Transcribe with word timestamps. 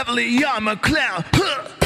heavily, 0.00 0.42
I'm 0.46 0.66
a 0.66 0.76
clown. 0.76 1.24
Huh. 1.34 1.79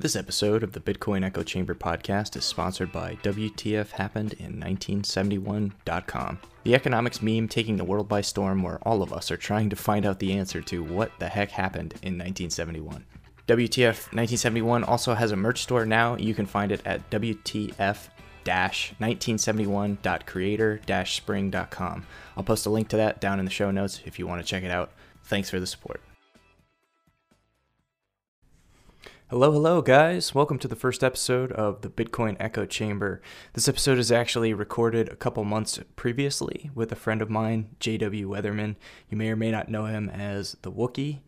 This 0.00 0.14
episode 0.14 0.62
of 0.62 0.74
the 0.74 0.80
Bitcoin 0.80 1.24
Echo 1.24 1.42
Chamber 1.42 1.74
podcast 1.74 2.36
is 2.36 2.44
sponsored 2.44 2.92
by 2.92 3.16
WTF 3.24 3.90
Happened 3.90 4.34
in 4.34 4.60
1971.com, 4.60 6.38
the 6.62 6.76
economics 6.76 7.20
meme 7.20 7.48
taking 7.48 7.76
the 7.76 7.84
world 7.84 8.08
by 8.08 8.20
storm 8.20 8.62
where 8.62 8.78
all 8.82 9.02
of 9.02 9.12
us 9.12 9.32
are 9.32 9.36
trying 9.36 9.68
to 9.70 9.76
find 9.76 10.06
out 10.06 10.20
the 10.20 10.34
answer 10.34 10.62
to 10.62 10.84
what 10.84 11.10
the 11.18 11.28
heck 11.28 11.50
happened 11.50 11.94
in 11.94 12.16
1971. 12.16 13.04
WTF 13.48 14.14
1971 14.14 14.84
also 14.84 15.14
has 15.14 15.32
a 15.32 15.36
merch 15.36 15.62
store 15.62 15.84
now. 15.84 16.14
You 16.14 16.32
can 16.32 16.46
find 16.46 16.70
it 16.70 16.80
at 16.86 17.10
WTF 17.10 17.98
1971.creator 18.46 20.80
spring.com. 21.06 22.06
I'll 22.36 22.44
post 22.44 22.66
a 22.66 22.70
link 22.70 22.86
to 22.90 22.96
that 22.98 23.20
down 23.20 23.40
in 23.40 23.44
the 23.44 23.50
show 23.50 23.72
notes 23.72 24.00
if 24.04 24.20
you 24.20 24.28
want 24.28 24.40
to 24.40 24.46
check 24.46 24.62
it 24.62 24.70
out. 24.70 24.92
Thanks 25.24 25.50
for 25.50 25.58
the 25.58 25.66
support. 25.66 26.00
Hello, 29.30 29.52
hello, 29.52 29.82
guys. 29.82 30.34
Welcome 30.34 30.58
to 30.60 30.68
the 30.68 30.74
first 30.74 31.04
episode 31.04 31.52
of 31.52 31.82
the 31.82 31.90
Bitcoin 31.90 32.34
Echo 32.40 32.64
Chamber. 32.64 33.20
This 33.52 33.68
episode 33.68 33.98
is 33.98 34.10
actually 34.10 34.54
recorded 34.54 35.10
a 35.10 35.16
couple 35.16 35.44
months 35.44 35.78
previously 35.96 36.70
with 36.74 36.90
a 36.92 36.96
friend 36.96 37.20
of 37.20 37.28
mine, 37.28 37.68
JW 37.78 38.24
Weatherman. 38.24 38.76
You 39.10 39.18
may 39.18 39.28
or 39.28 39.36
may 39.36 39.50
not 39.50 39.68
know 39.68 39.84
him 39.84 40.08
as 40.08 40.56
the 40.62 40.72
Wookie. 40.72 41.18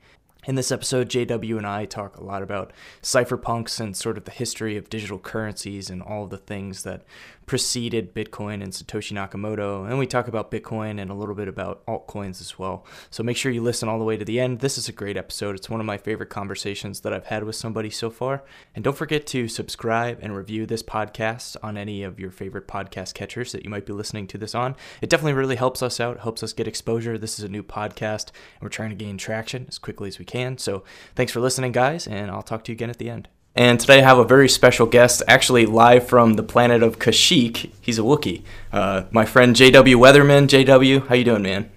In 0.46 0.54
this 0.54 0.72
episode, 0.72 1.10
JW 1.10 1.58
and 1.58 1.66
I 1.66 1.84
talk 1.84 2.16
a 2.16 2.24
lot 2.24 2.42
about 2.42 2.72
cypherpunks 3.02 3.78
and 3.78 3.94
sort 3.94 4.16
of 4.16 4.24
the 4.24 4.30
history 4.30 4.78
of 4.78 4.88
digital 4.88 5.18
currencies 5.18 5.90
and 5.90 6.02
all 6.02 6.24
of 6.24 6.30
the 6.30 6.38
things 6.38 6.82
that 6.84 7.04
preceded 7.44 8.14
Bitcoin 8.14 8.62
and 8.62 8.72
Satoshi 8.72 9.12
Nakamoto. 9.12 9.86
And 9.86 9.98
we 9.98 10.06
talk 10.06 10.28
about 10.28 10.50
Bitcoin 10.50 10.98
and 11.00 11.10
a 11.10 11.14
little 11.14 11.34
bit 11.34 11.48
about 11.48 11.84
altcoins 11.84 12.40
as 12.40 12.58
well. 12.58 12.86
So 13.10 13.22
make 13.22 13.36
sure 13.36 13.52
you 13.52 13.60
listen 13.60 13.88
all 13.88 13.98
the 13.98 14.04
way 14.04 14.16
to 14.16 14.24
the 14.24 14.40
end. 14.40 14.60
This 14.60 14.78
is 14.78 14.88
a 14.88 14.92
great 14.92 15.16
episode. 15.18 15.56
It's 15.56 15.68
one 15.68 15.80
of 15.80 15.84
my 15.84 15.98
favorite 15.98 16.30
conversations 16.30 17.00
that 17.00 17.12
I've 17.12 17.26
had 17.26 17.44
with 17.44 17.56
somebody 17.56 17.90
so 17.90 18.08
far. 18.08 18.44
And 18.74 18.82
don't 18.82 18.96
forget 18.96 19.26
to 19.28 19.48
subscribe 19.48 20.20
and 20.22 20.34
review 20.34 20.64
this 20.64 20.82
podcast 20.82 21.56
on 21.62 21.76
any 21.76 22.02
of 22.02 22.18
your 22.18 22.30
favorite 22.30 22.68
podcast 22.68 23.12
catchers 23.12 23.52
that 23.52 23.64
you 23.64 23.70
might 23.70 23.84
be 23.84 23.92
listening 23.92 24.26
to 24.28 24.38
this 24.38 24.54
on. 24.54 24.74
It 25.02 25.10
definitely 25.10 25.34
really 25.34 25.56
helps 25.56 25.82
us 25.82 26.00
out, 26.00 26.20
helps 26.20 26.42
us 26.42 26.54
get 26.54 26.68
exposure. 26.68 27.18
This 27.18 27.38
is 27.38 27.44
a 27.44 27.48
new 27.48 27.64
podcast, 27.64 28.28
and 28.28 28.62
we're 28.62 28.68
trying 28.68 28.90
to 28.90 28.96
gain 28.96 29.18
traction 29.18 29.66
as 29.68 29.78
quickly 29.78 30.08
as 30.08 30.20
we 30.20 30.24
can. 30.30 30.58
So 30.58 30.84
thanks 31.14 31.32
for 31.32 31.40
listening, 31.40 31.72
guys, 31.72 32.06
and 32.06 32.30
I'll 32.30 32.42
talk 32.42 32.64
to 32.64 32.72
you 32.72 32.76
again 32.76 32.90
at 32.90 32.98
the 32.98 33.10
end. 33.10 33.28
And 33.56 33.80
today 33.80 33.98
I 33.98 34.02
have 34.02 34.18
a 34.18 34.24
very 34.24 34.48
special 34.48 34.86
guest, 34.86 35.22
actually 35.26 35.66
live 35.66 36.06
from 36.06 36.34
the 36.34 36.42
planet 36.42 36.82
of 36.82 36.98
Kashyyyk. 36.98 37.72
He's 37.80 37.98
a 37.98 38.02
Wookiee. 38.02 38.42
Uh, 38.72 39.04
my 39.10 39.24
friend 39.24 39.56
JW 39.56 39.96
Weatherman. 39.96 40.46
JW, 40.46 41.08
how 41.08 41.14
you 41.16 41.24
doing, 41.24 41.42
man? 41.42 41.70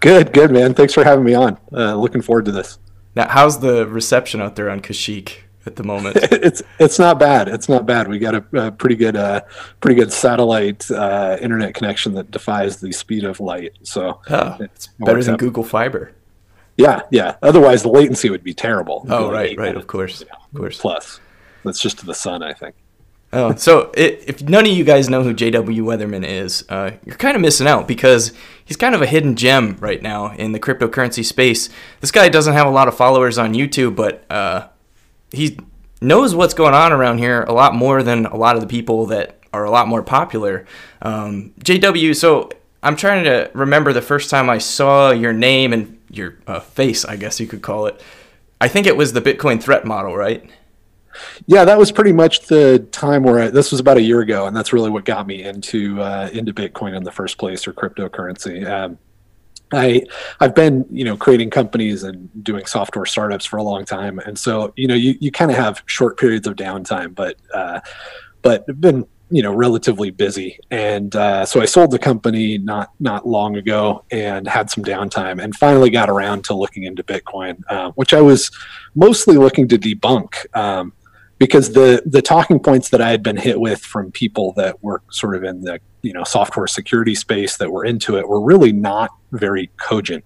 Good, 0.00 0.32
good, 0.32 0.50
man. 0.50 0.74
Thanks 0.74 0.94
for 0.94 1.04
having 1.04 1.24
me 1.24 1.34
on. 1.34 1.58
Uh, 1.70 1.94
looking 1.94 2.22
forward 2.22 2.46
to 2.46 2.52
this. 2.52 2.78
Now, 3.14 3.28
how's 3.28 3.60
the 3.60 3.86
reception 3.86 4.40
out 4.40 4.56
there 4.56 4.70
on 4.70 4.80
Kashyyyk 4.80 5.34
at 5.66 5.76
the 5.76 5.84
moment? 5.84 6.16
it's 6.22 6.62
it's 6.78 6.98
not 6.98 7.18
bad. 7.18 7.46
It's 7.46 7.68
not 7.68 7.84
bad. 7.84 8.08
We 8.08 8.18
got 8.18 8.34
a, 8.34 8.66
a 8.66 8.72
pretty 8.72 8.96
good 8.96 9.16
uh, 9.16 9.42
pretty 9.80 10.00
good 10.00 10.12
satellite 10.12 10.90
uh, 10.90 11.36
internet 11.40 11.74
connection 11.74 12.14
that 12.14 12.30
defies 12.30 12.78
the 12.78 12.90
speed 12.90 13.24
of 13.24 13.38
light. 13.38 13.76
So 13.82 14.20
oh, 14.30 14.56
it's 14.60 14.88
better 14.98 15.22
than. 15.22 15.36
Google 15.36 15.62
Fiber. 15.62 16.12
Yeah, 16.76 17.02
yeah. 17.10 17.36
Otherwise, 17.42 17.82
the 17.82 17.90
latency 17.90 18.30
would 18.30 18.44
be 18.44 18.54
terrible. 18.54 19.06
Oh, 19.08 19.30
right, 19.30 19.56
right, 19.58 19.76
of 19.76 19.86
course, 19.86 20.20
you 20.20 20.26
know, 20.26 20.38
of 20.52 20.58
course. 20.58 20.78
Plus, 20.78 21.20
that's 21.64 21.80
just 21.80 21.98
to 21.98 22.06
the 22.06 22.14
sun, 22.14 22.42
I 22.42 22.52
think. 22.52 22.74
Oh, 23.34 23.54
so 23.54 23.90
i 23.96 24.18
if 24.26 24.42
none 24.42 24.66
of 24.66 24.72
you 24.72 24.84
guys 24.84 25.08
know 25.08 25.22
who 25.22 25.32
JW 25.32 25.80
Weatherman 25.80 26.26
is, 26.26 26.64
uh, 26.68 26.90
you're 27.04 27.16
kind 27.16 27.34
of 27.34 27.40
missing 27.40 27.66
out 27.66 27.88
because 27.88 28.32
he's 28.64 28.76
kind 28.76 28.94
of 28.94 29.00
a 29.00 29.06
hidden 29.06 29.36
gem 29.36 29.76
right 29.80 30.02
now 30.02 30.32
in 30.34 30.52
the 30.52 30.60
cryptocurrency 30.60 31.24
space. 31.24 31.70
This 32.00 32.10
guy 32.10 32.28
doesn't 32.28 32.52
have 32.52 32.66
a 32.66 32.70
lot 32.70 32.88
of 32.88 32.96
followers 32.96 33.38
on 33.38 33.54
YouTube, 33.54 33.96
but 33.96 34.30
uh, 34.30 34.68
he 35.30 35.58
knows 36.02 36.34
what's 36.34 36.52
going 36.52 36.74
on 36.74 36.92
around 36.92 37.18
here 37.18 37.42
a 37.44 37.52
lot 37.52 37.74
more 37.74 38.02
than 38.02 38.26
a 38.26 38.36
lot 38.36 38.54
of 38.56 38.60
the 38.60 38.66
people 38.66 39.06
that 39.06 39.38
are 39.54 39.64
a 39.64 39.70
lot 39.70 39.88
more 39.88 40.02
popular. 40.02 40.66
Um, 41.00 41.54
JW, 41.60 42.14
so 42.14 42.50
I'm 42.82 42.96
trying 42.96 43.24
to 43.24 43.50
remember 43.54 43.94
the 43.94 44.02
first 44.02 44.28
time 44.28 44.50
I 44.50 44.58
saw 44.58 45.10
your 45.10 45.32
name 45.32 45.72
and 45.72 45.98
your 46.12 46.38
uh, 46.46 46.60
face, 46.60 47.04
I 47.04 47.16
guess 47.16 47.40
you 47.40 47.46
could 47.46 47.62
call 47.62 47.86
it. 47.86 48.00
I 48.60 48.68
think 48.68 48.86
it 48.86 48.96
was 48.96 49.12
the 49.12 49.20
Bitcoin 49.20 49.60
threat 49.60 49.84
model, 49.84 50.16
right? 50.16 50.48
Yeah, 51.46 51.64
that 51.64 51.78
was 51.78 51.92
pretty 51.92 52.12
much 52.12 52.46
the 52.46 52.78
time 52.90 53.22
where 53.22 53.44
I, 53.44 53.48
this 53.48 53.70
was 53.70 53.80
about 53.80 53.96
a 53.96 54.02
year 54.02 54.20
ago, 54.20 54.46
and 54.46 54.56
that's 54.56 54.72
really 54.72 54.90
what 54.90 55.04
got 55.04 55.26
me 55.26 55.42
into 55.42 56.00
uh, 56.00 56.30
into 56.32 56.54
Bitcoin 56.54 56.96
in 56.96 57.04
the 57.04 57.12
first 57.12 57.38
place 57.38 57.66
or 57.66 57.72
cryptocurrency. 57.72 58.66
Um, 58.68 58.98
I 59.72 60.02
I've 60.40 60.54
been 60.54 60.86
you 60.90 61.04
know 61.04 61.16
creating 61.16 61.50
companies 61.50 62.02
and 62.02 62.30
doing 62.44 62.66
software 62.66 63.06
startups 63.06 63.44
for 63.44 63.56
a 63.58 63.62
long 63.62 63.84
time, 63.84 64.18
and 64.20 64.38
so 64.38 64.72
you 64.76 64.86
know 64.86 64.94
you, 64.94 65.16
you 65.20 65.30
kind 65.30 65.50
of 65.50 65.56
have 65.56 65.82
short 65.86 66.18
periods 66.18 66.46
of 66.46 66.56
downtime, 66.56 67.14
but 67.14 67.36
uh, 67.52 67.80
but 68.42 68.80
been 68.80 69.06
you 69.32 69.42
know 69.42 69.52
relatively 69.52 70.10
busy, 70.10 70.58
and 70.70 71.16
uh, 71.16 71.44
so 71.46 71.60
I 71.60 71.64
sold 71.64 71.90
the 71.90 71.98
company 71.98 72.58
not 72.58 72.90
not 73.00 73.26
long 73.26 73.56
ago 73.56 74.04
and 74.10 74.46
had 74.46 74.70
some 74.70 74.84
downtime, 74.84 75.42
and 75.42 75.54
finally 75.56 75.90
got 75.90 76.10
around 76.10 76.44
to 76.44 76.54
looking 76.54 76.84
into 76.84 77.02
Bitcoin, 77.02 77.62
uh, 77.68 77.90
which 77.92 78.12
I 78.14 78.20
was 78.20 78.50
mostly 78.94 79.36
looking 79.36 79.68
to 79.68 79.78
debunk. 79.78 80.34
Um, 80.54 80.92
because 81.38 81.72
the 81.72 82.02
the 82.06 82.22
talking 82.22 82.60
points 82.60 82.90
that 82.90 83.00
I 83.00 83.10
had 83.10 83.22
been 83.22 83.36
hit 83.36 83.58
with 83.58 83.80
from 83.80 84.12
people 84.12 84.52
that 84.52 84.80
were 84.82 85.02
sort 85.10 85.34
of 85.34 85.42
in 85.42 85.62
the 85.62 85.80
you 86.02 86.12
know 86.12 86.24
software 86.24 86.66
security 86.66 87.14
space 87.14 87.56
that 87.56 87.70
were 87.70 87.84
into 87.84 88.16
it 88.18 88.28
were 88.28 88.40
really 88.40 88.72
not 88.72 89.10
very 89.34 89.70
cogent. 89.78 90.22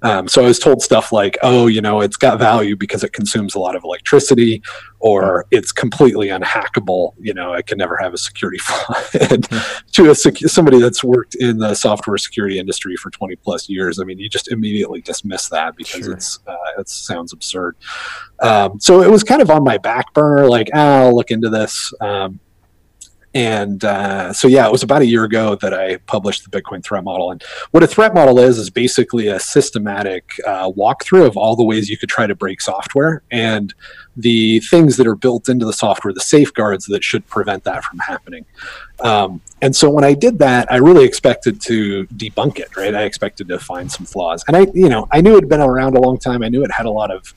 Um, 0.00 0.26
so 0.28 0.42
I 0.42 0.46
was 0.46 0.58
told 0.58 0.80
stuff 0.80 1.12
like, 1.12 1.36
"Oh, 1.42 1.66
you 1.66 1.82
know, 1.82 2.00
it's 2.00 2.16
got 2.16 2.38
value 2.38 2.74
because 2.74 3.04
it 3.04 3.12
consumes 3.12 3.54
a 3.54 3.58
lot 3.58 3.76
of 3.76 3.84
electricity, 3.84 4.62
or 4.98 5.44
it's 5.50 5.72
completely 5.72 6.28
unhackable. 6.28 7.12
You 7.20 7.34
know, 7.34 7.52
it 7.52 7.66
can 7.66 7.76
never 7.76 7.96
have 7.98 8.14
a 8.14 8.18
security 8.18 8.58
flaw." 8.66 8.94
and 9.30 9.46
to 9.92 10.10
a 10.10 10.14
sec- 10.14 10.38
somebody 10.38 10.80
that's 10.80 11.04
worked 11.04 11.34
in 11.34 11.58
the 11.58 11.74
software 11.74 12.16
security 12.16 12.58
industry 12.58 12.96
for 12.96 13.10
20 13.10 13.36
plus 13.36 13.68
years, 13.68 13.98
I 14.00 14.04
mean, 14.04 14.18
you 14.18 14.28
just 14.30 14.50
immediately 14.50 15.02
dismiss 15.02 15.48
that 15.50 15.76
because 15.76 16.04
Sure. 16.04 16.12
it's 16.14 16.38
uh, 16.46 16.56
it 16.78 16.88
sounds 16.88 17.32
absurd. 17.34 17.76
Um, 18.40 18.80
so 18.80 19.02
it 19.02 19.10
was 19.10 19.22
kind 19.22 19.42
of 19.42 19.50
on 19.50 19.64
my 19.64 19.76
back 19.76 20.14
burner, 20.14 20.48
like, 20.48 20.70
ah, 20.74 21.00
I'll 21.02 21.14
look 21.14 21.30
into 21.30 21.50
this. 21.50 21.92
Um, 22.00 22.40
and 23.36 23.84
uh, 23.84 24.32
so, 24.32 24.48
yeah, 24.48 24.66
it 24.66 24.72
was 24.72 24.82
about 24.82 25.02
a 25.02 25.04
year 25.04 25.24
ago 25.24 25.56
that 25.56 25.74
I 25.74 25.98
published 26.06 26.50
the 26.50 26.58
Bitcoin 26.58 26.82
threat 26.82 27.04
model. 27.04 27.32
And 27.32 27.42
what 27.70 27.82
a 27.82 27.86
threat 27.86 28.14
model 28.14 28.38
is, 28.38 28.56
is 28.56 28.70
basically 28.70 29.28
a 29.28 29.38
systematic 29.38 30.32
uh, 30.46 30.70
walkthrough 30.70 31.26
of 31.26 31.36
all 31.36 31.54
the 31.54 31.62
ways 31.62 31.90
you 31.90 31.98
could 31.98 32.08
try 32.08 32.26
to 32.26 32.34
break 32.34 32.62
software 32.62 33.20
and 33.30 33.74
the 34.16 34.60
things 34.60 34.96
that 34.96 35.06
are 35.06 35.14
built 35.14 35.50
into 35.50 35.66
the 35.66 35.74
software, 35.74 36.14
the 36.14 36.20
safeguards 36.20 36.86
that 36.86 37.04
should 37.04 37.26
prevent 37.26 37.62
that 37.64 37.84
from 37.84 37.98
happening. 37.98 38.46
Um, 39.00 39.42
and 39.60 39.76
so 39.76 39.90
when 39.90 40.04
I 40.04 40.14
did 40.14 40.38
that, 40.38 40.72
I 40.72 40.76
really 40.76 41.04
expected 41.04 41.60
to 41.60 42.06
debunk 42.06 42.58
it, 42.58 42.74
right? 42.74 42.94
I 42.94 43.02
expected 43.02 43.48
to 43.48 43.58
find 43.58 43.92
some 43.92 44.06
flaws. 44.06 44.44
And 44.48 44.56
I, 44.56 44.66
you 44.72 44.88
know, 44.88 45.08
I 45.12 45.20
knew 45.20 45.32
it 45.32 45.42
had 45.42 45.50
been 45.50 45.60
around 45.60 45.94
a 45.94 46.00
long 46.00 46.16
time. 46.16 46.42
I 46.42 46.48
knew 46.48 46.64
it 46.64 46.70
had 46.72 46.86
a 46.86 46.90
lot 46.90 47.10
of 47.10 47.34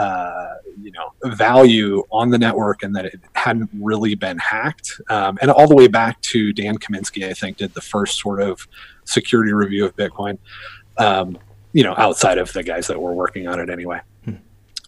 uh, 0.00 0.54
you 0.80 0.90
know 0.92 1.12
value 1.24 2.02
on 2.10 2.30
the 2.30 2.38
network 2.38 2.82
and 2.82 2.96
that 2.96 3.04
it 3.04 3.20
hadn't 3.34 3.68
really 3.74 4.14
been 4.14 4.38
hacked. 4.38 4.88
Um, 5.10 5.38
and 5.42 5.50
all 5.50 5.68
the 5.68 5.76
way 5.76 5.88
back 5.88 6.20
to 6.32 6.52
dan 6.52 6.76
kaminsky 6.78 7.28
i 7.28 7.34
think 7.34 7.58
did 7.58 7.74
the 7.74 7.80
first 7.94 8.18
sort 8.18 8.40
of 8.40 8.66
security 9.04 9.52
review 9.52 9.84
of 9.84 9.94
bitcoin 9.96 10.38
um, 10.98 11.38
you 11.72 11.84
know 11.84 11.94
outside 11.98 12.38
of 12.38 12.52
the 12.54 12.62
guys 12.62 12.86
that 12.86 12.98
were 13.00 13.14
working 13.14 13.46
on 13.46 13.60
it 13.60 13.70
anyway. 13.70 14.00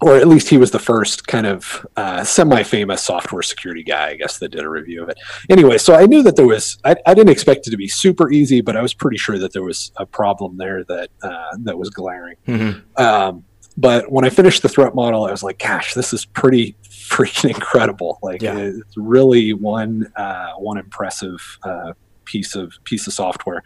Or 0.05 0.17
at 0.17 0.27
least 0.27 0.49
he 0.49 0.59
was 0.59 0.73
the 0.73 0.81
first 0.81 1.29
kind 1.29 1.47
of 1.47 1.87
uh, 1.97 2.25
semi-famous 2.25 3.01
software 3.05 3.43
security 3.43 3.85
guy 3.85 4.09
i 4.09 4.17
guess 4.17 4.39
that 4.39 4.49
did 4.49 4.63
a 4.65 4.69
review 4.69 5.03
of 5.03 5.09
it. 5.11 5.19
Anyway 5.49 5.79
so 5.79 5.95
i 5.95 6.07
knew 6.07 6.23
that 6.25 6.37
there 6.37 6.47
was 6.47 6.79
I, 6.85 6.97
I 7.07 7.15
didn't 7.15 7.31
expect 7.37 7.67
it 7.67 7.71
to 7.71 7.77
be 7.77 7.89
super 7.89 8.27
easy 8.33 8.63
but 8.63 8.77
i 8.77 8.83
was 8.83 8.95
pretty 8.95 9.19
sure 9.19 9.39
that 9.39 9.53
there 9.53 9.63
was 9.63 9.93
a 9.97 10.07
problem 10.07 10.57
there 10.57 10.83
that 10.85 11.11
uh, 11.23 11.57
that 11.67 11.77
was 11.79 11.91
glaring. 11.91 12.37
Mhm. 12.49 12.83
um, 12.99 13.45
but 13.77 14.11
when 14.11 14.25
I 14.25 14.31
finished 14.31 14.63
the 14.63 14.69
threat 14.69 14.95
model, 14.95 15.25
I 15.27 15.31
was 15.31 15.43
like, 15.43 15.59
"Gosh, 15.59 15.95
this 15.95 16.13
is 16.13 16.25
pretty 16.25 16.75
freaking 16.85 17.51
incredible! 17.55 18.19
Like, 18.23 18.43
Yeah. 18.43 18.57
it's 18.59 18.97
really 18.97 19.53
one 19.53 20.13
uh, 20.17 20.53
one 20.59 20.79
impressive 20.79 21.41
uh, 21.63 21.93
piece 22.25 22.55
of 22.55 22.73
piece 22.85 23.07
of 23.07 23.13
software." 23.13 23.63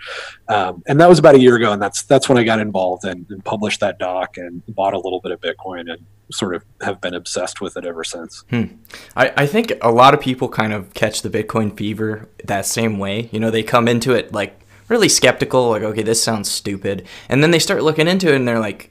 Um, 0.48 0.82
and 0.86 1.00
that 1.00 1.08
was 1.08 1.18
about 1.18 1.34
a 1.34 1.40
year 1.40 1.56
ago, 1.56 1.72
and 1.72 1.80
that's 1.82 2.02
that's 2.04 2.28
when 2.28 2.38
I 2.38 2.44
got 2.44 2.58
involved 2.60 3.04
and, 3.04 3.26
and 3.30 3.44
published 3.44 3.80
that 3.80 3.98
doc 3.98 4.36
and 4.36 4.62
bought 4.68 4.94
a 4.94 4.98
little 4.98 5.20
bit 5.20 5.32
of 5.32 5.40
Bitcoin 5.40 5.90
and 5.90 6.04
sort 6.32 6.54
of 6.56 6.64
have 6.82 7.00
been 7.00 7.14
obsessed 7.14 7.60
with 7.60 7.76
it 7.76 7.84
ever 7.86 8.02
since. 8.02 8.42
I, 8.52 9.32
I 9.36 9.46
think 9.46 9.72
a 9.80 9.92
lot 9.92 10.12
of 10.12 10.20
people 10.20 10.48
kind 10.48 10.72
of 10.72 10.92
catch 10.92 11.22
the 11.22 11.30
Bitcoin 11.30 11.76
fever 11.76 12.28
that 12.44 12.66
same 12.66 12.98
way. 12.98 13.28
You 13.32 13.38
know, 13.38 13.50
they 13.50 13.62
come 13.62 13.86
into 13.86 14.12
it 14.12 14.32
like 14.32 14.58
really 14.88 15.08
skeptical, 15.08 15.70
like, 15.70 15.82
okay, 15.82 16.02
this 16.02 16.20
sounds 16.22 16.50
stupid. 16.50 17.06
And 17.28 17.42
then 17.44 17.52
they 17.52 17.60
start 17.60 17.82
looking 17.84 18.08
into 18.08 18.32
it 18.32 18.36
and 18.36 18.46
they're 18.46 18.58
like, 18.58 18.90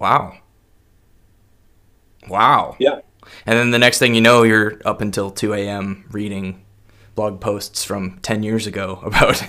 wow. 0.00 0.38
Wow. 2.28 2.76
Yeah. 2.78 3.00
And 3.46 3.58
then 3.58 3.70
the 3.70 3.78
next 3.78 3.98
thing 3.98 4.14
you 4.14 4.20
know, 4.20 4.42
you're 4.42 4.80
up 4.84 5.00
until 5.00 5.30
2 5.30 5.54
a.m. 5.54 6.04
reading 6.10 6.64
blog 7.14 7.40
posts 7.40 7.84
from 7.84 8.18
10 8.22 8.42
years 8.42 8.66
ago 8.66 9.00
about 9.04 9.42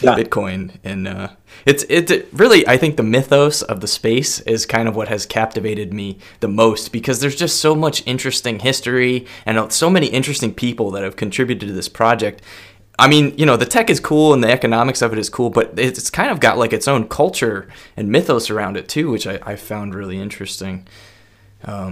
Yeah. 0.00 0.14
Bitcoin. 0.14 0.76
And 0.84 1.08
uh, 1.08 1.28
it's, 1.64 1.84
it's 1.88 2.10
it 2.10 2.28
really, 2.32 2.66
I 2.68 2.76
think 2.76 2.96
the 2.96 3.02
mythos 3.02 3.62
of 3.62 3.80
the 3.80 3.88
space 3.88 4.38
is 4.40 4.64
kind 4.64 4.86
of 4.88 4.94
what 4.94 5.08
has 5.08 5.26
captivated 5.26 5.92
me 5.92 6.18
the 6.40 6.48
most 6.48 6.92
because 6.92 7.20
there's 7.20 7.34
just 7.34 7.60
so 7.60 7.74
much 7.74 8.06
interesting 8.06 8.60
history 8.60 9.26
and 9.44 9.72
so 9.72 9.90
many 9.90 10.06
interesting 10.06 10.54
people 10.54 10.92
that 10.92 11.02
have 11.02 11.16
contributed 11.16 11.68
to 11.68 11.74
this 11.74 11.88
project. 11.88 12.42
I 12.98 13.08
mean, 13.08 13.34
you 13.36 13.44
know, 13.44 13.56
the 13.56 13.66
tech 13.66 13.90
is 13.90 14.00
cool 14.00 14.32
and 14.32 14.42
the 14.42 14.50
economics 14.50 15.02
of 15.02 15.12
it 15.12 15.18
is 15.18 15.28
cool, 15.28 15.50
but 15.50 15.78
it's 15.78 16.08
kind 16.10 16.30
of 16.30 16.40
got 16.40 16.56
like 16.56 16.72
its 16.72 16.88
own 16.88 17.08
culture 17.08 17.68
and 17.96 18.10
mythos 18.10 18.48
around 18.50 18.76
it 18.76 18.88
too, 18.88 19.10
which 19.10 19.26
I, 19.26 19.38
I 19.42 19.56
found 19.56 19.94
really 19.94 20.18
interesting. 20.18 20.86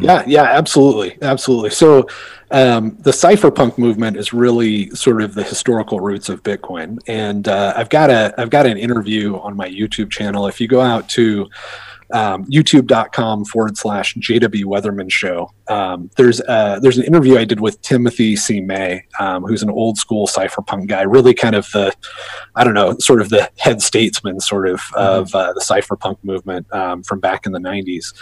Yeah, 0.00 0.22
yeah, 0.26 0.42
absolutely, 0.42 1.18
absolutely. 1.20 1.70
So, 1.70 2.06
um, 2.50 2.96
the 3.00 3.10
cypherpunk 3.10 3.76
movement 3.78 4.16
is 4.16 4.32
really 4.32 4.90
sort 4.90 5.20
of 5.20 5.34
the 5.34 5.42
historical 5.42 5.98
roots 5.98 6.28
of 6.28 6.42
Bitcoin, 6.44 7.00
and 7.08 7.48
uh, 7.48 7.72
I've 7.76 7.88
got 7.88 8.10
a 8.10 8.32
I've 8.38 8.50
got 8.50 8.66
an 8.66 8.78
interview 8.78 9.36
on 9.36 9.56
my 9.56 9.68
YouTube 9.68 10.10
channel. 10.10 10.46
If 10.46 10.60
you 10.60 10.68
go 10.68 10.80
out 10.80 11.08
to 11.10 11.50
um, 12.14 12.44
youtube.com 12.46 13.44
forward 13.44 13.76
slash 13.76 14.14
JW 14.14 14.64
Weatherman 14.64 15.10
show. 15.10 15.50
Um, 15.68 16.10
there's 16.16 16.40
uh, 16.42 16.78
there's 16.80 16.96
an 16.96 17.04
interview 17.04 17.36
I 17.36 17.44
did 17.44 17.60
with 17.60 17.80
Timothy 17.82 18.36
C. 18.36 18.60
May, 18.60 19.04
um, 19.18 19.42
who's 19.42 19.62
an 19.62 19.70
old 19.70 19.98
school 19.98 20.26
cypherpunk 20.26 20.86
guy, 20.86 21.02
really 21.02 21.34
kind 21.34 21.56
of 21.56 21.66
the, 21.72 21.92
I 22.54 22.64
don't 22.64 22.74
know, 22.74 22.96
sort 23.00 23.20
of 23.20 23.30
the 23.30 23.50
head 23.58 23.82
statesman 23.82 24.40
sort 24.40 24.68
of 24.68 24.80
of 24.94 25.34
uh, 25.34 25.52
the 25.52 25.60
cypherpunk 25.60 26.18
movement 26.22 26.72
um, 26.72 27.02
from 27.02 27.18
back 27.18 27.46
in 27.46 27.52
the 27.52 27.58
90s. 27.58 28.14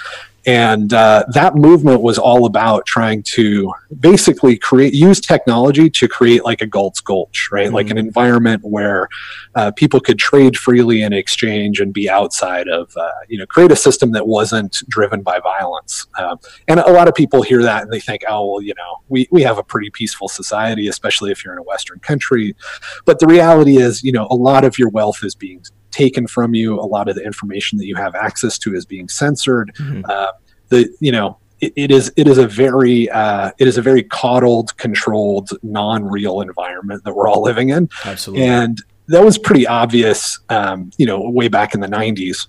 And 0.44 0.92
uh, 0.92 1.24
that 1.34 1.54
movement 1.54 2.02
was 2.02 2.18
all 2.18 2.46
about 2.46 2.84
trying 2.84 3.22
to 3.34 3.72
basically 4.00 4.58
create, 4.58 4.92
use 4.92 5.20
technology 5.20 5.88
to 5.90 6.08
create 6.08 6.44
like 6.44 6.60
a 6.62 6.66
Galt's 6.66 7.00
Gulch, 7.00 7.48
right? 7.52 7.72
Like 7.72 7.90
an 7.90 7.98
environment 7.98 8.62
where 8.64 9.08
uh, 9.54 9.70
people 9.72 10.00
could 10.00 10.18
trade 10.18 10.56
freely 10.56 11.02
in 11.02 11.12
exchange 11.12 11.80
and 11.80 11.92
be 11.92 12.10
outside 12.10 12.68
of, 12.68 12.92
uh, 12.96 13.10
you 13.28 13.38
know, 13.38 13.46
create 13.46 13.70
a 13.70 13.76
system 13.76 14.10
that 14.12 14.26
wasn't 14.26 14.82
driven 14.88 15.22
by 15.22 15.38
violence. 15.38 16.06
Um, 16.18 16.38
and 16.66 16.80
a 16.80 16.92
lot 16.92 17.06
of 17.06 17.14
people 17.14 17.42
hear 17.42 17.62
that 17.62 17.82
and 17.82 17.92
they 17.92 18.00
think, 18.00 18.22
oh, 18.28 18.52
well, 18.52 18.62
you 18.62 18.74
know, 18.76 19.02
we, 19.08 19.28
we 19.30 19.42
have 19.42 19.58
a 19.58 19.62
pretty 19.62 19.90
peaceful 19.90 20.28
society, 20.28 20.88
especially 20.88 21.30
if 21.30 21.44
you're 21.44 21.52
in 21.52 21.60
a 21.60 21.64
Western 21.64 22.00
country. 22.00 22.56
But 23.04 23.20
the 23.20 23.26
reality 23.26 23.76
is, 23.76 24.02
you 24.02 24.10
know, 24.12 24.26
a 24.30 24.34
lot 24.34 24.64
of 24.64 24.78
your 24.78 24.88
wealth 24.88 25.22
is 25.22 25.36
being 25.36 25.62
taken 25.92 26.26
from 26.26 26.54
you. 26.54 26.78
A 26.78 26.82
lot 26.82 27.08
of 27.08 27.14
the 27.14 27.22
information 27.22 27.78
that 27.78 27.86
you 27.86 27.94
have 27.96 28.14
access 28.14 28.58
to 28.58 28.74
is 28.74 28.84
being 28.84 29.08
censored. 29.08 29.72
Uh, 30.04 30.32
the 30.68 30.88
you 31.00 31.12
know 31.12 31.38
it, 31.60 31.72
it 31.76 31.90
is 31.90 32.12
it 32.16 32.26
is 32.26 32.38
a 32.38 32.46
very 32.46 33.08
uh, 33.10 33.52
it 33.58 33.68
is 33.68 33.78
a 33.78 33.82
very 33.82 34.02
coddled, 34.02 34.76
controlled, 34.76 35.50
non-real 35.62 36.40
environment 36.40 37.04
that 37.04 37.14
we're 37.14 37.28
all 37.28 37.42
living 37.42 37.70
in, 37.70 37.88
Absolutely. 38.04 38.44
and 38.44 38.82
that 39.08 39.24
was 39.24 39.38
pretty 39.38 39.66
obvious. 39.66 40.38
Um, 40.48 40.90
you 40.98 41.06
know, 41.06 41.20
way 41.30 41.48
back 41.48 41.74
in 41.74 41.80
the 41.80 41.86
'90s. 41.86 42.48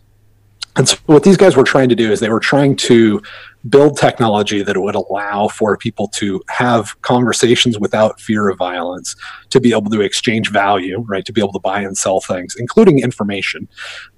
And 0.75 0.89
so 0.89 0.97
what 1.05 1.21
these 1.21 1.37
guys 1.37 1.55
were 1.55 1.63
trying 1.63 1.89
to 1.89 1.95
do 1.95 2.11
is 2.11 2.19
they 2.19 2.29
were 2.29 2.39
trying 2.39 2.75
to 2.77 3.21
build 3.69 3.97
technology 3.97 4.61
that 4.61 4.77
would 4.77 4.95
allow 4.95 5.47
for 5.47 5.77
people 5.77 6.07
to 6.09 6.41
have 6.49 7.01
conversations 7.01 7.79
without 7.79 8.19
fear 8.19 8.49
of 8.49 8.57
violence, 8.57 9.15
to 9.49 9.59
be 9.59 9.71
able 9.71 9.89
to 9.89 10.01
exchange 10.01 10.49
value, 10.51 10.99
right, 11.07 11.25
to 11.25 11.31
be 11.31 11.39
able 11.41 11.53
to 11.53 11.59
buy 11.59 11.81
and 11.81 11.97
sell 11.97 12.19
things, 12.19 12.55
including 12.59 12.99
information, 12.99 13.67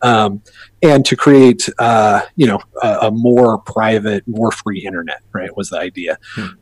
um, 0.02 0.42
and 0.82 1.06
to 1.06 1.16
create, 1.16 1.70
uh, 1.80 2.22
you 2.36 2.48
know, 2.48 2.60
a, 2.82 2.98
a 3.04 3.12
more 3.12 3.60
private, 3.60 4.28
more 4.28 4.52
free 4.52 4.84
internet, 4.86 5.22
right, 5.34 5.56
was 5.56 5.70
the 5.70 5.80
idea. 5.80 6.18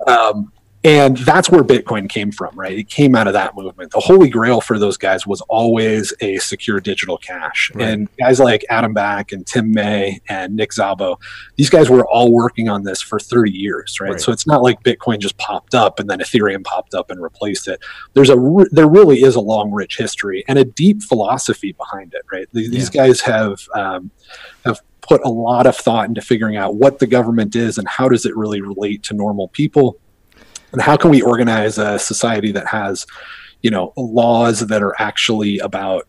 Um, 0.07 0.51
and 0.85 1.15
that's 1.17 1.49
where 1.49 1.63
Bitcoin 1.63 2.09
came 2.09 2.31
from, 2.31 2.53
right? 2.55 2.77
It 2.77 2.89
came 2.89 3.15
out 3.15 3.27
of 3.27 3.33
that 3.33 3.55
movement. 3.55 3.91
The 3.91 4.01
holy 4.01 4.29
grail 4.29 4.59
for 4.59 4.77
those 4.77 4.97
guys 4.97 5.25
was 5.25 5.39
always 5.41 6.13
a 6.19 6.37
secure 6.39 6.81
digital 6.81 7.17
cash. 7.17 7.71
Right. 7.73 7.87
And 7.87 8.09
guys 8.17 8.39
like 8.39 8.65
Adam 8.69 8.93
Back 8.93 9.31
and 9.31 9.47
Tim 9.47 9.71
May 9.71 10.19
and 10.27 10.57
Nick 10.57 10.71
Szabo, 10.71 11.21
these 11.55 11.69
guys 11.69 11.89
were 11.89 12.05
all 12.07 12.33
working 12.33 12.67
on 12.67 12.83
this 12.83 13.01
for 13.01 13.17
30 13.17 13.51
years, 13.51 14.01
right? 14.01 14.11
Right. 14.11 14.21
So 14.21 14.33
it's 14.33 14.45
not 14.45 14.61
like 14.61 14.83
Bitcoin 14.83 15.19
just 15.19 15.37
popped 15.37 15.73
up 15.73 15.99
and 15.99 16.09
then 16.09 16.19
Ethereum 16.19 16.65
popped 16.65 16.93
up 16.93 17.09
and 17.09 17.21
replaced 17.21 17.69
it. 17.69 17.79
There's 18.13 18.29
a 18.29 18.37
re- 18.37 18.67
there 18.71 18.89
really 18.89 19.23
is 19.23 19.35
a 19.35 19.41
long, 19.41 19.71
rich 19.71 19.97
history 19.97 20.43
and 20.49 20.59
a 20.59 20.65
deep 20.65 21.01
philosophy 21.01 21.71
behind 21.71 22.13
it, 22.13 22.23
right? 22.29 22.47
These, 22.51 22.71
these 22.71 22.89
guys 22.89 23.21
have 23.21 23.59
um, 23.73 24.11
have 24.65 24.81
put 24.99 25.21
a 25.23 25.29
lot 25.29 25.65
of 25.65 25.75
thought 25.75 26.07
into 26.07 26.21
figuring 26.21 26.55
out 26.57 26.75
what 26.75 26.99
the 26.99 27.07
government 27.07 27.55
is 27.55 27.77
and 27.77 27.87
how 27.87 28.09
does 28.09 28.25
it 28.25 28.35
really 28.35 28.61
relate 28.61 29.03
to 29.03 29.13
normal 29.13 29.49
people 29.49 29.97
and 30.73 30.81
how 30.81 30.97
can 30.97 31.09
we 31.09 31.21
organize 31.21 31.77
a 31.77 31.97
society 31.97 32.51
that 32.51 32.67
has 32.67 33.05
you 33.61 33.71
know 33.71 33.93
laws 33.95 34.59
that 34.67 34.83
are 34.83 34.95
actually 34.99 35.59
about 35.59 36.07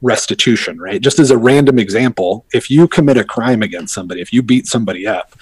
restitution 0.00 0.78
right? 0.80 1.02
Just 1.02 1.18
as 1.18 1.30
a 1.30 1.38
random 1.38 1.78
example 1.78 2.44
if 2.52 2.70
you 2.70 2.88
commit 2.88 3.16
a 3.16 3.24
crime 3.24 3.62
against 3.62 3.94
somebody 3.94 4.20
if 4.20 4.32
you 4.32 4.42
beat 4.42 4.66
somebody 4.66 5.06
up 5.06 5.36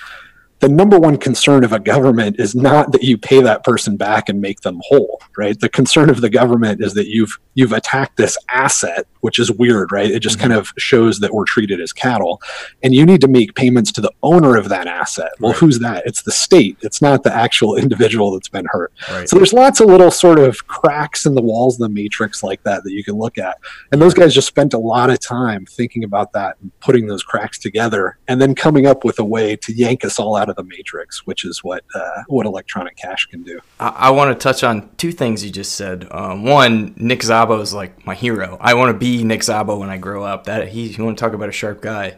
the 0.60 0.68
number 0.68 0.98
one 0.98 1.18
concern 1.18 1.62
of 1.62 1.72
a 1.72 1.78
government 1.78 2.40
is 2.40 2.54
not 2.54 2.92
that 2.92 3.02
you 3.02 3.18
pay 3.18 3.40
that 3.42 3.64
person 3.64 3.96
back 3.96 4.28
and 4.28 4.40
make 4.40 4.60
them 4.60 4.80
whole 4.84 5.20
right? 5.36 5.58
The 5.58 5.68
concern 5.68 6.10
of 6.10 6.20
the 6.20 6.30
government 6.30 6.82
is 6.82 6.94
that 6.94 7.06
you've 7.06 7.38
you've 7.54 7.72
attacked 7.72 8.16
this 8.16 8.36
asset 8.48 9.06
which 9.24 9.38
is 9.38 9.50
weird 9.52 9.90
right 9.90 10.10
it 10.10 10.20
just 10.20 10.38
kind 10.38 10.52
of 10.52 10.72
shows 10.78 11.18
that 11.20 11.32
we're 11.34 11.44
treated 11.54 11.80
as 11.80 11.92
cattle 11.92 12.40
and 12.82 12.94
you 12.94 13.04
need 13.06 13.20
to 13.20 13.28
make 13.28 13.54
payments 13.54 13.90
to 13.90 14.00
the 14.00 14.12
owner 14.22 14.56
of 14.56 14.68
that 14.68 14.86
asset 14.86 15.32
well 15.40 15.52
Right. 15.52 15.60
who's 15.60 15.78
that 15.80 16.02
it's 16.06 16.22
the 16.22 16.32
state 16.32 16.76
it's 16.82 17.00
not 17.02 17.22
the 17.22 17.34
actual 17.34 17.74
individual 17.84 18.32
that's 18.32 18.48
been 18.48 18.66
hurt 18.70 18.92
Right. 19.10 19.28
so 19.28 19.36
there's 19.36 19.52
lots 19.52 19.80
of 19.80 19.86
little 19.88 20.10
sort 20.10 20.38
of 20.38 20.66
cracks 20.66 21.26
in 21.26 21.34
the 21.34 21.42
walls 21.42 21.76
of 21.76 21.80
the 21.88 21.94
matrix 22.00 22.42
like 22.42 22.62
that 22.64 22.84
that 22.84 22.92
you 22.92 23.02
can 23.02 23.14
look 23.16 23.38
at. 23.38 23.56
And 23.92 24.00
those 24.02 24.14
guys 24.14 24.34
just 24.34 24.46
spent 24.48 24.74
a 24.74 24.78
lot 24.78 25.08
of 25.10 25.18
time 25.20 25.64
thinking 25.66 26.04
about 26.04 26.32
that 26.32 26.56
and 26.60 26.70
putting 26.80 27.06
those 27.06 27.22
cracks 27.22 27.58
together 27.58 28.18
and 28.28 28.40
then 28.40 28.54
coming 28.54 28.86
up 28.86 29.04
with 29.04 29.18
a 29.18 29.24
way 29.24 29.56
to 29.56 29.72
yank 29.72 30.04
us 30.04 30.18
all 30.18 30.36
out 30.36 30.48
of 30.48 30.56
the 30.56 30.62
matrix, 30.64 31.26
which 31.26 31.44
is 31.44 31.62
what 31.64 31.84
uh, 31.94 32.22
what 32.28 32.46
electronic 32.46 32.96
cash 32.96 33.26
can 33.26 33.42
do. 33.42 33.58
I, 33.80 33.88
I 33.88 34.10
want 34.10 34.28
to 34.38 34.42
touch 34.42 34.62
on 34.64 34.90
two 34.96 35.12
things 35.12 35.44
you 35.44 35.50
just 35.50 35.72
said. 35.76 36.06
Um, 36.10 36.44
one, 36.44 36.94
Nick 36.96 37.20
Szabo 37.20 37.60
is 37.62 37.72
like 37.72 38.04
my 38.06 38.14
hero. 38.14 38.56
I 38.60 38.74
want 38.74 38.90
to 38.90 38.98
be 38.98 39.13
Nick 39.22 39.42
Szabo 39.42 39.78
when 39.78 39.90
I 39.90 39.98
grow 39.98 40.24
up. 40.24 40.44
That 40.44 40.68
he, 40.68 40.88
you 40.88 41.04
want 41.04 41.18
to 41.18 41.24
talk 41.24 41.34
about 41.34 41.48
a 41.48 41.52
sharp 41.52 41.80
guy, 41.80 42.16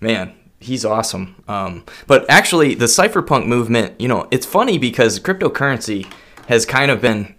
man. 0.00 0.34
He's 0.60 0.84
awesome. 0.84 1.36
Um, 1.46 1.84
but 2.06 2.28
actually, 2.28 2.74
the 2.74 2.86
cypherpunk 2.86 3.46
movement, 3.46 4.00
you 4.00 4.08
know, 4.08 4.26
it's 4.30 4.46
funny 4.46 4.78
because 4.78 5.20
cryptocurrency 5.20 6.10
has 6.48 6.64
kind 6.64 6.90
of 6.90 7.00
been 7.00 7.34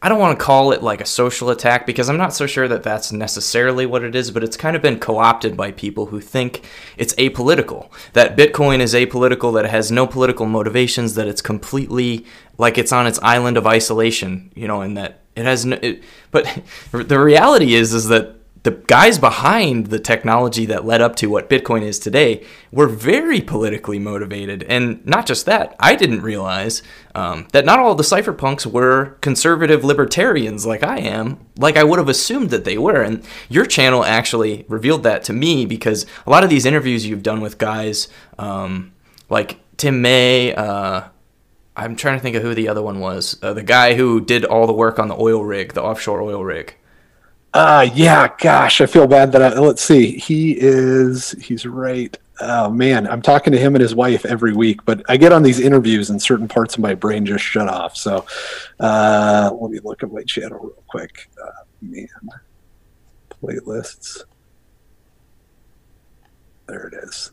I 0.00 0.08
don't 0.08 0.20
want 0.20 0.38
to 0.38 0.44
call 0.44 0.70
it 0.70 0.80
like 0.80 1.00
a 1.00 1.06
social 1.06 1.50
attack 1.50 1.84
because 1.84 2.08
I'm 2.08 2.16
not 2.16 2.32
so 2.32 2.46
sure 2.46 2.68
that 2.68 2.84
that's 2.84 3.10
necessarily 3.10 3.84
what 3.84 4.04
it 4.04 4.14
is, 4.14 4.30
but 4.30 4.44
it's 4.44 4.56
kind 4.56 4.76
of 4.76 4.82
been 4.82 5.00
co 5.00 5.18
opted 5.18 5.56
by 5.56 5.72
people 5.72 6.06
who 6.06 6.20
think 6.20 6.64
it's 6.96 7.14
apolitical. 7.14 7.90
That 8.12 8.36
Bitcoin 8.36 8.78
is 8.78 8.94
apolitical, 8.94 9.52
that 9.54 9.64
it 9.64 9.72
has 9.72 9.90
no 9.90 10.06
political 10.06 10.46
motivations, 10.46 11.14
that 11.16 11.26
it's 11.26 11.42
completely 11.42 12.24
like 12.58 12.78
it's 12.78 12.92
on 12.92 13.08
its 13.08 13.18
island 13.22 13.56
of 13.56 13.66
isolation, 13.66 14.52
you 14.54 14.68
know, 14.68 14.82
and 14.82 14.96
that 14.96 15.20
it 15.34 15.44
has 15.44 15.66
no. 15.66 15.76
It, 15.82 16.04
but 16.30 16.62
the 16.92 17.18
reality 17.18 17.74
is, 17.74 17.92
is 17.92 18.06
that 18.06 18.37
the 18.68 18.82
guys 18.86 19.18
behind 19.18 19.86
the 19.86 19.98
technology 19.98 20.66
that 20.66 20.84
led 20.84 21.00
up 21.00 21.16
to 21.16 21.28
what 21.28 21.48
Bitcoin 21.48 21.80
is 21.80 21.98
today 21.98 22.44
were 22.70 22.86
very 22.86 23.40
politically 23.40 23.98
motivated. 23.98 24.62
And 24.64 25.04
not 25.06 25.24
just 25.24 25.46
that, 25.46 25.74
I 25.80 25.94
didn't 25.94 26.20
realize 26.20 26.82
um, 27.14 27.48
that 27.52 27.64
not 27.64 27.78
all 27.78 27.94
the 27.94 28.02
cypherpunks 28.02 28.66
were 28.66 29.16
conservative 29.22 29.84
libertarians 29.84 30.66
like 30.66 30.82
I 30.82 30.98
am, 30.98 31.38
like 31.56 31.78
I 31.78 31.84
would 31.84 31.98
have 31.98 32.10
assumed 32.10 32.50
that 32.50 32.64
they 32.64 32.76
were. 32.76 33.00
And 33.00 33.24
your 33.48 33.64
channel 33.64 34.04
actually 34.04 34.66
revealed 34.68 35.02
that 35.04 35.24
to 35.24 35.32
me 35.32 35.64
because 35.64 36.04
a 36.26 36.30
lot 36.30 36.44
of 36.44 36.50
these 36.50 36.66
interviews 36.66 37.06
you've 37.06 37.22
done 37.22 37.40
with 37.40 37.56
guys 37.56 38.08
um, 38.38 38.92
like 39.30 39.60
Tim 39.78 40.02
May, 40.02 40.54
uh, 40.54 41.04
I'm 41.74 41.96
trying 41.96 42.18
to 42.18 42.22
think 42.22 42.36
of 42.36 42.42
who 42.42 42.54
the 42.54 42.68
other 42.68 42.82
one 42.82 43.00
was. 43.00 43.38
Uh, 43.42 43.54
the 43.54 43.62
guy 43.62 43.94
who 43.94 44.20
did 44.20 44.44
all 44.44 44.66
the 44.66 44.74
work 44.74 44.98
on 44.98 45.08
the 45.08 45.16
oil 45.16 45.42
rig, 45.42 45.72
the 45.72 45.82
offshore 45.82 46.20
oil 46.20 46.44
rig. 46.44 46.74
Uh 47.54 47.88
yeah, 47.94 48.28
gosh, 48.38 48.80
I 48.80 48.86
feel 48.86 49.06
bad 49.06 49.32
that 49.32 49.42
I 49.42 49.58
let's 49.58 49.82
see. 49.82 50.18
He 50.18 50.52
is 50.58 51.32
he's 51.32 51.64
right. 51.66 52.16
Oh 52.40 52.70
man, 52.70 53.06
I'm 53.08 53.22
talking 53.22 53.52
to 53.52 53.58
him 53.58 53.74
and 53.74 53.82
his 53.82 53.94
wife 53.94 54.24
every 54.26 54.52
week, 54.52 54.84
but 54.84 55.02
I 55.08 55.16
get 55.16 55.32
on 55.32 55.42
these 55.42 55.58
interviews 55.58 56.10
and 56.10 56.20
certain 56.20 56.46
parts 56.46 56.74
of 56.74 56.80
my 56.80 56.94
brain 56.94 57.24
just 57.26 57.42
shut 57.44 57.68
off. 57.68 57.96
So 57.96 58.26
uh 58.80 59.50
let 59.58 59.70
me 59.70 59.80
look 59.82 60.02
at 60.02 60.12
my 60.12 60.22
channel 60.24 60.58
real 60.60 60.84
quick. 60.88 61.28
Uh, 61.42 61.50
man. 61.80 62.06
Playlists. 63.30 64.24
There 66.66 66.86
it 66.88 66.94
is. 67.02 67.32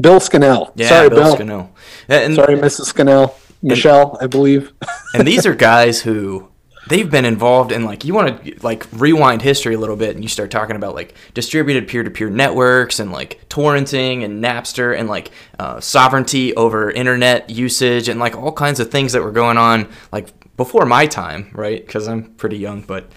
Bill 0.00 0.20
Scannell. 0.20 0.72
Yeah, 0.76 0.88
Sorry, 0.88 1.08
Bill 1.08 1.18
Bill. 1.24 1.34
Scannell. 1.34 1.70
And, 2.08 2.34
Sorry, 2.34 2.56
Mrs. 2.56 2.86
Scannell. 2.86 3.36
Michelle, 3.62 4.16
I 4.20 4.26
believe. 4.28 4.72
and 5.14 5.26
these 5.26 5.44
are 5.46 5.54
guys 5.70 6.00
who 6.00 6.48
they've 6.88 7.10
been 7.10 7.24
involved 7.24 7.70
in 7.72 7.84
like 7.84 8.04
you 8.04 8.14
want 8.14 8.44
to 8.44 8.54
like 8.62 8.86
rewind 8.92 9.42
history 9.42 9.74
a 9.74 9.78
little 9.78 9.96
bit 9.96 10.14
and 10.14 10.24
you 10.24 10.28
start 10.28 10.50
talking 10.50 10.76
about 10.76 10.94
like 10.94 11.14
distributed 11.34 11.86
peer-to-peer 11.88 12.30
networks 12.30 12.98
and 12.98 13.12
like 13.12 13.40
torrenting 13.48 14.24
and 14.24 14.42
napster 14.42 14.98
and 14.98 15.08
like 15.08 15.30
uh, 15.58 15.80
sovereignty 15.80 16.54
over 16.56 16.90
internet 16.90 17.50
usage 17.50 18.08
and 18.08 18.18
like 18.20 18.36
all 18.36 18.52
kinds 18.52 18.80
of 18.80 18.90
things 18.90 19.12
that 19.12 19.22
were 19.22 19.32
going 19.32 19.58
on 19.58 19.88
like 20.12 20.28
before 20.56 20.84
my 20.86 21.06
time 21.06 21.50
right 21.52 21.86
because 21.86 22.08
i'm 22.08 22.24
pretty 22.34 22.56
young 22.58 22.80
but 22.82 23.10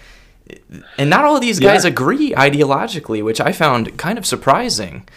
and 0.98 1.08
not 1.08 1.24
all 1.24 1.34
of 1.36 1.40
these 1.40 1.58
guys 1.58 1.84
Yeah. 1.84 1.90
agree 1.90 2.32
ideologically 2.32 3.22
which 3.24 3.40
i 3.40 3.52
found 3.52 3.96
kind 3.98 4.18
of 4.18 4.26
surprising 4.26 5.08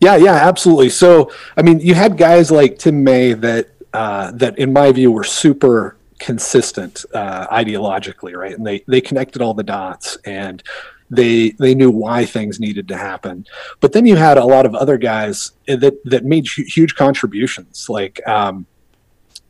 Yeah, 0.00 0.16
yeah, 0.16 0.34
absolutely. 0.34 0.88
So, 0.90 1.30
I 1.56 1.62
mean, 1.62 1.78
you 1.78 1.94
had 1.94 2.16
guys 2.18 2.50
like 2.50 2.76
Tim 2.78 3.04
May 3.04 3.34
that 3.34 3.68
uh, 3.92 4.32
that, 4.32 4.58
in 4.58 4.72
my 4.72 4.90
view, 4.90 5.12
were 5.12 5.22
super 5.22 5.94
consistent 6.22 7.04
uh, 7.14 7.46
ideologically, 7.48 8.34
right? 8.36 8.56
And 8.56 8.66
they 8.66 8.84
they 8.86 9.00
connected 9.00 9.42
all 9.42 9.54
the 9.54 9.64
dots 9.64 10.16
and 10.24 10.62
they 11.10 11.50
they 11.58 11.74
knew 11.74 11.90
why 11.90 12.24
things 12.24 12.60
needed 12.60 12.88
to 12.88 12.96
happen. 12.96 13.44
But 13.80 13.92
then 13.92 14.06
you 14.06 14.16
had 14.16 14.38
a 14.38 14.44
lot 14.44 14.64
of 14.64 14.74
other 14.74 14.96
guys 14.96 15.52
that 15.66 15.94
that 16.04 16.24
made 16.24 16.46
hu- 16.46 16.64
huge 16.64 16.94
contributions, 16.94 17.88
like 17.88 18.26
um, 18.26 18.66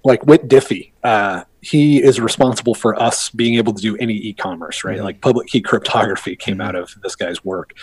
like 0.02 0.25
Whit 0.25 0.49
Diffie. 0.49 0.93
Uh, 1.05 1.45
he 1.61 2.02
is 2.02 2.21
responsible 2.21 2.75
for 2.75 3.00
us 3.00 3.31
being 3.31 3.55
able 3.55 3.73
to 3.73 3.81
do 3.81 3.97
any 3.99 4.14
e-commerce, 4.14 4.83
right? 4.83 4.99
Mhm. 4.99 5.05
Like 5.05 5.21
public 5.21 5.47
key 5.47 5.61
cryptography 5.61 6.35
came 6.35 6.61
out 6.61 6.75
of 6.75 6.93
this 7.05 7.14
guy's 7.14 7.45
work. 7.45 7.75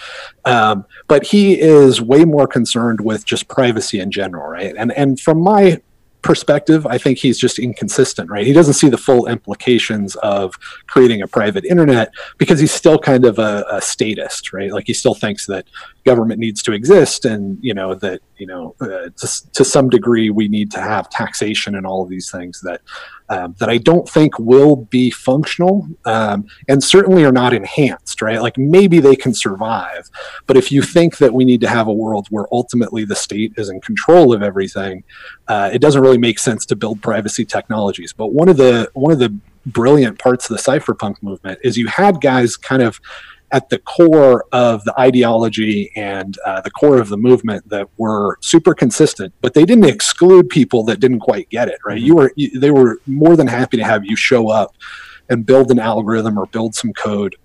Um, 0.44 0.86
but 1.08 1.24
he 1.24 1.58
is 1.60 2.02
way 2.02 2.26
more 2.26 2.48
concerned 2.48 3.00
with 3.00 3.24
just 3.24 3.48
privacy 3.48 4.00
in 4.02 4.12
general, 4.12 4.48
right? 4.50 4.76
And 4.78 4.92
and 4.94 5.20
from 5.20 5.40
my 5.40 5.80
perspective, 6.22 6.86
I 6.86 6.98
think 6.98 7.18
he's 7.18 7.38
just 7.38 7.60
inconsistent, 7.60 8.30
right? 8.30 8.46
He 8.46 8.54
doesn't 8.54 8.74
see 8.74 8.90
the 8.90 8.98
full 8.98 9.28
implications 9.28 10.16
of 10.18 10.54
creating 10.88 11.22
a 11.22 11.28
private 11.28 11.66
internet 11.66 12.12
because 12.38 12.60
he's 12.60 12.72
still 12.72 13.00
kind 13.00 13.26
of 13.26 13.40
a, 13.40 13.66
a 13.72 13.82
statist, 13.82 14.52
right? 14.52 14.72
Like 14.72 14.88
he 14.88 14.94
still 14.94 15.16
thinks 15.16 15.46
that 15.48 15.66
government 16.10 16.40
needs 16.40 16.64
to 16.64 16.72
exist, 16.74 17.26
and 17.26 17.58
you 17.62 17.74
know 17.74 17.94
that 17.96 18.20
you 18.38 18.48
know 18.48 18.76
uh, 18.82 19.10
to, 19.22 19.52
to 19.58 19.64
some 19.64 19.90
degree 19.90 20.30
we 20.30 20.48
need 20.48 20.72
to 20.72 20.82
have 20.82 21.10
taxation 21.10 21.76
and 21.76 21.86
all 21.86 22.02
of 22.04 22.10
these 22.10 22.32
things 22.32 22.62
that 22.62 22.82
um, 23.30 23.56
that 23.60 23.70
I 23.70 23.78
don't 23.78 24.10
think 24.10 24.40
will 24.40 24.76
be 24.76 25.12
functional 25.12 25.88
um, 26.06 26.46
and 26.68 26.84
certainly 26.84 27.24
are 27.26 27.32
not 27.32 27.54
enhanced, 27.54 28.24
right? 28.24 28.42
Like 28.42 28.58
maybe 28.58 29.00
they 29.00 29.16
can 29.16 29.34
survive, 29.36 30.10
but 30.48 30.58
if 30.58 30.72
you 30.72 30.82
think 30.82 31.18
that 31.18 31.32
we 31.32 31.46
need 31.46 31.62
to 31.62 31.70
have 31.70 31.88
a 31.88 31.94
world 31.94 32.26
where 32.32 32.48
ultimately 32.52 33.06
the 33.06 33.16
state 33.16 33.54
is 33.56 33.70
in 33.70 33.82
control 33.82 34.34
of 34.34 34.42
everything, 34.42 35.04
uh, 35.48 35.70
it 35.72 35.80
doesn't 35.80 36.02
really 36.02 36.18
make 36.18 36.40
sense 36.40 36.66
to 36.68 36.76
build 36.76 37.04
privacy 37.04 37.46
technologies. 37.46 38.14
But 38.14 38.34
one 38.34 38.50
of 38.50 38.58
the 38.58 38.90
one 38.94 39.14
of 39.14 39.20
the 39.20 39.32
brilliant 39.66 40.18
parts 40.18 40.50
of 40.50 40.58
the 40.58 40.64
cypherpunk 40.64 41.22
movement 41.22 41.60
is 41.64 41.78
you 41.78 41.88
had 41.88 42.22
guys 42.22 42.58
kind 42.58 42.82
of 42.82 43.00
at 43.52 43.70
the 43.70 43.80
core 43.80 44.46
of 44.52 44.84
the 44.84 45.00
ideology 45.00 45.92
and 45.96 46.38
uh, 46.46 46.62
the 46.62 46.72
core 46.72 47.00
of 47.00 47.10
the 47.10 47.18
movement 47.18 47.68
that 47.70 47.88
were 47.98 48.38
super 48.42 48.74
consistent, 48.74 49.34
but 49.42 49.54
they 49.54 49.66
didn't 49.66 49.86
exclude 49.86 50.50
people 50.50 50.84
that 50.84 51.00
didn't 51.00 51.20
quite 51.20 51.50
get 51.50 51.68
it. 51.68 51.80
Right? 51.86 52.02
You 52.02 52.16
were 52.16 52.32
you, 52.36 52.60
they 52.60 52.72
were 52.72 53.00
more 53.06 53.36
than 53.36 53.48
happy 53.48 53.78
to 53.78 53.84
have 53.84 54.06
you 54.06 54.16
show 54.16 54.50
up 54.50 54.76
and 55.30 55.46
build 55.46 55.72
an 55.72 55.80
algorithm 55.80 56.38
or 56.38 56.46
build 56.48 56.76
some 56.76 56.94
code 56.94 57.36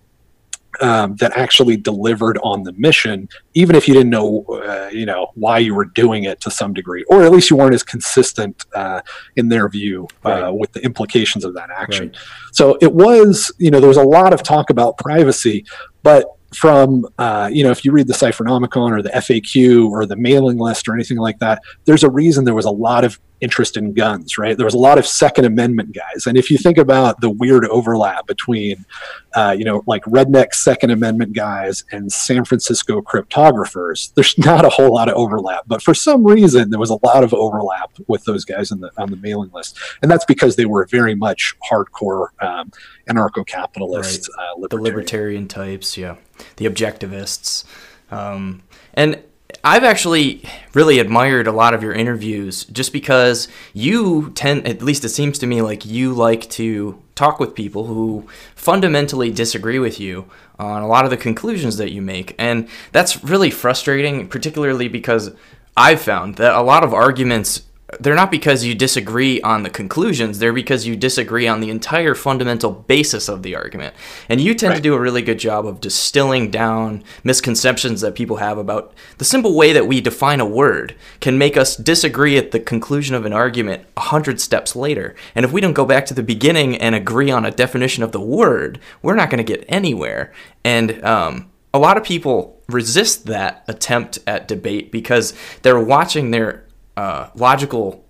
um, 0.80 1.16
that 1.16 1.36
actually 1.36 1.76
delivered 1.76 2.38
on 2.42 2.62
the 2.62 2.72
mission, 2.72 3.28
even 3.54 3.76
if 3.76 3.86
you 3.88 3.94
didn't 3.94 4.10
know, 4.10 4.44
uh, 4.48 4.88
you 4.92 5.06
know, 5.06 5.28
why 5.34 5.58
you 5.58 5.74
were 5.74 5.84
doing 5.84 6.24
it 6.24 6.40
to 6.40 6.50
some 6.50 6.72
degree, 6.72 7.04
or 7.08 7.22
at 7.22 7.32
least 7.32 7.50
you 7.50 7.56
weren't 7.56 7.74
as 7.74 7.82
consistent 7.82 8.64
uh, 8.74 9.00
in 9.36 9.48
their 9.48 9.68
view 9.68 10.08
uh, 10.24 10.30
Right. 10.30 10.50
with 10.50 10.72
the 10.72 10.84
implications 10.84 11.44
of 11.44 11.54
that 11.54 11.70
action. 11.70 12.08
Right. 12.08 12.16
So 12.52 12.78
it 12.80 12.92
was, 12.92 13.52
you 13.58 13.70
know, 13.70 13.80
there 13.80 13.88
was 13.88 13.96
a 13.96 14.02
lot 14.02 14.32
of 14.32 14.42
talk 14.42 14.70
about 14.70 14.98
privacy, 14.98 15.64
but 16.02 16.26
from, 16.54 17.06
uh, 17.18 17.50
you 17.52 17.64
know, 17.64 17.70
if 17.70 17.84
you 17.84 17.90
read 17.90 18.06
the 18.06 18.14
Cyphernomicon 18.14 18.92
or 18.92 19.02
the 19.02 19.10
FAQ 19.10 19.88
or 19.90 20.06
the 20.06 20.16
mailing 20.16 20.58
list 20.58 20.88
or 20.88 20.94
anything 20.94 21.18
like 21.18 21.38
that, 21.40 21.60
there's 21.84 22.04
a 22.04 22.10
reason 22.10 22.44
there 22.44 22.54
was 22.54 22.64
a 22.64 22.70
lot 22.70 23.04
of 23.04 23.18
interest 23.44 23.76
in 23.76 23.92
guns, 23.92 24.38
right? 24.38 24.56
There 24.56 24.64
was 24.64 24.74
a 24.74 24.78
lot 24.78 24.96
of 24.96 25.06
Second 25.06 25.44
Amendment 25.44 25.94
guys. 25.94 26.26
And 26.26 26.38
if 26.38 26.50
you 26.50 26.56
think 26.56 26.78
about 26.78 27.20
the 27.20 27.28
weird 27.28 27.66
overlap 27.66 28.26
between, 28.26 28.86
uh, 29.34 29.54
you 29.56 29.66
know, 29.66 29.84
like 29.86 30.02
redneck 30.04 30.54
Second 30.54 30.90
Amendment 30.90 31.34
guys 31.34 31.84
and 31.92 32.10
San 32.10 32.46
Francisco 32.46 33.02
cryptographers, 33.02 34.14
there's 34.14 34.36
not 34.50 34.64
a 34.64 34.70
whole 34.70 34.94
lot 34.94 35.10
of 35.10 35.14
overlap. 35.14 35.64
But 35.66 35.82
for 35.82 35.92
some 35.92 36.24
reason, 36.24 36.70
there 36.70 36.80
was 36.80 36.88
a 36.88 36.98
lot 37.04 37.22
of 37.22 37.34
overlap 37.34 37.90
with 38.08 38.24
those 38.24 38.46
guys 38.46 38.70
the, 38.70 38.90
on 38.96 39.10
the 39.10 39.16
mailing 39.18 39.50
list. 39.52 39.78
And 40.00 40.10
that's 40.10 40.24
because 40.24 40.56
they 40.56 40.64
were 40.64 40.86
very 40.86 41.14
much 41.14 41.54
hardcore 41.70 42.28
um, 42.40 42.72
anarcho 43.10 43.46
capitalist, 43.46 44.30
uh, 44.38 44.54
the 44.54 44.60
libertarian. 44.60 44.94
libertarian 44.96 45.48
types, 45.48 45.98
yeah, 45.98 46.16
the 46.56 46.64
objectivists, 46.64 47.64
um, 48.10 48.62
and 48.94 49.22
I've 49.62 49.84
actually 49.84 50.42
really 50.72 50.98
admired 50.98 51.46
a 51.46 51.52
lot 51.52 51.74
of 51.74 51.82
your 51.82 51.92
interviews 51.92 52.64
just 52.64 52.92
because 52.92 53.48
you 53.72 54.30
tend, 54.34 54.66
at 54.66 54.82
least 54.82 55.04
it 55.04 55.10
seems 55.10 55.38
to 55.38 55.46
me, 55.46 55.62
like 55.62 55.84
you 55.84 56.12
like 56.12 56.48
to 56.50 57.00
talk 57.14 57.38
with 57.38 57.54
people 57.54 57.86
who 57.86 58.26
fundamentally 58.54 59.30
disagree 59.30 59.78
with 59.78 60.00
you 60.00 60.28
on 60.58 60.82
a 60.82 60.86
lot 60.86 61.04
of 61.04 61.10
the 61.10 61.16
conclusions 61.16 61.76
that 61.76 61.92
you 61.92 62.02
make, 62.02 62.34
and 62.38 62.68
that's 62.92 63.22
really 63.22 63.50
frustrating, 63.50 64.28
particularly 64.28 64.88
because 64.88 65.32
I've 65.76 66.00
found 66.00 66.36
that 66.36 66.54
a 66.54 66.62
lot 66.62 66.84
of 66.84 66.94
arguments 66.94 67.62
they're 68.00 68.14
not 68.14 68.30
because 68.30 68.64
you 68.64 68.74
disagree 68.74 69.40
on 69.42 69.62
the 69.62 69.70
conclusions 69.70 70.38
they're 70.38 70.52
because 70.52 70.86
you 70.86 70.96
disagree 70.96 71.46
on 71.46 71.60
the 71.60 71.70
entire 71.70 72.14
fundamental 72.14 72.70
basis 72.70 73.28
of 73.28 73.42
the 73.42 73.54
argument. 73.54 73.94
And 74.28 74.40
you 74.40 74.54
tend 74.54 74.74
to 74.74 74.80
do 74.80 74.94
a 74.94 75.00
really 75.00 75.22
good 75.22 75.38
job 75.38 75.66
of 75.66 75.80
distilling 75.80 76.50
down 76.50 77.02
misconceptions 77.22 78.00
that 78.00 78.14
people 78.14 78.36
have 78.36 78.58
about 78.58 78.94
the 79.18 79.24
simple 79.24 79.56
way 79.56 79.72
that 79.72 79.86
we 79.86 80.00
define 80.00 80.40
a 80.40 80.46
word 80.46 80.94
can 81.20 81.38
make 81.38 81.56
us 81.56 81.76
disagree 81.76 82.36
at 82.36 82.50
the 82.50 82.60
conclusion 82.60 83.14
of 83.14 83.24
an 83.24 83.32
argument 83.32 83.86
a 83.96 84.00
hundred 84.00 84.40
steps 84.40 84.76
later. 84.76 85.14
And 85.34 85.44
if 85.44 85.52
we 85.52 85.60
don't 85.60 85.72
go 85.72 85.84
back 85.84 86.06
to 86.06 86.14
the 86.14 86.22
beginning 86.22 86.76
and 86.76 86.94
agree 86.94 87.30
on 87.30 87.44
a 87.44 87.50
definition 87.50 88.02
of 88.02 88.12
the 88.12 88.20
word 88.20 88.80
we're 89.02 89.14
not 89.14 89.30
going 89.30 89.44
to 89.44 89.56
get 89.56 89.64
anywhere. 89.68 90.32
And 90.64 91.04
um, 91.04 91.50
a 91.72 91.78
lot 91.78 91.96
of 91.96 92.04
people 92.04 92.62
resist 92.68 93.26
that 93.26 93.64
attempt 93.68 94.18
at 94.26 94.48
debate 94.48 94.90
because 94.90 95.34
they're 95.62 95.80
watching 95.80 96.30
their 96.30 96.63
uh, 96.96 97.28
logical 97.34 98.04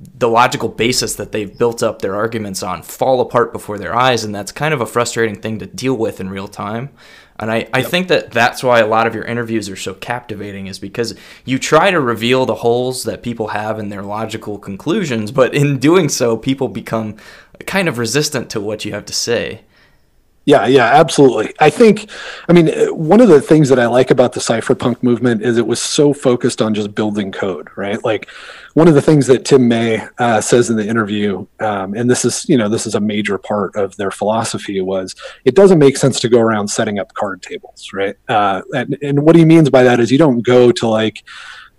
the 0.00 0.28
logical 0.28 0.68
basis 0.68 1.16
that 1.16 1.32
they've 1.32 1.58
built 1.58 1.82
up 1.82 2.00
their 2.00 2.14
arguments 2.14 2.62
on 2.62 2.82
fall 2.82 3.20
apart 3.20 3.52
before 3.52 3.78
their 3.78 3.96
eyes 3.96 4.22
and 4.22 4.32
that's 4.32 4.52
kind 4.52 4.72
of 4.72 4.80
a 4.80 4.86
frustrating 4.86 5.40
thing 5.40 5.58
to 5.58 5.66
deal 5.66 5.94
with 5.94 6.20
in 6.20 6.30
real 6.30 6.46
time. 6.46 6.90
And 7.40 7.52
I, 7.52 7.68
I 7.72 7.82
think 7.82 8.08
that 8.08 8.32
that's 8.32 8.64
why 8.64 8.80
a 8.80 8.86
lot 8.86 9.06
of 9.06 9.14
your 9.14 9.24
interviews 9.24 9.68
are 9.68 9.76
so 9.76 9.94
captivating 9.94 10.66
is 10.66 10.80
because 10.80 11.14
you 11.44 11.58
try 11.58 11.90
to 11.90 12.00
reveal 12.00 12.46
the 12.46 12.56
holes 12.56 13.04
that 13.04 13.22
people 13.22 13.48
have 13.48 13.78
in 13.78 13.88
their 13.88 14.02
logical 14.02 14.58
conclusions 14.58 15.30
but 15.30 15.54
in 15.54 15.78
doing 15.78 16.08
so 16.08 16.36
people 16.36 16.68
become 16.68 17.16
kind 17.66 17.88
of 17.88 17.98
resistant 17.98 18.50
to 18.50 18.60
what 18.60 18.84
you 18.84 18.92
have 18.92 19.04
to 19.04 19.12
say 19.12 19.62
Yeah, 20.48 20.66
yeah, 20.66 20.86
absolutely. 20.86 21.52
I 21.60 21.68
think, 21.68 22.08
I 22.48 22.54
mean, 22.54 22.68
one 22.96 23.20
of 23.20 23.28
the 23.28 23.38
things 23.38 23.68
that 23.68 23.78
I 23.78 23.86
like 23.86 24.10
about 24.10 24.32
the 24.32 24.40
cypherpunk 24.40 25.02
movement 25.02 25.42
is 25.42 25.58
it 25.58 25.66
was 25.66 25.78
so 25.78 26.14
focused 26.14 26.62
on 26.62 26.72
just 26.72 26.94
building 26.94 27.30
code, 27.30 27.68
right? 27.76 28.02
Like, 28.02 28.30
one 28.72 28.88
of 28.88 28.94
the 28.94 29.02
things 29.02 29.26
that 29.26 29.44
Tim 29.44 29.68
May 29.68 30.08
uh, 30.16 30.40
says 30.40 30.70
in 30.70 30.76
the 30.78 30.88
interview, 30.88 31.46
um, 31.60 31.92
and 31.92 32.08
this 32.08 32.24
is, 32.24 32.48
you 32.48 32.56
know, 32.56 32.70
this 32.70 32.86
is 32.86 32.94
a 32.94 33.00
major 33.00 33.36
part 33.36 33.76
of 33.76 33.94
their 33.98 34.10
philosophy, 34.10 34.80
was 34.80 35.14
it 35.44 35.54
doesn't 35.54 35.78
make 35.78 35.98
sense 35.98 36.18
to 36.20 36.30
go 36.30 36.40
around 36.40 36.68
setting 36.68 36.98
up 36.98 37.12
card 37.12 37.42
tables, 37.42 37.90
right? 37.92 38.16
Uh, 38.30 38.62
and, 38.72 38.96
and 39.02 39.22
what 39.24 39.36
he 39.36 39.44
means 39.44 39.68
by 39.68 39.82
that 39.82 40.00
is 40.00 40.10
you 40.10 40.16
don't 40.16 40.40
go 40.40 40.72
to 40.72 40.88
like, 40.88 41.24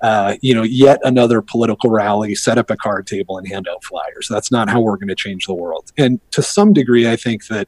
uh, 0.01 0.35
you 0.41 0.53
know, 0.53 0.61
yet 0.63 0.99
another 1.03 1.41
political 1.41 1.89
rally, 1.89 2.35
set 2.35 2.59
up 2.59 2.69
a 2.69 2.77
card 2.77 3.07
table 3.07 3.39
and 3.39 3.47
hand 3.47 3.67
out 3.67 3.83
flyers. 3.83 4.27
That's 4.29 4.51
not 4.51 4.69
how 4.69 4.79
we're 4.79 4.97
going 4.97 5.07
to 5.07 5.15
change 5.15 5.47
the 5.47 5.55
world. 5.55 5.91
And 5.97 6.19
to 6.31 6.43
some 6.43 6.71
degree, 6.71 7.09
I 7.09 7.15
think 7.15 7.47
that 7.47 7.67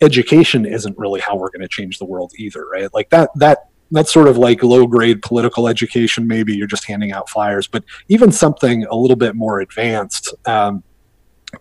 education 0.00 0.64
isn't 0.64 0.96
really 0.98 1.20
how 1.20 1.36
we're 1.36 1.50
going 1.50 1.62
to 1.62 1.68
change 1.68 1.98
the 1.98 2.04
world 2.04 2.32
either, 2.36 2.66
right? 2.68 2.92
Like 2.92 3.10
that 3.10 3.30
that 3.36 3.68
that's 3.90 4.12
sort 4.12 4.28
of 4.28 4.36
like 4.36 4.62
low 4.62 4.86
grade 4.86 5.22
political 5.22 5.66
education. 5.66 6.26
Maybe 6.26 6.54
you're 6.54 6.66
just 6.66 6.84
handing 6.84 7.12
out 7.12 7.28
flyers, 7.28 7.66
but 7.66 7.84
even 8.08 8.30
something 8.30 8.84
a 8.84 8.94
little 8.94 9.16
bit 9.16 9.34
more 9.34 9.60
advanced. 9.60 10.34
Um, 10.46 10.82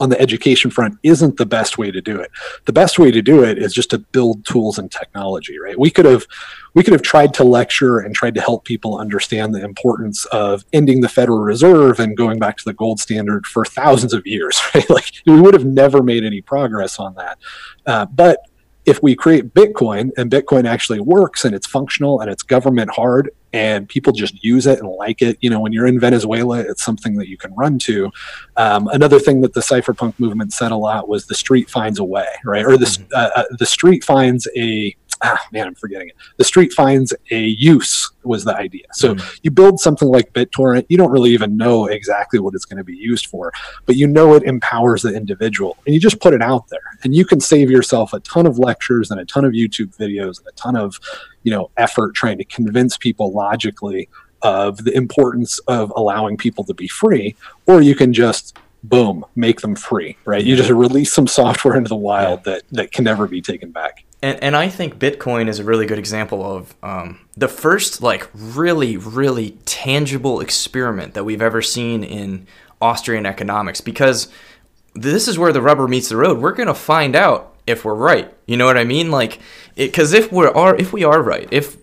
on 0.01 0.09
the 0.09 0.19
education 0.19 0.69
front 0.69 0.97
isn't 1.03 1.37
the 1.37 1.45
best 1.45 1.77
way 1.77 1.91
to 1.91 2.01
do 2.01 2.19
it. 2.19 2.29
The 2.65 2.73
best 2.73 2.99
way 2.99 3.09
to 3.09 3.21
do 3.21 3.43
it 3.43 3.57
is 3.57 3.73
just 3.73 3.89
to 3.91 3.99
build 3.99 4.45
tools 4.45 4.77
and 4.77 4.91
technology, 4.91 5.57
right? 5.59 5.79
We 5.79 5.89
could 5.89 6.05
have 6.05 6.25
we 6.77 6.83
could 6.83 6.93
have 6.93 7.01
tried 7.01 7.33
to 7.33 7.43
lecture 7.43 7.97
and 7.97 8.13
tried 8.13 8.35
to 8.35 8.39
help 8.39 8.63
people 8.63 8.99
understand 8.99 9.55
the 9.55 9.65
importance 9.65 10.25
of 10.25 10.63
ending 10.73 11.01
the 11.01 11.09
Federal 11.09 11.39
Reserve 11.39 11.99
and 11.99 12.15
going 12.15 12.37
back 12.37 12.55
to 12.57 12.63
the 12.63 12.73
gold 12.73 12.99
standard 12.99 13.47
for 13.47 13.65
thousands 13.65 14.13
of 14.13 14.27
years, 14.27 14.61
right? 14.75 14.87
Like 14.87 15.11
we 15.25 15.41
would 15.41 15.55
have 15.55 15.65
never 15.65 16.03
made 16.03 16.23
any 16.23 16.39
progress 16.39 16.99
on 16.99 17.15
that. 17.15 17.39
Uh, 17.87 18.05
but 18.05 18.41
if 18.85 19.01
we 19.01 19.15
create 19.15 19.55
Bitcoin 19.55 20.11
and 20.17 20.29
Bitcoin 20.29 20.67
actually 20.67 20.99
works 20.99 21.45
and 21.45 21.55
it's 21.55 21.65
functional 21.65 22.21
and 22.21 22.29
it's 22.29 22.43
government 22.43 22.91
hard, 22.91 23.31
and 23.53 23.89
people 23.89 24.13
just 24.13 24.43
use 24.43 24.67
it 24.67 24.77
and 24.79 24.87
like 24.87 25.21
it. 25.21 25.37
You 25.41 25.49
know, 25.49 25.59
when 25.59 25.73
you're 25.73 25.87
in 25.87 25.99
Venezuela, 25.99 26.59
it's 26.59 26.83
something 26.83 27.15
that 27.15 27.27
you 27.27 27.37
can 27.37 27.55
run 27.55 27.79
to. 27.79 28.11
Um, 28.55 28.87
another 28.89 29.19
thing 29.19 29.41
that 29.41 29.53
the 29.53 29.61
cypherpunk 29.61 30.13
movement 30.19 30.53
said 30.53 30.71
a 30.71 30.75
lot 30.75 31.07
was 31.07 31.25
the 31.25 31.33
street 31.33 31.69
finds 31.69 31.97
a 31.97 32.03
way, 32.03 32.27
right? 32.45 32.65
Or 32.65 32.77
the 32.77 32.85
Mhm. 32.85 33.07
uh, 33.13 33.29
uh, 33.35 33.43
the 33.57 33.65
street 33.65 34.03
finds 34.03 34.47
a 34.55 34.95
ah 35.23 35.39
man, 35.51 35.67
I'm 35.67 35.75
forgetting 35.75 36.09
it. 36.09 36.15
The 36.37 36.43
street 36.43 36.73
finds 36.73 37.13
a 37.31 37.39
use 37.39 38.11
was 38.23 38.43
the 38.43 38.55
idea. 38.55 38.85
So 38.93 39.15
you 39.41 39.51
build 39.51 39.79
something 39.79 40.07
like 40.07 40.33
BitTorrent, 40.33 40.85
you 40.89 40.97
don't 40.97 41.11
really 41.11 41.31
even 41.31 41.55
know 41.55 41.85
exactly 41.85 42.39
what 42.39 42.53
it's 42.53 42.65
going 42.65 42.77
to 42.77 42.83
be 42.83 42.95
used 42.95 43.27
for, 43.27 43.53
but 43.85 43.95
you 43.95 44.05
know 44.05 44.33
it 44.35 44.43
empowers 44.43 45.03
the 45.03 45.13
individual, 45.13 45.77
and 45.85 45.93
you 45.93 45.99
just 45.99 46.19
put 46.19 46.33
it 46.33 46.41
out 46.41 46.67
there, 46.67 46.79
and 47.03 47.15
you 47.15 47.25
can 47.25 47.39
save 47.39 47.71
yourself 47.71 48.13
a 48.13 48.19
ton 48.21 48.45
of 48.45 48.59
lectures 48.59 49.11
and 49.11 49.19
a 49.19 49.25
ton 49.25 49.45
of 49.45 49.53
YouTube 49.53 49.95
videos 49.97 50.39
and 50.39 50.47
a 50.47 50.51
ton 50.55 50.75
of 50.75 50.99
you 51.43 51.51
know 51.51 51.71
effort 51.77 52.13
trying 52.13 52.37
to 52.37 52.45
convince 52.45 52.97
people 52.97 53.31
logically 53.31 54.09
of 54.41 54.83
the 54.83 54.95
importance 54.95 55.59
of 55.67 55.91
allowing 55.95 56.37
people 56.37 56.63
to 56.63 56.73
be 56.73 56.87
free 56.87 57.35
or 57.65 57.81
you 57.81 57.95
can 57.95 58.13
just 58.13 58.57
boom 58.83 59.25
make 59.35 59.61
them 59.61 59.75
free 59.75 60.15
right? 60.25 60.45
You 60.45 60.55
just 60.55 60.69
release 60.69 61.11
some 61.11 61.25
software 61.25 61.75
into 61.75 61.89
the 61.89 61.95
wild 61.95 62.43
that 62.43 62.63
that 62.71 62.91
can 62.91 63.03
never 63.03 63.27
be 63.27 63.41
taken 63.41 63.71
back 63.71 64.03
And, 64.21 64.41
and 64.43 64.55
I 64.55 64.67
think 64.67 64.97
Bitcoin 64.97 65.47
is 65.47 65.59
a 65.59 65.63
really 65.63 65.85
good 65.85 65.99
example 65.99 66.43
of 66.43 66.75
um, 66.81 67.19
the 67.35 67.47
first, 67.47 68.01
like, 68.01 68.27
really, 68.33 68.97
really 68.97 69.51
tangible 69.65 70.39
experiment 70.39 71.13
that 71.13 71.23
we've 71.23 71.41
ever 71.41 71.61
seen 71.61 72.03
in 72.03 72.47
Austrian 72.81 73.25
economics 73.25 73.79
because 73.79 74.27
this 74.95 75.27
is 75.27 75.37
where 75.37 75.53
the 75.53 75.61
rubber 75.61 75.87
meets 75.87 76.09
the 76.09 76.17
road. 76.17 76.39
We're 76.39 76.53
going 76.53 76.67
to 76.67 76.73
find 76.73 77.15
out 77.15 77.55
if 77.67 77.85
we're 77.85 77.93
right. 77.93 78.33
You 78.47 78.57
know 78.57 78.65
what 78.65 78.77
I 78.77 78.83
mean? 78.83 79.11
Like, 79.11 79.39
because 79.75 80.13
if 80.13 80.31
we 80.31 80.45
are, 80.45 80.75
if 80.75 80.93
we 80.93 81.03
are 81.03 81.21
right, 81.21 81.47
if 81.51 81.77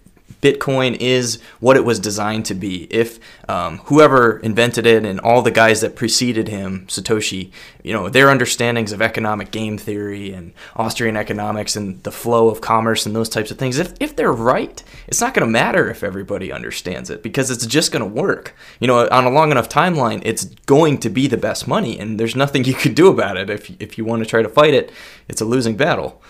Bitcoin 0.44 0.94
is 1.00 1.40
what 1.58 1.74
it 1.74 1.86
was 1.86 1.98
designed 1.98 2.44
to 2.44 2.54
be. 2.54 2.84
If 2.90 3.18
um, 3.48 3.78
whoever 3.86 4.38
invented 4.40 4.84
it 4.84 5.06
and 5.06 5.18
all 5.20 5.40
the 5.40 5.50
guys 5.50 5.80
that 5.80 5.96
preceded 5.96 6.48
him, 6.48 6.86
Satoshi, 6.86 7.50
you 7.82 7.94
know, 7.94 8.10
their 8.10 8.28
understandings 8.28 8.92
of 8.92 9.00
economic 9.00 9.50
game 9.50 9.78
theory 9.78 10.34
and 10.34 10.52
Austrian 10.76 11.16
economics 11.16 11.76
and 11.76 12.02
the 12.02 12.12
flow 12.12 12.48
of 12.48 12.60
commerce 12.60 13.06
and 13.06 13.16
those 13.16 13.30
types 13.30 13.50
of 13.50 13.58
things, 13.58 13.78
if, 13.78 13.94
if 14.00 14.14
they're 14.16 14.30
right, 14.30 14.82
it's 15.06 15.22
not 15.22 15.32
going 15.32 15.46
to 15.46 15.50
matter 15.50 15.88
if 15.88 16.04
everybody 16.04 16.52
understands 16.52 17.08
it 17.08 17.22
because 17.22 17.50
it's 17.50 17.64
just 17.64 17.90
going 17.90 18.04
to 18.04 18.20
work. 18.22 18.54
You 18.80 18.86
know, 18.86 19.08
on 19.08 19.24
a 19.24 19.30
long 19.30 19.50
enough 19.50 19.70
timeline, 19.70 20.20
it's 20.26 20.44
going 20.66 20.98
to 20.98 21.08
be 21.08 21.26
the 21.26 21.38
best 21.38 21.66
money 21.66 21.98
and 21.98 22.20
there's 22.20 22.36
nothing 22.36 22.64
you 22.64 22.74
could 22.74 22.94
do 22.94 23.08
about 23.08 23.38
it. 23.38 23.48
If, 23.48 23.70
if 23.80 23.96
you 23.96 24.04
want 24.04 24.22
to 24.22 24.28
try 24.28 24.42
to 24.42 24.48
fight 24.50 24.74
it, 24.74 24.92
it's 25.26 25.40
a 25.40 25.46
losing 25.46 25.78
battle. 25.78 26.22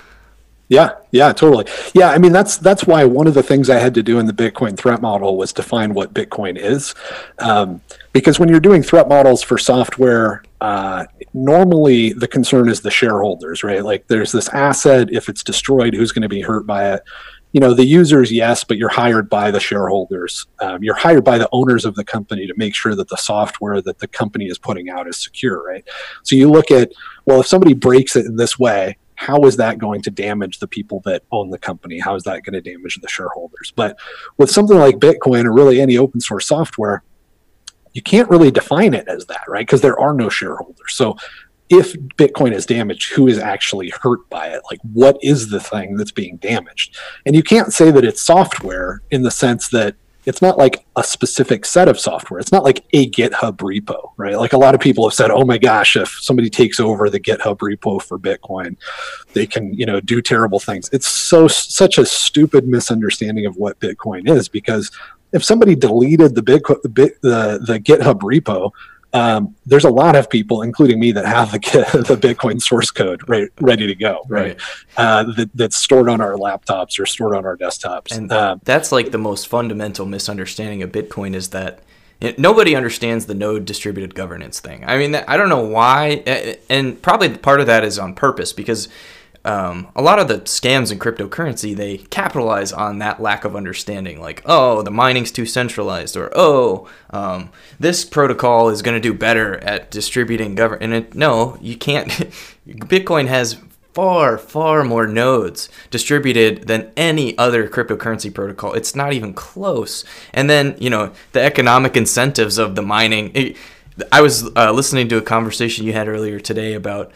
Yeah, 0.74 0.94
yeah, 1.12 1.32
totally. 1.32 1.66
Yeah, 1.94 2.10
I 2.10 2.18
mean 2.18 2.32
that's 2.32 2.56
that's 2.56 2.84
why 2.84 3.04
one 3.04 3.28
of 3.28 3.34
the 3.34 3.44
things 3.44 3.70
I 3.70 3.78
had 3.78 3.94
to 3.94 4.02
do 4.02 4.18
in 4.18 4.26
the 4.26 4.32
Bitcoin 4.32 4.76
threat 4.76 5.00
model 5.00 5.36
was 5.36 5.52
define 5.52 5.94
what 5.94 6.12
Bitcoin 6.12 6.58
is, 6.58 6.96
um, 7.38 7.80
because 8.12 8.40
when 8.40 8.48
you're 8.48 8.58
doing 8.58 8.82
threat 8.82 9.08
models 9.08 9.40
for 9.40 9.56
software, 9.56 10.42
uh, 10.60 11.04
normally 11.32 12.12
the 12.12 12.26
concern 12.26 12.68
is 12.68 12.80
the 12.80 12.90
shareholders, 12.90 13.62
right? 13.62 13.84
Like 13.84 14.08
there's 14.08 14.32
this 14.32 14.48
asset, 14.48 15.12
if 15.12 15.28
it's 15.28 15.44
destroyed, 15.44 15.94
who's 15.94 16.10
going 16.10 16.22
to 16.22 16.28
be 16.28 16.40
hurt 16.40 16.66
by 16.66 16.94
it? 16.94 17.02
You 17.52 17.60
know, 17.60 17.72
the 17.72 17.84
users, 17.84 18.32
yes, 18.32 18.64
but 18.64 18.78
you're 18.78 18.88
hired 18.88 19.30
by 19.30 19.52
the 19.52 19.60
shareholders. 19.60 20.44
Um, 20.60 20.82
you're 20.82 20.96
hired 20.96 21.22
by 21.22 21.38
the 21.38 21.48
owners 21.52 21.84
of 21.84 21.94
the 21.94 22.04
company 22.04 22.48
to 22.48 22.54
make 22.56 22.74
sure 22.74 22.96
that 22.96 23.08
the 23.08 23.16
software 23.16 23.80
that 23.80 24.00
the 24.00 24.08
company 24.08 24.46
is 24.46 24.58
putting 24.58 24.90
out 24.90 25.06
is 25.06 25.22
secure, 25.22 25.62
right? 25.62 25.84
So 26.24 26.34
you 26.34 26.50
look 26.50 26.72
at, 26.72 26.90
well, 27.26 27.42
if 27.42 27.46
somebody 27.46 27.74
breaks 27.74 28.16
it 28.16 28.26
in 28.26 28.34
this 28.34 28.58
way, 28.58 28.96
how 29.16 29.42
is 29.44 29.56
that 29.56 29.78
going 29.78 30.02
to 30.02 30.10
damage 30.10 30.58
the 30.58 30.66
people 30.66 31.00
that 31.04 31.22
own 31.30 31.50
the 31.50 31.58
company? 31.58 31.98
How 31.98 32.14
is 32.14 32.24
that 32.24 32.42
going 32.42 32.54
to 32.54 32.60
damage 32.60 32.98
the 33.00 33.08
shareholders? 33.08 33.72
But 33.74 33.96
with 34.36 34.50
something 34.50 34.78
like 34.78 34.96
Bitcoin 34.96 35.44
or 35.44 35.52
really 35.52 35.80
any 35.80 35.96
open 35.96 36.20
source 36.20 36.46
software, 36.46 37.02
you 37.92 38.02
can't 38.02 38.28
really 38.28 38.50
define 38.50 38.92
it 38.92 39.06
as 39.08 39.26
that, 39.26 39.44
right? 39.48 39.66
Because 39.66 39.80
there 39.80 39.98
are 39.98 40.14
no 40.14 40.28
shareholders. 40.28 40.94
So 40.94 41.16
if 41.70 41.94
Bitcoin 41.94 42.52
is 42.52 42.66
damaged, 42.66 43.12
who 43.12 43.28
is 43.28 43.38
actually 43.38 43.90
hurt 44.02 44.28
by 44.28 44.48
it? 44.48 44.62
Like, 44.70 44.80
what 44.92 45.16
is 45.22 45.50
the 45.50 45.60
thing 45.60 45.96
that's 45.96 46.12
being 46.12 46.36
damaged? 46.36 46.96
And 47.24 47.34
you 47.34 47.42
can't 47.42 47.72
say 47.72 47.90
that 47.90 48.04
it's 48.04 48.20
software 48.20 49.00
in 49.10 49.22
the 49.22 49.30
sense 49.30 49.68
that 49.68 49.94
it's 50.26 50.40
not 50.40 50.56
like 50.58 50.84
a 50.96 51.04
specific 51.04 51.64
set 51.64 51.88
of 51.88 52.00
software. 52.00 52.40
It's 52.40 52.52
not 52.52 52.64
like 52.64 52.84
a 52.92 53.10
GitHub 53.10 53.56
repo, 53.58 54.12
right? 54.16 54.36
Like 54.36 54.52
a 54.52 54.58
lot 54.58 54.74
of 54.74 54.80
people 54.80 55.08
have 55.08 55.14
said, 55.14 55.30
"Oh 55.30 55.44
my 55.44 55.58
gosh, 55.58 55.96
if 55.96 56.08
somebody 56.20 56.50
takes 56.50 56.80
over 56.80 57.10
the 57.10 57.20
GitHub 57.20 57.58
repo 57.58 58.02
for 58.02 58.18
Bitcoin, 58.18 58.76
they 59.32 59.46
can, 59.46 59.74
you 59.74 59.86
know, 59.86 60.00
do 60.00 60.22
terrible 60.22 60.58
things." 60.58 60.88
It's 60.92 61.06
so 61.06 61.48
such 61.48 61.98
a 61.98 62.06
stupid 62.06 62.66
misunderstanding 62.66 63.46
of 63.46 63.56
what 63.56 63.80
Bitcoin 63.80 64.28
is 64.28 64.48
because 64.48 64.90
if 65.32 65.44
somebody 65.44 65.74
deleted 65.74 66.34
the 66.34 66.42
Bitcoin 66.42 66.80
the, 66.82 67.60
the 67.66 67.80
GitHub 67.80 68.20
repo, 68.20 68.70
um, 69.14 69.54
there's 69.64 69.84
a 69.84 69.90
lot 69.90 70.16
of 70.16 70.28
people, 70.28 70.62
including 70.62 70.98
me, 70.98 71.12
that 71.12 71.24
have 71.24 71.52
the 71.52 71.58
the 72.08 72.16
Bitcoin 72.16 72.60
source 72.60 72.90
code 72.90 73.26
right, 73.28 73.48
ready 73.60 73.86
to 73.86 73.94
go, 73.94 74.24
right? 74.28 74.58
Uh, 74.96 75.22
that, 75.36 75.50
that's 75.54 75.76
stored 75.76 76.08
on 76.08 76.20
our 76.20 76.34
laptops 76.34 76.98
or 76.98 77.06
stored 77.06 77.34
on 77.36 77.46
our 77.46 77.56
desktops. 77.56 78.14
And 78.16 78.32
Um, 78.32 78.60
that's 78.64 78.90
like 78.90 79.12
the 79.12 79.18
most 79.18 79.46
fundamental 79.46 80.04
misunderstanding 80.04 80.82
of 80.82 80.90
Bitcoin 80.90 81.34
is 81.34 81.50
that 81.50 81.78
it, 82.20 82.40
nobody 82.40 82.74
understands 82.74 83.26
the 83.26 83.34
node 83.34 83.64
distributed 83.64 84.16
governance 84.16 84.58
thing. 84.58 84.84
I 84.84 84.98
mean, 84.98 85.14
I 85.14 85.36
don't 85.36 85.48
know 85.48 85.64
why, 85.64 86.58
and 86.68 87.00
probably 87.00 87.36
part 87.36 87.60
of 87.60 87.66
that 87.66 87.84
is 87.84 87.98
on 88.00 88.14
purpose 88.14 88.52
because 88.52 88.88
um, 89.44 89.88
a 89.94 90.00
lot 90.00 90.18
of 90.18 90.28
the 90.28 90.40
scams 90.40 90.90
in 90.90 90.98
cryptocurrency 90.98 91.76
they 91.76 91.98
capitalize 91.98 92.72
on 92.72 92.98
that 92.98 93.20
lack 93.20 93.44
of 93.44 93.54
understanding. 93.54 94.20
Like, 94.20 94.42
oh, 94.46 94.82
the 94.82 94.90
mining's 94.90 95.30
too 95.30 95.44
centralized, 95.44 96.16
or 96.16 96.30
oh, 96.34 96.88
um, 97.10 97.50
this 97.78 98.04
protocol 98.04 98.70
is 98.70 98.80
going 98.80 98.94
to 98.94 99.00
do 99.00 99.12
better 99.12 99.58
at 99.58 99.90
distributing 99.90 100.54
government 100.54 100.82
And 100.82 100.94
it, 100.94 101.14
no, 101.14 101.58
you 101.60 101.76
can't. 101.76 102.08
Bitcoin 102.66 103.26
has 103.26 103.58
far, 103.92 104.38
far 104.38 104.82
more 104.82 105.06
nodes 105.06 105.68
distributed 105.90 106.66
than 106.66 106.90
any 106.96 107.36
other 107.38 107.68
cryptocurrency 107.68 108.32
protocol. 108.32 108.72
It's 108.72 108.96
not 108.96 109.12
even 109.12 109.34
close. 109.34 110.04
And 110.32 110.48
then, 110.50 110.74
you 110.80 110.90
know, 110.90 111.12
the 111.32 111.42
economic 111.42 111.96
incentives 111.96 112.58
of 112.58 112.74
the 112.74 112.82
mining. 112.82 113.30
It, 113.34 113.56
I 114.10 114.22
was 114.22 114.50
uh, 114.56 114.72
listening 114.72 115.08
to 115.10 115.18
a 115.18 115.22
conversation 115.22 115.86
you 115.86 115.92
had 115.92 116.08
earlier 116.08 116.40
today 116.40 116.74
about 116.74 117.12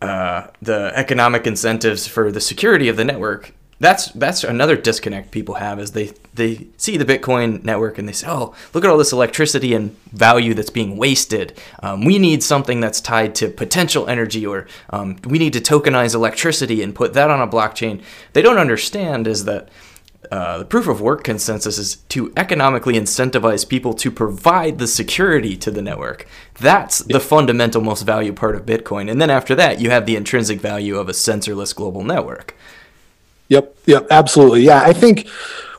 uh, 0.00 0.46
the 0.62 0.92
economic 0.94 1.46
incentives 1.46 2.06
for 2.06 2.32
the 2.32 2.40
security 2.40 2.88
of 2.88 2.96
the 2.96 3.04
network. 3.04 3.52
That's 3.80 4.08
that's 4.12 4.44
another 4.44 4.76
disconnect 4.76 5.30
people 5.30 5.54
have 5.54 5.78
is 5.78 5.92
they 5.92 6.12
they 6.34 6.66
see 6.76 6.98
the 6.98 7.04
Bitcoin 7.06 7.64
network 7.64 7.96
and 7.96 8.06
they 8.06 8.12
say, 8.12 8.26
oh, 8.28 8.54
look 8.74 8.84
at 8.84 8.90
all 8.90 8.98
this 8.98 9.12
electricity 9.12 9.72
and 9.72 9.96
value 10.12 10.52
that's 10.52 10.70
being 10.70 10.98
wasted. 10.98 11.58
Um, 11.82 12.04
we 12.04 12.18
need 12.18 12.42
something 12.42 12.80
that's 12.80 13.00
tied 13.00 13.34
to 13.36 13.48
potential 13.48 14.06
energy, 14.06 14.46
or 14.46 14.66
um, 14.90 15.16
we 15.24 15.38
need 15.38 15.54
to 15.54 15.60
tokenize 15.60 16.14
electricity 16.14 16.82
and 16.82 16.94
put 16.94 17.14
that 17.14 17.30
on 17.30 17.40
a 17.40 17.48
blockchain. 17.48 18.02
They 18.34 18.42
don't 18.42 18.58
understand 18.58 19.26
is 19.26 19.46
that 19.46 19.70
uh, 20.30 20.58
the 20.58 20.64
proof 20.64 20.86
of 20.86 21.00
work 21.00 21.24
consensus 21.24 21.78
is 21.78 21.96
to 22.08 22.32
economically 22.36 22.94
incentivize 22.94 23.66
people 23.66 23.94
to 23.94 24.10
provide 24.10 24.78
the 24.78 24.86
security 24.86 25.56
to 25.56 25.70
the 25.70 25.80
network. 25.80 26.26
That's 26.60 26.98
the 26.98 27.20
fundamental, 27.20 27.80
most 27.80 28.02
value 28.02 28.32
part 28.32 28.54
of 28.54 28.66
Bitcoin. 28.66 29.10
And 29.10 29.20
then 29.20 29.30
after 29.30 29.54
that, 29.54 29.80
you 29.80 29.90
have 29.90 30.06
the 30.06 30.16
intrinsic 30.16 30.60
value 30.60 30.98
of 30.98 31.08
a 31.08 31.12
sensorless 31.12 31.74
global 31.74 32.04
network. 32.04 32.54
Yep, 33.48 33.76
yep, 33.86 34.06
absolutely. 34.10 34.62
Yeah, 34.62 34.82
I 34.82 34.92
think 34.92 35.26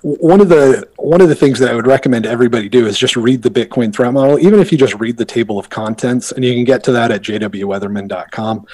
one 0.01 0.41
of 0.41 0.49
the 0.49 0.89
one 0.97 1.21
of 1.21 1.30
the 1.30 1.36
things 1.36 1.60
that 1.60 1.69
I 1.69 1.75
would 1.75 1.88
recommend 1.88 2.25
everybody 2.25 2.67
do 2.67 2.88
is 2.88 2.97
just 2.97 3.15
read 3.15 3.43
the 3.43 3.51
Bitcoin 3.51 3.93
threat 3.93 4.12
model, 4.12 4.39
even 4.39 4.60
if 4.60 4.71
you 4.71 4.77
just 4.77 4.95
read 4.95 5.17
the 5.17 5.25
table 5.25 5.60
of 5.60 5.69
contents, 5.69 6.32
and 6.32 6.43
you 6.43 6.54
can 6.54 6.63
get 6.63 6.84
to 6.86 6.91
that 6.93 7.12
at 7.12 7.21
jwweatherman.com, 7.21 8.65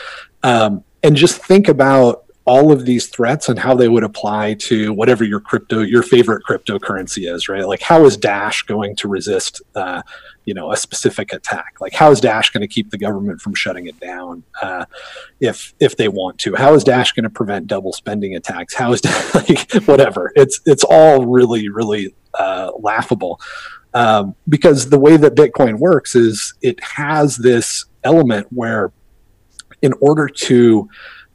um, 0.44 0.84
and 1.04 1.16
just 1.16 1.44
think 1.44 1.68
about 1.68 2.24
all 2.48 2.72
of 2.72 2.86
these 2.86 3.08
threats 3.08 3.50
and 3.50 3.60
how 3.60 3.76
they 3.76 3.90
would 3.90 4.06
apply 4.06 4.54
to 4.54 4.94
whatever 4.94 5.26
your 5.26 5.42
crypto, 5.42 5.82
your 5.82 6.02
favorite 6.02 6.44
cryptocurrency 6.48 7.32
is, 7.32 7.50
right? 7.50 7.68
Like, 7.68 7.82
how 7.82 8.06
is 8.06 8.16
Dash 8.16 8.62
going 8.64 8.96
to 8.96 9.10
resist, 9.10 9.62
uh, 9.76 10.02
you 10.46 10.54
know, 10.54 10.72
a 10.72 10.78
specific 10.78 11.34
attack? 11.34 11.76
Like, 11.82 11.94
how 11.94 12.10
is 12.10 12.22
Dash 12.22 12.50
going 12.50 12.62
to 12.62 12.68
keep 12.68 12.90
the 12.90 12.98
government 12.98 13.42
from 13.42 13.54
shutting 13.54 13.88
it 13.88 14.00
down 14.00 14.44
uh, 14.62 14.86
if 15.42 15.74
if 15.82 15.98
they 15.98 16.08
want 16.08 16.38
to? 16.40 16.56
How 16.56 16.74
is 16.74 16.86
Dash 16.86 17.12
going 17.12 17.26
to 17.26 17.30
prevent 17.30 17.68
double 17.68 17.92
spending 17.92 18.36
attacks? 18.36 18.74
How 18.74 18.94
is 18.94 19.02
like 19.36 19.74
whatever? 19.86 20.32
It's 20.36 20.62
it's 20.66 20.86
all 20.86 21.26
really 21.26 21.68
really 21.68 22.16
uh, 22.34 22.72
laughable 22.80 23.42
um, 23.94 24.36
because 24.48 24.90
the 24.90 25.00
way 25.00 25.18
that 25.18 25.36
Bitcoin 25.36 25.80
works 25.80 26.16
is 26.16 26.54
it 26.62 26.82
has 26.82 27.36
this 27.36 27.86
element 28.06 28.48
where, 28.52 28.94
in 29.82 29.94
order 30.00 30.30
to 30.30 30.88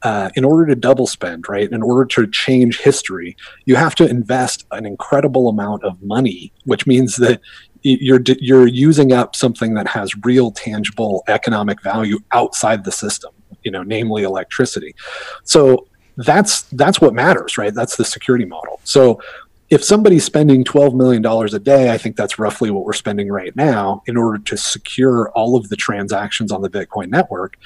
uh, 0.03 0.29
in 0.35 0.43
order 0.43 0.65
to 0.65 0.75
double 0.75 1.07
spend, 1.07 1.47
right, 1.47 1.71
in 1.71 1.81
order 1.81 2.05
to 2.05 2.27
change 2.27 2.79
history, 2.79 3.37
you 3.65 3.75
have 3.75 3.95
to 3.95 4.07
invest 4.07 4.65
an 4.71 4.85
incredible 4.85 5.47
amount 5.47 5.83
of 5.83 6.01
money, 6.01 6.51
which 6.65 6.85
means 6.85 7.15
that 7.17 7.39
you're 7.83 8.21
you're 8.39 8.67
using 8.67 9.11
up 9.11 9.35
something 9.35 9.73
that 9.73 9.87
has 9.87 10.13
real 10.23 10.51
tangible 10.51 11.23
economic 11.27 11.81
value 11.81 12.19
outside 12.31 12.83
the 12.83 12.91
system, 12.91 13.31
you 13.63 13.71
know, 13.71 13.83
namely 13.83 14.23
electricity. 14.23 14.95
So 15.43 15.87
that's 16.17 16.63
that's 16.63 17.01
what 17.01 17.13
matters, 17.13 17.57
right? 17.57 17.73
That's 17.73 17.97
the 17.97 18.05
security 18.05 18.45
model. 18.45 18.79
So 18.83 19.21
if 19.69 19.83
somebody's 19.83 20.23
spending 20.23 20.63
$12 20.63 20.93
million 20.93 21.25
a 21.25 21.59
day, 21.59 21.91
I 21.91 21.97
think 21.97 22.15
that's 22.15 22.37
roughly 22.37 22.69
what 22.69 22.85
we're 22.85 22.93
spending 22.93 23.29
right 23.31 23.55
now 23.55 24.03
in 24.05 24.17
order 24.17 24.37
to 24.37 24.55
secure 24.55 25.31
all 25.31 25.55
of 25.55 25.69
the 25.69 25.75
transactions 25.75 26.51
on 26.51 26.61
the 26.61 26.69
Bitcoin 26.69 27.07
network. 27.07 27.57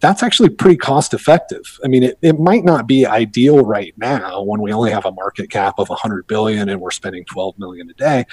That's 0.00 0.22
actually 0.22 0.50
pretty 0.50 0.76
cost 0.76 1.14
effective. 1.14 1.78
I 1.84 1.88
mean, 1.88 2.02
it, 2.02 2.18
it 2.20 2.38
might 2.38 2.64
not 2.64 2.86
be 2.86 3.06
ideal 3.06 3.64
right 3.64 3.94
now 3.96 4.42
when 4.42 4.60
we 4.60 4.72
only 4.72 4.90
have 4.90 5.06
a 5.06 5.12
market 5.12 5.50
cap 5.50 5.78
of 5.78 5.88
100 5.88 6.26
billion 6.26 6.68
and 6.68 6.80
we're 6.80 6.90
spending 6.90 7.24
12 7.24 7.58
million 7.58 7.88
a 7.88 7.94
day. 7.94 8.26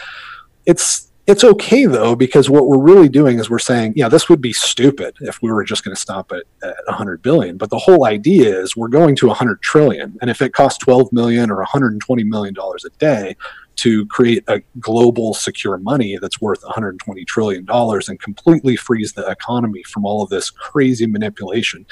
It's 0.66 1.13
it's 1.26 1.44
okay 1.44 1.86
though 1.86 2.16
because 2.16 2.50
what 2.50 2.68
we're 2.68 2.82
really 2.82 3.08
doing 3.08 3.40
is 3.40 3.50
we're 3.50 3.60
saying 3.60 3.94
yeah 3.96 4.10
this 4.10 4.28
would 4.28 4.42
be 4.42 4.52
stupid 4.52 5.16
if 5.22 5.42
we 5.42 5.52
were 5.52 5.64
just 5.64 5.84
going 5.84 5.96
to 5.96 6.02
stop 6.02 6.32
at, 6.32 6.44
at 6.62 6.76
100 6.86 7.22
billion. 7.22 7.58
But 7.58 7.70
the 7.70 7.80
whole 7.80 8.06
idea 8.06 8.60
is 8.60 8.76
we're 8.76 8.90
going 8.90 9.16
to 9.18 9.28
100 9.28 9.62
trillion. 9.62 10.18
And 10.22 10.30
if 10.30 10.42
it 10.42 10.54
costs 10.54 10.80
12 10.80 11.14
million 11.14 11.50
or 11.50 11.58
120 11.58 12.24
million 12.24 12.54
dollars 12.54 12.86
a 12.86 12.90
day 12.92 13.36
to 13.76 14.06
create 14.08 14.44
a 14.48 14.62
global 14.80 15.34
secure 15.34 15.78
money 15.78 16.18
that's 16.22 16.40
worth 16.40 16.64
120 16.64 17.26
trillion 17.26 17.66
dollars 17.66 18.08
and 18.08 18.20
completely 18.20 18.76
frees 18.76 19.14
the 19.14 19.28
economy 19.30 19.84
from 19.84 20.06
all 20.06 20.22
of 20.22 20.30
this 20.30 20.52
crazy 20.52 21.08
manipulation 21.08 21.86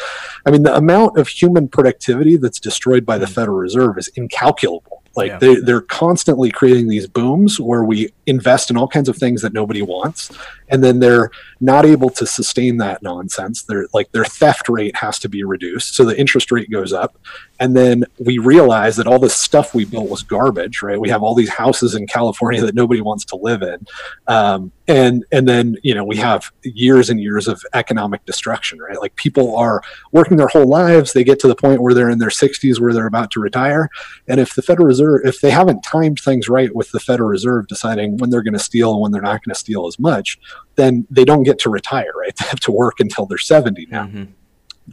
i 0.46 0.52
mean 0.52 0.62
the 0.62 0.76
amount 0.76 1.18
of 1.18 1.28
human 1.28 1.68
productivity 1.68 2.38
that's 2.38 2.60
destroyed 2.60 3.04
by 3.06 3.18
the 3.18 3.26
mm. 3.26 3.34
federal 3.34 3.58
reserve 3.58 3.98
is 3.98 4.10
incalculable 4.10 5.01
like 5.16 5.30
yeah. 5.30 5.38
they, 5.38 5.56
they're 5.56 5.82
constantly 5.82 6.52
creating 6.52 6.88
these 6.88 7.08
booms 7.08 7.60
where 7.60 7.84
we 7.84 8.14
invest 8.26 8.70
in 8.70 8.78
all 8.78 8.88
kinds 8.88 9.10
of 9.10 9.18
things 9.18 9.42
that 9.42 9.54
nobody 9.54 9.82
wants 9.82 10.32
and 10.70 10.84
then 10.84 11.00
they're 11.00 11.32
not 11.62 11.86
able 11.86 12.10
to 12.10 12.26
sustain 12.26 12.78
that 12.78 13.04
nonsense. 13.04 13.62
They're 13.62 13.86
like 13.94 14.12
their 14.12 14.26
theft 14.26 14.68
rate 14.68 14.96
has 14.96 15.20
to 15.20 15.30
be 15.30 15.44
reduced 15.44 15.96
so 15.96 16.04
the 16.04 16.20
interest 16.20 16.52
rate 16.52 16.72
goes 16.72 16.92
up. 16.92 17.18
And 17.60 17.78
then 17.78 18.06
we 18.18 18.40
realize 18.40 18.96
that 18.96 19.06
all 19.06 19.20
this 19.20 19.36
stuff 19.36 19.76
we 19.76 19.86
built 19.86 20.10
was 20.10 20.24
garbage 20.24 20.82
right? 20.82 21.00
We 21.00 21.10
have 21.10 21.22
all 21.22 21.36
these 21.36 21.50
houses 21.50 21.94
in 21.94 22.08
california 22.08 22.62
that 22.62 22.74
nobody 22.74 23.00
wants 23.00 23.26
to 23.26 23.36
live 23.36 23.62
in. 23.62 23.86
Um, 24.28 24.72
and 24.88 25.24
and 25.32 25.48
then 25.48 25.78
you 25.84 25.94
know 25.94 26.04
we 26.04 26.18
have 26.18 26.52
years 26.64 27.10
and 27.12 27.20
years 27.20 27.48
of 27.48 27.62
economic 27.74 28.26
destruction 28.26 28.80
right? 28.80 29.00
Like 29.00 29.16
people 29.16 29.56
are 29.56 29.84
working 30.12 30.38
their 30.38 30.48
whole 30.48 30.68
lives. 30.68 31.14
They 31.14 31.24
get 31.24 31.40
to 31.42 31.48
the 31.48 31.56
point 31.56 31.84
where 31.84 31.94
they're 31.94 32.10
in 32.10 32.18
their 32.18 32.30
60s 32.30 32.80
where 32.80 32.92
they're 32.92 33.06
about 33.06 33.30
to 33.32 33.40
retire. 33.40 33.88
And 34.28 34.40
if 34.40 34.56
the 34.56 34.64
federal 34.64 34.88
reserve 34.88 35.22
if 35.26 35.42
they 35.42 35.52
haven't 35.52 35.84
timed 35.84 36.20
things 36.20 36.50
right 36.50 36.76
with 36.76 36.92
the 36.92 37.00
federal 37.00 37.30
reserve 37.30 37.68
deciding 37.68 38.18
when 38.18 38.32
they're 38.32 38.42
going 38.42 38.54
to 38.54 38.60
steal 38.60 38.94
and 38.94 39.02
when 39.02 39.12
they're 39.12 39.22
not 39.22 39.44
going 39.44 39.54
to 39.54 39.60
steal 39.60 39.86
as 39.86 40.00
much 40.00 40.40
then 40.76 41.06
they 41.10 41.26
don't 41.26 41.44
get 41.44 41.60
to 41.60 41.70
retire, 41.70 42.12
right? 42.18 42.34
They 42.40 42.46
have 42.48 42.60
to 42.62 42.72
work 42.72 43.00
until 43.00 43.26
they're 43.26 43.38
70 43.38 43.88
now. 43.88 44.06
Mm-hmm. 44.06 44.24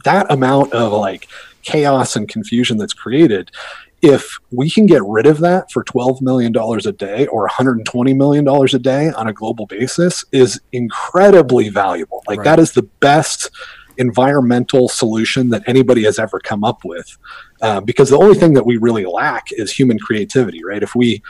That 0.03 0.31
amount 0.31 0.73
of 0.73 0.93
like 0.93 1.27
chaos 1.63 2.15
and 2.15 2.27
confusion 2.27 2.77
that's 2.77 2.93
created, 2.93 3.51
if 4.01 4.37
we 4.51 4.69
can 4.69 4.85
get 4.85 5.03
rid 5.03 5.25
of 5.25 5.39
that 5.39 5.71
for 5.71 5.83
$12 5.83 6.21
million 6.21 6.55
a 6.55 6.91
day 6.91 7.27
or 7.27 7.47
$120 7.47 8.15
million 8.15 8.47
a 8.47 8.79
day 8.79 9.09
on 9.11 9.27
a 9.27 9.33
global 9.33 9.65
basis, 9.65 10.23
is 10.31 10.61
incredibly 10.71 11.69
valuable. 11.69 12.23
Like, 12.27 12.39
right. 12.39 12.45
that 12.45 12.59
is 12.59 12.71
the 12.71 12.83
best 12.83 13.49
environmental 13.97 14.87
solution 14.87 15.49
that 15.49 15.61
anybody 15.67 16.03
has 16.05 16.17
ever 16.17 16.39
come 16.39 16.63
up 16.63 16.85
with. 16.85 17.17
Uh, 17.61 17.81
because 17.81 18.09
the 18.09 18.17
only 18.17 18.35
thing 18.35 18.53
that 18.53 18.65
we 18.65 18.77
really 18.77 19.05
lack 19.05 19.47
is 19.51 19.71
human 19.71 19.99
creativity, 19.99 20.63
right? 20.63 20.81
If 20.81 20.95
we 20.95 21.21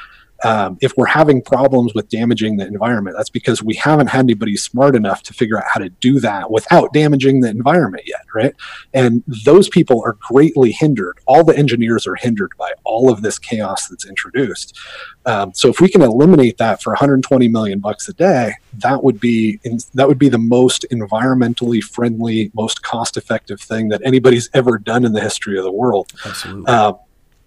um, 0.43 0.77
if 0.81 0.93
we're 0.95 1.05
having 1.05 1.41
problems 1.41 1.93
with 1.93 2.09
damaging 2.09 2.57
the 2.57 2.65
environment, 2.65 3.15
that's 3.17 3.29
because 3.29 3.61
we 3.61 3.75
haven't 3.75 4.07
had 4.07 4.21
anybody 4.21 4.55
smart 4.55 4.95
enough 4.95 5.21
to 5.23 5.33
figure 5.33 5.57
out 5.57 5.65
how 5.67 5.79
to 5.79 5.89
do 5.89 6.19
that 6.19 6.49
without 6.49 6.93
damaging 6.93 7.41
the 7.41 7.49
environment 7.49 8.03
yet, 8.05 8.25
right? 8.33 8.55
And 8.93 9.23
those 9.45 9.67
people 9.67 10.01
are 10.05 10.17
greatly 10.19 10.71
hindered. 10.71 11.19
All 11.25 11.43
the 11.43 11.57
engineers 11.57 12.07
are 12.07 12.15
hindered 12.15 12.51
by 12.57 12.71
all 12.83 13.11
of 13.11 13.21
this 13.21 13.37
chaos 13.37 13.87
that's 13.87 14.07
introduced. 14.07 14.77
Um, 15.25 15.53
so 15.53 15.69
if 15.69 15.81
we 15.81 15.89
can 15.89 16.01
eliminate 16.01 16.57
that 16.57 16.81
for 16.81 16.91
120 16.91 17.47
million 17.49 17.79
bucks 17.79 18.07
a 18.07 18.13
day, 18.13 18.53
that 18.73 19.03
would 19.03 19.19
be 19.19 19.59
in, 19.63 19.79
that 19.93 20.07
would 20.07 20.19
be 20.19 20.29
the 20.29 20.37
most 20.37 20.85
environmentally 20.91 21.83
friendly, 21.83 22.51
most 22.53 22.81
cost-effective 22.81 23.59
thing 23.59 23.89
that 23.89 24.01
anybody's 24.05 24.49
ever 24.53 24.77
done 24.77 25.03
in 25.05 25.13
the 25.13 25.21
history 25.21 25.57
of 25.57 25.63
the 25.63 25.71
world. 25.71 26.11
Absolutely. 26.25 26.65
Uh, 26.67 26.93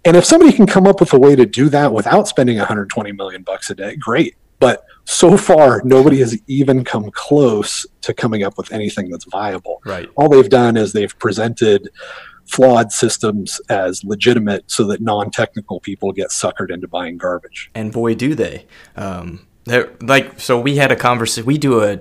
and 0.05 0.17
if 0.17 0.25
somebody 0.25 0.53
can 0.53 0.67
come 0.67 0.87
up 0.87 1.01
with 1.01 1.13
a 1.13 1.19
way 1.19 1.37
to 1.37 1.47
do 1.47 1.69
that 1.69 1.93
without 1.93 2.29
spending 2.29 2.59
120 2.59 3.13
million 3.13 3.43
bucks 3.43 3.71
a 3.71 3.75
day, 3.75 3.97
great. 3.97 4.37
But 4.59 4.85
so 5.05 5.37
far, 5.37 5.83
nobody 5.85 6.21
has 6.21 6.39
even 6.47 6.85
come 6.85 7.11
close 7.11 7.85
to 8.03 8.15
coming 8.15 8.43
up 8.45 8.57
with 8.57 8.73
anything 8.73 9.11
that's 9.11 9.25
viable. 9.25 9.83
Right. 9.85 10.09
All 10.17 10.29
they've 10.29 10.49
done 10.49 10.77
is 10.77 10.93
they've 10.93 11.17
presented 11.19 11.91
flawed 12.47 12.93
systems 12.93 13.61
as 13.69 14.05
legitimate 14.05 14.71
so 14.71 14.87
that 14.89 15.01
non-technical 15.01 15.81
people 15.81 16.13
get 16.13 16.29
suckered 16.29 16.73
into 16.73 16.87
buying 16.87 17.17
garbage. 17.17 17.71
And 17.75 17.93
boy, 17.93 18.15
do 18.15 18.35
they. 18.35 18.67
Um, 18.97 19.47
like, 20.01 20.39
so 20.41 20.61
we 20.61 20.77
had 20.77 20.93
a 20.93 20.97
conversation. 20.97 21.47
We 21.47 21.59
do 21.59 21.83
a 21.83 22.01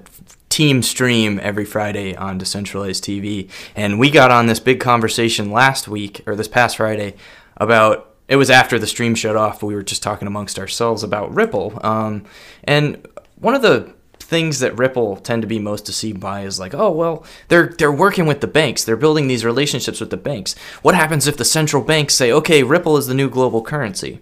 team 0.49 0.83
stream 0.83 1.39
every 1.41 1.65
Friday 1.65 2.15
on 2.15 2.37
Decentralized 2.37 3.03
TV, 3.03 3.49
and 3.75 3.99
we 3.99 4.11
got 4.11 4.31
on 4.31 4.47
this 4.47 4.59
big 4.59 4.79
conversation 4.79 5.51
last 5.51 5.87
week 5.87 6.21
or 6.27 6.35
this 6.35 6.47
past 6.47 6.77
Friday 6.77 7.15
about 7.61 8.15
it 8.27 8.35
was 8.37 8.49
after 8.49 8.79
the 8.79 8.87
stream 8.87 9.13
shut 9.13 9.35
off. 9.35 9.61
We 9.61 9.75
were 9.75 9.83
just 9.83 10.01
talking 10.01 10.27
amongst 10.27 10.57
ourselves 10.57 11.03
about 11.03 11.33
Ripple. 11.33 11.79
Um, 11.83 12.25
and 12.63 13.07
one 13.35 13.53
of 13.53 13.61
the 13.61 13.93
things 14.19 14.59
that 14.59 14.77
Ripple 14.77 15.17
tend 15.17 15.41
to 15.41 15.47
be 15.47 15.59
most 15.59 15.85
deceived 15.85 16.19
by 16.19 16.41
is 16.41 16.59
like, 16.59 16.73
oh 16.73 16.91
well, 16.91 17.25
they're 17.49 17.67
they're 17.67 17.91
working 17.91 18.25
with 18.25 18.41
the 18.41 18.47
banks. 18.47 18.83
They're 18.83 18.97
building 18.97 19.27
these 19.27 19.45
relationships 19.45 19.99
with 19.99 20.09
the 20.09 20.17
banks. 20.17 20.55
What 20.81 20.95
happens 20.95 21.27
if 21.27 21.37
the 21.37 21.45
central 21.45 21.83
banks 21.83 22.15
say, 22.15 22.31
okay, 22.31 22.63
Ripple 22.63 22.97
is 22.97 23.07
the 23.07 23.13
new 23.13 23.29
global 23.29 23.61
currency? 23.61 24.21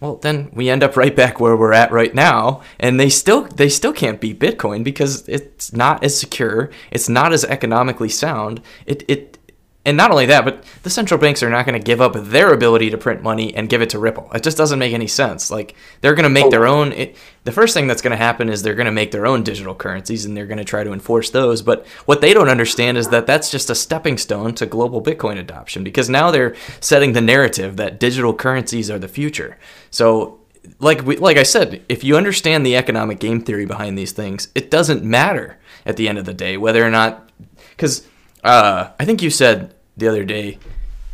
Well, 0.00 0.16
then 0.16 0.50
we 0.52 0.68
end 0.68 0.84
up 0.84 0.96
right 0.96 1.16
back 1.16 1.40
where 1.40 1.56
we're 1.56 1.72
at 1.72 1.90
right 1.90 2.14
now, 2.14 2.62
and 2.78 3.00
they 3.00 3.08
still 3.08 3.42
they 3.42 3.68
still 3.68 3.92
can't 3.92 4.20
beat 4.20 4.38
Bitcoin 4.38 4.84
because 4.84 5.28
it's 5.28 5.72
not 5.72 6.04
as 6.04 6.18
secure, 6.18 6.70
it's 6.92 7.08
not 7.08 7.32
as 7.32 7.44
economically 7.44 8.08
sound. 8.08 8.62
It 8.86 9.02
it 9.08 9.37
and 9.84 9.96
not 9.96 10.10
only 10.10 10.26
that, 10.26 10.44
but 10.44 10.64
the 10.82 10.90
central 10.90 11.18
banks 11.18 11.42
are 11.42 11.48
not 11.48 11.64
going 11.64 11.80
to 11.80 11.84
give 11.84 12.00
up 12.00 12.12
their 12.12 12.52
ability 12.52 12.90
to 12.90 12.98
print 12.98 13.22
money 13.22 13.54
and 13.54 13.70
give 13.70 13.80
it 13.80 13.90
to 13.90 13.98
Ripple. 13.98 14.30
It 14.34 14.42
just 14.42 14.58
doesn't 14.58 14.78
make 14.78 14.92
any 14.92 15.06
sense. 15.06 15.50
Like 15.50 15.74
they're 16.00 16.14
going 16.14 16.24
to 16.24 16.28
make 16.28 16.46
oh. 16.46 16.50
their 16.50 16.66
own. 16.66 16.92
It, 16.92 17.16
the 17.44 17.52
first 17.52 17.72
thing 17.72 17.86
that's 17.86 18.02
going 18.02 18.10
to 18.10 18.16
happen 18.16 18.50
is 18.50 18.62
they're 18.62 18.74
going 18.74 18.86
to 18.86 18.92
make 18.92 19.12
their 19.12 19.26
own 19.26 19.42
digital 19.42 19.74
currencies 19.74 20.24
and 20.24 20.36
they're 20.36 20.46
going 20.46 20.58
to 20.58 20.64
try 20.64 20.84
to 20.84 20.92
enforce 20.92 21.30
those. 21.30 21.62
But 21.62 21.86
what 22.04 22.20
they 22.20 22.34
don't 22.34 22.50
understand 22.50 22.98
is 22.98 23.08
that 23.08 23.26
that's 23.26 23.50
just 23.50 23.70
a 23.70 23.74
stepping 23.74 24.18
stone 24.18 24.54
to 24.56 24.66
global 24.66 25.00
Bitcoin 25.00 25.38
adoption 25.38 25.84
because 25.84 26.10
now 26.10 26.30
they're 26.30 26.54
setting 26.80 27.12
the 27.12 27.22
narrative 27.22 27.76
that 27.76 28.00
digital 28.00 28.34
currencies 28.34 28.90
are 28.90 28.98
the 28.98 29.08
future. 29.08 29.56
So 29.90 30.40
like 30.80 31.06
we, 31.06 31.16
like 31.16 31.38
I 31.38 31.44
said, 31.44 31.82
if 31.88 32.04
you 32.04 32.16
understand 32.16 32.66
the 32.66 32.76
economic 32.76 33.20
game 33.20 33.40
theory 33.40 33.64
behind 33.64 33.96
these 33.96 34.12
things, 34.12 34.48
it 34.54 34.70
doesn't 34.70 35.02
matter 35.02 35.58
at 35.86 35.96
the 35.96 36.08
end 36.08 36.18
of 36.18 36.26
the 36.26 36.34
day 36.34 36.56
whether 36.58 36.84
or 36.84 36.90
not 36.90 37.30
because 37.70 38.06
uh, 38.48 38.92
I 38.98 39.04
think 39.04 39.22
you 39.22 39.30
said 39.30 39.74
the 39.96 40.08
other 40.08 40.24
day, 40.24 40.58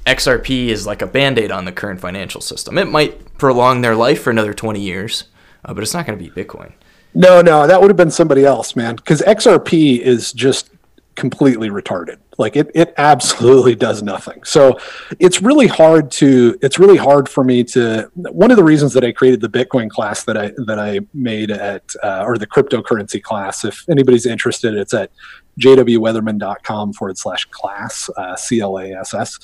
XRP 0.06 0.68
is 0.68 0.86
like 0.86 1.02
a 1.02 1.06
band 1.06 1.38
aid 1.38 1.50
on 1.50 1.64
the 1.64 1.72
current 1.72 2.00
financial 2.00 2.40
system. 2.40 2.78
It 2.78 2.88
might 2.88 3.38
prolong 3.38 3.80
their 3.80 3.96
life 3.96 4.22
for 4.22 4.30
another 4.30 4.54
20 4.54 4.80
years, 4.80 5.24
uh, 5.64 5.74
but 5.74 5.82
it's 5.82 5.94
not 5.94 6.06
going 6.06 6.18
to 6.18 6.24
be 6.24 6.30
Bitcoin. 6.30 6.72
No, 7.14 7.40
no, 7.40 7.66
that 7.66 7.80
would 7.80 7.90
have 7.90 7.96
been 7.96 8.10
somebody 8.10 8.44
else, 8.44 8.76
man. 8.76 8.96
Because 8.96 9.20
XRP 9.22 10.00
is 10.00 10.32
just 10.32 10.70
completely 11.14 11.70
retarded. 11.70 12.18
Like 12.38 12.56
it, 12.56 12.70
it 12.74 12.92
absolutely 12.96 13.76
does 13.76 14.02
nothing. 14.02 14.42
So 14.44 14.78
it's 15.20 15.40
really 15.40 15.68
hard 15.68 16.10
to, 16.12 16.58
it's 16.60 16.78
really 16.78 16.96
hard 16.96 17.28
for 17.28 17.44
me 17.44 17.62
to. 17.64 18.10
One 18.14 18.50
of 18.50 18.56
the 18.56 18.64
reasons 18.64 18.92
that 18.94 19.04
I 19.04 19.12
created 19.12 19.40
the 19.40 19.48
Bitcoin 19.48 19.88
class 19.88 20.24
that 20.24 20.36
I 20.36 20.52
that 20.66 20.78
I 20.80 21.00
made 21.14 21.52
at, 21.52 21.94
uh, 22.02 22.24
or 22.26 22.36
the 22.36 22.46
cryptocurrency 22.46 23.22
class, 23.22 23.64
if 23.64 23.88
anybody's 23.88 24.26
interested, 24.26 24.74
it's 24.74 24.92
at 24.92 25.10
jwweatherman.com 25.60 26.92
forward 26.92 27.18
slash 27.18 27.44
class, 27.46 28.10
uh, 28.16 28.36
C 28.36 28.60
L 28.60 28.78
A 28.78 28.92
S 28.92 29.14
S, 29.14 29.38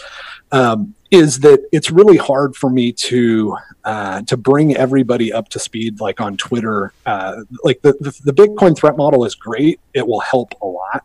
um, 0.53 0.95
is 1.11 1.41
that 1.41 1.61
it's 1.73 1.91
really 1.91 2.17
hard 2.17 2.57
for 2.57 2.71
me 2.71 2.93
to 2.93 3.57
uh, 3.85 4.23
to 4.23 4.37
bring 4.37 4.77
everybody 4.77 5.33
up 5.33 5.49
to 5.51 5.59
speed, 5.59 6.01
like 6.01 6.21
on 6.21 6.37
Twitter. 6.37 6.93
Uh, 7.07 7.43
like 7.65 7.81
the, 7.83 7.93
the, 8.01 8.17
the 8.25 8.33
Bitcoin 8.33 8.77
threat 8.77 8.97
model 8.97 9.25
is 9.25 9.35
great; 9.35 9.81
it 9.95 10.07
will 10.07 10.21
help 10.21 10.55
a 10.63 10.67
lot, 10.67 11.05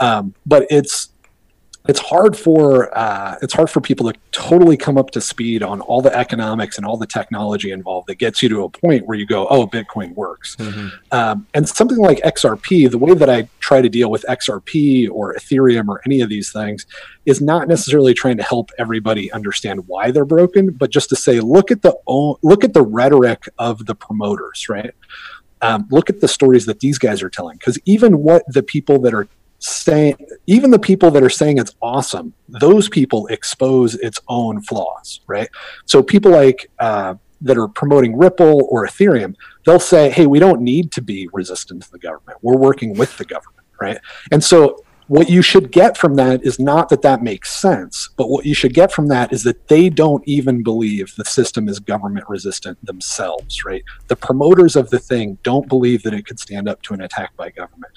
um, 0.00 0.34
but 0.46 0.66
it's 0.70 1.11
it's 1.88 1.98
hard 1.98 2.36
for 2.36 2.96
uh, 2.96 3.36
it's 3.42 3.54
hard 3.54 3.68
for 3.68 3.80
people 3.80 4.10
to 4.10 4.18
totally 4.30 4.76
come 4.76 4.96
up 4.96 5.10
to 5.10 5.20
speed 5.20 5.62
on 5.62 5.80
all 5.80 6.00
the 6.00 6.14
economics 6.16 6.76
and 6.76 6.86
all 6.86 6.96
the 6.96 7.06
technology 7.06 7.72
involved 7.72 8.06
that 8.06 8.16
gets 8.16 8.40
you 8.42 8.48
to 8.50 8.62
a 8.62 8.68
point 8.68 9.06
where 9.06 9.18
you 9.18 9.26
go, 9.26 9.48
oh, 9.48 9.66
Bitcoin 9.66 10.14
works. 10.14 10.54
Mm-hmm. 10.56 10.88
Um, 11.10 11.46
and 11.54 11.68
something 11.68 11.98
like 11.98 12.18
XRP, 12.18 12.88
the 12.88 12.98
way 12.98 13.14
that 13.14 13.28
I 13.28 13.48
try 13.58 13.82
to 13.82 13.88
deal 13.88 14.10
with 14.10 14.24
XRP 14.28 15.10
or 15.10 15.34
Ethereum 15.34 15.88
or 15.88 16.00
any 16.06 16.20
of 16.20 16.28
these 16.28 16.52
things 16.52 16.86
is 17.26 17.40
not 17.40 17.66
necessarily 17.66 18.14
trying 18.14 18.36
to 18.36 18.44
help 18.44 18.70
everybody 18.78 19.32
understand 19.32 19.88
why 19.88 20.12
they're 20.12 20.24
broken, 20.24 20.70
but 20.70 20.90
just 20.90 21.08
to 21.08 21.16
say, 21.16 21.40
look 21.40 21.72
at 21.72 21.82
the 21.82 21.96
look 22.42 22.62
at 22.62 22.74
the 22.74 22.82
rhetoric 22.82 23.48
of 23.58 23.86
the 23.86 23.94
promoters, 23.94 24.68
right? 24.68 24.92
Um, 25.62 25.86
look 25.90 26.10
at 26.10 26.20
the 26.20 26.28
stories 26.28 26.66
that 26.66 26.80
these 26.80 26.98
guys 26.98 27.22
are 27.22 27.30
telling 27.30 27.56
because 27.56 27.78
even 27.84 28.18
what 28.18 28.42
the 28.48 28.64
people 28.64 29.00
that 29.00 29.14
are 29.14 29.28
saying 29.64 30.16
even 30.46 30.70
the 30.70 30.78
people 30.78 31.10
that 31.10 31.22
are 31.22 31.30
saying 31.30 31.58
it's 31.58 31.74
awesome 31.80 32.32
those 32.48 32.88
people 32.88 33.26
expose 33.28 33.94
its 33.96 34.20
own 34.28 34.60
flaws 34.62 35.20
right 35.26 35.48
so 35.86 36.02
people 36.02 36.30
like 36.30 36.70
uh, 36.80 37.14
that 37.42 37.58
are 37.58 37.68
promoting 37.68 38.16
Ripple 38.16 38.66
or 38.70 38.86
Ethereum, 38.86 39.34
they'll 39.66 39.80
say, 39.80 40.10
"Hey, 40.10 40.26
we 40.26 40.38
don't 40.38 40.62
need 40.62 40.92
to 40.92 41.02
be 41.02 41.28
resistant 41.32 41.82
to 41.82 41.90
the 41.90 41.98
government. 41.98 42.38
We're 42.40 42.56
working 42.56 42.94
with 42.94 43.16
the 43.18 43.24
government." 43.24 43.66
Right? 43.80 43.98
And 44.30 44.42
so 44.42 44.84
what 45.08 45.28
you 45.28 45.42
should 45.42 45.72
get 45.72 45.98
from 45.98 46.14
that 46.14 46.44
is 46.44 46.58
not 46.58 46.88
that 46.88 47.02
that 47.02 47.22
makes 47.22 47.50
sense, 47.50 48.08
but 48.16 48.30
what 48.30 48.46
you 48.46 48.54
should 48.54 48.72
get 48.72 48.92
from 48.92 49.08
that 49.08 49.32
is 49.32 49.42
that 49.42 49.68
they 49.68 49.90
don't 49.90 50.26
even 50.26 50.62
believe 50.62 51.12
the 51.16 51.24
system 51.24 51.68
is 51.68 51.80
government 51.80 52.24
resistant 52.28 52.78
themselves, 52.86 53.64
right? 53.64 53.82
The 54.06 54.16
promoters 54.16 54.76
of 54.76 54.88
the 54.90 55.00
thing 55.00 55.36
don't 55.42 55.68
believe 55.68 56.02
that 56.04 56.14
it 56.14 56.24
could 56.24 56.38
stand 56.38 56.68
up 56.68 56.80
to 56.82 56.94
an 56.94 57.02
attack 57.02 57.36
by 57.36 57.50
government. 57.50 57.92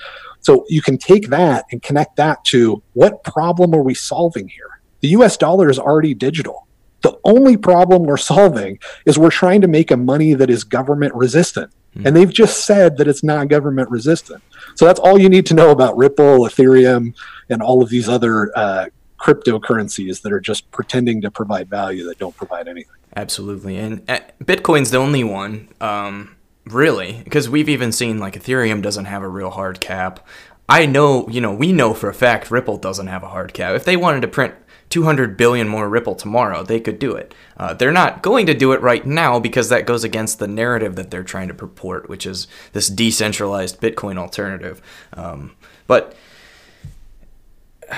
So 0.46 0.64
you 0.70 0.84
can 0.84 1.00
take 1.00 1.30
that 1.30 1.66
and 1.72 1.82
connect 1.82 2.18
that 2.18 2.46
to 2.46 2.84
what 2.94 3.24
problem 3.24 3.74
are 3.74 3.82
we 3.82 3.96
solving 3.96 4.48
here? 4.48 4.80
The 5.00 5.08
US 5.10 5.38
dollar 5.38 5.72
is 5.72 5.80
already 5.80 6.14
digital. 6.14 6.68
The 7.02 7.18
only 7.24 7.58
problem 7.58 8.04
we're 8.04 8.18
solving 8.18 8.78
is 9.08 9.18
we're 9.18 9.32
trying 9.32 9.62
to 9.62 9.68
make 9.68 9.90
a 9.90 9.98
money 9.98 10.36
that 10.36 10.52
is 10.52 10.64
government 10.64 11.16
resistant. 11.16 11.72
And 12.04 12.16
they've 12.16 12.32
just 12.32 12.66
said 12.66 12.98
that 12.98 13.08
it's 13.08 13.24
not 13.24 13.48
government 13.48 13.90
resistant. 13.90 14.44
So 14.76 14.86
that's 14.86 15.00
all 15.00 15.18
you 15.18 15.30
need 15.30 15.46
to 15.48 15.54
know 15.54 15.72
about 15.72 15.96
Ripple, 15.96 16.40
Ethereum, 16.40 17.16
and 17.50 17.62
all 17.62 17.82
of 17.82 17.90
these 17.90 18.10
other 18.10 18.52
uh, 18.56 18.88
cryptocurrencies 19.18 20.22
that 20.22 20.34
are 20.34 20.42
just 20.42 20.70
pretending 20.72 21.22
to 21.22 21.32
provide 21.32 21.70
value 21.70 22.06
that 22.06 22.20
don't 22.20 22.36
provide 22.36 22.68
anything. 22.68 22.92
Absolutely, 23.16 23.78
and 23.78 24.08
uh, 24.10 24.20
Bitcoin's 24.44 24.92
the 24.92 24.98
only 24.98 25.24
one, 25.24 25.70
um, 25.80 26.35
really, 26.66 27.22
because 27.24 27.50
we've 27.50 27.70
even 27.70 27.92
seen 27.92 28.20
like 28.20 28.36
Ethereum 28.36 28.82
doesn't 28.82 29.06
have 29.06 29.24
a 29.24 29.28
real 29.28 29.52
hard 29.52 29.80
cap. 29.80 30.26
I 30.68 30.86
know, 30.86 31.28
you 31.30 31.42
know, 31.42 31.54
we 31.54 31.72
know 31.72 31.94
for 31.94 32.10
a 32.10 32.14
fact 32.14 32.50
Ripple 32.50 32.78
doesn't 32.78 33.08
have 33.08 33.24
a 33.24 33.30
hard 33.30 33.54
cap. 33.54 33.76
If 33.76 33.86
they 33.86 33.96
wanted 33.96 34.22
to 34.22 34.28
print 34.28 34.56
200 34.90 35.38
billion 35.38 35.68
more 35.68 35.88
Ripple 35.88 36.16
tomorrow, 36.16 36.64
they 36.64 36.80
could 36.80 37.00
do 37.00 37.14
it. 37.16 37.36
Uh, 37.58 37.74
they're 37.74 37.92
not 37.92 38.22
going 38.24 38.46
to 38.48 38.54
do 38.54 38.72
it 38.72 38.82
right 38.82 39.06
now 39.06 39.40
because 39.40 39.70
that 39.70 39.86
goes 39.86 40.04
against 40.04 40.40
the 40.40 40.48
narrative 40.48 40.96
that 40.96 41.12
they're 41.12 41.24
trying 41.24 41.48
to 41.50 41.54
purport, 41.54 42.10
which 42.10 42.26
is 42.26 42.48
this 42.74 42.88
decentralized 42.88 43.80
Bitcoin 43.80 44.18
alternative. 44.18 44.82
Um, 45.14 45.52
but 45.86 46.16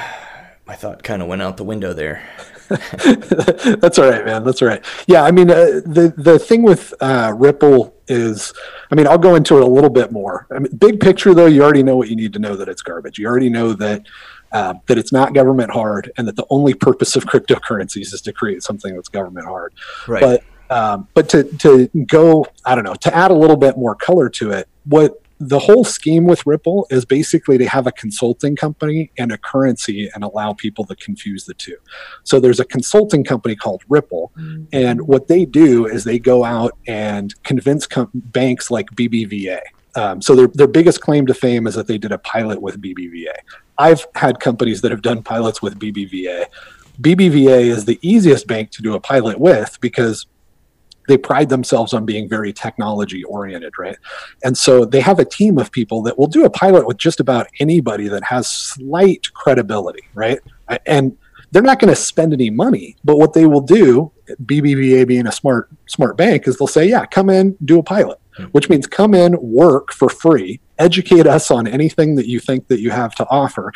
my 0.68 0.76
thought 0.76 1.04
kind 1.04 1.22
of 1.22 1.28
went 1.28 1.42
out 1.42 1.58
the 1.58 1.64
window 1.64 1.94
there. 1.94 2.28
That's 3.80 3.98
all 3.98 4.10
right, 4.10 4.26
man. 4.26 4.44
That's 4.44 4.62
all 4.62 4.68
right. 4.68 4.84
Yeah, 5.08 5.24
I 5.24 5.32
mean, 5.32 5.50
uh, 5.50 5.82
the 5.86 6.14
the 6.18 6.38
thing 6.38 6.64
with 6.64 6.94
uh, 7.00 7.34
Ripple 7.36 7.96
is, 8.08 8.54
I 8.92 8.96
mean, 8.96 9.08
I'll 9.08 9.18
go 9.18 9.36
into 9.36 9.58
it 9.58 9.64
a 9.64 9.68
little 9.68 9.90
bit 9.90 10.12
more. 10.12 10.48
I 10.52 10.60
mean, 10.60 10.76
big 10.76 11.00
picture 11.00 11.34
though, 11.34 11.46
you 11.46 11.64
already 11.64 11.84
know 11.84 11.96
what 11.96 12.10
you 12.10 12.16
need 12.16 12.34
to 12.34 12.40
know 12.40 12.56
that 12.56 12.68
it's 12.68 12.82
garbage. 12.82 13.18
You 13.18 13.28
already 13.28 13.50
know 13.50 13.74
that 13.74 14.04
uh, 14.52 14.76
that 14.88 14.98
it's 14.98 15.12
not 15.12 15.34
government 15.34 15.72
hard, 15.72 16.12
and 16.18 16.28
that 16.28 16.36
the 16.36 16.46
only 16.50 16.74
purpose 16.74 17.16
of 17.16 17.26
cryptocurrencies 17.26 18.14
is 18.14 18.22
to 18.22 18.34
create 18.34 18.64
something 18.64 18.96
that's 18.96 19.10
government 19.10 19.48
hard. 19.48 19.74
Right. 20.08 20.22
But 20.22 20.44
um, 20.70 21.08
but 21.14 21.30
to 21.30 21.44
to 21.44 21.88
go, 22.06 22.46
I 22.66 22.76
don't 22.76 22.84
know, 22.84 22.96
to 22.96 23.16
add 23.16 23.32
a 23.32 23.36
little 23.36 23.58
bit 23.58 23.78
more 23.78 23.96
color 23.96 24.30
to 24.30 24.52
it, 24.52 24.68
what 24.86 25.22
the 25.40 25.60
whole 25.60 25.84
scheme 25.84 26.26
with 26.26 26.46
Ripple 26.46 26.88
is 26.90 27.06
basically 27.06 27.58
to 27.58 27.70
have 27.70 27.86
a 27.86 27.92
consulting 27.92 28.56
company 28.56 29.12
and 29.18 29.32
a 29.32 29.38
currency 29.38 30.10
and 30.16 30.24
allow 30.24 30.54
people 30.54 30.86
to 30.86 30.96
confuse 30.96 31.46
the 31.46 31.54
two. 31.54 31.78
So 32.24 32.40
there's 32.40 32.60
a 32.60 32.66
consulting 32.66 33.24
company 33.24 33.56
called 33.56 33.84
Ripple, 33.88 34.32
and 34.74 35.02
what 35.02 35.28
they 35.28 35.46
do 35.46 35.86
is 35.86 36.04
they 36.04 36.20
go 36.20 36.44
out 36.44 36.78
and 36.88 37.34
convince 37.44 37.86
com- 37.86 38.10
banks 38.14 38.72
like 38.72 38.88
BBVA. 38.92 39.60
Um, 39.96 40.22
so 40.22 40.36
their, 40.36 40.48
their 40.48 40.68
biggest 40.68 41.02
claim 41.02 41.26
to 41.26 41.34
fame 41.34 41.66
is 41.66 41.76
that 41.76 41.88
they 41.88 41.98
did 41.98 42.12
a 42.12 42.20
pilot 42.20 42.62
with 42.62 42.82
BBVA. 42.82 43.34
I've 43.78 44.06
had 44.16 44.40
companies 44.40 44.82
that 44.82 44.92
have 44.92 45.02
done 45.02 45.24
pilots 45.24 45.62
with 45.62 45.80
BBVA. 45.80 46.46
BBVA 47.02 47.62
is 47.62 47.86
the 47.86 48.00
easiest 48.02 48.48
bank 48.48 48.72
to 48.72 48.82
do 48.82 48.96
a 48.96 49.00
pilot 49.00 49.40
with 49.40 49.78
because 49.82 50.26
they 51.08 51.18
pride 51.18 51.50
themselves 51.50 51.94
on 51.94 52.06
being 52.06 52.30
very 52.30 52.54
technology 52.54 53.24
oriented, 53.24 53.74
right? 53.80 53.98
And 54.44 54.58
so 54.58 54.86
they 54.86 55.02
have 55.02 55.20
a 55.20 55.26
team 55.26 55.58
of 55.58 55.72
people 55.72 56.02
that 56.04 56.18
will 56.18 56.28
do 56.28 56.46
a 56.46 56.50
pilot 56.50 56.86
with 56.86 56.98
just 56.98 57.20
about 57.20 57.48
anybody 57.60 58.08
that 58.10 58.24
has 58.26 58.48
slight 58.48 59.34
credibility, 59.34 60.04
right? 60.14 60.40
And 60.86 61.18
they're 61.52 61.64
not 61.64 61.80
going 61.80 61.94
to 61.94 62.00
spend 62.00 62.34
any 62.34 62.50
money, 62.50 62.98
but 63.04 63.18
what 63.18 63.34
they 63.34 63.46
will 63.46 63.62
do, 63.62 64.12
BBVA 64.44 65.08
being 65.08 65.28
a 65.28 65.32
smart 65.32 65.70
smart 65.88 66.18
bank, 66.18 66.48
is 66.48 66.58
they'll 66.58 66.68
say, 66.68 66.90
"Yeah, 66.90 67.06
come 67.06 67.30
in, 67.30 67.56
do 67.64 67.80
a 67.80 67.84
pilot," 67.84 68.20
which 68.52 68.70
means 68.70 68.86
come 68.86 69.14
in, 69.14 69.38
work 69.42 69.94
for 69.94 70.10
free, 70.10 70.60
educate 70.78 71.26
us 71.26 71.50
on 71.50 71.66
anything 71.66 72.16
that 72.16 72.28
you 72.28 72.42
think 72.42 72.68
that 72.68 72.82
you 72.82 72.92
have 72.92 73.16
to 73.16 73.28
offer, 73.30 73.72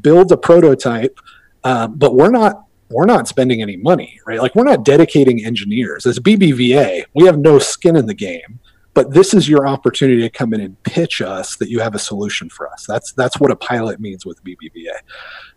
build 0.00 0.32
a 0.32 0.36
prototype, 0.36 1.20
um, 1.64 1.94
but 1.96 2.14
we're 2.14 2.30
not 2.30 2.64
we're 2.90 3.06
not 3.06 3.28
spending 3.28 3.62
any 3.62 3.76
money, 3.76 4.20
right? 4.26 4.40
Like 4.40 4.54
we're 4.54 4.64
not 4.64 4.84
dedicating 4.84 5.44
engineers. 5.44 6.06
As 6.06 6.18
BBVA, 6.18 7.04
we 7.14 7.24
have 7.24 7.38
no 7.38 7.58
skin 7.58 7.96
in 7.96 8.06
the 8.06 8.14
game, 8.14 8.58
but 8.94 9.12
this 9.14 9.32
is 9.32 9.48
your 9.48 9.66
opportunity 9.66 10.20
to 10.22 10.30
come 10.30 10.52
in 10.52 10.60
and 10.60 10.82
pitch 10.82 11.22
us 11.22 11.56
that 11.56 11.70
you 11.70 11.78
have 11.80 11.94
a 11.94 11.98
solution 11.98 12.50
for 12.50 12.70
us. 12.70 12.84
That's 12.86 13.12
that's 13.12 13.38
what 13.38 13.50
a 13.50 13.56
pilot 13.56 14.00
means 14.00 14.26
with 14.26 14.42
BBVA, 14.44 14.98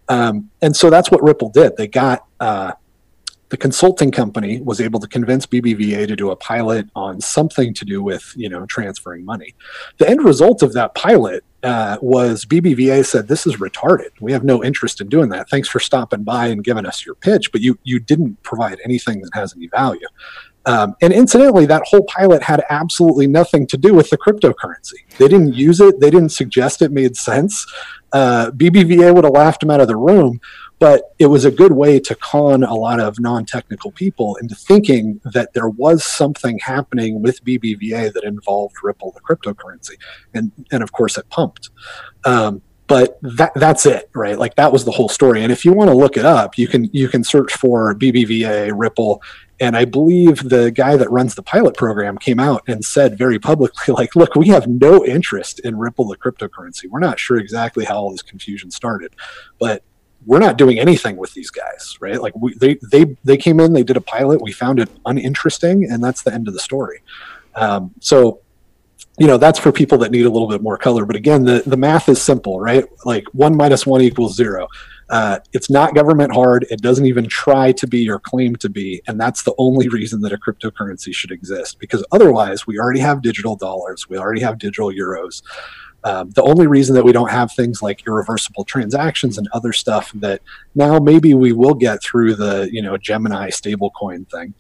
um, 0.09 0.49
and 0.61 0.75
so 0.75 0.89
that's 0.89 1.09
what 1.09 1.23
Ripple 1.23 1.49
did. 1.49 1.75
They 1.75 1.87
got 1.87 2.25
uh, 2.39 2.73
the 3.49 3.57
consulting 3.57 4.11
company 4.11 4.61
was 4.61 4.79
able 4.79 4.99
to 4.99 5.07
convince 5.07 5.45
BBVA 5.45 6.07
to 6.07 6.15
do 6.15 6.31
a 6.31 6.35
pilot 6.35 6.87
on 6.95 7.21
something 7.21 7.73
to 7.75 7.85
do 7.85 8.03
with 8.03 8.33
you 8.35 8.49
know 8.49 8.65
transferring 8.67 9.25
money. 9.25 9.55
The 9.97 10.09
end 10.09 10.23
result 10.23 10.61
of 10.61 10.73
that 10.73 10.93
pilot 10.93 11.43
uh, 11.63 11.97
was 12.01 12.45
BBVA 12.45 13.05
said 13.05 13.27
this 13.27 13.47
is 13.47 13.57
retarded. 13.57 14.09
We 14.19 14.33
have 14.33 14.43
no 14.43 14.63
interest 14.63 15.01
in 15.01 15.09
doing 15.09 15.29
that. 15.29 15.49
Thanks 15.49 15.69
for 15.69 15.79
stopping 15.79 16.23
by 16.23 16.47
and 16.47 16.63
giving 16.63 16.85
us 16.85 17.05
your 17.05 17.15
pitch, 17.15 17.51
but 17.51 17.61
you 17.61 17.79
you 17.83 17.99
didn't 17.99 18.41
provide 18.43 18.79
anything 18.83 19.21
that 19.21 19.31
has 19.33 19.55
any 19.55 19.67
value. 19.67 20.07
Um, 20.65 20.95
and 21.01 21.11
incidentally, 21.11 21.65
that 21.65 21.83
whole 21.85 22.03
pilot 22.03 22.41
had 22.41 22.63
absolutely 22.69 23.27
nothing 23.27 23.67
to 23.67 23.77
do 23.77 23.93
with 23.93 24.09
the 24.09 24.17
cryptocurrency. 24.17 25.03
They 25.17 25.27
didn't 25.27 25.53
use 25.53 25.81
it. 25.81 25.99
They 25.99 26.09
didn't 26.09 26.29
suggest 26.29 26.81
it 26.81 26.91
made 26.91 27.17
sense. 27.17 27.65
Uh, 28.13 28.51
BBVA 28.51 29.13
would 29.13 29.25
have 29.25 29.33
laughed 29.33 29.63
him 29.63 29.71
out 29.71 29.81
of 29.81 29.87
the 29.87 29.97
room, 29.97 30.39
but 30.83 31.13
it 31.17 31.27
was 31.27 31.45
a 31.45 31.49
good 31.49 31.71
way 31.71 31.97
to 31.97 32.13
con 32.13 32.61
a 32.61 32.75
lot 32.75 32.99
of 32.99 33.17
non-technical 33.17 33.89
people 33.93 34.35
into 34.41 34.53
thinking 34.53 35.21
that 35.23 35.53
there 35.53 35.69
was 35.69 36.03
something 36.03 36.59
happening 36.59 37.21
with 37.21 37.41
BBVA 37.45 38.11
that 38.11 38.25
involved 38.25 38.75
Ripple, 38.83 39.13
the 39.13 39.21
cryptocurrency, 39.21 39.95
and 40.33 40.51
and 40.73 40.83
of 40.83 40.91
course 40.91 41.17
it 41.17 41.29
pumped. 41.29 41.69
Um, 42.25 42.61
but 42.87 43.17
that 43.21 43.53
that's 43.55 43.85
it, 43.85 44.09
right? 44.13 44.37
Like 44.37 44.55
that 44.55 44.73
was 44.73 44.83
the 44.83 44.91
whole 44.91 45.07
story. 45.07 45.41
And 45.41 45.53
if 45.53 45.63
you 45.63 45.71
want 45.71 45.89
to 45.89 45.95
look 45.95 46.17
it 46.17 46.25
up, 46.25 46.57
you 46.57 46.67
can 46.67 46.89
you 46.91 47.07
can 47.07 47.23
search 47.23 47.53
for 47.53 47.95
BBVA 47.95 48.73
Ripple, 48.75 49.23
and 49.61 49.77
I 49.77 49.85
believe 49.85 50.49
the 50.49 50.69
guy 50.69 50.97
that 50.97 51.09
runs 51.09 51.35
the 51.35 51.43
pilot 51.43 51.77
program 51.77 52.17
came 52.17 52.41
out 52.41 52.61
and 52.67 52.83
said 52.83 53.17
very 53.17 53.39
publicly, 53.39 53.93
like, 53.97 54.17
look, 54.17 54.35
we 54.35 54.49
have 54.49 54.67
no 54.67 55.05
interest 55.05 55.61
in 55.61 55.77
Ripple, 55.77 56.09
the 56.09 56.17
cryptocurrency. 56.17 56.89
We're 56.89 56.99
not 56.99 57.21
sure 57.21 57.37
exactly 57.37 57.85
how 57.85 57.95
all 57.95 58.11
this 58.11 58.21
confusion 58.21 58.69
started, 58.69 59.15
but 59.61 59.81
we're 60.25 60.39
not 60.39 60.57
doing 60.57 60.79
anything 60.79 61.17
with 61.17 61.33
these 61.33 61.49
guys, 61.49 61.97
right? 61.99 62.21
Like 62.21 62.35
we, 62.35 62.53
they, 62.55 62.77
they, 62.91 63.15
they 63.23 63.37
came 63.37 63.59
in, 63.59 63.73
they 63.73 63.83
did 63.83 63.97
a 63.97 64.01
pilot, 64.01 64.41
we 64.41 64.51
found 64.51 64.79
it 64.79 64.89
uninteresting, 65.05 65.89
and 65.89 66.03
that's 66.03 66.23
the 66.23 66.33
end 66.33 66.47
of 66.47 66.53
the 66.53 66.59
story. 66.59 67.01
Um, 67.55 67.93
so, 67.99 68.41
you 69.19 69.27
know, 69.27 69.37
that's 69.37 69.59
for 69.59 69.71
people 69.71 69.97
that 69.99 70.11
need 70.11 70.25
a 70.25 70.29
little 70.29 70.47
bit 70.47 70.61
more 70.61 70.77
color. 70.77 71.05
But 71.05 71.15
again, 71.15 71.45
the, 71.45 71.61
the 71.65 71.77
math 71.77 72.09
is 72.09 72.21
simple, 72.21 72.59
right? 72.59 72.85
Like 73.05 73.25
one 73.33 73.55
minus 73.55 73.85
one 73.85 74.01
equals 74.01 74.35
zero. 74.35 74.67
Uh, 75.09 75.39
it's 75.51 75.69
not 75.69 75.93
government 75.93 76.33
hard. 76.33 76.65
It 76.71 76.81
doesn't 76.81 77.05
even 77.05 77.27
try 77.27 77.71
to 77.73 77.85
be 77.85 78.09
or 78.09 78.19
claim 78.19 78.55
to 78.57 78.69
be. 78.69 79.01
And 79.07 79.19
that's 79.19 79.43
the 79.43 79.53
only 79.57 79.87
reason 79.89 80.21
that 80.21 80.33
a 80.33 80.37
cryptocurrency 80.37 81.13
should 81.13 81.29
exist 81.29 81.77
because 81.77 82.03
otherwise, 82.11 82.65
we 82.65 82.79
already 82.79 83.01
have 83.01 83.21
digital 83.21 83.55
dollars, 83.55 84.09
we 84.09 84.17
already 84.17 84.41
have 84.41 84.57
digital 84.57 84.89
euros. 84.89 85.43
Um, 86.03 86.31
the 86.31 86.43
only 86.43 86.67
reason 86.67 86.95
that 86.95 87.03
we 87.03 87.11
don't 87.11 87.31
have 87.31 87.51
things 87.51 87.81
like 87.81 88.05
irreversible 88.05 88.65
transactions 88.65 89.37
and 89.37 89.47
other 89.53 89.73
stuff 89.73 90.11
that 90.15 90.41
now 90.75 90.99
maybe 90.99 91.33
we 91.33 91.53
will 91.53 91.73
get 91.73 92.01
through 92.03 92.35
the 92.35 92.69
you 92.71 92.81
know 92.81 92.97
Gemini 92.97 93.49
stablecoin 93.49 94.29
thing. 94.29 94.53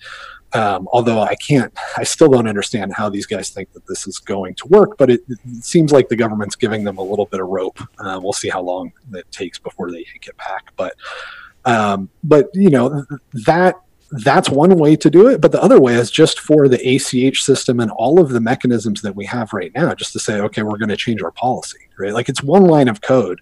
Um, 0.53 0.87
although 0.91 1.19
I 1.19 1.33
can't, 1.35 1.73
I 1.97 2.03
still 2.03 2.29
don't 2.29 2.47
understand 2.47 2.93
how 2.93 3.09
these 3.09 3.25
guys 3.25 3.49
think 3.49 3.73
that 3.73 3.87
this 3.87 4.05
is 4.05 4.19
going 4.19 4.53
to 4.55 4.67
work. 4.67 4.97
But 4.99 5.09
it, 5.09 5.21
it 5.27 5.39
seems 5.63 5.91
like 5.91 6.09
the 6.09 6.15
government's 6.15 6.55
giving 6.55 6.83
them 6.83 6.99
a 6.99 7.01
little 7.01 7.25
bit 7.25 7.39
of 7.39 7.47
rope. 7.47 7.79
Uh, 7.97 8.19
we'll 8.21 8.33
see 8.33 8.49
how 8.49 8.61
long 8.61 8.91
it 9.13 9.29
takes 9.31 9.57
before 9.57 9.91
they 9.91 10.05
get 10.21 10.37
back. 10.37 10.71
But 10.75 10.95
um, 11.65 12.09
but 12.23 12.49
you 12.53 12.69
know 12.69 13.05
that 13.45 13.75
that's 14.21 14.49
one 14.49 14.77
way 14.77 14.95
to 14.95 15.09
do 15.09 15.27
it. 15.27 15.41
But 15.41 15.51
the 15.51 15.61
other 15.61 15.79
way 15.79 15.95
is 15.95 16.11
just 16.11 16.39
for 16.39 16.67
the 16.67 16.95
ACH 16.95 17.41
system 17.41 17.79
and 17.79 17.91
all 17.91 18.19
of 18.19 18.29
the 18.29 18.41
mechanisms 18.41 19.01
that 19.01 19.15
we 19.15 19.25
have 19.25 19.53
right 19.53 19.71
now, 19.73 19.93
just 19.95 20.13
to 20.13 20.19
say, 20.19 20.39
okay, 20.39 20.61
we're 20.61 20.77
going 20.77 20.89
to 20.89 20.97
change 20.97 21.21
our 21.23 21.31
policy, 21.31 21.79
right? 21.97 22.13
Like 22.13 22.29
it's 22.29 22.43
one 22.43 22.65
line 22.65 22.87
of 22.87 23.01
code 23.01 23.39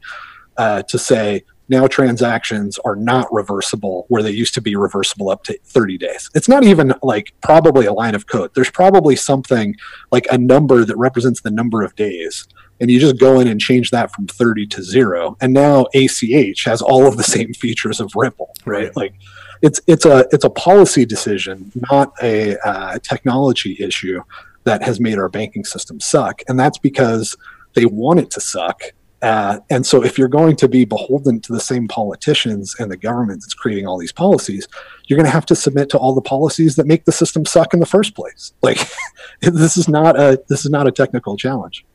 uh, 0.58 0.84
to 0.84 0.98
say 0.98 1.44
now 1.68 1.88
transactions 1.88 2.78
are 2.80 2.96
not 2.96 3.32
reversible 3.32 4.06
where 4.10 4.24
they 4.24 4.32
used 4.32 4.54
to 4.54 4.62
be 4.62 4.76
reversible 4.76 5.30
up 5.30 5.44
to 5.46 5.58
30 5.66 5.98
days. 5.98 6.30
It's 6.36 6.50
not 6.50 6.64
even 6.64 6.94
like 7.02 7.34
probably 7.42 7.86
a 7.86 7.94
line 7.94 8.16
of 8.16 8.28
code. 8.28 8.52
There's 8.56 8.70
probably 8.70 9.16
something 9.16 9.76
like 10.12 10.28
a 10.32 10.38
number 10.38 10.86
that 10.86 10.98
represents 10.98 11.42
the 11.42 11.52
number 11.52 11.82
of 11.82 11.96
days. 11.96 12.48
And 12.80 12.90
you 12.90 13.00
just 13.00 13.20
go 13.20 13.40
in 13.40 13.48
and 13.48 13.60
change 13.60 13.92
that 13.92 14.12
from 14.12 14.28
30 14.28 14.68
to 14.68 14.84
zero. 14.84 15.38
And 15.40 15.54
now 15.54 15.86
ACH 15.94 16.64
has 16.66 16.82
all 16.82 17.08
of 17.08 17.16
the 17.16 17.24
same 17.24 17.54
features 17.54 18.00
of 18.00 18.12
Ripple, 18.16 18.54
right? 18.66 18.86
Right. 18.86 18.96
Like, 18.96 19.14
it's 19.62 19.80
it's 19.88 20.06
a 20.06 20.26
it's 20.32 20.44
a 20.44 20.50
policy 20.50 21.06
decision, 21.06 21.72
not 21.92 22.14
a 22.22 22.58
uh, 22.68 23.00
technology 23.00 23.78
issue 23.80 24.22
that 24.64 24.84
has 24.84 25.00
made 25.00 25.18
our 25.18 25.30
banking 25.30 25.64
system 25.64 26.00
suck, 26.00 26.42
and 26.48 26.60
that's 26.60 26.78
because 26.78 27.36
they 27.74 27.86
want 27.86 28.20
it 28.20 28.30
to 28.32 28.42
suck. 28.42 28.82
Uh, 29.22 29.60
and 29.70 29.86
so, 29.86 30.04
if 30.04 30.18
you're 30.18 30.28
going 30.28 30.56
to 30.56 30.68
be 30.68 30.84
beholden 30.84 31.40
to 31.42 31.54
the 31.54 31.60
same 31.60 31.88
politicians 31.88 32.76
and 32.80 32.92
the 32.92 32.98
government 32.98 33.42
that's 33.42 33.54
creating 33.54 33.86
all 33.86 34.00
these 34.00 34.12
policies, 34.12 34.68
you're 35.06 35.18
going 35.18 35.28
to 35.28 35.32
have 35.32 35.46
to 35.46 35.56
submit 35.56 35.90
to 35.92 35.98
all 35.98 36.16
the 36.16 36.22
policies 36.22 36.76
that 36.76 36.88
make 36.88 37.06
the 37.06 37.12
system 37.12 37.46
suck 37.46 37.74
in 37.74 37.80
the 37.80 37.86
first 37.86 38.16
place. 38.16 38.54
Like, 38.64 38.80
this 39.42 39.78
is 39.78 39.88
not 39.88 40.20
a 40.20 40.42
this 40.50 40.66
is 40.66 40.72
not 40.72 40.88
a 40.88 40.92
technical 40.92 41.38
challenge. 41.38 41.86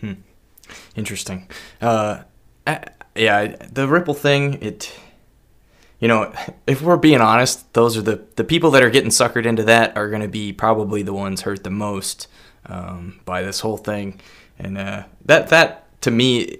Hmm. 0.00 0.12
Interesting. 0.94 1.48
Uh, 1.80 2.24
yeah, 3.16 3.56
the 3.72 3.88
Ripple 3.88 4.14
thing. 4.14 4.62
It, 4.62 4.92
you 6.02 6.08
know, 6.08 6.32
if 6.66 6.82
we're 6.82 6.96
being 6.96 7.20
honest, 7.20 7.72
those 7.74 7.96
are 7.96 8.02
the 8.02 8.24
the 8.34 8.42
people 8.42 8.72
that 8.72 8.82
are 8.82 8.90
getting 8.90 9.10
suckered 9.10 9.46
into 9.46 9.62
that 9.62 9.96
are 9.96 10.10
going 10.10 10.20
to 10.20 10.26
be 10.26 10.52
probably 10.52 11.02
the 11.02 11.12
ones 11.12 11.42
hurt 11.42 11.62
the 11.62 11.70
most 11.70 12.26
um, 12.66 13.20
by 13.24 13.42
this 13.42 13.60
whole 13.60 13.76
thing, 13.76 14.20
and 14.58 14.76
uh, 14.76 15.04
that 15.26 15.50
that 15.50 15.86
to 16.02 16.10
me, 16.10 16.58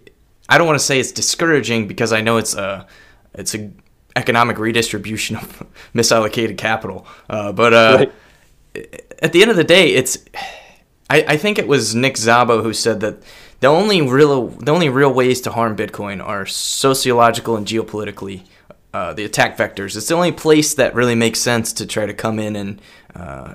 I 0.49 0.59
don't 0.59 0.69
want 0.69 0.79
to 0.79 0.85
say 0.85 1.01
it's 1.01 1.11
discouraging 1.11 1.89
because 1.89 2.13
I 2.13 2.21
know 2.21 2.37
it's 2.37 2.55
a 2.55 2.87
it's 3.35 3.53
a 3.57 3.69
economic 4.15 4.59
redistribution 4.59 5.35
of 5.35 5.67
misallocated 5.93 6.57
capital, 6.57 7.05
uh, 7.29 7.51
but 7.51 7.75
uh, 7.75 7.97
right. 7.99 8.95
at 9.21 9.33
the 9.33 9.43
end 9.43 9.51
of 9.51 9.57
the 9.57 9.65
day, 9.65 9.89
it's. 9.89 10.19
I, 11.11 11.25
I 11.29 11.37
think 11.37 11.59
it 11.59 11.67
was 11.67 11.97
Nick 11.97 12.15
Szabo 12.15 12.63
who 12.63 12.73
said 12.73 13.01
that 13.01 13.25
the 13.59 13.67
only 13.67 14.03
real 14.03 14.47
the 14.49 14.73
only 14.73 14.89
real 14.89 15.13
ways 15.13 15.41
to 15.43 15.51
harm 15.51 15.77
Bitcoin 15.77 16.25
are 16.25 16.47
sociological 16.47 17.57
and 17.57 17.67
geopolitically. 17.67 18.45
Uh, 18.93 19.15
the 19.15 19.25
attack 19.25 19.57
vectors. 19.57 19.97
It's 19.97 20.09
the 20.09 20.15
only 20.15 20.33
place 20.33 20.75
that 20.75 20.95
really 20.95 21.15
makes 21.15 21.39
sense 21.41 21.73
to 21.75 21.87
try 21.87 22.05
to 22.05 22.13
come 22.13 22.39
in 22.39 22.55
and 22.57 22.83
uh, 23.15 23.55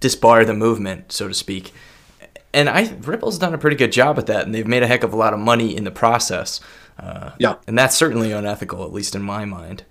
disbar 0.00 0.44
the 0.46 0.52
movement, 0.52 1.12
so 1.12 1.26
to 1.28 1.32
speak. 1.34 1.72
And 2.52 2.68
I 2.68 2.94
Ripple's 3.00 3.38
done 3.38 3.54
a 3.54 3.58
pretty 3.58 3.76
good 3.76 3.92
job 3.92 4.18
at 4.18 4.26
that, 4.26 4.44
and 4.44 4.54
they've 4.54 4.66
made 4.66 4.82
a 4.82 4.86
heck 4.86 5.02
of 5.02 5.12
a 5.12 5.16
lot 5.16 5.32
of 5.32 5.38
money 5.38 5.74
in 5.74 5.84
the 5.84 5.90
process. 5.90 6.60
Uh, 6.98 7.32
yeah, 7.38 7.56
and 7.66 7.78
that's 7.78 7.96
certainly 7.96 8.32
unethical, 8.32 8.84
at 8.84 8.92
least 8.92 9.14
in 9.14 9.22
my 9.22 9.44
mind. 9.44 9.84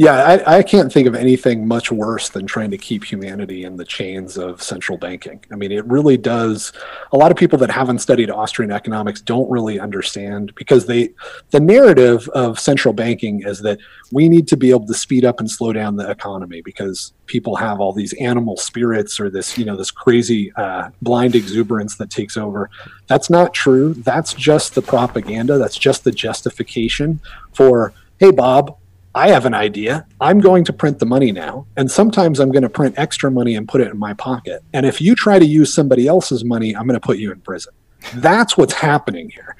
Yeah, 0.00 0.14
I, 0.14 0.56
I, 0.56 0.62
can't 0.62 0.90
think 0.90 1.06
of 1.06 1.14
anything 1.14 1.68
much 1.68 1.92
worse 1.92 2.30
than 2.30 2.46
trying 2.46 2.70
to 2.70 2.78
keep 2.78 3.04
humanity 3.04 3.64
in 3.64 3.76
the 3.76 3.84
chains 3.84 4.38
of 4.38 4.62
central 4.62 4.96
banking. 4.96 5.44
I 5.52 5.56
mean, 5.56 5.70
it 5.72 5.84
really 5.84 6.16
does. 6.16 6.72
A 7.12 7.18
lot 7.18 7.30
of 7.30 7.36
people 7.36 7.58
that 7.58 7.70
haven't 7.70 7.98
studied 7.98 8.30
Austrian 8.30 8.72
economics 8.72 9.20
don't 9.20 9.50
really 9.50 9.78
understand 9.78 10.54
because 10.54 10.86
they, 10.86 11.10
the 11.50 11.60
narrative 11.60 12.26
of 12.30 12.58
central 12.58 12.94
banking 12.94 13.42
is 13.42 13.60
that 13.60 13.78
we 14.10 14.30
need 14.30 14.48
to 14.48 14.56
be 14.56 14.70
able 14.70 14.86
to 14.86 14.94
speed 14.94 15.26
up 15.26 15.38
and 15.38 15.50
slow 15.50 15.70
down 15.70 15.96
the 15.96 16.10
economy 16.10 16.62
because 16.62 17.12
people 17.26 17.56
have 17.56 17.78
all 17.78 17.92
these 17.92 18.14
animal 18.14 18.56
spirits 18.56 19.20
or 19.20 19.28
this, 19.28 19.58
you 19.58 19.66
know, 19.66 19.76
this 19.76 19.90
crazy 19.90 20.50
uh, 20.56 20.88
blind 21.02 21.34
exuberance 21.34 21.96
that 21.98 22.08
takes 22.08 22.38
over. 22.38 22.70
That's 23.06 23.28
not 23.28 23.52
true. 23.52 23.92
That's 23.92 24.32
just 24.32 24.74
the 24.74 24.80
propaganda. 24.80 25.58
That's 25.58 25.76
just 25.76 26.04
the 26.04 26.10
justification 26.10 27.20
for, 27.52 27.92
hey, 28.18 28.30
Bob, 28.30 28.78
I 29.14 29.28
have 29.30 29.44
an 29.44 29.54
idea. 29.54 30.06
I'm 30.20 30.38
going 30.38 30.64
to 30.64 30.72
print 30.72 31.00
the 31.00 31.06
money 31.06 31.32
now. 31.32 31.66
And 31.76 31.90
sometimes 31.90 32.38
I'm 32.38 32.52
going 32.52 32.62
to 32.62 32.68
print 32.68 32.94
extra 32.96 33.30
money 33.30 33.56
and 33.56 33.66
put 33.66 33.80
it 33.80 33.88
in 33.88 33.98
my 33.98 34.14
pocket. 34.14 34.62
And 34.72 34.86
if 34.86 35.00
you 35.00 35.16
try 35.16 35.38
to 35.38 35.44
use 35.44 35.74
somebody 35.74 36.06
else's 36.06 36.44
money, 36.44 36.76
I'm 36.76 36.86
going 36.86 36.98
to 36.98 37.04
put 37.04 37.18
you 37.18 37.32
in 37.32 37.40
prison. 37.40 37.72
That's 38.14 38.56
what's 38.56 38.74
happening 38.74 39.30
here. 39.30 39.56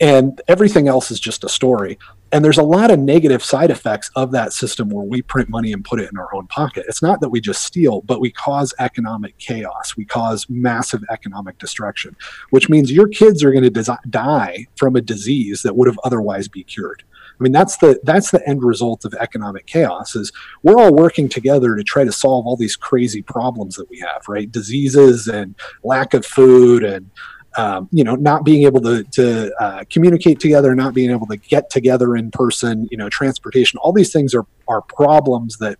And 0.00 0.40
everything 0.48 0.88
else 0.88 1.10
is 1.10 1.20
just 1.20 1.44
a 1.44 1.48
story. 1.48 1.98
And 2.30 2.44
there's 2.44 2.58
a 2.58 2.62
lot 2.62 2.90
of 2.90 2.98
negative 2.98 3.44
side 3.44 3.70
effects 3.70 4.10
of 4.16 4.32
that 4.32 4.52
system 4.52 4.88
where 4.88 5.04
we 5.04 5.20
print 5.20 5.48
money 5.50 5.72
and 5.72 5.84
put 5.84 6.00
it 6.00 6.10
in 6.10 6.16
our 6.16 6.34
own 6.34 6.46
pocket. 6.46 6.86
It's 6.88 7.02
not 7.02 7.20
that 7.20 7.28
we 7.28 7.40
just 7.40 7.62
steal, 7.62 8.00
but 8.02 8.20
we 8.20 8.30
cause 8.30 8.72
economic 8.78 9.36
chaos. 9.38 9.96
We 9.96 10.04
cause 10.04 10.46
massive 10.48 11.02
economic 11.10 11.58
destruction, 11.58 12.16
which 12.50 12.68
means 12.68 12.90
your 12.90 13.08
kids 13.08 13.44
are 13.44 13.52
going 13.52 13.64
to 13.64 13.70
des- 13.70 13.98
die 14.08 14.66
from 14.76 14.96
a 14.96 15.00
disease 15.00 15.62
that 15.62 15.76
would 15.76 15.88
have 15.88 16.00
otherwise 16.04 16.48
be 16.48 16.64
cured. 16.64 17.04
I 17.42 17.44
mean, 17.44 17.50
that's 17.50 17.76
the 17.78 17.98
that's 18.04 18.30
the 18.30 18.46
end 18.48 18.62
result 18.62 19.04
of 19.04 19.14
economic 19.14 19.66
chaos. 19.66 20.14
Is 20.14 20.30
we're 20.62 20.78
all 20.80 20.94
working 20.94 21.28
together 21.28 21.74
to 21.74 21.82
try 21.82 22.04
to 22.04 22.12
solve 22.12 22.46
all 22.46 22.56
these 22.56 22.76
crazy 22.76 23.20
problems 23.20 23.74
that 23.74 23.90
we 23.90 23.98
have, 23.98 24.22
right? 24.28 24.50
Diseases 24.50 25.26
and 25.26 25.56
lack 25.82 26.14
of 26.14 26.24
food 26.24 26.84
and 26.84 27.10
um, 27.56 27.88
you 27.90 28.04
know, 28.04 28.14
not 28.14 28.44
being 28.44 28.62
able 28.62 28.80
to, 28.82 29.02
to 29.02 29.52
uh, 29.60 29.84
communicate 29.90 30.38
together, 30.38 30.72
not 30.76 30.94
being 30.94 31.10
able 31.10 31.26
to 31.26 31.36
get 31.36 31.68
together 31.68 32.16
in 32.16 32.30
person, 32.30 32.88
you 32.92 32.96
know, 32.96 33.08
transportation, 33.08 33.78
all 33.80 33.92
these 33.92 34.12
things 34.12 34.34
are, 34.36 34.46
are 34.68 34.82
problems 34.82 35.58
that 35.58 35.78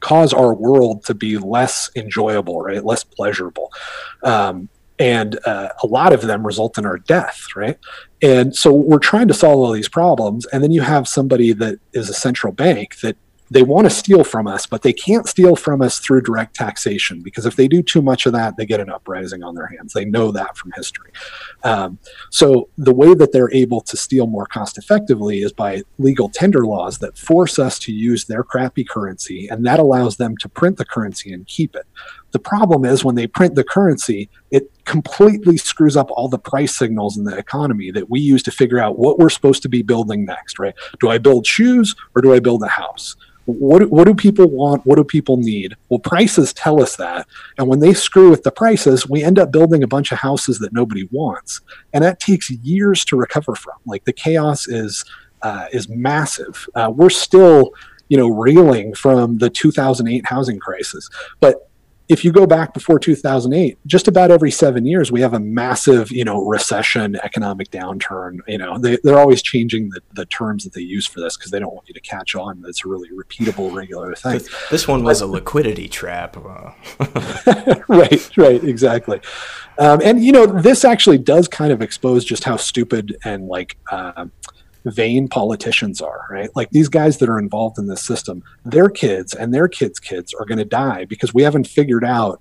cause 0.00 0.34
our 0.34 0.52
world 0.52 1.04
to 1.04 1.14
be 1.14 1.38
less 1.38 1.90
enjoyable, 1.94 2.60
right? 2.60 2.84
Less 2.84 3.04
pleasurable. 3.04 3.70
Um, 4.24 4.68
and 4.98 5.38
uh, 5.46 5.70
a 5.82 5.86
lot 5.86 6.12
of 6.12 6.22
them 6.22 6.44
result 6.44 6.76
in 6.76 6.84
our 6.84 6.98
death 6.98 7.46
right 7.56 7.78
and 8.22 8.54
so 8.54 8.72
we're 8.72 8.98
trying 8.98 9.28
to 9.28 9.34
solve 9.34 9.58
all 9.58 9.72
these 9.72 9.88
problems 9.88 10.46
and 10.46 10.62
then 10.62 10.72
you 10.72 10.80
have 10.80 11.06
somebody 11.06 11.52
that 11.52 11.78
is 11.92 12.08
a 12.08 12.14
central 12.14 12.52
bank 12.52 13.00
that 13.00 13.16
they 13.52 13.62
want 13.62 13.84
to 13.84 13.90
steal 13.90 14.24
from 14.24 14.46
us, 14.46 14.64
but 14.64 14.80
they 14.80 14.94
can't 14.94 15.28
steal 15.28 15.56
from 15.56 15.82
us 15.82 15.98
through 15.98 16.22
direct 16.22 16.56
taxation 16.56 17.20
because 17.20 17.44
if 17.44 17.54
they 17.54 17.68
do 17.68 17.82
too 17.82 18.00
much 18.00 18.24
of 18.24 18.32
that, 18.32 18.56
they 18.56 18.64
get 18.64 18.80
an 18.80 18.88
uprising 18.88 19.42
on 19.42 19.54
their 19.54 19.66
hands. 19.66 19.92
They 19.92 20.06
know 20.06 20.32
that 20.32 20.56
from 20.56 20.72
history. 20.74 21.10
Um, 21.62 21.98
so 22.30 22.70
the 22.78 22.94
way 22.94 23.12
that 23.12 23.32
they're 23.32 23.52
able 23.52 23.82
to 23.82 23.96
steal 23.96 24.26
more 24.26 24.46
cost 24.46 24.78
effectively 24.78 25.42
is 25.42 25.52
by 25.52 25.82
legal 25.98 26.30
tender 26.30 26.64
laws 26.64 26.96
that 26.98 27.18
force 27.18 27.58
us 27.58 27.78
to 27.80 27.92
use 27.92 28.24
their 28.24 28.42
crappy 28.42 28.84
currency, 28.84 29.48
and 29.48 29.66
that 29.66 29.78
allows 29.78 30.16
them 30.16 30.34
to 30.38 30.48
print 30.48 30.78
the 30.78 30.86
currency 30.86 31.30
and 31.30 31.46
keep 31.46 31.76
it. 31.76 31.84
The 32.32 32.38
problem 32.38 32.84
is 32.84 33.04
when 33.04 33.14
they 33.14 33.26
print 33.26 33.54
the 33.54 33.64
currency, 33.64 34.28
it 34.50 34.70
completely 34.84 35.56
screws 35.56 35.96
up 35.96 36.10
all 36.10 36.28
the 36.28 36.38
price 36.38 36.74
signals 36.76 37.16
in 37.16 37.24
the 37.24 37.36
economy 37.36 37.90
that 37.92 38.10
we 38.10 38.20
use 38.20 38.42
to 38.44 38.50
figure 38.50 38.80
out 38.80 38.98
what 38.98 39.18
we're 39.18 39.30
supposed 39.30 39.62
to 39.62 39.68
be 39.68 39.82
building 39.82 40.24
next, 40.24 40.58
right? 40.58 40.74
Do 41.00 41.08
I 41.08 41.18
build 41.18 41.46
shoes 41.46 41.94
or 42.14 42.22
do 42.22 42.34
I 42.34 42.40
build 42.40 42.62
a 42.62 42.68
house? 42.68 43.16
what, 43.44 43.90
what 43.90 44.06
do 44.06 44.14
people 44.14 44.46
want? 44.46 44.86
What 44.86 44.96
do 44.96 45.04
people 45.04 45.36
need? 45.36 45.76
Well, 45.88 45.98
prices 45.98 46.52
tell 46.52 46.80
us 46.82 46.96
that. 46.96 47.26
And 47.58 47.66
when 47.66 47.80
they 47.80 47.92
screw 47.92 48.30
with 48.30 48.44
the 48.44 48.52
prices, 48.52 49.08
we 49.08 49.22
end 49.22 49.38
up 49.38 49.50
building 49.50 49.82
a 49.82 49.88
bunch 49.88 50.12
of 50.12 50.18
houses 50.18 50.58
that 50.60 50.72
nobody 50.72 51.08
wants. 51.10 51.60
And 51.92 52.04
that 52.04 52.20
takes 52.20 52.50
years 52.50 53.04
to 53.06 53.16
recover 53.16 53.54
from. 53.54 53.74
Like 53.84 54.04
the 54.04 54.12
chaos 54.12 54.68
is, 54.68 55.04
uh, 55.42 55.66
is 55.72 55.88
massive. 55.88 56.68
Uh, 56.74 56.92
we're 56.94 57.10
still, 57.10 57.72
you 58.08 58.16
know, 58.16 58.28
reeling 58.28 58.94
from 58.94 59.38
the 59.38 59.50
2008 59.50 60.26
housing 60.26 60.58
crisis. 60.58 61.08
But 61.40 61.68
if 62.08 62.24
you 62.24 62.32
go 62.32 62.46
back 62.46 62.74
before 62.74 62.98
2008 62.98 63.78
just 63.86 64.08
about 64.08 64.30
every 64.30 64.50
seven 64.50 64.84
years 64.84 65.10
we 65.12 65.20
have 65.20 65.34
a 65.34 65.40
massive 65.40 66.10
you 66.10 66.24
know 66.24 66.44
recession 66.44 67.16
economic 67.22 67.70
downturn 67.70 68.38
you 68.46 68.58
know 68.58 68.78
they, 68.78 68.98
they're 69.02 69.18
always 69.18 69.42
changing 69.42 69.90
the, 69.90 70.00
the 70.14 70.26
terms 70.26 70.64
that 70.64 70.72
they 70.72 70.80
use 70.80 71.06
for 71.06 71.20
this 71.20 71.36
because 71.36 71.50
they 71.50 71.58
don't 71.58 71.74
want 71.74 71.88
you 71.88 71.94
to 71.94 72.00
catch 72.00 72.34
on. 72.34 72.60
That 72.62 72.68
it's 72.68 72.84
a 72.84 72.88
really 72.88 73.10
repeatable 73.10 73.72
regular 73.74 74.14
thing. 74.14 74.40
This 74.70 74.88
one 74.88 75.04
was 75.04 75.20
a 75.20 75.26
liquidity 75.26 75.88
trap. 75.88 76.36
Right 77.88 78.36
right 78.36 78.62
exactly. 78.64 79.20
Um, 79.78 80.00
and 80.02 80.24
you 80.24 80.32
know 80.32 80.46
this 80.46 80.84
actually 80.84 81.18
does 81.18 81.48
kind 81.48 81.72
of 81.72 81.82
expose 81.82 82.24
just 82.24 82.44
how 82.44 82.56
stupid 82.56 83.16
and 83.24 83.48
like 83.48 83.76
uh, 83.90 84.26
vain 84.84 85.28
politicians 85.28 86.00
are, 86.00 86.26
right? 86.30 86.50
Like 86.54 86.70
these 86.70 86.88
guys 86.88 87.18
that 87.18 87.28
are 87.28 87.38
involved 87.38 87.78
in 87.78 87.86
this 87.86 88.02
system, 88.02 88.42
their 88.64 88.88
kids 88.88 89.34
and 89.34 89.54
their 89.54 89.68
kids' 89.68 90.00
kids 90.00 90.34
are 90.34 90.44
going 90.44 90.58
to 90.58 90.64
die 90.64 91.04
because 91.04 91.32
we 91.32 91.42
haven't 91.42 91.66
figured 91.66 92.04
out 92.04 92.40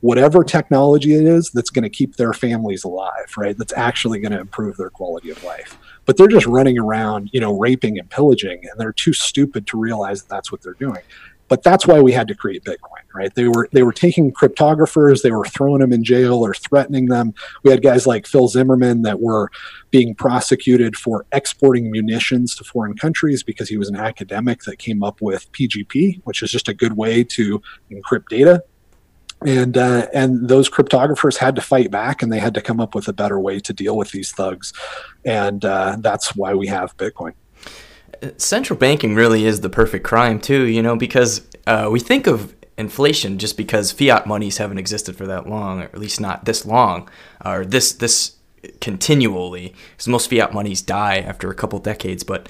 whatever 0.00 0.44
technology 0.44 1.14
it 1.14 1.24
is 1.24 1.50
that's 1.50 1.70
going 1.70 1.82
to 1.82 1.90
keep 1.90 2.16
their 2.16 2.32
families 2.32 2.84
alive, 2.84 3.32
right? 3.36 3.58
That's 3.58 3.72
actually 3.72 4.20
going 4.20 4.32
to 4.32 4.40
improve 4.40 4.76
their 4.76 4.90
quality 4.90 5.30
of 5.30 5.42
life. 5.42 5.76
But 6.04 6.16
they're 6.16 6.28
just 6.28 6.46
running 6.46 6.78
around, 6.78 7.30
you 7.32 7.40
know, 7.40 7.58
raping 7.58 7.98
and 7.98 8.08
pillaging, 8.08 8.60
and 8.62 8.78
they're 8.78 8.92
too 8.92 9.12
stupid 9.12 9.66
to 9.68 9.78
realize 9.78 10.22
that 10.22 10.28
that's 10.28 10.52
what 10.52 10.62
they're 10.62 10.74
doing. 10.74 11.02
But 11.48 11.62
that's 11.62 11.86
why 11.86 12.00
we 12.00 12.12
had 12.12 12.28
to 12.28 12.34
create 12.34 12.64
Bitcoin, 12.64 13.02
right? 13.14 13.34
They 13.34 13.48
were 13.48 13.68
they 13.72 13.82
were 13.82 13.92
taking 13.92 14.32
cryptographers, 14.32 15.22
they 15.22 15.30
were 15.30 15.46
throwing 15.46 15.80
them 15.80 15.92
in 15.92 16.04
jail 16.04 16.44
or 16.44 16.54
threatening 16.54 17.06
them. 17.06 17.34
We 17.62 17.70
had 17.70 17.82
guys 17.82 18.06
like 18.06 18.26
Phil 18.26 18.48
Zimmermann 18.48 19.02
that 19.02 19.20
were 19.20 19.50
being 19.90 20.14
prosecuted 20.14 20.96
for 20.96 21.26
exporting 21.32 21.90
munitions 21.90 22.54
to 22.56 22.64
foreign 22.64 22.96
countries 22.96 23.42
because 23.42 23.68
he 23.68 23.78
was 23.78 23.88
an 23.88 23.96
academic 23.96 24.62
that 24.64 24.78
came 24.78 25.02
up 25.02 25.20
with 25.20 25.50
PGP, 25.52 26.20
which 26.24 26.42
is 26.42 26.50
just 26.50 26.68
a 26.68 26.74
good 26.74 26.96
way 26.96 27.24
to 27.24 27.62
encrypt 27.90 28.28
data. 28.28 28.62
And 29.46 29.78
uh, 29.78 30.08
and 30.12 30.48
those 30.48 30.68
cryptographers 30.68 31.36
had 31.36 31.54
to 31.54 31.62
fight 31.62 31.92
back, 31.92 32.22
and 32.22 32.32
they 32.32 32.40
had 32.40 32.54
to 32.54 32.60
come 32.60 32.80
up 32.80 32.94
with 32.94 33.06
a 33.06 33.12
better 33.12 33.38
way 33.38 33.60
to 33.60 33.72
deal 33.72 33.96
with 33.96 34.10
these 34.10 34.32
thugs, 34.32 34.72
and 35.24 35.64
uh, 35.64 35.96
that's 36.00 36.34
why 36.34 36.54
we 36.54 36.66
have 36.66 36.96
Bitcoin 36.96 37.34
central 38.36 38.78
banking 38.78 39.14
really 39.14 39.44
is 39.44 39.60
the 39.60 39.68
perfect 39.68 40.04
crime 40.04 40.40
too, 40.40 40.64
you 40.64 40.82
know, 40.82 40.96
because 40.96 41.46
uh, 41.66 41.88
we 41.90 42.00
think 42.00 42.26
of 42.26 42.54
inflation 42.76 43.38
just 43.38 43.56
because 43.56 43.90
fiat 43.90 44.26
monies 44.26 44.58
haven't 44.58 44.78
existed 44.78 45.16
for 45.16 45.26
that 45.26 45.48
long, 45.48 45.80
or 45.80 45.84
at 45.84 45.98
least 45.98 46.20
not 46.20 46.44
this 46.44 46.64
long, 46.64 47.08
or 47.44 47.64
this 47.64 47.92
this 47.92 48.36
continually. 48.80 49.74
Because 49.92 50.08
most 50.08 50.30
fiat 50.30 50.52
monies 50.52 50.82
die 50.82 51.18
after 51.18 51.50
a 51.50 51.54
couple 51.54 51.78
decades, 51.78 52.24
but 52.24 52.48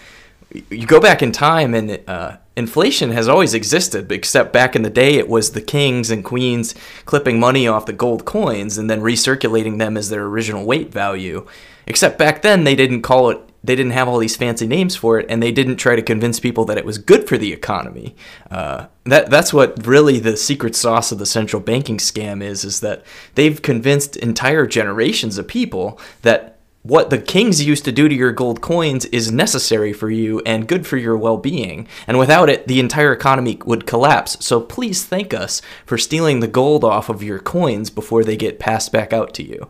you 0.71 0.87
go 0.87 1.01
back 1.01 1.23
in 1.23 1.33
time 1.33 1.75
and 1.75 2.01
uh, 2.09 2.37
inflation 2.57 3.11
has 3.11 3.29
always 3.29 3.53
existed, 3.53 4.11
except 4.11 4.53
back 4.53 4.75
in 4.75 4.83
the 4.83 4.91
day 4.91 5.15
it 5.15 5.29
was 5.29 5.53
the 5.53 5.61
kings 5.61 6.11
and 6.11 6.25
queens 6.25 6.75
clipping 7.05 7.39
money 7.39 7.69
off 7.69 7.87
the 7.87 7.93
gold 7.93 8.25
coins 8.25 8.79
and 8.79 8.89
then 8.89 9.01
recirculating 9.01 9.79
them 9.79 9.97
as 9.97 10.09
their 10.09 10.25
original 10.25 10.65
weight 10.65 10.91
value. 10.91 11.47
Except 11.87 12.19
back 12.19 12.43
then 12.43 12.65
they 12.65 12.75
didn't 12.75 13.03
call 13.03 13.31
it 13.31 13.41
they 13.63 13.75
didn't 13.75 13.93
have 13.93 14.09
all 14.09 14.19
these 14.19 14.37
fancy 14.37 14.67
names 14.67 14.95
for 14.95 15.19
it, 15.19 15.27
and 15.29 15.43
they 15.43 15.53
didn't 15.53 15.77
try 15.77 15.97
to 15.97 16.03
convince 16.03 16.39
people 16.39 16.65
that 16.67 16.79
it 16.79 16.85
was 16.85 16.99
good 16.99 17.29
for 17.29 17.37
the 17.37 17.53
economy. 17.53 18.15
Uh, 18.51 18.87
that 19.05 19.31
that's 19.31 19.53
what 19.53 19.87
really 19.87 20.21
the 20.21 20.37
secret 20.37 20.77
sauce 20.77 21.11
of 21.11 21.19
the 21.19 21.27
central 21.27 21.61
banking 21.61 21.99
scam 21.99 22.43
is: 22.43 22.65
is 22.65 22.81
that 22.81 23.05
they've 23.35 23.61
convinced 23.61 24.17
entire 24.17 24.67
generations 24.67 25.39
of 25.39 25.49
people 25.49 26.01
that 26.23 26.59
what 26.83 27.11
the 27.11 27.19
kings 27.19 27.63
used 27.65 27.85
to 27.85 27.93
do 27.93 28.09
to 28.09 28.15
your 28.15 28.33
gold 28.33 28.61
coins 28.61 29.05
is 29.07 29.33
necessary 29.33 29.93
for 29.93 30.09
you 30.09 30.41
and 30.47 30.69
good 30.69 30.87
for 30.87 30.97
your 30.97 31.17
well-being. 31.17 31.87
And 32.07 32.19
without 32.19 32.49
it 32.49 32.67
the 32.69 32.81
entire 32.81 33.13
economy 33.13 33.59
would 33.67 33.87
collapse. 33.87 34.43
So 34.45 34.61
please 34.61 35.05
thank 35.05 35.35
us 35.35 35.61
for 35.85 35.99
stealing 35.99 36.41
the 36.41 36.47
gold 36.47 36.85
off 36.85 37.09
of 37.09 37.23
your 37.23 37.41
coins 37.41 37.91
before 37.91 38.25
they 38.25 38.37
get 38.37 38.61
passed 38.61 38.93
back 38.93 39.13
out 39.13 39.35
to 39.35 39.43
you 39.43 39.69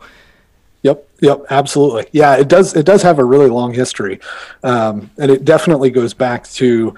Yep, 0.83 1.09
yep, 1.21 1.41
absolutely. 1.51 2.07
Yeah, 2.13 2.37
it 2.37 2.49
does. 2.49 2.77
It 2.77 2.87
does 2.87 3.03
have 3.03 3.19
a 3.19 3.25
really 3.25 3.49
long 3.49 3.75
history, 3.75 4.21
um, 4.63 5.11
and 5.19 5.29
it 5.31 5.45
definitely 5.45 5.91
goes 5.91 6.15
back 6.15 6.49
to 6.51 6.95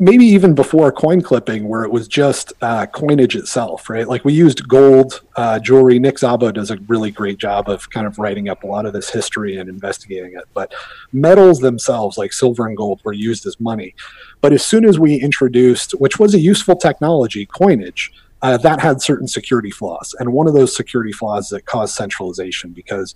maybe 0.00 0.24
even 0.24 0.54
before 0.54 0.90
coin 0.92 1.20
clipping, 1.20 1.68
where 1.68 1.82
it 1.82 1.90
was 1.90 2.06
just 2.06 2.52
uh, 2.62 2.86
coinage 2.86 3.34
itself, 3.34 3.90
right? 3.90 4.06
Like 4.06 4.24
we 4.24 4.32
used 4.32 4.68
gold 4.68 5.20
uh, 5.34 5.58
jewelry. 5.58 5.98
Nick 5.98 6.16
Szabo 6.16 6.54
does 6.54 6.70
a 6.70 6.76
really 6.86 7.10
great 7.10 7.38
job 7.38 7.68
of 7.68 7.90
kind 7.90 8.06
of 8.06 8.18
writing 8.20 8.48
up 8.48 8.62
a 8.62 8.68
lot 8.68 8.86
of 8.86 8.92
this 8.92 9.10
history 9.10 9.56
and 9.58 9.68
investigating 9.68 10.34
it. 10.34 10.44
But 10.54 10.72
metals 11.12 11.58
themselves, 11.58 12.16
like 12.16 12.32
silver 12.32 12.66
and 12.68 12.76
gold, 12.76 13.00
were 13.04 13.12
used 13.12 13.46
as 13.46 13.58
money. 13.58 13.96
But 14.40 14.52
as 14.52 14.64
soon 14.64 14.84
as 14.84 14.98
we 14.98 15.16
introduced, 15.16 15.92
which 15.92 16.20
was 16.20 16.34
a 16.34 16.40
useful 16.40 16.76
technology, 16.76 17.46
coinage 17.46 18.12
uh, 18.44 18.58
that 18.58 18.78
had 18.78 19.00
certain 19.00 19.26
security 19.26 19.70
flaws. 19.70 20.14
And 20.18 20.34
one 20.34 20.46
of 20.46 20.52
those 20.52 20.76
security 20.76 21.12
flaws 21.12 21.48
that 21.48 21.64
caused 21.64 21.94
centralization 21.94 22.72
because 22.72 23.14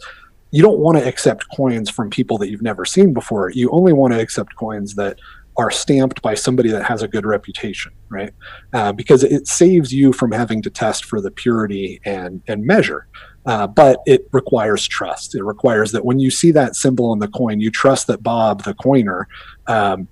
you 0.53 0.63
don't 0.63 0.79
want 0.79 0.97
to 0.97 1.07
accept 1.07 1.45
coins 1.55 1.91
from 1.91 2.09
people 2.09 2.39
that 2.39 2.49
you've 2.49 2.63
never 2.63 2.87
seen 2.87 3.13
before. 3.13 3.51
You 3.51 3.69
only 3.71 3.93
want 3.93 4.15
to 4.15 4.21
accept 4.21 4.57
coins 4.57 4.95
that 4.95 5.19
are 5.59 5.71
stamped 5.71 6.23
by 6.23 6.33
somebody 6.33 6.71
that 6.71 6.83
has 6.85 7.03
a 7.03 7.09
good 7.09 7.27
reputation, 7.27 7.93
right? 8.09 8.33
Uh, 8.73 8.93
because 8.93 9.23
it 9.23 9.47
saves 9.47 9.93
you 9.93 10.15
from 10.15 10.33
having 10.33 10.63
to 10.63 10.71
test 10.71 11.05
for 11.05 11.21
the 11.21 11.31
purity 11.31 12.01
and 12.07 12.41
and 12.49 12.65
measure. 12.65 13.07
Uh, 13.45 13.67
but 13.67 14.01
it 14.07 14.29
requires 14.33 14.89
trust. 14.89 15.35
It 15.35 15.45
requires 15.45 15.93
that 15.93 16.07
when 16.07 16.19
you 16.19 16.31
see 16.31 16.53
that 16.53 16.75
symbol 16.75 17.11
on 17.11 17.19
the 17.19 17.29
coin, 17.29 17.61
you 17.61 17.71
trust 17.71 18.07
that 18.07 18.23
Bob, 18.23 18.65
the 18.65 18.75
coiner, 18.75 19.29
um, 19.67 20.09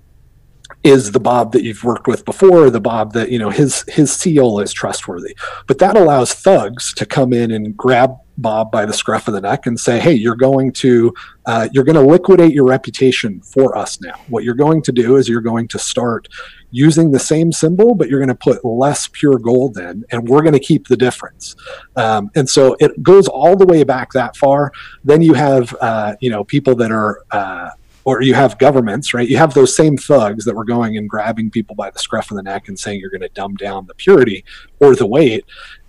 is 0.87 1.11
the 1.11 1.19
Bob 1.19 1.51
that 1.51 1.63
you've 1.63 1.83
worked 1.83 2.07
with 2.07 2.23
before, 2.23 2.69
the 2.69 2.79
Bob 2.79 3.11
that 3.11 3.29
you 3.29 3.37
know 3.37 3.49
his 3.49 3.83
his 3.89 4.11
seal 4.11 4.59
is 4.59 4.71
trustworthy. 4.71 5.35
But 5.67 5.79
that 5.79 5.97
allows 5.97 6.33
thugs 6.33 6.93
to 6.93 7.05
come 7.05 7.33
in 7.33 7.51
and 7.51 7.75
grab 7.75 8.15
Bob 8.37 8.71
by 8.71 8.85
the 8.85 8.93
scruff 8.93 9.27
of 9.27 9.33
the 9.33 9.41
neck 9.41 9.65
and 9.65 9.77
say, 9.77 9.99
"Hey, 9.99 10.13
you're 10.13 10.35
going 10.35 10.71
to 10.73 11.13
uh, 11.45 11.67
you're 11.73 11.83
going 11.83 11.95
to 11.95 12.11
liquidate 12.13 12.53
your 12.53 12.65
reputation 12.65 13.41
for 13.41 13.77
us 13.77 13.99
now. 13.99 14.15
What 14.29 14.45
you're 14.45 14.55
going 14.55 14.81
to 14.83 14.93
do 14.93 15.17
is 15.17 15.27
you're 15.27 15.41
going 15.41 15.67
to 15.69 15.79
start 15.79 16.29
using 16.71 17.11
the 17.11 17.19
same 17.19 17.51
symbol, 17.51 17.93
but 17.93 18.09
you're 18.09 18.19
going 18.19 18.29
to 18.29 18.35
put 18.35 18.63
less 18.63 19.09
pure 19.11 19.39
gold 19.39 19.77
in, 19.77 20.05
and 20.11 20.29
we're 20.29 20.41
going 20.41 20.53
to 20.53 20.59
keep 20.59 20.87
the 20.87 20.97
difference." 20.97 21.55
Um, 21.97 22.29
and 22.33 22.49
so 22.49 22.77
it 22.79 23.03
goes 23.03 23.27
all 23.27 23.57
the 23.57 23.65
way 23.65 23.83
back 23.83 24.13
that 24.13 24.37
far. 24.37 24.71
Then 25.03 25.21
you 25.21 25.33
have 25.33 25.75
uh, 25.81 26.15
you 26.21 26.29
know 26.29 26.45
people 26.45 26.75
that 26.75 26.91
are 26.91 27.25
uh, 27.31 27.71
or 28.07 28.21
you 28.21 28.33
have 28.33 28.57
governments, 28.57 29.13
right? 29.13 29.27
You 29.27 29.35
have 29.35 29.53
those 29.53 29.75
same 29.75 29.97
thugs 29.97 30.45
that 30.45 30.55
were 30.55 30.63
going 30.63 30.95
and 30.95 31.09
grabbing 31.09 31.51
people 31.51 31.75
by 31.75 31.89
the 31.89 31.99
scruff 31.99 32.31
of 32.31 32.37
the 32.37 32.43
neck 32.43 32.69
and 32.69 32.79
saying 32.79 33.01
you're 33.01 33.09
going 33.09 33.19
to 33.19 33.27
dumb 33.27 33.55
down 33.55 33.85
the 33.85 33.93
purity 33.95 34.45
or 34.79 34.95
the 34.95 35.05
weight, 35.05 35.43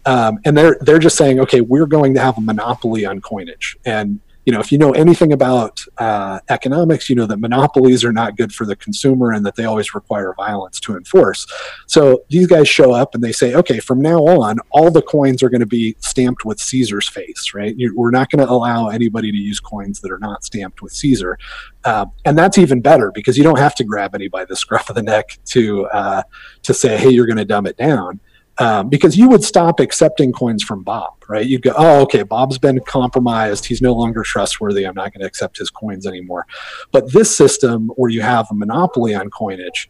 um, 0.05 0.41
and 0.45 0.59
they're 0.59 0.77
they're 0.81 0.99
just 0.99 1.17
saying, 1.17 1.39
okay, 1.39 1.61
we're 1.61 1.87
going 1.87 2.15
to 2.15 2.21
have 2.21 2.37
a 2.37 2.41
monopoly 2.41 3.07
on 3.07 3.21
coinage, 3.21 3.77
and 3.85 4.19
you 4.49 4.53
know, 4.53 4.61
if 4.61 4.73
you 4.73 4.79
know 4.79 4.93
anything 4.93 5.35
about 5.35 5.79
uh, 5.99 6.41
economics, 6.49 7.11
you 7.11 7.15
know 7.15 7.27
that 7.27 7.39
monopolies 7.39 8.03
are 8.03 8.15
not 8.15 8.35
good 8.35 8.51
for 8.51 8.65
the 8.65 8.77
consumer 8.77 9.31
and 9.33 9.45
that 9.45 9.57
they 9.57 9.67
always 9.67 9.95
require 9.95 10.33
violence 10.39 10.81
to 10.81 10.97
enforce. 10.97 11.47
So 11.87 12.25
these 12.31 12.47
guys 12.47 12.67
show 12.67 12.95
up 12.95 13.15
and 13.15 13.23
they 13.23 13.31
say, 13.31 13.55
okay, 13.57 13.79
from 13.79 14.01
now 14.01 14.21
on, 14.25 14.57
all 14.71 14.91
the 14.91 15.03
coins 15.03 15.43
are 15.43 15.51
going 15.51 15.61
to 15.61 15.67
be 15.67 15.97
stamped 16.01 16.47
with 16.47 16.59
Caesar's 16.61 17.07
face, 17.07 17.53
right? 17.53 17.77
You, 17.77 17.95
we're 17.95 18.11
not 18.11 18.31
going 18.31 18.43
to 18.43 18.51
allow 18.51 18.89
anybody 18.89 19.31
to 19.31 19.37
use 19.37 19.61
coins 19.61 20.01
that 20.01 20.11
are 20.11 20.19
not 20.19 20.43
stamped 20.45 20.81
with 20.81 20.95
Caesar. 20.95 21.39
Uh, 21.85 22.07
and 22.25 22.39
that's 22.39 22.57
even 22.57 22.81
better 22.81 23.13
because 23.13 23.37
you 23.37 23.45
don't 23.45 23.59
have 23.59 23.75
to 23.75 23.85
grab 23.85 24.15
anybody 24.15 24.29
by 24.29 24.47
the 24.47 24.57
scruff 24.57 24.89
of 24.89 24.97
the 24.97 25.03
neck 25.03 25.39
to 25.45 25.85
uh, 25.89 26.23
to 26.63 26.73
say, 26.73 26.97
hey, 26.97 27.11
you're 27.11 27.27
going 27.27 27.37
to 27.37 27.45
dumb 27.45 27.67
it 27.67 27.77
down 27.77 28.19
um, 28.59 28.89
because 28.89 29.17
you 29.17 29.29
would 29.29 29.45
stop 29.45 29.79
accepting 29.81 30.33
coins 30.33 30.63
from 30.63 30.83
Bob, 30.83 31.15
right? 31.29 31.47
You'd 31.47 31.63
go, 31.63 31.75
oh, 31.77 32.03
okay, 32.03 32.23
Bob's 32.23 32.59
been 32.59 32.81
compromised. 32.81 33.67
He's 33.67 33.81
no 33.81 33.95
longer 33.95 34.23
trustworthy. 34.23 34.85
I'm 34.85 34.95
not 34.95 35.13
going 35.13 35.21
to 35.21 35.27
accept 35.27 35.59
his 35.59 35.71
coins 35.71 36.07
anymore. 36.07 36.47
But 36.91 37.13
this 37.13 37.35
system, 37.35 37.91
where 37.97 38.11
you 38.11 38.23
have 38.23 38.47
a 38.51 38.55
monopoly 38.55 39.15
on 39.15 39.31
coinage, 39.31 39.89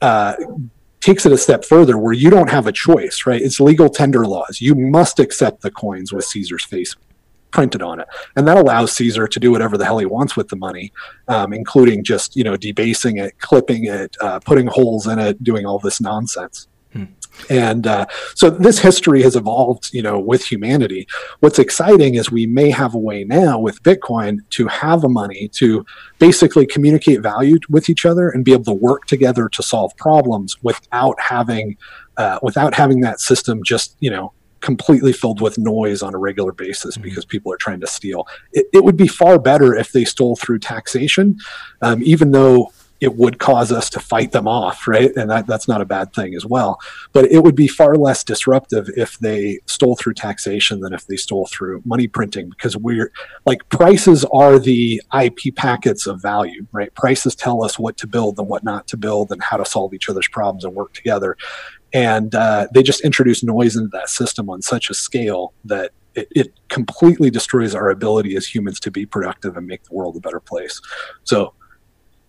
uh, 0.00 0.34
takes 1.00 1.26
it 1.26 1.32
a 1.32 1.38
step 1.38 1.64
further 1.64 1.98
where 1.98 2.12
you 2.12 2.30
don't 2.30 2.50
have 2.50 2.66
a 2.66 2.72
choice, 2.72 3.26
right? 3.26 3.40
It's 3.40 3.60
legal 3.60 3.88
tender 3.88 4.26
laws. 4.26 4.60
You 4.60 4.74
must 4.74 5.20
accept 5.20 5.62
the 5.62 5.70
coins 5.70 6.12
with 6.12 6.24
Caesar's 6.24 6.64
face 6.64 6.96
printed 7.52 7.80
on 7.80 8.00
it, 8.00 8.08
and 8.34 8.46
that 8.48 8.56
allows 8.56 8.92
Caesar 8.92 9.28
to 9.28 9.40
do 9.40 9.50
whatever 9.50 9.78
the 9.78 9.84
hell 9.84 9.98
he 9.98 10.04
wants 10.04 10.36
with 10.36 10.48
the 10.48 10.56
money, 10.56 10.92
um, 11.28 11.52
including 11.52 12.02
just 12.02 12.34
you 12.34 12.42
know 12.42 12.56
debasing 12.56 13.18
it, 13.18 13.38
clipping 13.38 13.84
it, 13.84 14.16
uh, 14.20 14.40
putting 14.40 14.66
holes 14.66 15.06
in 15.06 15.18
it, 15.18 15.42
doing 15.44 15.64
all 15.64 15.78
this 15.78 16.00
nonsense. 16.00 16.66
Hmm. 16.92 17.04
And 17.50 17.86
uh, 17.86 18.06
so 18.34 18.50
this 18.50 18.78
history 18.78 19.22
has 19.22 19.36
evolved, 19.36 19.92
you 19.92 20.02
know, 20.02 20.18
with 20.18 20.44
humanity. 20.44 21.06
What's 21.40 21.58
exciting 21.58 22.14
is 22.14 22.30
we 22.30 22.46
may 22.46 22.70
have 22.70 22.94
a 22.94 22.98
way 22.98 23.24
now 23.24 23.58
with 23.58 23.82
Bitcoin 23.82 24.38
to 24.50 24.66
have 24.66 25.04
a 25.04 25.08
money 25.08 25.48
to 25.54 25.84
basically 26.18 26.66
communicate 26.66 27.20
value 27.20 27.58
with 27.68 27.88
each 27.88 28.06
other 28.06 28.30
and 28.30 28.44
be 28.44 28.52
able 28.52 28.64
to 28.64 28.72
work 28.72 29.06
together 29.06 29.48
to 29.50 29.62
solve 29.62 29.96
problems 29.96 30.56
without 30.62 31.20
having 31.20 31.76
uh, 32.16 32.38
without 32.42 32.74
having 32.74 33.00
that 33.00 33.20
system 33.20 33.62
just, 33.62 33.94
you 34.00 34.10
know, 34.10 34.32
completely 34.60 35.12
filled 35.12 35.40
with 35.40 35.58
noise 35.58 36.02
on 36.02 36.14
a 36.14 36.18
regular 36.18 36.52
basis 36.52 36.94
mm-hmm. 36.94 37.02
because 37.02 37.24
people 37.24 37.52
are 37.52 37.56
trying 37.56 37.80
to 37.80 37.86
steal. 37.86 38.26
It, 38.52 38.66
it, 38.72 38.84
would 38.84 38.96
be 38.96 39.06
far 39.06 39.38
better 39.38 39.74
if 39.74 39.92
they 39.92 40.04
stole 40.04 40.34
through 40.36 40.60
taxation, 40.60 41.38
um, 41.82 42.02
even 42.02 42.32
though 42.32 42.72
it 43.00 43.16
would 43.16 43.38
cause 43.38 43.70
us 43.70 43.90
to 43.90 44.00
fight 44.00 44.32
them 44.32 44.48
off, 44.48 44.88
right? 44.88 45.14
And 45.16 45.30
that, 45.30 45.46
that's 45.46 45.68
not 45.68 45.80
a 45.80 45.84
bad 45.84 46.12
thing 46.14 46.34
as 46.34 46.46
well. 46.46 46.78
But 47.12 47.26
it 47.26 47.42
would 47.42 47.54
be 47.54 47.68
far 47.68 47.96
less 47.96 48.24
disruptive 48.24 48.88
if 48.96 49.18
they 49.18 49.60
stole 49.66 49.96
through 49.96 50.14
taxation 50.14 50.80
than 50.80 50.94
if 50.94 51.06
they 51.06 51.16
stole 51.16 51.46
through 51.46 51.82
money 51.84 52.08
printing, 52.08 52.48
because 52.48 52.76
we're 52.76 53.12
like 53.44 53.68
prices 53.68 54.24
are 54.32 54.58
the 54.58 55.02
IP 55.18 55.54
packets 55.54 56.06
of 56.06 56.22
value, 56.22 56.66
right? 56.72 56.94
Prices 56.94 57.34
tell 57.34 57.62
us 57.62 57.78
what 57.78 57.96
to 57.98 58.06
build 58.06 58.38
and 58.38 58.48
what 58.48 58.64
not 58.64 58.86
to 58.88 58.96
build 58.96 59.30
and 59.30 59.42
how 59.42 59.56
to 59.56 59.64
solve 59.64 59.92
each 59.92 60.08
other's 60.08 60.28
problems 60.28 60.64
and 60.64 60.74
work 60.74 60.92
together. 60.94 61.36
And 61.92 62.34
uh, 62.34 62.68
they 62.72 62.82
just 62.82 63.02
introduce 63.02 63.42
noise 63.42 63.76
into 63.76 63.88
that 63.92 64.08
system 64.08 64.50
on 64.50 64.62
such 64.62 64.90
a 64.90 64.94
scale 64.94 65.52
that 65.64 65.92
it, 66.14 66.28
it, 66.30 66.52
completely 66.68 67.30
destroys 67.30 67.74
our 67.74 67.90
ability 67.90 68.36
as 68.36 68.46
humans 68.46 68.80
to 68.80 68.90
be 68.90 69.06
productive 69.06 69.56
and 69.56 69.66
make 69.66 69.84
the 69.84 69.94
world 69.94 70.16
a 70.16 70.20
better 70.20 70.40
place. 70.40 70.80
So 71.24 71.54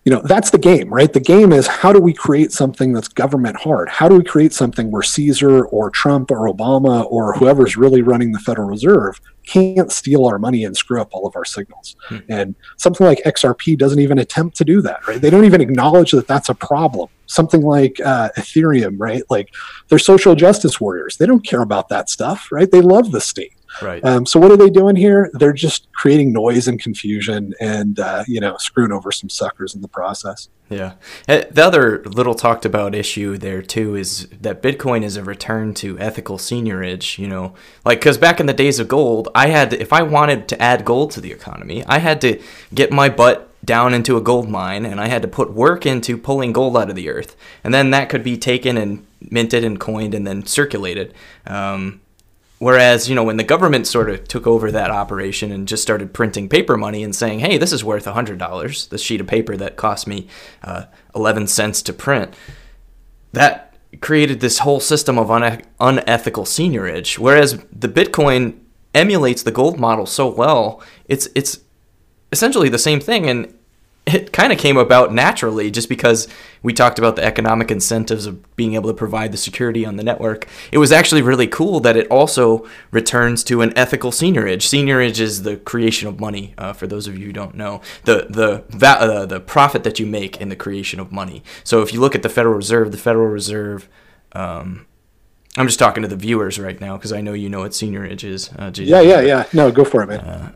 you 0.04 0.12
know 0.12 0.22
that's 0.24 0.50
the 0.50 0.58
game 0.58 0.88
right? 0.88 1.12
The 1.12 1.20
game 1.20 1.52
is 1.52 1.66
how 1.66 1.92
do 1.92 2.00
we 2.00 2.12
create 2.14 2.52
something 2.52 2.92
that's 2.92 3.08
government 3.08 3.56
hard? 3.56 3.88
How 3.88 4.08
do 4.08 4.16
we 4.16 4.24
create 4.24 4.52
something 4.52 4.90
where 4.90 5.02
caesar 5.02 5.66
or 5.66 5.90
trump 5.90 6.30
or 6.30 6.48
obama 6.48 7.06
or 7.10 7.34
whoever's 7.34 7.76
really 7.76 8.02
running 8.02 8.32
the 8.32 8.38
federal 8.38 8.68
reserve 8.68 9.20
can't 9.46 9.90
steal 9.90 10.26
our 10.26 10.38
money 10.38 10.64
and 10.64 10.76
screw 10.76 11.00
up 11.00 11.08
all 11.12 11.26
of 11.26 11.36
our 11.36 11.44
signals? 11.44 11.96
Hmm. 12.08 12.18
and 12.28 12.54
something 12.76 13.06
like 13.06 13.20
xrp 13.26 13.76
doesn't 13.76 14.00
even 14.00 14.18
attempt 14.18 14.56
to 14.56 14.64
do 14.64 14.80
that 14.82 15.06
right? 15.06 15.20
They 15.20 15.30
don't 15.30 15.44
even 15.44 15.60
acknowledge 15.60 16.12
that 16.12 16.26
that's 16.26 16.48
a 16.48 16.54
problem. 16.54 17.08
Something 17.26 17.60
like 17.60 18.00
uh, 18.00 18.30
ethereum 18.38 18.96
right? 18.98 19.22
Like 19.28 19.54
they're 19.88 19.98
social 19.98 20.34
justice 20.34 20.80
warriors. 20.80 21.18
They 21.18 21.26
don't 21.26 21.44
care 21.46 21.60
about 21.60 21.88
that 21.90 22.08
stuff 22.08 22.48
right? 22.50 22.70
They 22.70 22.80
love 22.80 23.12
the 23.12 23.20
state 23.20 23.52
Right. 23.82 24.04
Um, 24.04 24.26
so 24.26 24.40
what 24.40 24.50
are 24.50 24.56
they 24.56 24.70
doing 24.70 24.96
here? 24.96 25.30
They're 25.34 25.52
just 25.52 25.90
creating 25.92 26.32
noise 26.32 26.68
and 26.68 26.80
confusion, 26.80 27.54
and 27.60 27.98
uh, 27.98 28.24
you 28.26 28.40
know, 28.40 28.56
screwing 28.58 28.92
over 28.92 29.12
some 29.12 29.28
suckers 29.28 29.74
in 29.74 29.82
the 29.82 29.88
process. 29.88 30.48
Yeah. 30.68 30.94
Uh, 31.26 31.44
the 31.50 31.64
other 31.64 32.02
little 32.04 32.34
talked 32.34 32.66
about 32.66 32.94
issue 32.94 33.38
there 33.38 33.62
too 33.62 33.96
is 33.96 34.28
that 34.40 34.62
Bitcoin 34.62 35.02
is 35.02 35.16
a 35.16 35.24
return 35.24 35.72
to 35.74 35.98
ethical 35.98 36.36
seigniorage. 36.36 37.18
You 37.18 37.28
know, 37.28 37.54
like 37.84 38.00
because 38.00 38.18
back 38.18 38.40
in 38.40 38.46
the 38.46 38.52
days 38.52 38.78
of 38.78 38.88
gold, 38.88 39.28
I 39.34 39.48
had 39.48 39.70
to, 39.70 39.80
if 39.80 39.92
I 39.92 40.02
wanted 40.02 40.48
to 40.48 40.62
add 40.62 40.84
gold 40.84 41.10
to 41.12 41.20
the 41.20 41.32
economy, 41.32 41.84
I 41.86 41.98
had 41.98 42.20
to 42.22 42.40
get 42.74 42.90
my 42.90 43.08
butt 43.08 43.48
down 43.64 43.92
into 43.92 44.16
a 44.16 44.20
gold 44.20 44.48
mine 44.48 44.86
and 44.86 45.00
I 45.00 45.08
had 45.08 45.22
to 45.22 45.28
put 45.28 45.52
work 45.52 45.84
into 45.84 46.16
pulling 46.16 46.52
gold 46.52 46.76
out 46.76 46.90
of 46.90 46.96
the 46.96 47.08
earth. 47.08 47.36
And 47.64 47.74
then 47.74 47.90
that 47.90 48.08
could 48.08 48.22
be 48.22 48.36
taken 48.36 48.76
and 48.76 49.06
minted 49.20 49.64
and 49.64 49.80
coined 49.80 50.14
and 50.14 50.26
then 50.26 50.46
circulated. 50.46 51.12
Um, 51.46 52.00
Whereas, 52.58 53.08
you 53.08 53.14
know, 53.14 53.22
when 53.22 53.36
the 53.36 53.44
government 53.44 53.86
sort 53.86 54.10
of 54.10 54.26
took 54.26 54.46
over 54.46 54.72
that 54.72 54.90
operation 54.90 55.52
and 55.52 55.68
just 55.68 55.82
started 55.82 56.12
printing 56.12 56.48
paper 56.48 56.76
money 56.76 57.04
and 57.04 57.14
saying, 57.14 57.38
hey, 57.38 57.56
this 57.56 57.72
is 57.72 57.84
worth 57.84 58.04
$100, 58.04 58.88
this 58.88 59.00
sheet 59.00 59.20
of 59.20 59.28
paper 59.28 59.56
that 59.56 59.76
cost 59.76 60.06
me 60.08 60.26
uh, 60.64 60.86
11 61.14 61.46
cents 61.46 61.82
to 61.82 61.92
print, 61.92 62.34
that 63.32 63.74
created 64.00 64.40
this 64.40 64.58
whole 64.58 64.80
system 64.80 65.18
of 65.18 65.30
une- 65.30 65.62
unethical 65.78 66.44
seigniorage. 66.44 67.18
Whereas 67.18 67.64
the 67.72 67.88
Bitcoin 67.88 68.58
emulates 68.92 69.44
the 69.44 69.52
gold 69.52 69.78
model 69.78 70.06
so 70.06 70.28
well, 70.28 70.82
it's, 71.06 71.28
it's 71.36 71.60
essentially 72.32 72.68
the 72.68 72.78
same 72.78 73.00
thing. 73.00 73.28
And 73.30 73.54
it 74.14 74.32
kind 74.32 74.52
of 74.52 74.58
came 74.58 74.76
about 74.76 75.12
naturally 75.12 75.70
just 75.70 75.88
because 75.88 76.28
we 76.62 76.72
talked 76.72 76.98
about 76.98 77.16
the 77.16 77.24
economic 77.24 77.70
incentives 77.70 78.26
of 78.26 78.56
being 78.56 78.74
able 78.74 78.90
to 78.90 78.94
provide 78.94 79.32
the 79.32 79.36
security 79.36 79.84
on 79.86 79.96
the 79.96 80.02
network. 80.02 80.46
It 80.72 80.78
was 80.78 80.90
actually 80.90 81.22
really 81.22 81.46
cool 81.46 81.80
that 81.80 81.96
it 81.96 82.06
also 82.08 82.66
returns 82.90 83.44
to 83.44 83.62
an 83.62 83.76
ethical 83.76 84.10
seigniorage. 84.10 84.62
Seigniorage 84.62 85.20
is 85.20 85.42
the 85.42 85.56
creation 85.56 86.08
of 86.08 86.18
money. 86.18 86.54
Uh, 86.58 86.72
for 86.72 86.86
those 86.86 87.06
of 87.06 87.18
you 87.18 87.26
who 87.26 87.32
don't 87.32 87.54
know, 87.54 87.80
the 88.04 88.26
the 88.28 88.64
va- 88.70 89.00
uh, 89.00 89.26
the 89.26 89.40
profit 89.40 89.84
that 89.84 89.98
you 89.98 90.06
make 90.06 90.40
in 90.40 90.48
the 90.48 90.56
creation 90.56 91.00
of 91.00 91.12
money. 91.12 91.42
So 91.64 91.82
if 91.82 91.92
you 91.92 92.00
look 92.00 92.14
at 92.14 92.22
the 92.22 92.28
Federal 92.28 92.54
Reserve, 92.54 92.92
the 92.92 92.98
Federal 92.98 93.28
Reserve. 93.28 93.88
Um, 94.32 94.86
I'm 95.56 95.66
just 95.66 95.78
talking 95.78 96.02
to 96.02 96.08
the 96.08 96.14
viewers 96.14 96.58
right 96.58 96.80
now 96.80 96.96
because 96.96 97.12
I 97.12 97.20
know 97.20 97.32
you 97.32 97.48
know 97.48 97.60
what 97.60 97.72
seigniorage 97.72 98.22
is. 98.22 98.50
Uh, 98.56 98.70
yeah, 98.76 99.00
yeah, 99.00 99.20
yeah. 99.20 99.44
No, 99.52 99.72
go 99.72 99.84
for 99.84 100.02
it, 100.02 100.06
man. 100.06 100.54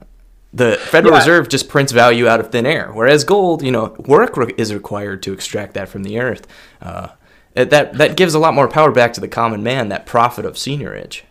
The 0.55 0.77
Federal 0.77 1.15
Yeah. 1.15 1.21
Reserve 1.21 1.49
just 1.49 1.69
prints 1.69 1.93
value 1.93 2.29
out 2.29 2.41
of 2.41 2.51
thin 2.51 2.67
air, 2.67 2.91
whereas 2.93 3.25
gold, 3.25 3.63
you 3.63 3.71
know, 3.71 3.95
work 4.07 4.37
re- 4.37 4.53
is 4.59 4.75
required 4.75 5.23
to 5.23 5.33
extract 5.33 5.75
that 5.75 5.89
from 5.89 6.03
the 6.03 6.21
earth. 6.21 6.47
Uh, 6.81 7.09
that 7.55 7.95
that 7.95 8.17
gives 8.17 8.35
a 8.35 8.39
lot 8.39 8.55
more 8.55 8.69
power 8.69 8.91
back 8.91 9.13
to 9.15 9.21
the 9.21 9.29
common 9.29 9.63
man. 9.63 9.89
That 9.89 10.07
profit 10.07 10.45
of 10.45 10.55
seigniorage. 10.55 11.23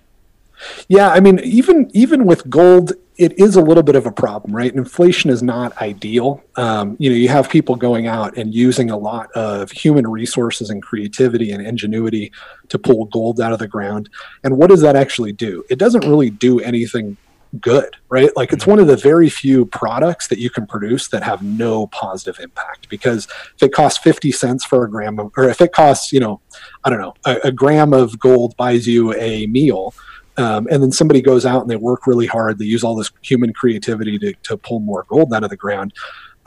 Yeah, 0.88 1.10
I 1.10 1.20
mean, 1.20 1.40
even 1.40 1.90
even 1.94 2.26
with 2.26 2.50
gold, 2.50 2.94
it 3.18 3.38
is 3.40 3.56
a 3.56 3.62
little 3.62 3.84
bit 3.84 3.96
of 3.96 4.06
a 4.06 4.12
problem, 4.12 4.56
right? 4.56 4.74
Inflation 4.74 5.30
is 5.30 5.42
not 5.42 5.76
ideal. 5.82 6.44
Um, 6.56 6.96
you 7.00 7.10
know, 7.10 7.16
you 7.16 7.30
have 7.30 7.50
people 7.50 7.76
going 7.76 8.08
out 8.08 8.38
and 8.38 8.54
using 8.54 8.90
a 8.92 8.98
lot 8.98 9.32
of 9.34 9.72
human 9.72 10.08
resources 10.08 10.70
and 10.70 10.82
creativity 10.82 11.52
and 11.52 11.66
ingenuity 11.66 12.32
to 12.70 12.78
pull 12.78 13.06
gold 13.06 13.42
out 13.42 13.54
of 13.54 13.60
the 13.60 13.68
ground. 13.68 14.10
And 14.44 14.58
what 14.58 14.70
does 14.70 14.82
that 14.82 14.96
actually 14.96 15.32
do? 15.34 15.64
It 15.70 15.80
doesn't 15.80 16.06
really 16.06 16.30
do 16.30 16.60
anything 16.60 17.18
good, 17.60 17.98
right? 18.10 18.30
Like 18.36 18.54
it's 18.54 18.66
one 18.66 18.80
of 18.80 18.88
the 18.88 18.96
very 18.96 19.30
few 19.30 19.66
products 19.66 20.28
that 20.30 20.40
you 20.40 20.50
can 20.50 20.66
produce 20.66 21.10
that 21.10 21.24
have 21.24 21.42
no 21.44 21.88
positive 21.88 22.40
impact 22.40 22.88
because 22.90 23.28
if 23.56 23.64
it 23.64 23.74
costs 23.74 24.00
50 24.00 24.32
cents 24.32 24.64
for 24.64 24.86
a 24.86 24.90
gram 24.90 25.20
of, 25.20 25.32
or 25.36 25.50
if 25.50 25.60
it 25.60 25.74
costs, 25.74 26.14
you 26.14 26.20
know, 26.20 26.40
I 26.84 26.90
don't 26.90 27.02
know, 27.02 27.14
a, 27.26 27.40
a 27.46 27.52
gram 27.52 27.94
of 27.94 28.20
gold 28.20 28.56
buys 28.56 28.88
you 28.88 29.14
a 29.16 29.48
meal. 29.48 29.94
Um, 30.38 30.68
and 30.72 30.82
then 30.82 30.92
somebody 30.92 31.22
goes 31.22 31.46
out 31.46 31.62
and 31.62 31.70
they 31.70 31.76
work 31.76 32.08
really 32.08 32.26
hard. 32.26 32.58
They 32.58 32.66
use 32.66 32.84
all 32.84 32.96
this 32.96 33.12
human 33.22 33.52
creativity 33.52 34.18
to, 34.20 34.34
to 34.44 34.58
pull 34.58 34.80
more 34.80 35.06
gold 35.10 35.34
out 35.34 35.44
of 35.44 35.50
the 35.50 35.58
ground. 35.58 35.94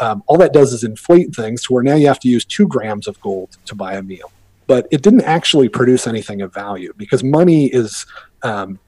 Um, 0.00 0.24
all 0.26 0.38
that 0.38 0.52
does 0.52 0.72
is 0.72 0.84
inflate 0.84 1.34
things 1.34 1.62
to 1.64 1.72
where 1.72 1.82
now 1.82 1.94
you 1.94 2.06
have 2.06 2.18
to 2.20 2.28
use 2.28 2.44
two 2.44 2.66
grams 2.66 3.06
of 3.06 3.20
gold 3.20 3.58
to 3.66 3.74
buy 3.74 3.94
a 3.94 4.02
meal. 4.02 4.32
But 4.66 4.88
it 4.90 5.02
didn't 5.02 5.22
actually 5.22 5.68
produce 5.68 6.06
anything 6.06 6.40
of 6.40 6.52
value 6.52 6.94
because 6.96 7.22
money 7.22 7.66
is 7.66 8.06
um, 8.42 8.80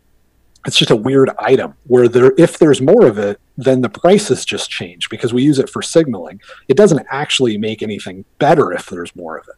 it's 0.67 0.77
just 0.77 0.91
a 0.91 0.97
weird 0.97 1.31
item 1.39 1.75
where 1.87 2.09
there 2.09 2.33
if 2.37 2.59
there's 2.59 2.81
more 2.81 3.07
of 3.07 3.19
it 3.19 3.41
then 3.57 3.81
the 3.81 3.89
prices 3.89 4.45
just 4.45 4.71
change 4.71 5.09
because 5.09 5.33
we 5.33 5.43
use 5.43 5.59
it 5.59 5.71
for 5.71 5.81
signaling. 5.81 6.41
It 6.69 6.77
doesn't 6.77 7.07
actually 7.11 7.57
make 7.57 7.83
anything 7.83 8.25
better 8.39 8.73
if 8.73 8.87
there's 8.87 9.14
more 9.17 9.39
of 9.39 9.49
it 9.49 9.55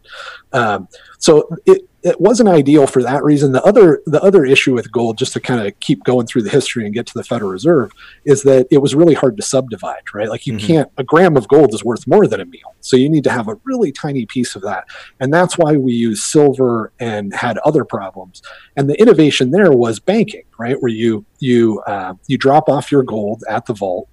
um, 0.53 0.89
so 1.19 1.49
it, 1.67 1.83
it 2.03 2.21
wasn't 2.21 2.49
ideal 2.49 2.87
for 2.87 3.03
that 3.03 3.25
reason. 3.25 3.53
The 3.53 3.63
other 3.65 4.01
the 4.07 4.23
other 4.23 4.45
issue 4.45 4.73
with 4.73 4.91
gold 4.93 5.19
just 5.19 5.33
to 5.33 5.41
kind 5.41 5.67
of 5.67 5.79
keep 5.81 6.05
going 6.05 6.27
through 6.27 6.43
the 6.43 6.51
history 6.51 6.85
and 6.85 6.95
get 6.95 7.07
to 7.09 7.13
the 7.15 7.25
federal 7.25 7.51
reserve 7.51 7.91
is 8.25 8.43
that 8.45 8.69
it 8.71 8.79
was 8.79 8.95
really 8.95 9.15
hard 9.15 9.37
to 9.37 9.43
subdivide 9.43 10.03
right? 10.15 10.29
Like 10.29 10.47
you 10.47 10.55
Mhm. 10.55 10.61
can't 10.61 10.89
a 10.97 11.05
gram 11.05 11.37
of 11.37 11.49
gold 11.49 11.75
is 11.75 11.85
worth 11.85 12.07
more 12.07 12.27
than 12.27 12.41
a 12.41 12.45
meal. 12.45 12.75
So 12.81 12.97
you 12.97 13.09
need 13.09 13.25
to 13.25 13.31
have 13.31 13.49
a 13.49 13.57
really 13.65 13.91
tiny 13.91 14.27
piece 14.27 14.55
of 14.55 14.63
that. 14.63 14.85
And 15.19 15.35
that's 15.35 15.59
why 15.59 15.77
we 15.77 15.93
use 15.93 16.23
silver 16.23 16.93
and 17.01 17.35
had 17.35 17.59
other 17.59 17.85
problems. 17.85 18.43
And 18.77 18.89
the 18.89 18.99
innovation 19.01 19.51
there 19.51 19.73
was 19.73 19.99
banking 19.99 20.45
right? 20.59 20.81
Where 20.83 20.91
you 20.91 21.25
you 21.41 21.81
uh, 21.87 22.15
you 22.27 22.37
drop 22.37 22.69
off 22.69 22.91
your 22.93 23.03
gold 23.03 23.43
at 23.49 23.67
the 23.67 23.75
vault 23.75 24.09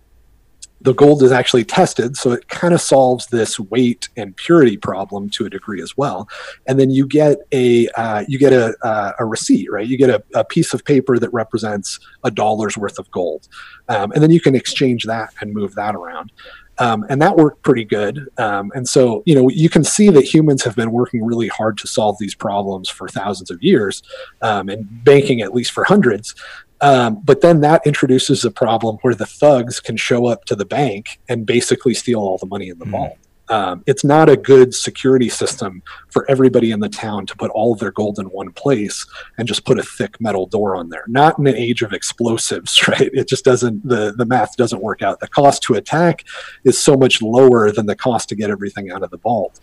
the 0.86 0.93
gold 0.93 1.23
is 1.23 1.31
actually 1.31 1.63
tested 1.63 2.15
so 2.15 2.31
it 2.31 2.47
kind 2.47 2.73
of 2.73 2.79
solves 2.79 3.27
this 3.27 3.59
weight 3.59 4.07
and 4.15 4.36
purity 4.38 4.77
problem 4.77 5.29
to 5.29 5.45
a 5.45 5.49
degree 5.49 5.81
as 5.81 5.97
well 5.97 6.29
and 6.67 6.79
then 6.79 6.89
you 6.89 7.07
get 7.07 7.39
a 7.51 7.88
uh, 7.89 8.23
you 8.27 8.38
get 8.38 8.53
a, 8.53 8.75
uh, 8.83 9.11
a 9.19 9.25
receipt 9.25 9.69
right 9.71 9.88
you 9.88 9.97
get 9.97 10.09
a, 10.09 10.23
a 10.36 10.43
piece 10.43 10.73
of 10.73 10.86
paper 10.86 11.17
that 11.17 11.29
represents 11.33 11.99
a 12.23 12.31
dollar's 12.31 12.77
worth 12.77 12.99
of 12.99 13.09
gold 13.11 13.47
um, 13.89 14.11
and 14.11 14.21
then 14.21 14.31
you 14.31 14.39
can 14.39 14.55
exchange 14.55 15.03
that 15.05 15.33
and 15.41 15.53
move 15.53 15.73
that 15.75 15.95
around 15.95 16.31
um, 16.77 17.05
and 17.09 17.21
that 17.21 17.38
worked 17.38 17.61
pretty 17.63 17.86
good. 17.86 18.27
Um, 18.38 18.71
and 18.75 18.88
so, 18.88 19.23
you 19.25 19.36
know, 19.36 19.49
you 19.49 19.69
can 19.69 19.83
see 19.83 20.09
that 20.09 20.23
humans 20.23 20.63
have 20.63 20.75
been 20.75 20.91
working 20.91 21.23
really 21.23 21.47
hard 21.47 21.77
to 21.79 21.88
solve 21.88 22.17
these 22.19 22.36
problems 22.36 22.89
for 22.89 23.07
thousands 23.07 23.49
of 23.49 23.63
years, 23.63 24.03
um, 24.41 24.69
and 24.69 24.86
banking 25.03 25.41
at 25.41 25.53
least 25.53 25.71
for 25.71 25.83
hundreds. 25.83 26.36
Um, 26.82 27.21
but 27.23 27.41
then 27.41 27.61
that 27.61 27.86
introduces 27.86 28.43
a 28.43 28.51
problem 28.51 28.97
where 29.01 29.15
the 29.15 29.26
thugs 29.26 29.80
can 29.80 29.97
show 29.97 30.26
up 30.28 30.45
to 30.45 30.55
the 30.55 30.65
bank 30.65 31.19
and 31.30 31.45
basically 31.45 31.93
steal 31.93 32.19
all 32.19 32.38
the 32.38 32.45
money 32.45 32.69
in 32.69 32.78
the 32.80 32.86
Mhm. 32.86 32.91
vault. 32.91 33.17
Um, 33.50 33.84
it's 33.86 34.04
not 34.04 34.30
a 34.30 34.38
good 34.38 34.74
security 34.74 35.30
system 35.30 35.84
for 36.10 36.30
everybody 36.30 36.72
in 36.72 36.80
the 36.80 36.89
town 36.89 37.26
to 37.28 37.36
put 37.36 37.52
all 37.52 37.74
of 37.74 37.80
their 37.80 37.91
gold 37.91 38.20
in 38.20 38.26
one 38.28 38.52
place 38.52 39.06
and 39.38 39.48
just 39.48 39.66
put 39.66 39.78
a 39.78 39.84
thick 39.84 40.20
metal 40.20 40.46
door 40.46 40.76
on 40.76 40.89
there. 40.89 41.04
Not 41.08 41.38
in 41.38 41.48
an 41.48 41.56
age 41.56 41.82
of 41.82 41.93
explosives, 41.93 42.88
right? 42.88 43.10
It 43.14 43.28
just 43.28 43.46
doesn't 43.46 43.88
the 43.88 44.14
the 44.16 44.26
math 44.26 44.56
doesn't 44.58 44.82
work 44.82 45.02
out. 45.02 45.20
The 45.20 45.28
cost 45.28 45.62
to 45.64 45.76
attack 45.76 46.24
is 46.64 46.78
so 46.78 46.96
much 46.96 47.22
lower 47.22 47.72
than 47.72 47.86
the 47.86 47.96
cost 47.96 48.30
to 48.30 48.36
get 48.36 48.50
everything 48.50 48.91
out 48.91 49.04
of 49.04 49.12
the 49.12 49.18
vault. 49.18 49.60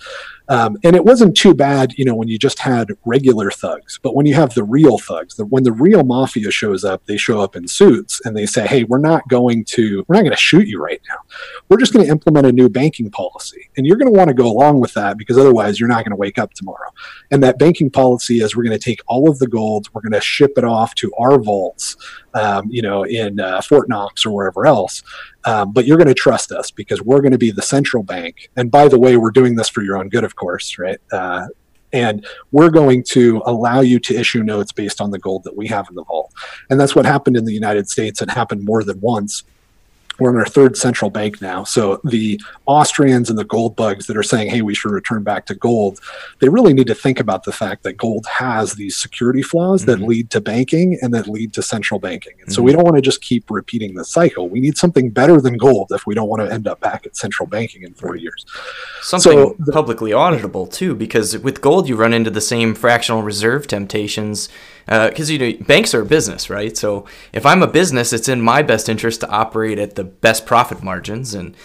Um, 0.49 0.77
and 0.85 0.95
it 0.95 1.05
wasn't 1.05 1.37
too 1.37 1.55
bad, 1.55 1.93
you 1.97 2.05
know, 2.05 2.15
when 2.15 2.29
you 2.29 2.39
just 2.39 2.59
had 2.59 2.89
regular 3.05 3.51
thugs. 3.51 3.99
But 4.03 4.15
when 4.15 4.27
you 4.27 4.35
have 4.35 4.55
the 4.55 4.65
real 4.65 4.99
thugs, 4.99 5.37
the, 5.37 5.47
when 5.47 5.63
the 5.63 5.73
real 5.73 6.03
mafia 6.03 6.51
shows 6.51 6.85
up, 6.85 7.07
they 7.07 7.17
show 7.17 7.41
up 7.41 7.57
in 7.57 7.67
suits 7.69 8.21
and 8.25 8.37
they 8.37 8.47
say, 8.47 8.67
"Hey, 8.67 8.85
we're 8.85 8.99
not 8.99 9.27
going 9.29 9.65
to 9.67 10.05
we're 10.07 10.17
not 10.17 10.23
going 10.23 10.33
to 10.33 10.37
shoot 10.37 10.67
you 10.67 10.83
right 10.83 11.01
now. 11.09 11.17
We're 11.73 11.79
just 11.79 11.95
going 11.95 12.05
to 12.05 12.13
implement 12.13 12.47
a 12.47 12.53
new 12.53 12.69
banking 12.69 13.11
policy, 13.11 13.71
and 13.79 13.87
you're 13.87 13.97
going 13.97 14.13
to 14.13 14.19
want 14.19 14.29
to 14.29 14.35
go 14.35 14.47
along 14.47 14.81
with 14.81 14.93
that 14.93 15.17
because 15.17 15.39
otherwise 15.39 15.81
you're 15.81 15.89
not 15.89 16.05
going 16.05 16.11
to 16.11 16.17
wake 16.17 16.37
up 16.37 16.53
tomorrow." 16.53 16.91
And 17.31 17.43
that 17.43 17.59
banking 17.59 17.89
policy 17.89 18.41
is 18.41 18.55
we're 18.55 18.65
going 18.65 18.79
to 18.79 18.85
take 18.85 19.01
all 19.07 19.31
of 19.31 19.39
the 19.39 19.47
gold, 19.47 19.89
we're 19.95 20.03
going 20.03 20.13
to 20.13 20.21
ship 20.21 20.53
it 20.59 20.65
off 20.65 20.95
to 20.97 21.11
our 21.19 21.39
vaults, 21.39 21.97
um, 22.35 22.69
you 22.71 22.83
know, 22.83 23.05
in 23.05 23.41
uh, 23.41 23.63
Fort 23.63 23.89
Knox 23.89 24.27
or 24.27 24.35
wherever 24.35 24.67
else. 24.67 25.03
Um, 25.47 25.73
but 25.73 25.87
you're 25.87 25.97
going 25.97 26.09
to 26.09 26.15
trust 26.15 26.53
us 26.53 26.71
because 26.71 27.01
we're 27.01 27.23
going 27.23 27.33
to 27.33 27.39
be 27.39 27.51
the 27.51 27.63
central 27.63 28.03
bank. 28.03 28.51
And 28.55 28.71
by 28.71 28.89
the 28.89 29.01
way, 29.01 29.17
we're 29.17 29.31
doing 29.31 29.55
this 29.55 29.71
for 29.71 29.81
your 29.81 29.97
own 29.97 30.11
good, 30.11 30.25
of 30.25 30.37
course, 30.37 30.79
right? 30.79 30.99
Uh, 31.11 31.47
and 31.95 32.27
we're 32.51 32.71
going 32.71 33.03
to 33.13 33.43
allow 33.47 33.81
you 33.81 33.99
to 34.01 34.15
issue 34.15 34.43
notes 34.43 34.73
based 34.73 35.01
on 35.01 35.11
the 35.11 35.19
gold 35.19 35.45
that 35.45 35.57
we 35.57 35.69
have 35.69 35.89
in 35.89 35.95
the 35.95 36.05
vault. 36.05 36.35
And 36.69 36.79
that's 36.79 36.95
what 36.95 37.07
happened 37.07 37.39
in 37.39 37.47
the 37.47 37.55
United 37.55 37.89
States. 37.89 38.21
and 38.21 38.31
happened 38.31 38.63
more 38.63 38.85
than 38.85 39.01
once. 39.01 39.45
We're 40.19 40.31
in 40.31 40.37
our 40.37 40.45
third 40.47 40.77
central 40.77 41.11
bank 41.11 41.41
now. 41.41 41.65
So 41.65 42.01
the 42.05 42.41
Austrians 42.67 43.31
and 43.31 43.39
the 43.39 43.45
gold 43.45 43.77
bugs 43.77 44.07
that 44.07 44.17
are 44.17 44.23
saying, 44.23 44.51
hey, 44.51 44.63
we 44.63 44.75
should 44.75 44.91
return 44.93 45.23
back 45.23 45.47
to 45.47 45.55
gold, 45.55 46.01
they 46.41 46.49
really 46.49 46.75
need 46.75 46.87
to 46.89 46.95
think 46.95 47.19
about 47.19 47.45
the 47.45 47.53
fact 47.53 47.83
that 47.85 47.95
gold 47.97 48.27
has 48.27 48.75
these 48.75 48.97
security 48.97 49.43
flaws 49.43 49.85
that 49.87 49.99
Mhm. 49.99 50.07
lead 50.07 50.31
to 50.31 50.41
banking 50.41 50.99
and 51.01 51.13
that 51.15 51.29
lead 51.29 51.53
to 51.55 51.63
central 51.63 51.99
banking. 51.99 52.35
And 52.43 52.53
so 52.53 52.63
we 52.63 52.73
don't 52.73 52.85
want 52.85 52.97
to 52.97 53.03
just 53.03 53.21
keep 53.23 53.51
repeating 53.51 53.95
the 53.95 54.05
cycle. 54.05 54.49
We 54.49 54.61
need 54.61 54.77
something 54.77 55.11
better 55.11 55.41
than 55.41 55.57
gold 55.57 55.89
if 55.93 56.07
we 56.07 56.15
don't 56.15 56.29
want 56.29 56.43
to 56.43 56.53
end 56.53 56.67
up 56.69 56.81
back 56.81 57.07
at 57.07 57.17
central 57.17 57.47
banking 57.49 57.83
in 57.83 57.95
four 57.95 58.15
years. 58.17 58.45
Something 59.03 59.33
So 59.33 59.57
the- 59.59 59.73
publicly 59.73 60.11
auditable 60.11 60.71
too, 60.71 60.95
because 60.95 61.39
with 61.39 61.61
gold 61.61 61.89
you 61.89 61.97
run 61.97 62.13
into 62.13 62.31
the 62.31 62.41
same 62.41 62.75
fractional 62.75 63.23
reserve 63.23 63.67
temptations. 63.67 64.49
Uh, 64.89 65.09
because 65.09 65.31
you 65.31 65.39
know 65.39 65.53
banks 65.65 65.95
are 65.95 66.03
a 66.03 66.07
business, 66.07 66.51
right? 66.51 66.77
So 66.77 67.07
if 67.33 67.47
I'm 67.47 67.63
a 67.63 67.67
business, 67.67 68.13
it's 68.13 68.29
in 68.29 68.41
my 68.41 68.63
best 68.63 68.89
interest 68.89 69.21
to 69.21 69.29
operate 69.29 69.79
at 69.79 69.95
the 69.95 70.05
best 70.05 70.45
profit 70.47 70.83
margins. 70.83 71.35
And 71.35 71.57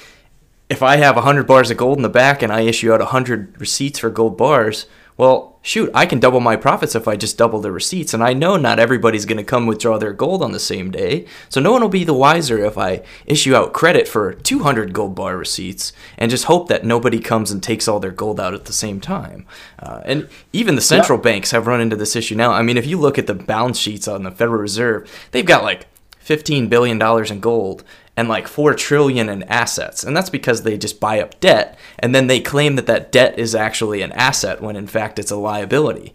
if 0.69 0.83
I 0.83 0.97
have 0.97 1.15
100 1.15 1.47
bars 1.47 1.71
of 1.71 1.77
gold 1.77 1.97
in 1.97 2.03
the 2.03 2.09
back 2.09 2.41
and 2.41 2.51
I 2.51 2.61
issue 2.61 2.93
out 2.93 2.99
100 2.99 3.59
receipts 3.59 3.99
for 3.99 4.09
gold 4.09 4.37
bars, 4.37 4.85
well, 5.15 5.56
shoot, 5.67 5.91
I 5.93 6.05
can 6.05 6.19
double 6.19 6.39
my 6.39 6.55
profits 6.55 6.95
if 6.95 7.09
I 7.09 7.17
just 7.17 7.37
double 7.37 7.59
the 7.59 7.73
receipts. 7.73 8.13
And 8.13 8.23
I 8.23 8.31
know 8.31 8.55
not 8.55 8.79
everybody's 8.79 9.25
going 9.25 9.37
to 9.37 9.43
come 9.43 9.67
withdraw 9.67 9.97
their 9.97 10.13
gold 10.13 10.41
on 10.41 10.53
the 10.53 10.61
same 10.61 10.91
day. 10.91 11.25
So 11.49 11.59
no 11.59 11.73
one 11.73 11.81
will 11.81 11.89
be 11.89 12.05
the 12.05 12.13
wiser 12.13 12.63
if 12.63 12.77
I 12.77 13.03
issue 13.25 13.53
out 13.53 13.73
credit 13.73 14.07
for 14.07 14.33
200 14.33 14.93
gold 14.93 15.13
bar 15.13 15.35
receipts 15.35 15.91
and 16.17 16.31
just 16.31 16.45
hope 16.45 16.69
that 16.69 16.85
nobody 16.85 17.19
comes 17.19 17.51
and 17.51 17.61
takes 17.61 17.85
all 17.85 17.99
their 17.99 18.11
gold 18.11 18.39
out 18.39 18.53
at 18.53 18.63
the 18.63 18.71
same 18.71 19.01
time. 19.01 19.45
Uh, 19.77 20.01
and 20.05 20.29
even 20.53 20.75
the 20.75 20.81
central 20.81 21.17
banks 21.17 21.51
have 21.51 21.67
run 21.67 21.81
into 21.81 21.97
this 21.97 22.15
issue 22.15 22.35
now. 22.35 22.53
I 22.53 22.61
mean, 22.61 22.77
if 22.77 22.87
you 22.87 22.97
look 22.97 23.19
at 23.19 23.27
the 23.27 23.33
balance 23.33 23.77
sheets 23.77 24.07
on 24.07 24.23
the 24.23 24.31
Federal 24.31 24.61
Reserve, 24.61 25.11
they've 25.31 25.45
got 25.45 25.63
like 25.63 25.87
15 26.19 26.69
billion 26.69 26.97
dollars 26.97 27.29
in 27.29 27.41
gold 27.41 27.83
and 28.17 28.27
like 28.27 28.47
4 28.47 28.73
trillion 28.73 29.29
in 29.29 29.43
assets 29.43 30.03
and 30.03 30.17
that's 30.17 30.29
because 30.29 30.63
they 30.63 30.77
just 30.77 30.99
buy 30.99 31.21
up 31.21 31.39
debt 31.39 31.77
and 31.99 32.13
then 32.13 32.27
they 32.27 32.41
claim 32.41 32.75
that 32.75 32.87
that 32.87 33.11
debt 33.11 33.39
is 33.39 33.55
actually 33.55 34.01
an 34.01 34.11
asset 34.11 34.61
when 34.61 34.75
in 34.75 34.87
fact 34.87 35.19
it's 35.19 35.31
a 35.31 35.37
liability 35.37 36.13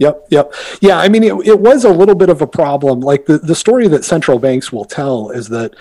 Yep, 0.00 0.26
yep. 0.30 0.54
Yeah, 0.80 0.98
I 0.98 1.08
mean, 1.08 1.24
it, 1.24 1.34
it 1.44 1.58
was 1.58 1.84
a 1.84 1.90
little 1.92 2.14
bit 2.14 2.28
of 2.28 2.40
a 2.40 2.46
problem. 2.46 3.00
Like 3.00 3.26
the, 3.26 3.38
the 3.38 3.54
story 3.54 3.88
that 3.88 4.04
central 4.04 4.38
banks 4.38 4.70
will 4.70 4.84
tell 4.84 5.30
is 5.30 5.48
that 5.48 5.74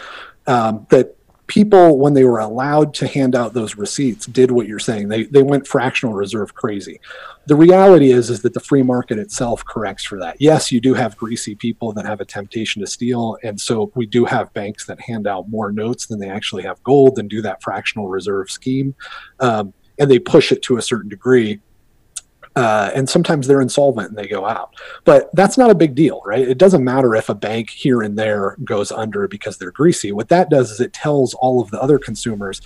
um, 0.47 0.87
that 0.89 1.16
people, 1.47 1.97
when 1.97 2.13
they 2.13 2.25
were 2.25 2.39
allowed 2.39 2.93
to 2.95 3.07
hand 3.07 3.33
out 3.35 3.53
those 3.53 3.75
receipts, 3.75 4.25
did 4.25 4.51
what 4.51 4.67
you're 4.67 4.79
saying. 4.79 5.07
They 5.07 5.23
they 5.23 5.41
went 5.41 5.67
fractional 5.67 6.13
reserve 6.13 6.53
crazy. 6.53 6.99
The 7.47 7.55
reality 7.55 8.11
is 8.11 8.29
is 8.29 8.41
that 8.41 8.53
the 8.53 8.59
free 8.59 8.83
market 8.83 9.17
itself 9.17 9.65
corrects 9.65 10.03
for 10.03 10.19
that. 10.19 10.35
Yes, 10.39 10.71
you 10.71 10.81
do 10.81 10.93
have 10.93 11.17
greasy 11.17 11.55
people 11.55 11.93
that 11.93 12.05
have 12.05 12.21
a 12.21 12.25
temptation 12.25 12.81
to 12.81 12.87
steal, 12.87 13.37
and 13.43 13.59
so 13.59 13.91
we 13.95 14.05
do 14.05 14.25
have 14.25 14.53
banks 14.53 14.85
that 14.85 14.99
hand 15.01 15.27
out 15.27 15.49
more 15.49 15.71
notes 15.71 16.07
than 16.07 16.19
they 16.19 16.29
actually 16.29 16.63
have 16.63 16.83
gold 16.83 17.17
and 17.17 17.29
do 17.29 17.41
that 17.41 17.63
fractional 17.63 18.09
reserve 18.09 18.51
scheme, 18.51 18.93
um, 19.39 19.73
and 19.97 20.11
they 20.11 20.19
push 20.19 20.51
it 20.51 20.61
to 20.63 20.77
a 20.77 20.81
certain 20.81 21.09
degree 21.09 21.61
uh, 22.57 22.89
and 22.95 23.07
sometimes 23.07 23.45
they're 23.45 23.61
insolvent 23.61 24.09
and 24.09 24.17
they 24.17 24.27
go 24.27 24.43
out. 24.43 24.73
But 25.05 25.29
that's 25.35 25.59
not 25.59 25.69
a 25.69 25.75
big 25.75 25.93
deal, 25.93 26.21
right? 26.25 26.47
It 26.47 26.57
doesn't 26.57 26.83
matter 26.83 27.13
if 27.13 27.29
a 27.29 27.35
bank 27.35 27.69
here 27.69 28.01
and 28.01 28.17
there 28.17 28.57
goes 28.63 28.91
under 28.91 29.27
because 29.27 29.59
they're 29.59 29.71
greasy. 29.71 30.11
What 30.11 30.29
that 30.29 30.49
does 30.49 30.71
is 30.71 30.79
it 30.79 30.91
tells 30.91 31.35
all 31.35 31.61
of 31.61 31.69
the 31.69 31.79
other 31.79 31.99
consumers, 31.99 32.61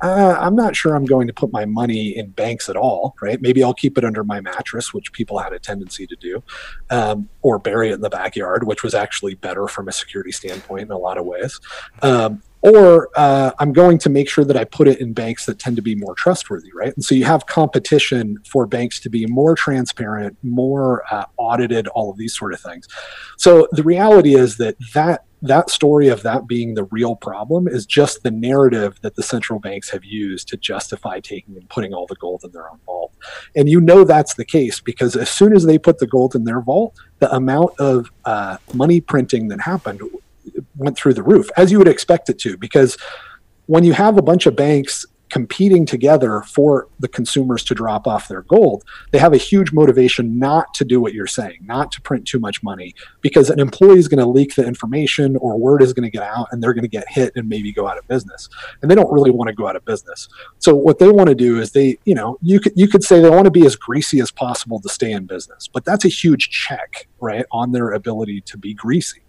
uh, 0.00 0.36
I'm 0.40 0.56
not 0.56 0.74
sure 0.74 0.94
I'm 0.94 1.04
going 1.04 1.26
to 1.26 1.34
put 1.34 1.52
my 1.52 1.66
money 1.66 2.16
in 2.16 2.30
banks 2.30 2.70
at 2.70 2.76
all, 2.76 3.16
right? 3.20 3.40
Maybe 3.40 3.62
I'll 3.62 3.74
keep 3.74 3.98
it 3.98 4.04
under 4.04 4.24
my 4.24 4.40
mattress, 4.40 4.94
which 4.94 5.12
people 5.12 5.38
had 5.38 5.52
a 5.52 5.58
tendency 5.58 6.06
to 6.06 6.16
do, 6.16 6.42
um, 6.88 7.28
or 7.42 7.58
bury 7.58 7.90
it 7.90 7.94
in 7.94 8.00
the 8.00 8.10
backyard, 8.10 8.64
which 8.64 8.82
was 8.82 8.94
actually 8.94 9.34
better 9.34 9.68
from 9.68 9.88
a 9.88 9.92
security 9.92 10.32
standpoint 10.32 10.82
in 10.82 10.90
a 10.90 10.98
lot 10.98 11.18
of 11.18 11.26
ways. 11.26 11.60
Um, 12.00 12.42
or 12.64 13.10
uh, 13.14 13.50
I'm 13.58 13.74
going 13.74 13.98
to 13.98 14.08
make 14.08 14.26
sure 14.26 14.42
that 14.42 14.56
I 14.56 14.64
put 14.64 14.88
it 14.88 14.98
in 14.98 15.12
banks 15.12 15.44
that 15.44 15.58
tend 15.58 15.76
to 15.76 15.82
be 15.82 15.94
more 15.94 16.14
trustworthy, 16.14 16.70
right? 16.72 16.94
And 16.94 17.04
so 17.04 17.14
you 17.14 17.26
have 17.26 17.44
competition 17.44 18.38
for 18.50 18.66
banks 18.66 18.98
to 19.00 19.10
be 19.10 19.26
more 19.26 19.54
transparent, 19.54 20.38
more 20.42 21.04
uh, 21.12 21.26
audited, 21.36 21.88
all 21.88 22.10
of 22.10 22.16
these 22.16 22.34
sort 22.34 22.54
of 22.54 22.60
things. 22.60 22.88
So 23.36 23.68
the 23.72 23.82
reality 23.82 24.34
is 24.34 24.56
that 24.56 24.76
that 24.94 25.26
that 25.42 25.68
story 25.68 26.08
of 26.08 26.22
that 26.22 26.46
being 26.46 26.72
the 26.72 26.84
real 26.84 27.16
problem 27.16 27.68
is 27.68 27.84
just 27.84 28.22
the 28.22 28.30
narrative 28.30 28.98
that 29.02 29.14
the 29.14 29.22
central 29.22 29.58
banks 29.58 29.90
have 29.90 30.02
used 30.02 30.48
to 30.48 30.56
justify 30.56 31.20
taking 31.20 31.54
and 31.58 31.68
putting 31.68 31.92
all 31.92 32.06
the 32.06 32.14
gold 32.14 32.40
in 32.44 32.52
their 32.52 32.70
own 32.70 32.78
vault. 32.86 33.12
And 33.54 33.68
you 33.68 33.78
know 33.78 34.04
that's 34.04 34.36
the 34.36 34.44
case 34.46 34.80
because 34.80 35.16
as 35.16 35.28
soon 35.28 35.54
as 35.54 35.66
they 35.66 35.76
put 35.76 35.98
the 35.98 36.06
gold 36.06 36.34
in 36.34 36.44
their 36.44 36.62
vault, 36.62 36.98
the 37.18 37.30
amount 37.34 37.78
of 37.78 38.10
uh, 38.24 38.56
money 38.72 39.02
printing 39.02 39.48
that 39.48 39.60
happened 39.60 40.00
went 40.76 40.96
through 40.96 41.14
the 41.14 41.22
roof, 41.22 41.50
as 41.56 41.70
you 41.70 41.78
would 41.78 41.88
expect 41.88 42.28
it 42.28 42.38
to, 42.40 42.56
because 42.56 42.96
when 43.66 43.84
you 43.84 43.92
have 43.92 44.18
a 44.18 44.22
bunch 44.22 44.46
of 44.46 44.56
banks 44.56 45.06
competing 45.30 45.84
together 45.84 46.42
for 46.42 46.86
the 47.00 47.08
consumers 47.08 47.64
to 47.64 47.74
drop 47.74 48.06
off 48.06 48.28
their 48.28 48.42
gold, 48.42 48.84
they 49.10 49.18
have 49.18 49.32
a 49.32 49.36
huge 49.36 49.72
motivation 49.72 50.38
not 50.38 50.72
to 50.74 50.84
do 50.84 51.00
what 51.00 51.12
you're 51.12 51.26
saying, 51.26 51.58
not 51.62 51.90
to 51.90 52.00
print 52.02 52.24
too 52.24 52.38
much 52.38 52.62
money, 52.62 52.94
because 53.20 53.50
an 53.50 53.58
employee 53.58 53.98
is 53.98 54.06
going 54.06 54.20
to 54.20 54.26
leak 54.26 54.54
the 54.54 54.64
information 54.64 55.36
or 55.38 55.58
word 55.58 55.82
is 55.82 55.92
going 55.92 56.04
to 56.04 56.10
get 56.10 56.22
out 56.22 56.46
and 56.52 56.62
they're 56.62 56.74
going 56.74 56.82
to 56.82 56.88
get 56.88 57.04
hit 57.08 57.32
and 57.34 57.48
maybe 57.48 57.72
go 57.72 57.88
out 57.88 57.98
of 57.98 58.06
business. 58.06 58.48
And 58.80 58.88
they 58.88 58.94
don't 58.94 59.12
really 59.12 59.32
want 59.32 59.48
to 59.48 59.54
go 59.54 59.66
out 59.66 59.74
of 59.74 59.84
business. 59.84 60.28
So 60.60 60.72
what 60.72 61.00
they 61.00 61.08
want 61.08 61.28
to 61.30 61.34
do 61.34 61.58
is 61.58 61.72
they, 61.72 61.98
you 62.04 62.14
know, 62.14 62.38
you 62.40 62.60
could 62.60 62.74
you 62.76 62.86
could 62.86 63.02
say 63.02 63.20
they 63.20 63.30
want 63.30 63.46
to 63.46 63.50
be 63.50 63.66
as 63.66 63.74
greasy 63.74 64.20
as 64.20 64.30
possible 64.30 64.80
to 64.82 64.88
stay 64.88 65.10
in 65.10 65.26
business, 65.26 65.66
but 65.66 65.84
that's 65.84 66.04
a 66.04 66.08
huge 66.08 66.50
check, 66.50 67.08
right, 67.18 67.44
on 67.50 67.72
their 67.72 67.90
ability 67.90 68.42
to 68.42 68.56
be 68.56 68.72
greasy 68.72 69.22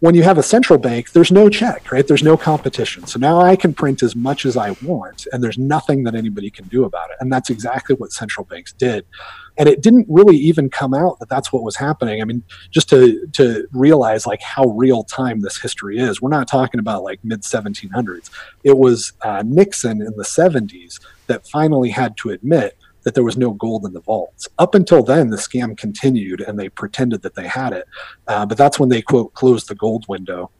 when 0.00 0.14
you 0.14 0.22
have 0.22 0.36
a 0.36 0.42
central 0.42 0.78
bank, 0.78 1.12
there's 1.12 1.32
no 1.32 1.48
check, 1.48 1.90
right? 1.90 2.06
There's 2.06 2.22
no 2.22 2.36
competition. 2.36 3.06
So 3.06 3.18
now 3.18 3.40
I 3.40 3.56
can 3.56 3.72
print 3.72 4.02
as 4.02 4.14
much 4.14 4.44
as 4.44 4.56
I 4.56 4.72
want, 4.82 5.26
and 5.32 5.42
there's 5.42 5.56
nothing 5.56 6.04
that 6.04 6.14
anybody 6.14 6.50
can 6.50 6.68
do 6.68 6.84
about 6.84 7.10
it. 7.10 7.16
And 7.20 7.32
that's 7.32 7.48
exactly 7.48 7.96
what 7.96 8.12
central 8.12 8.44
banks 8.44 8.72
did. 8.72 9.06
And 9.56 9.70
it 9.70 9.82
didn't 9.82 10.06
really 10.08 10.36
even 10.36 10.68
come 10.68 10.92
out 10.92 11.18
that 11.20 11.30
that's 11.30 11.50
what 11.50 11.62
was 11.62 11.76
happening. 11.76 12.20
I 12.20 12.26
mean, 12.26 12.42
just 12.70 12.90
to 12.90 13.26
to 13.32 13.66
realize 13.72 14.26
like 14.26 14.42
how 14.42 14.64
real 14.64 15.02
time 15.02 15.40
this 15.40 15.58
history 15.58 15.98
is, 15.98 16.20
we're 16.20 16.28
not 16.28 16.46
talking 16.46 16.78
about 16.78 17.02
like 17.02 17.20
mid 17.24 17.40
1700s. 17.40 18.28
It 18.64 18.76
was 18.76 19.14
uh, 19.22 19.42
Nixon 19.46 20.02
in 20.02 20.14
the 20.16 20.24
70s 20.24 21.00
that 21.26 21.48
finally 21.48 21.88
had 21.88 22.18
to 22.18 22.30
admit 22.30 22.76
that 23.06 23.14
there 23.14 23.22
was 23.22 23.36
no 23.36 23.52
gold 23.52 23.86
in 23.86 23.92
the 23.92 24.00
vaults. 24.00 24.48
Up 24.58 24.74
until 24.74 25.00
then, 25.00 25.30
the 25.30 25.36
scam 25.36 25.78
continued 25.78 26.40
and 26.40 26.58
they 26.58 26.68
pretended 26.68 27.22
that 27.22 27.36
they 27.36 27.46
had 27.46 27.72
it. 27.72 27.86
Uh, 28.26 28.44
but 28.44 28.58
that's 28.58 28.80
when 28.80 28.88
they, 28.88 29.00
quote, 29.00 29.32
closed 29.32 29.68
the 29.68 29.76
gold 29.76 30.04
window 30.08 30.50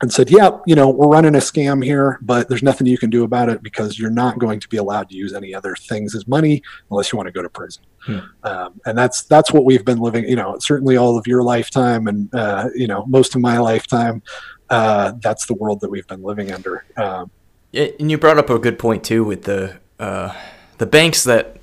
and 0.00 0.12
said, 0.12 0.30
yeah, 0.30 0.50
you 0.64 0.76
know, 0.76 0.88
we're 0.88 1.08
running 1.08 1.34
a 1.34 1.38
scam 1.38 1.84
here, 1.84 2.20
but 2.22 2.48
there's 2.48 2.62
nothing 2.62 2.86
you 2.86 2.96
can 2.96 3.10
do 3.10 3.24
about 3.24 3.48
it 3.48 3.64
because 3.64 3.98
you're 3.98 4.10
not 4.10 4.38
going 4.38 4.60
to 4.60 4.68
be 4.68 4.76
allowed 4.76 5.08
to 5.08 5.16
use 5.16 5.34
any 5.34 5.56
other 5.56 5.74
things 5.74 6.14
as 6.14 6.28
money 6.28 6.62
unless 6.92 7.12
you 7.12 7.16
want 7.16 7.26
to 7.26 7.32
go 7.32 7.42
to 7.42 7.48
prison. 7.48 7.82
Hmm. 7.98 8.18
Um, 8.44 8.80
and 8.86 8.96
that's 8.96 9.24
that's 9.24 9.52
what 9.52 9.64
we've 9.64 9.84
been 9.84 9.98
living. 9.98 10.28
You 10.28 10.36
know, 10.36 10.56
certainly 10.60 10.96
all 10.96 11.18
of 11.18 11.26
your 11.26 11.42
lifetime, 11.42 12.06
and 12.06 12.32
uh, 12.32 12.68
you 12.76 12.86
know, 12.86 13.04
most 13.06 13.34
of 13.34 13.40
my 13.40 13.58
lifetime. 13.58 14.22
Uh, 14.70 15.14
that's 15.20 15.46
the 15.46 15.54
world 15.54 15.80
that 15.80 15.90
we've 15.90 16.06
been 16.06 16.22
living 16.22 16.50
under. 16.52 16.84
Um, 16.96 17.30
and 17.74 18.10
you 18.10 18.18
brought 18.18 18.38
up 18.38 18.50
a 18.50 18.58
good 18.58 18.78
point 18.78 19.04
too 19.04 19.24
with 19.24 19.42
the 19.42 19.78
uh, 19.98 20.32
the 20.78 20.86
banks 20.86 21.24
that 21.24 21.58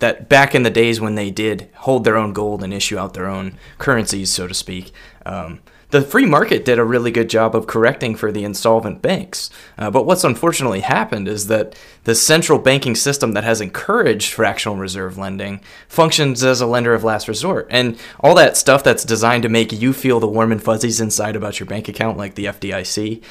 that 0.00 0.28
back 0.28 0.54
in 0.54 0.62
the 0.62 0.70
days 0.70 1.00
when 1.00 1.14
they 1.14 1.30
did 1.30 1.68
hold 1.76 2.04
their 2.04 2.16
own 2.16 2.32
gold 2.32 2.62
and 2.62 2.74
issue 2.74 2.98
out 2.98 3.14
their 3.14 3.28
own 3.28 3.56
currencies, 3.78 4.32
so 4.32 4.46
to 4.46 4.54
speak, 4.54 4.92
um, 5.24 5.60
the 5.90 6.02
free 6.02 6.24
market 6.24 6.64
did 6.64 6.78
a 6.78 6.84
really 6.84 7.10
good 7.10 7.28
job 7.28 7.54
of 7.54 7.66
correcting 7.66 8.14
for 8.14 8.30
the 8.30 8.44
insolvent 8.44 9.02
banks. 9.02 9.50
Uh, 9.76 9.90
but 9.90 10.06
what's 10.06 10.24
unfortunately 10.24 10.80
happened 10.80 11.26
is 11.26 11.48
that 11.48 11.76
the 12.04 12.14
central 12.14 12.58
banking 12.58 12.94
system 12.94 13.32
that 13.32 13.44
has 13.44 13.60
encouraged 13.60 14.32
fractional 14.32 14.76
reserve 14.76 15.18
lending 15.18 15.60
functions 15.88 16.44
as 16.44 16.60
a 16.60 16.66
lender 16.66 16.94
of 16.94 17.04
last 17.04 17.26
resort. 17.26 17.66
And 17.70 17.98
all 18.20 18.34
that 18.36 18.56
stuff 18.56 18.84
that's 18.84 19.04
designed 19.04 19.42
to 19.42 19.48
make 19.48 19.72
you 19.72 19.92
feel 19.92 20.20
the 20.20 20.28
warm 20.28 20.52
and 20.52 20.62
fuzzies 20.62 21.00
inside 21.00 21.34
about 21.34 21.58
your 21.58 21.66
bank 21.66 21.88
account, 21.88 22.16
like 22.16 22.36
the 22.36 22.46
FDIC, 22.46 23.22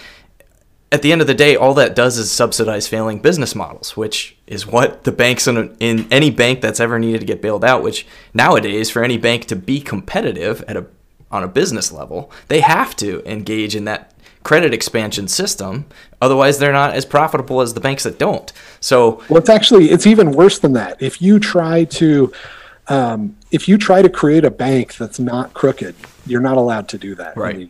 at 0.91 1.01
the 1.01 1.11
end 1.11 1.21
of 1.21 1.27
the 1.27 1.35
day, 1.35 1.55
all 1.55 1.73
that 1.75 1.95
does 1.95 2.17
is 2.17 2.31
subsidize 2.31 2.87
failing 2.87 3.19
business 3.19 3.53
models, 3.53 3.95
which 3.95 4.35
is 4.47 4.65
what 4.65 5.03
the 5.03 5.11
banks 5.11 5.47
in, 5.47 5.75
in 5.79 6.07
any 6.11 6.31
bank 6.31 6.61
that's 6.61 6.79
ever 6.79 6.97
needed 6.97 7.19
to 7.19 7.27
get 7.27 7.41
bailed 7.41 7.63
out. 7.63 7.83
Which 7.83 8.07
nowadays, 8.33 8.89
for 8.89 9.03
any 9.03 9.17
bank 9.17 9.45
to 9.45 9.55
be 9.55 9.81
competitive 9.81 10.63
at 10.67 10.77
a 10.77 10.87
on 11.31 11.43
a 11.43 11.47
business 11.47 11.91
level, 11.91 12.31
they 12.47 12.61
have 12.61 12.95
to 12.95 13.21
engage 13.29 13.75
in 13.75 13.85
that 13.85 14.13
credit 14.43 14.73
expansion 14.73 15.27
system. 15.27 15.85
Otherwise, 16.21 16.57
they're 16.57 16.71
not 16.73 16.95
as 16.95 17.05
profitable 17.05 17.61
as 17.61 17.75
the 17.75 17.79
banks 17.79 18.03
that 18.03 18.17
don't. 18.17 18.51
So, 18.79 19.21
well, 19.29 19.37
it's 19.37 19.49
actually 19.49 19.91
it's 19.91 20.07
even 20.07 20.31
worse 20.31 20.57
than 20.57 20.73
that. 20.73 20.99
If 21.01 21.21
you 21.21 21.39
try 21.39 21.83
to 21.83 22.33
um, 22.87 23.37
if 23.51 23.67
you 23.67 23.77
try 23.77 24.01
to 24.01 24.09
create 24.09 24.43
a 24.43 24.51
bank 24.51 24.95
that's 24.95 25.19
not 25.19 25.53
crooked, 25.53 25.95
you're 26.25 26.41
not 26.41 26.57
allowed 26.57 26.89
to 26.89 26.97
do 26.97 27.13
that. 27.15 27.37
Right. 27.37 27.69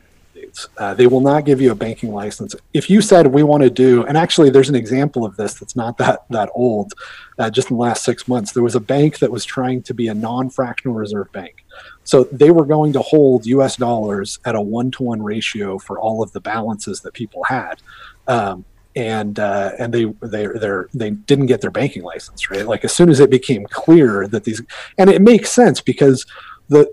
Uh, 0.77 0.93
they 0.93 1.07
will 1.07 1.21
not 1.21 1.45
give 1.45 1.61
you 1.61 1.71
a 1.71 1.75
banking 1.75 2.11
license. 2.11 2.55
If 2.73 2.89
you 2.89 3.01
said 3.01 3.27
we 3.27 3.43
want 3.43 3.63
to 3.63 3.69
do, 3.69 4.05
and 4.05 4.17
actually, 4.17 4.49
there's 4.49 4.69
an 4.69 4.75
example 4.75 5.25
of 5.25 5.35
this 5.37 5.55
that's 5.55 5.75
not 5.75 5.97
that 5.97 6.25
that 6.29 6.49
old. 6.53 6.93
Uh, 7.37 7.49
just 7.49 7.69
in 7.69 7.77
the 7.77 7.81
last 7.81 8.03
six 8.03 8.27
months, 8.27 8.51
there 8.51 8.63
was 8.63 8.75
a 8.75 8.79
bank 8.79 9.19
that 9.19 9.31
was 9.31 9.45
trying 9.45 9.81
to 9.83 9.93
be 9.93 10.07
a 10.07 10.13
non-fractional 10.13 10.95
reserve 10.95 11.31
bank. 11.31 11.63
So 12.03 12.25
they 12.25 12.51
were 12.51 12.65
going 12.65 12.91
to 12.93 13.01
hold 13.01 13.45
U.S. 13.45 13.77
dollars 13.77 14.39
at 14.45 14.55
a 14.55 14.61
one-to-one 14.61 15.21
ratio 15.21 15.77
for 15.77 15.99
all 15.99 16.21
of 16.21 16.31
the 16.33 16.41
balances 16.41 17.01
that 17.01 17.13
people 17.13 17.43
had. 17.45 17.81
Um, 18.27 18.65
and 18.95 19.39
uh, 19.39 19.71
and 19.77 19.93
they 19.93 20.05
they 20.21 20.47
they 20.93 21.11
didn't 21.11 21.45
get 21.45 21.61
their 21.61 21.71
banking 21.71 22.03
license 22.03 22.49
right 22.49 22.65
like 22.65 22.83
as 22.83 22.91
soon 22.91 23.09
as 23.09 23.19
it 23.19 23.29
became 23.29 23.65
clear 23.67 24.27
that 24.27 24.43
these 24.43 24.61
and 24.97 25.09
it 25.09 25.21
makes 25.21 25.51
sense 25.51 25.79
because 25.79 26.25
the 26.69 26.91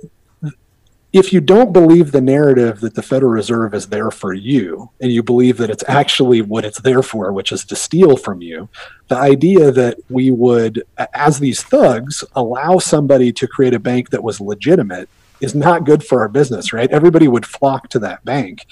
if 1.16 1.32
you 1.32 1.40
don't 1.40 1.72
believe 1.72 2.12
the 2.12 2.20
narrative 2.20 2.80
that 2.80 2.94
the 2.94 3.02
Federal 3.02 3.32
Reserve 3.32 3.72
is 3.72 3.86
there 3.86 4.10
for 4.10 4.34
you, 4.34 4.90
and 5.00 5.10
you 5.10 5.22
believe 5.22 5.56
that 5.56 5.70
it's 5.70 5.84
actually 5.88 6.42
what 6.42 6.64
it's 6.64 6.80
there 6.80 7.02
for, 7.02 7.32
which 7.32 7.52
is 7.52 7.64
to 7.64 7.74
steal 7.76 8.16
from 8.16 8.42
you, 8.42 8.68
the 9.08 9.16
idea 9.16 9.70
that 9.70 9.96
we 10.10 10.30
would, 10.30 10.82
as 11.14 11.38
these 11.38 11.62
thugs, 11.62 12.22
allow 12.34 12.78
somebody 12.78 13.32
to 13.32 13.46
create 13.46 13.72
a 13.72 13.78
bank 13.78 14.10
that 14.10 14.22
was 14.22 14.40
legitimate 14.40 15.08
is 15.40 15.54
not 15.54 15.84
good 15.84 16.04
for 16.04 16.20
our 16.20 16.28
business, 16.28 16.72
right? 16.72 16.90
Everybody 16.90 17.28
would 17.28 17.46
flock 17.46 17.88
to 17.90 17.98
that 18.00 18.24
bank. 18.24 18.66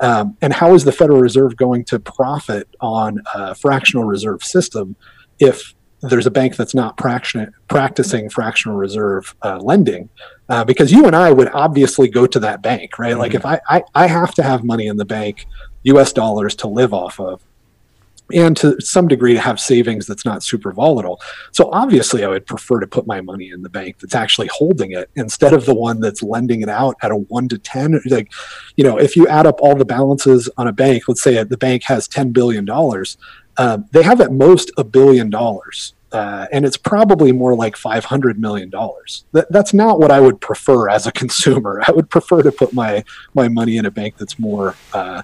Um, 0.00 0.36
and 0.40 0.52
how 0.52 0.74
is 0.74 0.84
the 0.84 0.92
Federal 0.92 1.20
Reserve 1.20 1.56
going 1.56 1.84
to 1.84 1.98
profit 1.98 2.66
on 2.80 3.20
a 3.34 3.54
fractional 3.54 4.04
reserve 4.04 4.42
system 4.42 4.96
if 5.38 5.74
there's 6.02 6.26
a 6.26 6.30
bank 6.30 6.56
that's 6.56 6.74
not 6.74 6.96
practicing 6.96 8.30
fractional 8.30 8.76
reserve 8.76 9.34
uh, 9.42 9.58
lending 9.58 10.08
uh, 10.48 10.64
because 10.64 10.90
you 10.90 11.06
and 11.06 11.14
i 11.14 11.30
would 11.30 11.48
obviously 11.52 12.08
go 12.08 12.26
to 12.26 12.40
that 12.40 12.62
bank 12.62 12.98
right 12.98 13.12
mm-hmm. 13.12 13.20
like 13.20 13.34
if 13.34 13.44
I, 13.44 13.60
I, 13.68 13.82
I 13.94 14.06
have 14.06 14.34
to 14.34 14.42
have 14.42 14.64
money 14.64 14.86
in 14.86 14.96
the 14.96 15.04
bank 15.04 15.46
us 15.84 16.12
dollars 16.12 16.54
to 16.56 16.68
live 16.68 16.94
off 16.94 17.20
of 17.20 17.42
and 18.32 18.56
to 18.56 18.80
some 18.80 19.08
degree 19.08 19.34
to 19.34 19.40
have 19.40 19.58
savings 19.58 20.06
that's 20.06 20.24
not 20.24 20.42
super 20.42 20.72
volatile 20.72 21.20
so 21.52 21.70
obviously 21.72 22.24
i 22.24 22.28
would 22.28 22.46
prefer 22.46 22.80
to 22.80 22.86
put 22.86 23.06
my 23.06 23.20
money 23.20 23.50
in 23.50 23.62
the 23.62 23.68
bank 23.68 23.98
that's 23.98 24.14
actually 24.14 24.48
holding 24.52 24.92
it 24.92 25.10
instead 25.16 25.52
of 25.52 25.66
the 25.66 25.74
one 25.74 26.00
that's 26.00 26.22
lending 26.22 26.62
it 26.62 26.68
out 26.68 26.94
at 27.02 27.10
a 27.10 27.16
1 27.16 27.48
to 27.48 27.58
10 27.58 28.00
like 28.06 28.30
you 28.76 28.84
know 28.84 28.98
if 28.98 29.16
you 29.16 29.26
add 29.28 29.46
up 29.46 29.60
all 29.60 29.74
the 29.74 29.84
balances 29.84 30.48
on 30.56 30.68
a 30.68 30.72
bank 30.72 31.04
let's 31.08 31.22
say 31.22 31.42
the 31.42 31.56
bank 31.56 31.82
has 31.84 32.06
10 32.08 32.32
billion 32.32 32.64
dollars 32.64 33.16
um, 33.60 33.86
they 33.92 34.02
have 34.02 34.20
at 34.20 34.32
most 34.32 34.70
a 34.76 34.84
billion 34.84 35.30
dollars 35.30 35.94
uh, 36.12 36.46
and 36.50 36.64
it's 36.64 36.76
probably 36.76 37.30
more 37.30 37.54
like 37.54 37.76
five 37.76 38.04
hundred 38.04 38.38
million 38.38 38.68
dollars. 38.68 39.24
That, 39.32 39.50
that's 39.52 39.72
not 39.72 40.00
what 40.00 40.10
I 40.10 40.20
would 40.20 40.40
prefer 40.40 40.88
as 40.88 41.06
a 41.06 41.12
consumer. 41.20 41.82
I 41.86 41.92
would 41.92 42.10
prefer 42.10 42.42
to 42.42 42.52
put 42.52 42.72
my 42.72 43.04
my 43.34 43.48
money 43.48 43.76
in 43.76 43.86
a 43.86 43.90
bank 43.90 44.16
that's 44.16 44.38
more 44.38 44.74
uh, 44.92 45.22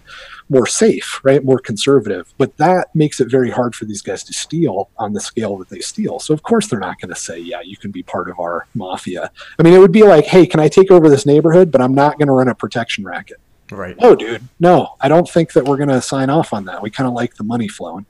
more 0.49 0.67
safe, 0.67 1.21
right, 1.25 1.45
more 1.45 1.59
conservative. 1.59 2.33
But 2.39 2.57
that 2.59 2.95
makes 2.95 3.21
it 3.21 3.29
very 3.29 3.51
hard 3.51 3.75
for 3.75 3.85
these 3.85 4.03
guys 4.03 4.23
to 4.25 4.33
steal 4.33 4.91
on 4.97 5.13
the 5.13 5.21
scale 5.21 5.57
that 5.59 5.69
they 5.69 5.81
steal. 5.81 6.21
So 6.21 6.33
of 6.33 6.43
course 6.43 6.69
they're 6.69 6.79
not 6.79 7.01
going 7.01 7.13
to 7.13 7.21
say, 7.21 7.39
"Yeah, 7.39 7.63
you 7.63 7.77
can 7.77 7.91
be 7.91 8.03
part 8.03 8.29
of 8.29 8.39
our 8.39 8.67
mafia." 8.75 9.31
I 9.59 9.63
mean, 9.63 9.75
it 9.75 9.79
would 9.79 9.93
be 9.93 10.05
like, 10.05 10.27
"Hey, 10.27 10.47
can 10.47 10.61
I 10.61 10.69
take 10.69 10.91
over 10.91 11.09
this 11.09 11.27
neighborhood?" 11.27 11.73
But 11.73 11.81
I'm 11.81 11.95
not 11.95 12.19
going 12.19 12.29
to 12.29 12.35
run 12.35 12.49
a 12.49 12.55
protection 12.55 13.05
racket. 13.05 13.39
Right. 13.73 14.01
No, 14.01 14.15
dude. 14.15 14.45
No, 14.61 14.95
I 15.01 15.09
don't 15.09 15.29
think 15.29 15.53
that 15.55 15.65
we're 15.65 15.77
going 15.77 15.89
to 15.89 16.01
sign 16.01 16.31
off 16.31 16.53
on 16.53 16.67
that. 16.67 16.81
We 16.81 16.91
kind 16.91 17.09
of 17.09 17.15
like 17.15 17.35
the 17.35 17.43
money 17.43 17.67
flowing. 17.67 18.07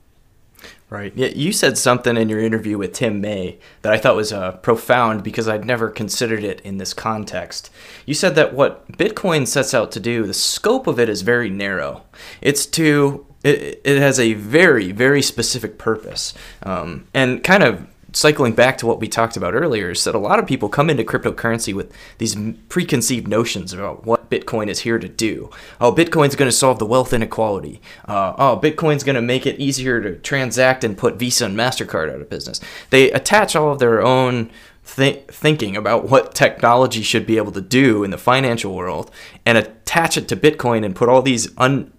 Right. 0.89 1.11
Yeah, 1.17 1.27
you 1.27 1.51
said 1.51 1.77
something 1.77 2.15
in 2.15 2.29
your 2.29 2.39
interview 2.39 2.77
with 2.77 2.93
Tim 2.93 3.19
May 3.19 3.59
that 3.81 3.91
I 3.91 3.97
thought 3.97 4.15
was 4.15 4.31
uh, 4.31 4.53
profound 4.53 5.21
because 5.21 5.45
I'd 5.45 5.65
never 5.65 5.89
considered 5.89 6.45
it 6.45 6.61
in 6.61 6.77
this 6.77 6.93
context. 6.93 7.69
You 8.05 8.13
said 8.13 8.35
that 8.35 8.53
what 8.53 8.89
Bitcoin 8.93 9.45
sets 9.47 9.73
out 9.73 9.91
to 9.93 9.99
do, 9.99 10.25
the 10.25 10.33
scope 10.33 10.87
of 10.87 10.97
it 10.97 11.09
is 11.09 11.23
very 11.23 11.49
narrow. 11.49 12.03
It's 12.39 12.65
to 12.67 13.25
it, 13.43 13.81
it 13.83 13.97
has 13.97 14.17
a 14.17 14.33
very 14.35 14.93
very 14.93 15.21
specific 15.21 15.77
purpose, 15.77 16.33
um, 16.63 17.07
and 17.13 17.43
kind 17.43 17.63
of 17.63 17.85
cycling 18.17 18.53
back 18.53 18.79
to 18.79 18.87
what 18.87 18.99
we 18.99 19.07
talked 19.07 19.37
about 19.37 19.53
earlier 19.53 19.91
is 19.91 20.03
that 20.03 20.15
a 20.15 20.19
lot 20.19 20.39
of 20.39 20.47
people 20.47 20.69
come 20.69 20.89
into 20.89 21.03
cryptocurrency 21.03 21.71
with 21.71 21.93
these 22.17 22.35
preconceived 22.67 23.27
notions 23.27 23.73
about 23.73 24.05
what 24.07 24.29
Bitcoin 24.31 24.69
is 24.69 24.79
here 24.79 24.97
to 24.97 25.07
do. 25.07 25.51
Oh, 25.79 25.93
Bitcoin's 25.93 26.35
going 26.35 26.49
to 26.49 26.55
solve 26.55 26.79
the 26.79 26.85
wealth 26.85 27.13
inequality. 27.13 27.79
Uh, 28.07 28.33
oh, 28.37 28.59
Bitcoin's 28.61 29.03
going 29.03 29.15
to 29.15 29.21
make 29.21 29.45
it 29.45 29.59
easier 29.59 30.01
to 30.01 30.15
transact 30.15 30.83
and 30.83 30.97
put 30.97 31.17
Visa 31.17 31.45
and 31.45 31.55
MasterCard 31.55 32.11
out 32.11 32.19
of 32.19 32.29
business. 32.29 32.59
They 32.89 33.11
attach 33.11 33.55
all 33.55 33.71
of 33.71 33.79
their 33.79 34.01
own 34.01 34.49
th- 34.95 35.25
thinking 35.27 35.77
about 35.77 36.09
what 36.09 36.33
technology 36.33 37.03
should 37.03 37.27
be 37.27 37.37
able 37.37 37.51
to 37.51 37.61
do 37.61 38.03
in 38.03 38.09
the 38.09 38.17
financial 38.17 38.73
world 38.73 39.11
and 39.45 39.59
attach 39.59 40.17
it 40.17 40.27
to 40.29 40.35
Bitcoin 40.35 40.83
and 40.83 40.95
put 40.95 41.07
all 41.07 41.21
these 41.21 41.55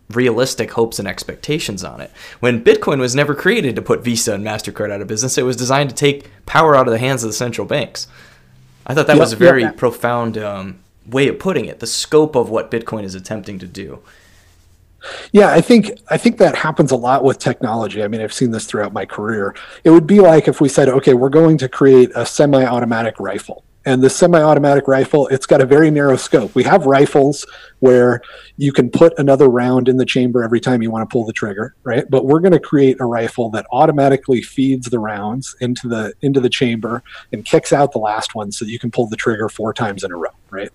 unrealistic 0.09 0.73
hopes 0.73 0.99
and 0.99 1.07
expectations 1.07 1.85
on 1.85 2.01
it. 2.01 2.11
When 2.41 2.65
Bitcoin 2.65 2.99
was 2.99 3.15
never 3.15 3.35
created 3.35 3.77
to 3.77 3.83
put 3.83 4.03
Visa 4.03 4.35
and 4.35 4.45
MasterCard 4.45 4.91
out 4.91 5.01
of 5.01 5.09
business, 5.09 5.39
it 5.39 5.43
was 5.43 5.57
designed 5.57 5.91
to 5.91 5.97
take 5.97 6.31
power 6.47 6.75
out 6.75 6.87
of 6.87 6.93
the 6.93 6.99
hands 6.99 7.23
of 7.23 7.29
the 7.29 7.35
central 7.35 7.67
banks. 7.67 8.07
I 8.87 8.95
thought 8.95 9.07
that 9.07 9.17
yep, 9.17 9.21
was 9.21 9.33
a 9.35 9.37
very 9.37 9.63
yep. 9.63 9.77
profound 9.77 10.39
um, 10.39 10.79
way 11.07 11.29
of 11.29 11.39
putting 11.39 11.67
it, 11.67 11.81
the 11.81 11.87
scope 11.87 12.37
of 12.37 12.49
what 12.49 12.71
Bitcoin 12.71 13.05
is 13.05 13.15
attempting 13.15 13.59
to 13.59 13.67
do. 13.67 14.01
Yeah, 15.31 15.53
I 15.53 15.61
think 15.61 15.93
I 16.11 16.17
think 16.17 16.39
that 16.39 16.57
happens 16.57 16.91
a 16.91 16.97
lot 16.97 17.23
with 17.23 17.39
technology. 17.39 18.03
I 18.03 18.09
mean, 18.09 18.21
I've 18.21 18.33
seen 18.33 18.51
this 18.51 18.67
throughout 18.67 18.93
my 18.93 19.05
career. 19.05 19.55
It 19.85 19.91
would 19.91 20.09
be 20.09 20.19
like 20.19 20.49
if 20.49 20.61
we 20.61 20.69
said, 20.69 20.89
okay, 20.89 21.15
we're 21.15 21.29
going 21.29 21.57
to 21.59 21.69
create 21.69 22.11
a 22.17 22.27
semi-automatic 22.27 23.21
rifle 23.21 23.63
and 23.89 24.03
the 24.03 24.11
semi-automatic 24.11 24.86
rifle 24.86 25.26
it's 25.28 25.47
got 25.47 25.62
a 25.62 25.66
very 25.66 25.91
narrow 25.91 26.16
scope. 26.16 26.55
We 26.55 26.62
have 26.64 26.84
rifles 26.84 27.47
where 27.78 28.20
you 28.59 28.70
can 28.70 28.91
put 28.91 29.18
another 29.18 29.49
round 29.49 29.89
in 29.89 29.97
the 29.97 30.05
chamber 30.05 30.45
every 30.45 30.61
time 30.61 30.82
you 30.82 30.91
want 30.91 31.09
to 31.09 31.12
pull 31.12 31.24
the 31.24 31.32
trigger 31.32 31.74
right? 31.84 32.05
But 32.11 32.26
we're 32.26 32.41
going 32.41 32.53
to 32.53 32.61
create 32.61 32.99
a 33.01 33.07
rifle 33.07 33.49
that 33.51 33.64
automatically 33.72 34.43
feeds 34.43 34.91
the 34.91 34.99
rounds 34.99 35.57
into 35.61 35.89
the 35.89 36.12
into 36.20 36.39
the 36.39 36.51
chamber 36.51 37.03
and 37.32 37.47
kicks 37.47 37.72
out 37.72 37.93
the 37.93 37.99
last 37.99 38.34
one 38.34 38.53
so 38.53 38.66
you 38.66 38.78
can 38.78 38.91
pull 38.91 39.07
the 39.09 39.16
trigger 39.16 39.49
four 39.49 39.72
times 39.72 40.05
in 40.05 40.12
a 40.12 40.16
row 40.16 40.30
right? 40.51 40.70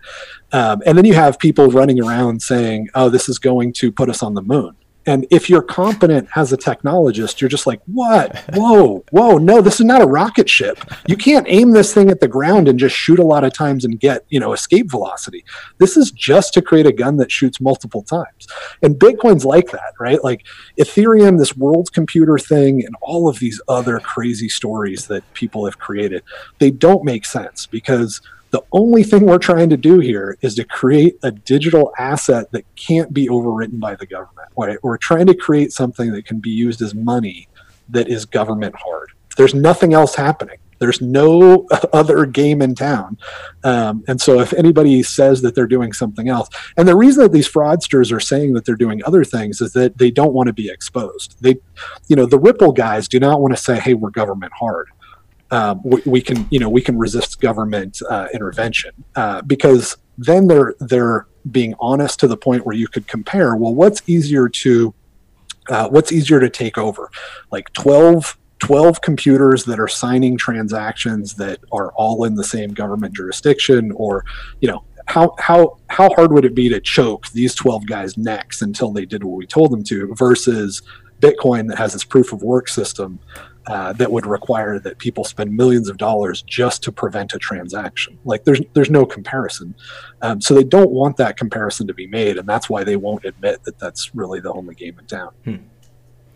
Um, 0.51 0.82
and 0.86 0.97
then 0.97 1.05
you 1.05 1.14
have 1.14 1.38
people 1.38 1.68
running 1.68 2.03
around 2.03 2.41
saying 2.41 2.89
oh 2.95 3.09
this 3.09 3.30
is 3.30 3.38
going 3.38 3.74
to 3.74 3.91
put 3.91 4.09
us 4.09 4.24
on 4.24 4.34
the 4.34 4.41
moon 4.41 4.76
and 5.06 5.26
if 5.30 5.49
you're 5.49 5.62
competent 5.62 6.30
as 6.36 6.54
a 6.54 6.58
technologist, 6.58 7.41
you're 7.41 7.49
just 7.49 7.68
like, 7.68 7.82
what? 7.86 8.38
Whoa, 8.54 9.04
whoa, 9.12 9.38
no, 9.38 9.62
this 9.62 9.80
is 9.80 9.86
not 9.86 10.01
a 10.01 10.08
rocket 10.08 10.49
ship. 10.49 10.80
You 11.08 11.18
can't 11.18 11.45
aim 11.49 11.72
this 11.72 11.93
thing 11.93 12.10
at 12.10 12.20
the 12.20 12.28
ground 12.28 12.68
and 12.68 12.80
just 12.80 12.95
shoot 12.95 13.20
a 13.20 13.26
lot 13.26 13.43
of 13.43 13.54
times 13.54 13.86
and 13.86 13.99
get, 13.99 14.26
you 14.30 14.39
know, 14.39 14.54
escape 14.54 14.89
velocity. 14.89 15.43
This 15.78 15.97
is 15.97 16.12
just 16.12 16.54
to 16.54 16.62
create 16.62 16.86
a 16.86 16.93
gun 16.93 17.18
that 17.18 17.32
shoots 17.32 17.60
multiple 17.60 18.04
times. 18.04 18.47
And 18.82 18.95
Bitcoin's 18.95 19.45
like 19.45 19.72
that, 19.72 19.93
right? 19.99 20.24
Like 20.24 20.45
Ethereum, 20.80 21.38
this 21.38 21.58
world's 21.58 21.89
computer 21.89 22.38
thing, 22.38 22.86
and 22.86 22.95
all 23.01 23.28
of 23.28 23.39
these 23.39 23.62
other 23.68 23.99
crazy 23.99 24.49
stories 24.49 25.08
that 25.08 25.24
people 25.34 25.66
have 25.66 25.80
created, 25.80 26.24
they 26.60 26.72
don't 26.72 27.04
make 27.04 27.26
sense 27.26 27.66
because 27.66 28.22
the 28.54 28.62
only 28.72 29.01
thing 29.01 29.26
we're 29.26 29.39
trying 29.39 29.70
to 29.72 29.78
do 29.78 29.97
here 29.97 30.38
is 30.41 30.54
to 30.56 30.64
create 30.64 31.18
a 31.24 31.32
digital 31.32 31.91
asset 31.97 32.51
that 32.51 32.64
can't 32.76 33.12
be 33.12 33.28
overwritten 33.28 33.80
by 33.80 33.95
the 33.95 34.06
government. 34.06 34.47
Right? 34.56 34.78
We're 34.84 34.97
trying 34.97 35.26
to 35.26 35.34
create 35.34 35.72
something 35.72 36.12
that 36.12 36.28
can 36.28 36.39
be 36.39 36.51
used 36.51 36.80
as 36.80 36.93
money 36.93 37.47
that 37.89 38.08
is 38.08 38.26
government 38.26 38.76
hard. 38.78 39.10
There's 39.38 39.56
nothing 39.56 39.95
else 39.95 40.14
happening. 40.14 40.58
There's 40.78 41.01
no 41.01 41.68
other 41.93 42.28
game 42.28 42.62
in 42.62 42.76
town. 42.76 43.18
Um, 43.64 44.04
and 44.08 44.22
so 44.22 44.39
if 44.39 44.54
anybody 44.54 45.01
says 45.01 45.41
that 45.41 45.56
they're 45.56 45.66
doing 45.66 45.91
something 45.91 46.30
else, 46.30 46.47
and 46.78 46.88
the 46.88 46.95
reason 46.95 47.24
that 47.24 47.32
these 47.32 47.49
fraudsters 47.49 48.12
are 48.12 48.20
saying 48.20 48.54
that 48.54 48.66
they're 48.66 48.76
doing 48.76 49.01
other 49.04 49.24
things 49.24 49.62
is 49.62 49.74
that 49.74 49.97
they 49.97 50.12
don't 50.12 50.34
want 50.34 50.45
to 50.45 50.54
be 50.54 50.70
exposed. 50.70 51.38
They, 51.41 51.56
you 52.08 52.16
know, 52.16 52.28
the 52.28 52.38
Ripple 52.38 52.72
guys 52.72 53.08
do 53.08 53.20
not 53.20 53.41
want 53.41 53.56
to 53.56 53.62
say, 53.62 53.80
hey, 53.80 53.95
we're 53.95 54.12
government 54.12 54.54
hard 54.54 54.89
um, 55.54 55.82
we, 55.84 56.01
we, 56.06 56.22
can 56.22 56.47
you 56.49 56.60
know 56.60 56.68
we 56.68 56.82
can 56.82 56.97
resist 56.97 57.39
government 57.39 58.01
uh, 58.10 58.28
intervention. 58.34 58.91
Uh, 59.16 59.41
because 59.43 59.97
then 60.18 60.47
they're 60.47 60.76
they're 60.80 61.28
being 61.51 61.76
honest 61.80 62.20
to 62.22 62.28
the 62.28 62.38
point 62.38 62.66
where 62.66 62.76
you 62.76 62.88
could 62.88 63.08
compare 63.08 63.56
well 63.56 63.76
what's 63.76 64.01
easier 64.08 64.49
to 64.49 64.93
uh, 65.70 65.88
what's 65.89 66.12
easier 66.12 66.39
to 66.39 66.49
take 66.49 66.78
over? 66.78 67.12
Like 67.51 67.72
12 67.74 68.38
12 68.60 69.01
computers 69.01 69.66
that 69.66 69.80
are 69.80 69.88
signing 69.88 70.38
transactions 70.38 71.36
that 71.36 71.60
are 71.72 71.91
all 71.93 72.24
in 72.24 72.34
the 72.36 72.43
same 72.43 72.74
government 72.74 73.14
jurisdiction 73.14 73.91
or 73.91 74.26
you 74.60 74.68
know 74.68 74.84
how 75.06 75.36
how 75.38 75.78
how 75.89 76.10
hard 76.16 76.32
would 76.32 76.45
it 76.45 76.56
be 76.56 76.70
to 76.70 76.80
choke 76.80 77.28
these 77.30 77.54
12 77.56 77.86
guys 77.86 78.18
necks 78.18 78.62
until 78.62 78.91
they 78.91 79.06
did 79.06 79.24
what 79.24 79.36
we 79.36 79.45
told 79.45 79.70
them 79.70 79.84
to 79.84 80.16
versus 80.16 80.82
bitcoin 81.20 81.68
that 81.68 81.78
has 81.78 81.91
this 81.91 82.06
proof 82.06 82.32
of 82.32 82.41
work 82.41 82.70
system 82.70 83.20
uh, 83.68 83.93
that 83.93 84.11
would 84.11 84.26
require 84.26 84.80
that 84.80 84.97
people 84.97 85.24
spend 85.24 85.55
millions 85.55 85.88
of 85.89 85.97
dollars 85.97 86.41
just 86.41 86.84
to 86.84 86.91
prevent 86.91 87.34
a 87.34 87.39
transaction. 87.39 88.18
Like 88.26 88.43
there's 88.43 88.61
there's 88.74 88.89
no 88.89 89.05
comparison, 89.05 89.76
um, 90.22 90.41
so 90.41 90.53
they 90.53 90.64
don't 90.64 90.91
want 90.91 91.18
that 91.18 91.38
comparison 91.38 91.88
to 91.88 91.93
be 91.93 92.07
made, 92.07 92.38
and 92.38 92.47
that's 92.47 92.70
why 92.70 92.84
they 92.84 92.95
won't 92.95 93.26
admit 93.26 93.64
that 93.64 93.80
that's 93.80 94.14
really 94.14 94.39
the 94.39 94.51
only 94.51 94.76
game 94.76 94.99
in 94.99 95.05
town. 95.05 95.34
Hmm. 95.45 95.55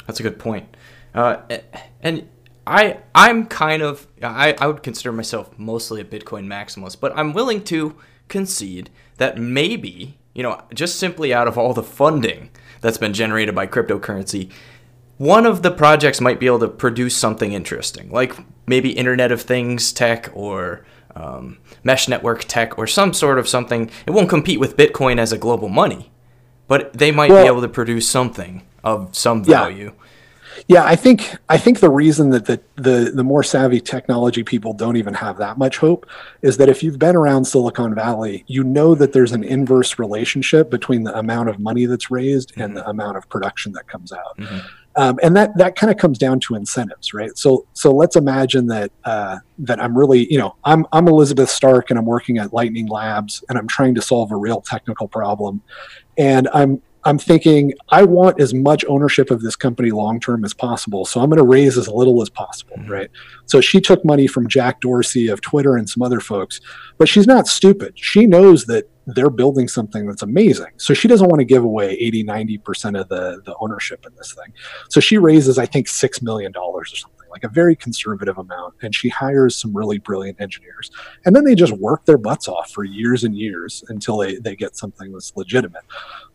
That's 0.05 0.19
a 0.19 0.23
good 0.23 0.39
point, 0.39 0.77
uh, 1.13 1.41
and 2.01 2.29
I 2.65 2.99
I'm 3.13 3.45
kind 3.45 3.81
of 3.81 4.07
I, 4.21 4.55
I 4.59 4.67
would 4.67 4.83
consider 4.83 5.11
myself 5.11 5.57
mostly 5.57 6.01
a 6.01 6.05
Bitcoin 6.05 6.47
maximalist, 6.47 6.99
but 6.99 7.17
I'm 7.17 7.33
willing 7.33 7.63
to 7.65 7.95
concede 8.29 8.89
that 9.17 9.37
maybe 9.37 10.17
you 10.33 10.43
know 10.43 10.61
just 10.73 10.97
simply 10.97 11.33
out 11.33 11.47
of 11.47 11.57
all 11.57 11.73
the 11.73 11.83
funding 11.83 12.51
that's 12.81 12.97
been 12.97 13.13
generated 13.13 13.55
by 13.55 13.67
cryptocurrency 13.67 14.51
one 15.17 15.45
of 15.45 15.61
the 15.63 15.71
projects 15.71 16.21
might 16.21 16.39
be 16.39 16.45
able 16.45 16.59
to 16.59 16.67
produce 16.67 17.15
something 17.15 17.53
interesting, 17.53 18.09
like 18.11 18.35
maybe 18.67 18.91
Internet 18.91 19.31
of 19.31 19.41
Things 19.41 19.91
tech 19.91 20.29
or 20.33 20.85
um, 21.15 21.57
mesh 21.83 22.07
network 22.07 22.43
tech 22.45 22.77
or 22.77 22.87
some 22.87 23.13
sort 23.13 23.39
of 23.39 23.47
something. 23.47 23.89
It 24.05 24.11
won't 24.11 24.29
compete 24.29 24.59
with 24.59 24.77
Bitcoin 24.77 25.17
as 25.19 25.31
a 25.31 25.37
global 25.37 25.69
money, 25.69 26.11
but 26.67 26.93
they 26.93 27.11
might 27.11 27.31
well, 27.31 27.43
be 27.43 27.47
able 27.47 27.61
to 27.61 27.67
produce 27.67 28.09
something 28.09 28.63
of 28.83 29.15
some 29.15 29.43
value. 29.43 29.93
Yeah. 29.97 30.03
Yeah, 30.67 30.83
I 30.83 30.95
think 30.95 31.35
I 31.49 31.57
think 31.57 31.79
the 31.79 31.89
reason 31.89 32.31
that 32.31 32.45
the, 32.45 32.59
the 32.75 33.11
the 33.13 33.23
more 33.23 33.43
savvy 33.43 33.79
technology 33.79 34.43
people 34.43 34.73
don't 34.73 34.97
even 34.97 35.13
have 35.13 35.37
that 35.37 35.57
much 35.57 35.77
hope 35.77 36.07
is 36.41 36.57
that 36.57 36.67
if 36.67 36.81
you've 36.81 36.97
been 36.97 37.15
around 37.15 37.45
Silicon 37.45 37.93
Valley, 37.93 38.43
you 38.47 38.63
know 38.63 38.95
that 38.95 39.13
there's 39.13 39.33
an 39.33 39.43
inverse 39.43 39.99
relationship 39.99 40.69
between 40.69 41.03
the 41.03 41.17
amount 41.17 41.49
of 41.49 41.59
money 41.59 41.85
that's 41.85 42.09
raised 42.09 42.53
and 42.57 42.75
the 42.75 42.87
amount 42.89 43.17
of 43.17 43.29
production 43.29 43.71
that 43.73 43.87
comes 43.87 44.11
out. 44.11 44.37
Mm-hmm. 44.37 44.67
Um, 44.97 45.19
and 45.21 45.35
that 45.37 45.55
that 45.57 45.75
kind 45.75 45.91
of 45.91 45.97
comes 45.97 46.17
down 46.17 46.39
to 46.41 46.55
incentives, 46.55 47.13
right? 47.13 47.37
So 47.37 47.67
so 47.73 47.91
let's 47.91 48.15
imagine 48.15 48.65
that 48.67 48.91
uh, 49.05 49.37
that 49.59 49.79
I'm 49.81 49.95
really, 49.95 50.31
you 50.31 50.39
know, 50.39 50.55
I'm 50.63 50.85
I'm 50.91 51.07
Elizabeth 51.07 51.51
Stark 51.51 51.91
and 51.91 51.99
I'm 51.99 52.05
working 52.05 52.39
at 52.39 52.51
Lightning 52.51 52.87
Labs 52.87 53.43
and 53.47 53.59
I'm 53.59 53.67
trying 53.67 53.93
to 53.95 54.01
solve 54.01 54.31
a 54.31 54.35
real 54.35 54.59
technical 54.59 55.07
problem, 55.07 55.61
and 56.17 56.49
I'm 56.51 56.81
I'm 57.03 57.19
thinking 57.19 57.73
I 57.89 58.03
want 58.03 58.41
as 58.41 58.53
much 58.53 58.83
ownership 58.89 59.31
of 59.31 59.41
this 59.41 59.55
company 59.55 59.91
long 59.91 60.19
term 60.19 60.43
as 60.43 60.53
possible. 60.53 61.05
So 61.05 61.21
I'm 61.21 61.29
going 61.29 61.37
to 61.37 61.45
raise 61.45 61.77
as 61.77 61.87
little 61.87 62.21
as 62.21 62.29
possible, 62.29 62.75
mm-hmm. 62.77 62.91
right? 62.91 63.09
So 63.45 63.61
she 63.61 63.79
took 63.79 64.03
money 64.03 64.27
from 64.27 64.49
Jack 64.49 64.81
Dorsey 64.81 65.29
of 65.29 65.39
Twitter 65.41 65.77
and 65.77 65.89
some 65.89 66.01
other 66.01 66.19
folks, 66.19 66.59
but 66.97 67.07
she's 67.07 67.27
not 67.27 67.47
stupid. 67.47 67.93
She 67.95 68.25
knows 68.25 68.65
that 68.65 68.89
they're 69.07 69.29
building 69.29 69.67
something 69.67 70.05
that's 70.05 70.21
amazing. 70.21 70.71
So 70.77 70.93
she 70.93 71.07
doesn't 71.07 71.27
want 71.27 71.39
to 71.39 71.45
give 71.45 71.63
away 71.63 71.91
80, 71.91 72.25
90% 72.25 72.99
of 72.99 73.09
the, 73.09 73.41
the 73.45 73.55
ownership 73.59 74.05
in 74.05 74.13
this 74.15 74.33
thing. 74.33 74.53
So 74.89 74.99
she 74.99 75.17
raises, 75.17 75.57
I 75.57 75.65
think, 75.65 75.87
$6 75.87 76.21
million 76.21 76.51
or 76.55 76.85
something, 76.85 77.29
like 77.31 77.43
a 77.43 77.49
very 77.49 77.75
conservative 77.75 78.37
amount. 78.37 78.75
And 78.81 78.93
she 78.93 79.09
hires 79.09 79.55
some 79.55 79.75
really 79.75 79.97
brilliant 79.97 80.39
engineers. 80.41 80.91
And 81.25 81.35
then 81.35 81.45
they 81.45 81.55
just 81.55 81.73
work 81.73 82.05
their 82.05 82.17
butts 82.17 82.47
off 82.47 82.69
for 82.69 82.83
years 82.83 83.23
and 83.23 83.35
years 83.35 83.83
until 83.87 84.17
they, 84.17 84.35
they 84.35 84.55
get 84.55 84.75
something 84.75 85.11
that's 85.11 85.35
legitimate 85.35 85.83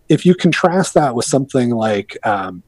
if 0.08 0.26
you 0.26 0.34
contrast 0.34 0.92
that 0.94 1.14
with 1.14 1.24
something 1.24 1.70
like 1.70 2.18
um, 2.26 2.62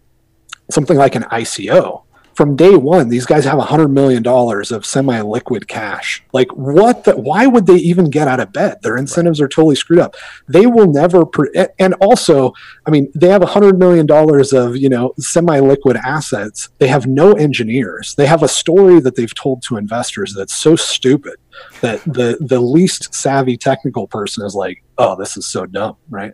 something 0.70 0.96
like 0.96 1.14
an 1.14 1.24
ICO, 1.24 2.02
from 2.35 2.57
day 2.57 2.76
one, 2.76 3.09
these 3.09 3.26
guys 3.26 3.45
have 3.45 3.59
a 3.59 3.62
hundred 3.64 3.89
million 3.89 4.22
dollars 4.22 4.70
of 4.70 4.85
semi-liquid 4.87 5.68
cash. 5.68 6.22
Like, 6.32 6.49
what? 6.53 7.05
The, 7.05 7.16
why 7.16 7.47
would 7.47 7.66
they 7.66 7.76
even 7.76 8.11
get 8.11 8.28
out 8.28 8.41
of 8.41 8.53
bed? 8.53 8.78
Their 8.82 8.97
incentives 8.97 9.41
are 9.41 9.49
totally 9.49 9.74
screwed 9.74 9.99
up. 9.99 10.14
They 10.49 10.66
will 10.66 10.93
never. 10.93 11.24
Pre- 11.24 11.51
and 11.78 11.95
also, 11.95 12.53
I 12.87 12.91
mean, 12.91 13.11
they 13.14 13.28
have 13.28 13.43
a 13.43 13.47
hundred 13.47 13.78
million 13.78 14.07
dollars 14.07 14.53
of 14.53 14.76
you 14.76 14.89
know 14.89 15.14
semi-liquid 15.18 15.97
assets. 15.97 16.68
They 16.78 16.89
have 16.89 17.07
no 17.07 17.32
engineers. 17.32 18.14
They 18.14 18.26
have 18.26 18.43
a 18.43 18.49
story 18.49 19.01
that 19.01 19.16
they've 19.16 19.35
told 19.35 19.62
to 19.64 19.76
investors 19.76 20.35
that's 20.35 20.55
so 20.55 20.76
stupid 20.76 21.37
that 21.80 22.05
the 22.05 22.39
the 22.41 22.61
least 22.61 23.14
savvy 23.14 23.57
technical 23.57 24.07
person 24.07 24.45
is 24.45 24.55
like, 24.55 24.84
oh, 24.99 25.16
this 25.16 25.36
is 25.36 25.47
so 25.47 25.66
dumb, 25.66 25.97
right? 26.09 26.32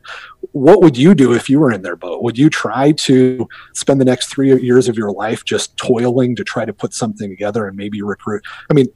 What 0.53 0.83
would 0.83 0.97
you 0.97 1.15
do 1.15 1.33
if 1.33 1.49
you 1.49 1.61
were 1.61 1.73
in 1.73 1.83
their 1.83 1.97
boat? 1.97 2.23
Would 2.23 2.39
you 2.39 2.51
try 2.51 2.93
to 2.93 3.49
spend 3.75 4.01
the 4.01 4.05
next 4.05 4.27
three 4.27 4.61
years 4.61 4.89
of 4.89 4.97
your 4.97 5.13
life 5.13 5.45
just 5.45 5.77
toiling 5.77 6.37
to 6.37 6.45
try 6.45 6.65
to 6.65 6.73
put 6.73 6.93
something 6.93 7.29
together 7.29 7.67
and 7.67 7.77
maybe 7.77 8.03
recruit? 8.03 8.43
I 8.71 8.75
mean, 8.75 8.87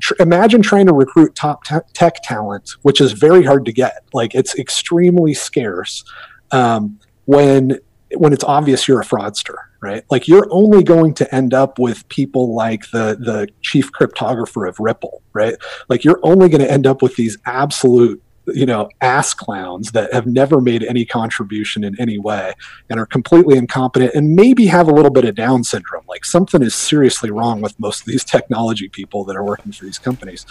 tr- 0.00 0.14
imagine 0.18 0.62
trying 0.62 0.86
to 0.86 0.92
recruit 0.92 1.34
top 1.34 1.64
te- 1.64 1.76
tech 1.92 2.22
talent, 2.22 2.70
which 2.82 3.00
is 3.00 3.12
very 3.12 3.44
hard 3.44 3.64
to 3.66 3.72
get. 3.72 4.04
Like 4.12 4.34
it's 4.34 4.58
extremely 4.58 5.34
scarce 5.34 6.04
um, 6.50 6.98
when 7.26 7.78
when 8.16 8.32
it's 8.32 8.44
obvious 8.44 8.86
you're 8.86 9.00
a 9.00 9.04
fraudster 9.04 9.56
right 9.80 10.04
like 10.10 10.28
you're 10.28 10.46
only 10.50 10.82
going 10.82 11.12
to 11.12 11.34
end 11.34 11.52
up 11.52 11.78
with 11.78 12.08
people 12.08 12.54
like 12.54 12.88
the 12.90 13.16
the 13.18 13.48
chief 13.62 13.90
cryptographer 13.92 14.68
of 14.68 14.78
ripple 14.78 15.22
right 15.32 15.56
like 15.88 16.04
you're 16.04 16.20
only 16.22 16.48
going 16.48 16.60
to 16.60 16.70
end 16.70 16.86
up 16.86 17.02
with 17.02 17.16
these 17.16 17.36
absolute 17.46 18.22
you 18.46 18.66
know 18.66 18.88
ass 19.00 19.32
clowns 19.32 19.92
that 19.92 20.12
have 20.12 20.26
never 20.26 20.60
made 20.60 20.82
any 20.82 21.04
contribution 21.04 21.84
in 21.84 21.98
any 22.00 22.18
way 22.18 22.52
and 22.90 23.00
are 23.00 23.06
completely 23.06 23.56
incompetent 23.56 24.14
and 24.14 24.34
maybe 24.34 24.66
have 24.66 24.88
a 24.88 24.92
little 24.92 25.10
bit 25.10 25.24
of 25.24 25.34
down 25.34 25.64
syndrome. 25.64 26.04
Like 26.08 26.24
something 26.24 26.62
is 26.62 26.74
seriously 26.74 27.30
wrong 27.30 27.60
with 27.60 27.78
most 27.78 28.00
of 28.00 28.06
these 28.06 28.24
technology 28.24 28.88
people 28.88 29.24
that 29.24 29.36
are 29.36 29.44
working 29.44 29.72
for 29.72 29.84
these 29.84 29.98
companies. 29.98 30.46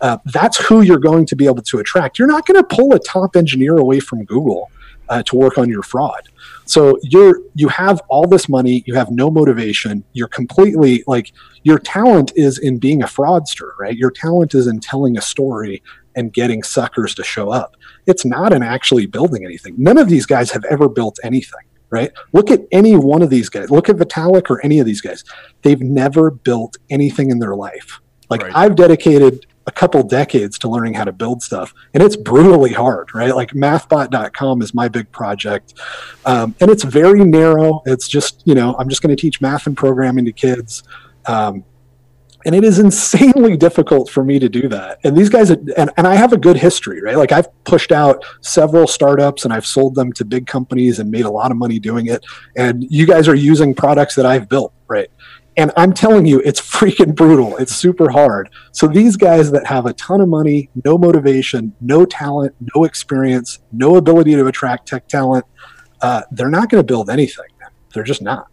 Uh, 0.00 0.18
that's 0.26 0.56
who 0.66 0.82
you're 0.82 0.98
going 0.98 1.26
to 1.26 1.36
be 1.36 1.46
able 1.46 1.62
to 1.62 1.78
attract. 1.78 2.18
You're 2.18 2.28
not 2.28 2.46
going 2.46 2.62
to 2.62 2.76
pull 2.76 2.94
a 2.94 2.98
top 2.98 3.36
engineer 3.36 3.76
away 3.76 4.00
from 4.00 4.24
google 4.24 4.70
uh, 5.08 5.22
to 5.24 5.36
work 5.36 5.58
on 5.58 5.68
your 5.68 5.82
fraud. 5.82 6.28
So 6.66 6.98
you're 7.02 7.40
you 7.54 7.68
have 7.68 8.00
all 8.08 8.26
this 8.26 8.48
money, 8.48 8.82
you 8.86 8.94
have 8.94 9.10
no 9.10 9.30
motivation, 9.30 10.04
you're 10.12 10.28
completely 10.28 11.04
like 11.06 11.32
your 11.62 11.78
talent 11.78 12.32
is 12.36 12.58
in 12.58 12.78
being 12.78 13.02
a 13.02 13.06
fraudster, 13.06 13.72
right? 13.78 13.96
Your 13.96 14.10
talent 14.10 14.54
is 14.54 14.66
in 14.66 14.80
telling 14.80 15.18
a 15.18 15.22
story 15.22 15.82
and 16.16 16.32
getting 16.32 16.62
suckers 16.62 17.14
to 17.16 17.24
show 17.24 17.50
up. 17.50 17.76
It's 18.06 18.24
not 18.24 18.52
in 18.52 18.62
actually 18.62 19.06
building 19.06 19.44
anything. 19.44 19.74
None 19.78 19.98
of 19.98 20.08
these 20.08 20.26
guys 20.26 20.50
have 20.50 20.64
ever 20.64 20.88
built 20.88 21.18
anything, 21.22 21.66
right? 21.90 22.12
Look 22.32 22.50
at 22.50 22.62
any 22.72 22.96
one 22.96 23.22
of 23.22 23.30
these 23.30 23.48
guys. 23.48 23.70
Look 23.70 23.88
at 23.88 23.96
Vitalik 23.96 24.50
or 24.50 24.64
any 24.64 24.78
of 24.78 24.86
these 24.86 25.00
guys. 25.00 25.24
They've 25.62 25.80
never 25.80 26.30
built 26.30 26.76
anything 26.90 27.30
in 27.30 27.38
their 27.38 27.54
life. 27.54 28.00
Like 28.30 28.42
right. 28.42 28.52
I've 28.54 28.76
dedicated 28.76 29.46
a 29.66 29.72
couple 29.72 30.02
decades 30.02 30.58
to 30.58 30.68
learning 30.68 30.94
how 30.94 31.04
to 31.04 31.12
build 31.12 31.42
stuff 31.42 31.72
and 31.94 32.02
it's 32.02 32.16
brutally 32.16 32.72
hard 32.72 33.14
right 33.14 33.34
like 33.34 33.50
mathbot.com 33.52 34.60
is 34.60 34.74
my 34.74 34.88
big 34.88 35.10
project 35.10 35.74
um, 36.26 36.54
and 36.60 36.70
it's 36.70 36.84
very 36.84 37.24
narrow 37.24 37.82
it's 37.86 38.06
just 38.06 38.42
you 38.44 38.54
know 38.54 38.76
i'm 38.78 38.90
just 38.90 39.00
going 39.00 39.14
to 39.14 39.20
teach 39.20 39.40
math 39.40 39.66
and 39.66 39.76
programming 39.76 40.24
to 40.24 40.32
kids 40.32 40.82
um, 41.26 41.64
and 42.44 42.54
it 42.54 42.64
is 42.64 42.78
insanely 42.78 43.56
difficult 43.56 44.08
for 44.10 44.24
me 44.24 44.38
to 44.38 44.48
do 44.48 44.68
that 44.68 44.98
and 45.04 45.16
these 45.16 45.28
guys 45.28 45.50
and, 45.50 45.70
and 45.76 46.06
i 46.06 46.14
have 46.14 46.32
a 46.32 46.36
good 46.36 46.56
history 46.56 47.00
right 47.02 47.16
like 47.16 47.32
i've 47.32 47.48
pushed 47.64 47.92
out 47.92 48.24
several 48.40 48.86
startups 48.86 49.44
and 49.44 49.52
i've 49.52 49.66
sold 49.66 49.94
them 49.94 50.12
to 50.12 50.24
big 50.24 50.46
companies 50.46 50.98
and 50.98 51.10
made 51.10 51.24
a 51.24 51.30
lot 51.30 51.50
of 51.50 51.56
money 51.56 51.78
doing 51.78 52.06
it 52.06 52.24
and 52.56 52.84
you 52.90 53.06
guys 53.06 53.28
are 53.28 53.34
using 53.34 53.74
products 53.74 54.14
that 54.14 54.26
i've 54.26 54.48
built 54.48 54.72
right 54.88 55.10
and 55.56 55.70
I'm 55.76 55.92
telling 55.92 56.26
you, 56.26 56.40
it's 56.40 56.60
freaking 56.76 57.14
brutal. 57.14 57.56
It's 57.58 57.74
super 57.74 58.10
hard. 58.10 58.50
So 58.72 58.86
these 58.86 59.16
guys 59.16 59.52
that 59.52 59.66
have 59.66 59.86
a 59.86 59.92
ton 59.92 60.20
of 60.20 60.28
money, 60.28 60.70
no 60.84 60.98
motivation, 60.98 61.72
no 61.80 62.04
talent, 62.04 62.54
no 62.74 62.84
experience, 62.84 63.60
no 63.72 63.96
ability 63.96 64.32
to 64.32 64.46
attract 64.46 64.88
tech 64.88 65.06
talent, 65.06 65.44
uh, 66.00 66.22
they're 66.32 66.50
not 66.50 66.70
going 66.70 66.80
to 66.82 66.86
build 66.86 67.08
anything. 67.08 67.46
They're 67.92 68.02
just 68.02 68.22
not. 68.22 68.48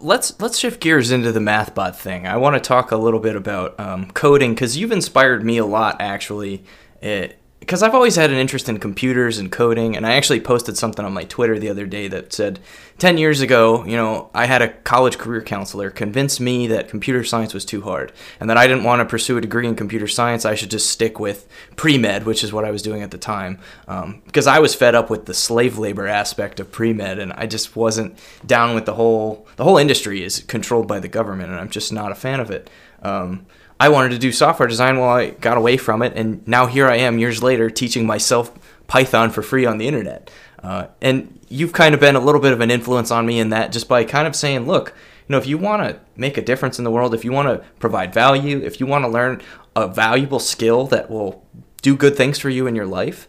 Let's 0.00 0.38
let's 0.40 0.58
shift 0.58 0.80
gears 0.80 1.10
into 1.10 1.32
the 1.32 1.40
MathBot 1.40 1.96
thing. 1.96 2.26
I 2.26 2.36
want 2.36 2.54
to 2.54 2.60
talk 2.60 2.92
a 2.92 2.96
little 2.96 3.20
bit 3.20 3.36
about 3.36 3.78
um, 3.80 4.10
coding 4.12 4.54
because 4.54 4.76
you've 4.76 4.92
inspired 4.92 5.44
me 5.44 5.58
a 5.58 5.66
lot, 5.66 5.96
actually. 6.00 6.64
It, 7.00 7.41
because 7.62 7.80
I've 7.80 7.94
always 7.94 8.16
had 8.16 8.32
an 8.32 8.38
interest 8.38 8.68
in 8.68 8.78
computers 8.78 9.38
and 9.38 9.50
coding, 9.50 9.96
and 9.96 10.04
I 10.04 10.14
actually 10.14 10.40
posted 10.40 10.76
something 10.76 11.04
on 11.04 11.12
my 11.12 11.22
Twitter 11.22 11.60
the 11.60 11.68
other 11.68 11.86
day 11.86 12.08
that 12.08 12.32
said, 12.32 12.58
10 12.98 13.18
years 13.18 13.40
ago, 13.40 13.84
you 13.84 13.96
know, 13.96 14.30
I 14.34 14.46
had 14.46 14.62
a 14.62 14.68
college 14.68 15.16
career 15.16 15.42
counselor 15.42 15.88
convince 15.88 16.40
me 16.40 16.66
that 16.66 16.88
computer 16.88 17.22
science 17.22 17.54
was 17.54 17.64
too 17.64 17.82
hard, 17.82 18.10
and 18.40 18.50
that 18.50 18.56
I 18.56 18.66
didn't 18.66 18.82
want 18.82 18.98
to 18.98 19.04
pursue 19.04 19.38
a 19.38 19.40
degree 19.40 19.68
in 19.68 19.76
computer 19.76 20.08
science. 20.08 20.44
I 20.44 20.56
should 20.56 20.72
just 20.72 20.90
stick 20.90 21.20
with 21.20 21.46
pre 21.76 21.98
med, 21.98 22.26
which 22.26 22.42
is 22.42 22.52
what 22.52 22.64
I 22.64 22.72
was 22.72 22.82
doing 22.82 23.00
at 23.00 23.12
the 23.12 23.18
time, 23.18 23.60
um, 23.86 24.22
because 24.26 24.48
I 24.48 24.58
was 24.58 24.74
fed 24.74 24.96
up 24.96 25.08
with 25.08 25.26
the 25.26 25.34
slave 25.34 25.78
labor 25.78 26.08
aspect 26.08 26.58
of 26.58 26.72
pre 26.72 26.92
med, 26.92 27.20
and 27.20 27.32
I 27.32 27.46
just 27.46 27.76
wasn't 27.76 28.18
down 28.44 28.74
with 28.74 28.86
the 28.86 28.94
whole 28.94 29.46
the 29.54 29.62
whole 29.62 29.78
industry 29.78 30.24
is 30.24 30.40
controlled 30.40 30.88
by 30.88 30.98
the 30.98 31.06
government, 31.06 31.52
and 31.52 31.60
I'm 31.60 31.70
just 31.70 31.92
not 31.92 32.10
a 32.10 32.16
fan 32.16 32.40
of 32.40 32.50
it. 32.50 32.68
Um, 33.02 33.46
I 33.82 33.88
wanted 33.88 34.10
to 34.10 34.18
do 34.18 34.30
software 34.30 34.68
design 34.68 35.00
while 35.00 35.16
I 35.16 35.30
got 35.30 35.58
away 35.58 35.76
from 35.76 36.02
it, 36.02 36.12
and 36.14 36.46
now 36.46 36.66
here 36.66 36.86
I 36.86 36.98
am 36.98 37.18
years 37.18 37.42
later 37.42 37.68
teaching 37.68 38.06
myself 38.06 38.52
Python 38.86 39.30
for 39.30 39.42
free 39.42 39.66
on 39.66 39.78
the 39.78 39.88
internet. 39.88 40.30
Uh, 40.62 40.86
and 41.00 41.40
you've 41.48 41.72
kind 41.72 41.92
of 41.92 42.00
been 42.00 42.14
a 42.14 42.20
little 42.20 42.40
bit 42.40 42.52
of 42.52 42.60
an 42.60 42.70
influence 42.70 43.10
on 43.10 43.26
me 43.26 43.40
in 43.40 43.48
that 43.48 43.72
just 43.72 43.88
by 43.88 44.04
kind 44.04 44.28
of 44.28 44.36
saying, 44.36 44.66
look, 44.68 44.94
you 45.26 45.32
know, 45.32 45.36
if 45.36 45.48
you 45.48 45.58
want 45.58 45.82
to 45.82 45.98
make 46.14 46.38
a 46.38 46.42
difference 46.42 46.78
in 46.78 46.84
the 46.84 46.92
world, 46.92 47.12
if 47.12 47.24
you 47.24 47.32
want 47.32 47.48
to 47.48 47.66
provide 47.80 48.14
value, 48.14 48.60
if 48.60 48.78
you 48.78 48.86
want 48.86 49.04
to 49.04 49.08
learn 49.08 49.42
a 49.74 49.88
valuable 49.88 50.38
skill 50.38 50.86
that 50.86 51.10
will 51.10 51.44
do 51.82 51.96
good 51.96 52.16
things 52.16 52.38
for 52.38 52.50
you 52.50 52.68
in 52.68 52.76
your 52.76 52.86
life, 52.86 53.26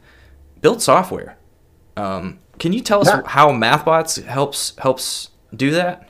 build 0.62 0.84
software. 0.84 1.36
Um, 1.98 2.40
can 2.60 2.74
you 2.74 2.82
tell 2.82 3.02
us 3.02 3.08
yeah. 3.08 3.24
how 3.26 3.50
MathBots 3.50 4.24
helps 4.24 4.78
helps 4.78 5.32
do 5.56 5.72
that? 5.72 6.10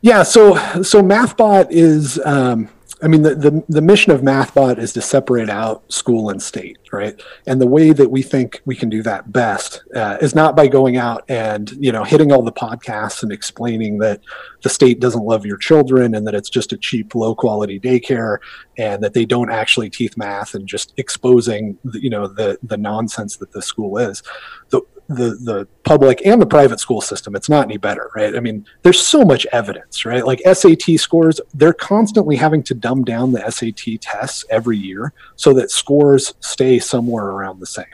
Yeah, 0.00 0.22
so 0.22 0.54
so 0.82 1.02
MathBot 1.02 1.66
is 1.68 2.18
um, 2.24 2.70
I 3.02 3.08
mean, 3.08 3.22
the, 3.22 3.34
the, 3.34 3.64
the, 3.68 3.82
mission 3.82 4.10
of 4.10 4.22
MathBot 4.22 4.78
is 4.78 4.94
to 4.94 5.02
separate 5.02 5.50
out 5.50 5.92
school 5.92 6.30
and 6.30 6.42
state, 6.42 6.78
right? 6.92 7.20
And 7.46 7.60
the 7.60 7.66
way 7.66 7.92
that 7.92 8.10
we 8.10 8.22
think 8.22 8.62
we 8.64 8.74
can 8.74 8.88
do 8.88 9.02
that 9.02 9.30
best 9.30 9.82
uh, 9.94 10.16
is 10.22 10.34
not 10.34 10.56
by 10.56 10.66
going 10.66 10.96
out 10.96 11.22
and, 11.28 11.70
you 11.72 11.92
know, 11.92 12.04
hitting 12.04 12.32
all 12.32 12.42
the 12.42 12.52
podcasts 12.52 13.22
and 13.22 13.30
explaining 13.30 13.98
that 13.98 14.22
the 14.62 14.70
state 14.70 14.98
doesn't 14.98 15.24
love 15.24 15.44
your 15.44 15.58
children 15.58 16.14
and 16.14 16.26
that 16.26 16.34
it's 16.34 16.48
just 16.48 16.72
a 16.72 16.78
cheap, 16.78 17.14
low 17.14 17.34
quality 17.34 17.78
daycare 17.78 18.38
and 18.78 19.02
that 19.02 19.12
they 19.12 19.26
don't 19.26 19.50
actually 19.50 19.90
teach 19.90 20.16
math 20.16 20.54
and 20.54 20.66
just 20.66 20.94
exposing, 20.96 21.76
the, 21.84 22.02
you 22.02 22.08
know, 22.08 22.26
the, 22.26 22.58
the 22.62 22.78
nonsense 22.78 23.36
that 23.36 23.52
the 23.52 23.60
school 23.60 23.98
is. 23.98 24.22
The, 24.70 24.80
the 25.08 25.38
the 25.42 25.68
public 25.84 26.24
and 26.26 26.42
the 26.42 26.46
private 26.46 26.80
school 26.80 27.00
system 27.00 27.36
it's 27.36 27.48
not 27.48 27.64
any 27.64 27.76
better 27.76 28.10
right? 28.16 28.34
I 28.34 28.40
mean 28.40 28.66
there's 28.82 29.04
so 29.04 29.24
much 29.24 29.46
evidence 29.52 30.04
right? 30.04 30.26
Like 30.26 30.40
sat 30.44 30.98
scores 30.98 31.40
they're 31.54 31.72
constantly 31.72 32.36
having 32.36 32.62
to 32.64 32.74
dumb 32.74 33.04
down 33.04 33.32
the 33.32 33.40
sat 33.40 34.00
tests 34.00 34.44
every 34.50 34.78
year 34.78 35.12
so 35.36 35.52
that 35.54 35.70
scores 35.70 36.34
stay 36.40 36.78
somewhere 36.78 37.26
around 37.26 37.60
the 37.60 37.66
same. 37.66 37.84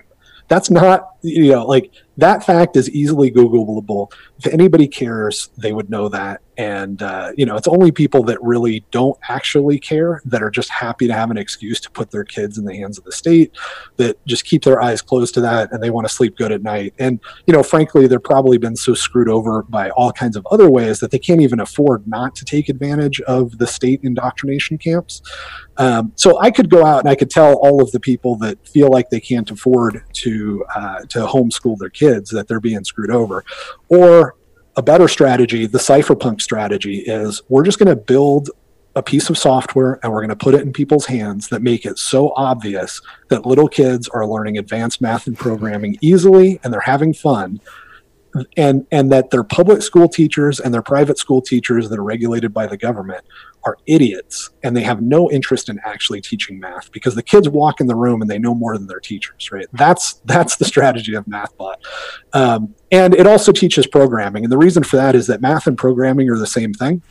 That's 0.48 0.70
not 0.70 1.11
you 1.22 1.52
know 1.52 1.64
like 1.66 1.90
that 2.18 2.44
fact 2.44 2.76
is 2.76 2.90
easily 2.90 3.30
googleable. 3.30 4.12
If 4.38 4.52
anybody 4.52 4.86
cares 4.86 5.48
they 5.56 5.72
would 5.72 5.88
know 5.88 6.08
that. 6.08 6.42
And 6.58 7.00
uh, 7.00 7.32
you 7.34 7.46
know 7.46 7.56
it's 7.56 7.66
only 7.66 7.90
people 7.90 8.22
that 8.24 8.42
really 8.42 8.84
don't 8.90 9.18
actually 9.28 9.78
care 9.78 10.20
that 10.26 10.42
are 10.42 10.50
just 10.50 10.68
happy 10.68 11.06
to 11.06 11.14
have 11.14 11.30
an 11.30 11.38
excuse 11.38 11.80
to 11.80 11.90
put 11.90 12.10
their 12.10 12.24
kids 12.24 12.58
in 12.58 12.66
the 12.66 12.76
hands 12.76 12.98
of 12.98 13.04
the 13.04 13.12
state 13.12 13.52
that 13.96 14.24
just 14.26 14.44
keep 14.44 14.62
their 14.62 14.82
eyes 14.82 15.00
closed 15.00 15.32
to 15.34 15.40
that 15.40 15.72
and 15.72 15.82
they 15.82 15.88
want 15.88 16.06
to 16.06 16.14
sleep 16.14 16.36
good 16.36 16.52
at 16.52 16.62
night. 16.62 16.92
And 16.98 17.20
you 17.46 17.54
know 17.54 17.62
frankly 17.62 18.06
they're 18.06 18.20
probably 18.20 18.58
been 18.58 18.76
so 18.76 18.92
screwed 18.92 19.28
over 19.28 19.62
by 19.62 19.88
all 19.90 20.12
kinds 20.12 20.36
of 20.36 20.46
other 20.50 20.70
ways 20.70 21.00
that 21.00 21.10
they 21.10 21.18
can't 21.18 21.40
even 21.40 21.60
afford 21.60 22.06
not 22.06 22.34
to 22.36 22.44
take 22.44 22.68
advantage 22.68 23.20
of 23.22 23.56
the 23.56 23.66
state 23.66 24.00
indoctrination 24.02 24.76
camps. 24.76 25.22
Um, 25.78 26.12
so 26.16 26.38
i 26.38 26.50
could 26.50 26.68
go 26.68 26.84
out 26.84 27.00
and 27.00 27.08
i 27.08 27.14
could 27.14 27.30
tell 27.30 27.54
all 27.54 27.82
of 27.82 27.90
the 27.92 28.00
people 28.00 28.36
that 28.36 28.68
feel 28.68 28.90
like 28.90 29.08
they 29.08 29.20
can't 29.20 29.50
afford 29.50 30.04
to 30.12 30.64
uh, 30.74 31.00
to 31.12 31.20
homeschool 31.20 31.78
their 31.78 31.90
kids 31.90 32.30
that 32.30 32.48
they're 32.48 32.60
being 32.60 32.84
screwed 32.84 33.10
over. 33.10 33.44
Or 33.88 34.36
a 34.76 34.82
better 34.82 35.08
strategy, 35.08 35.66
the 35.66 35.78
cypherpunk 35.78 36.40
strategy, 36.40 36.98
is 36.98 37.42
we're 37.48 37.64
just 37.64 37.78
going 37.78 37.88
to 37.88 37.96
build 37.96 38.50
a 38.94 39.02
piece 39.02 39.30
of 39.30 39.38
software 39.38 39.98
and 40.02 40.12
we're 40.12 40.20
going 40.20 40.28
to 40.28 40.36
put 40.36 40.54
it 40.54 40.60
in 40.60 40.72
people's 40.72 41.06
hands 41.06 41.48
that 41.48 41.62
make 41.62 41.86
it 41.86 41.98
so 41.98 42.32
obvious 42.36 43.00
that 43.28 43.46
little 43.46 43.68
kids 43.68 44.08
are 44.08 44.26
learning 44.26 44.58
advanced 44.58 45.00
math 45.00 45.26
and 45.26 45.38
programming 45.38 45.96
easily 46.00 46.60
and 46.62 46.72
they're 46.72 46.80
having 46.80 47.14
fun 47.14 47.58
and 48.56 48.86
and 48.90 49.12
that 49.12 49.30
their 49.30 49.44
public 49.44 49.82
school 49.82 50.08
teachers 50.08 50.58
and 50.60 50.72
their 50.72 50.82
private 50.82 51.18
school 51.18 51.42
teachers 51.42 51.88
that 51.88 51.98
are 51.98 52.04
regulated 52.04 52.52
by 52.52 52.66
the 52.66 52.76
government 52.76 53.24
are 53.64 53.76
idiots 53.86 54.50
and 54.62 54.76
they 54.76 54.82
have 54.82 55.00
no 55.02 55.30
interest 55.30 55.68
in 55.68 55.78
actually 55.84 56.20
teaching 56.20 56.58
math 56.58 56.90
because 56.92 57.14
the 57.14 57.22
kids 57.22 57.48
walk 57.48 57.80
in 57.80 57.86
the 57.86 57.94
room 57.94 58.20
and 58.20 58.30
they 58.30 58.38
know 58.38 58.54
more 58.54 58.76
than 58.76 58.86
their 58.86 59.00
teachers 59.00 59.50
right? 59.52 59.66
That's 59.72 60.14
that's 60.24 60.56
the 60.56 60.64
strategy 60.64 61.14
of 61.14 61.24
mathbot 61.26 61.76
um, 62.32 62.74
and 62.90 63.14
it 63.14 63.26
also 63.26 63.52
teaches 63.52 63.86
programming 63.86 64.44
and 64.44 64.52
the 64.52 64.58
reason 64.58 64.82
for 64.82 64.96
that 64.96 65.14
is 65.14 65.26
that 65.26 65.40
math 65.40 65.66
and 65.66 65.76
programming 65.76 66.28
are 66.30 66.38
the 66.38 66.46
same 66.46 66.72
thing 66.72 67.02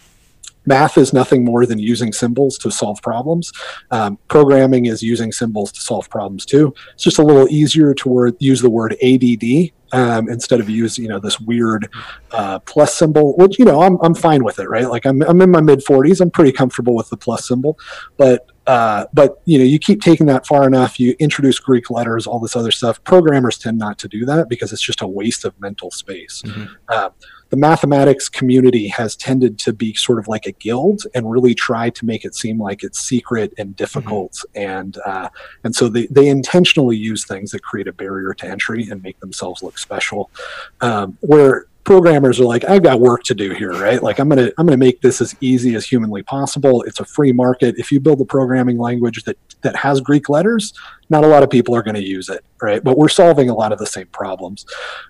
math 0.66 0.97
is 0.97 1.14
nothing 1.14 1.43
more 1.43 1.66
than 1.66 1.80
using 1.80 2.14
symbols 2.14 2.57
to 2.59 2.72
solve 2.72 3.01
problems. 3.01 3.51
Um, 3.91 4.18
programming 4.28 4.86
is 4.86 5.01
using 5.01 5.32
symbols 5.32 5.72
to 5.74 5.82
solve 5.82 6.09
problems 6.09 6.45
too. 6.45 6.74
It's 6.93 7.03
just 7.03 7.20
a 7.20 7.24
little 7.24 7.47
easier 7.49 7.93
to 7.93 8.09
word, 8.09 8.36
use 8.39 8.62
the 8.62 8.70
word 8.70 8.95
ADD 9.03 9.72
um, 9.93 10.30
instead 10.30 10.59
of 10.59 10.70
use 10.70 10.97
you 10.97 11.07
know 11.07 11.20
this 11.20 11.39
weird 11.39 11.89
uh, 12.32 12.59
plus 12.59 12.95
symbol. 12.95 13.36
Which 13.38 13.59
you 13.59 13.66
know 13.66 13.82
I'm 13.82 13.97
I'm 14.01 14.16
fine 14.16 14.43
with 14.43 14.59
it, 14.59 14.70
right? 14.70 14.89
Like 14.89 15.05
I'm 15.05 15.22
I'm 15.24 15.41
in 15.41 15.51
my 15.51 15.62
mid 15.62 15.80
40s. 15.80 16.22
I'm 16.22 16.32
pretty 16.32 16.51
comfortable 16.51 16.95
with 16.95 17.09
the 17.09 17.18
plus 17.18 17.47
symbol, 17.47 17.78
but 18.18 18.47
uh, 18.68 19.05
but 19.14 19.41
you 19.45 19.57
know 19.57 19.64
you 19.64 19.80
keep 19.80 20.01
taking 20.01 20.28
that 20.28 20.45
far 20.45 20.68
enough 20.68 20.99
you 20.99 21.16
introduce 21.20 21.57
greek 21.57 21.89
letters 21.89 22.28
all 22.28 22.39
this 22.39 22.55
other 22.55 22.70
stuff 22.70 23.03
programmers 23.03 23.57
tend 23.57 23.78
not 23.78 23.97
to 23.97 24.07
do 24.07 24.24
that 24.24 24.47
because 24.49 24.72
it's 24.72 24.82
just 24.82 25.01
a 25.01 25.07
waste 25.07 25.43
of 25.45 25.59
mental 25.59 25.89
space 25.89 26.43
mm-hmm. 26.45 26.72
uh, 26.89 27.09
the 27.51 27.57
mathematics 27.57 28.29
community 28.29 28.87
has 28.87 29.15
tended 29.15 29.59
to 29.59 29.73
be 29.73 29.93
sort 29.93 30.17
of 30.19 30.27
like 30.27 30.47
a 30.47 30.53
guild 30.53 31.03
and 31.13 31.29
really 31.29 31.53
try 31.53 31.89
to 31.89 32.05
make 32.05 32.23
it 32.23 32.33
seem 32.33 32.59
like 32.59 32.81
it's 32.81 32.99
secret 32.99 33.53
and 33.57 33.75
difficult. 33.75 34.31
Mm-hmm. 34.55 34.69
and 34.69 34.97
uh, 35.05 35.29
and 35.63 35.75
so 35.75 35.89
they, 35.89 36.07
they 36.07 36.29
intentionally 36.29 36.95
use 36.97 37.25
things 37.25 37.51
that 37.51 37.61
create 37.61 37.87
a 37.87 37.93
barrier 37.93 38.33
to 38.35 38.47
entry 38.47 38.87
and 38.89 39.03
make 39.03 39.19
themselves 39.19 39.61
look 39.61 39.77
special. 39.77 40.31
Um, 40.79 41.17
where 41.19 41.65
programmers 41.83 42.39
are 42.39 42.45
like 42.45 42.63
i've 42.65 42.83
got 42.83 42.99
work 42.99 43.23
to 43.23 43.33
do 43.33 43.53
here 43.55 43.71
right? 43.73 44.03
Like 44.03 44.19
i'm 44.19 44.29
gonna 44.29 44.51
i'm 44.57 44.67
gonna 44.67 44.77
make 44.77 45.01
this 45.01 45.19
as 45.19 45.35
easy 45.41 45.75
as 45.75 45.85
humanly 45.85 46.23
possible. 46.23 46.83
It's 46.83 46.99
a 46.99 47.05
free 47.05 47.33
market. 47.33 47.75
If 47.77 47.91
you 47.91 47.99
build 47.99 48.21
a 48.21 48.25
programming 48.25 48.77
language 48.77 49.23
that 49.23 49.37
that 49.61 49.75
has 49.75 49.99
greek 49.99 50.29
letters 50.29 50.73
not 51.09 51.23
a 51.25 51.27
lot 51.27 51.43
of 51.43 51.49
people 51.49 51.75
are 51.75 51.83
going 51.83 51.95
to 51.95 52.03
use 52.03 52.29
it 52.29 52.43
right? 52.61 52.83
But 52.83 52.97
we're 52.97 53.09
solving 53.09 53.49
a 53.49 53.53
lot 53.53 53.71
of 53.71 53.79
the 53.79 53.85
same 53.85 54.07
problems. 54.07 54.65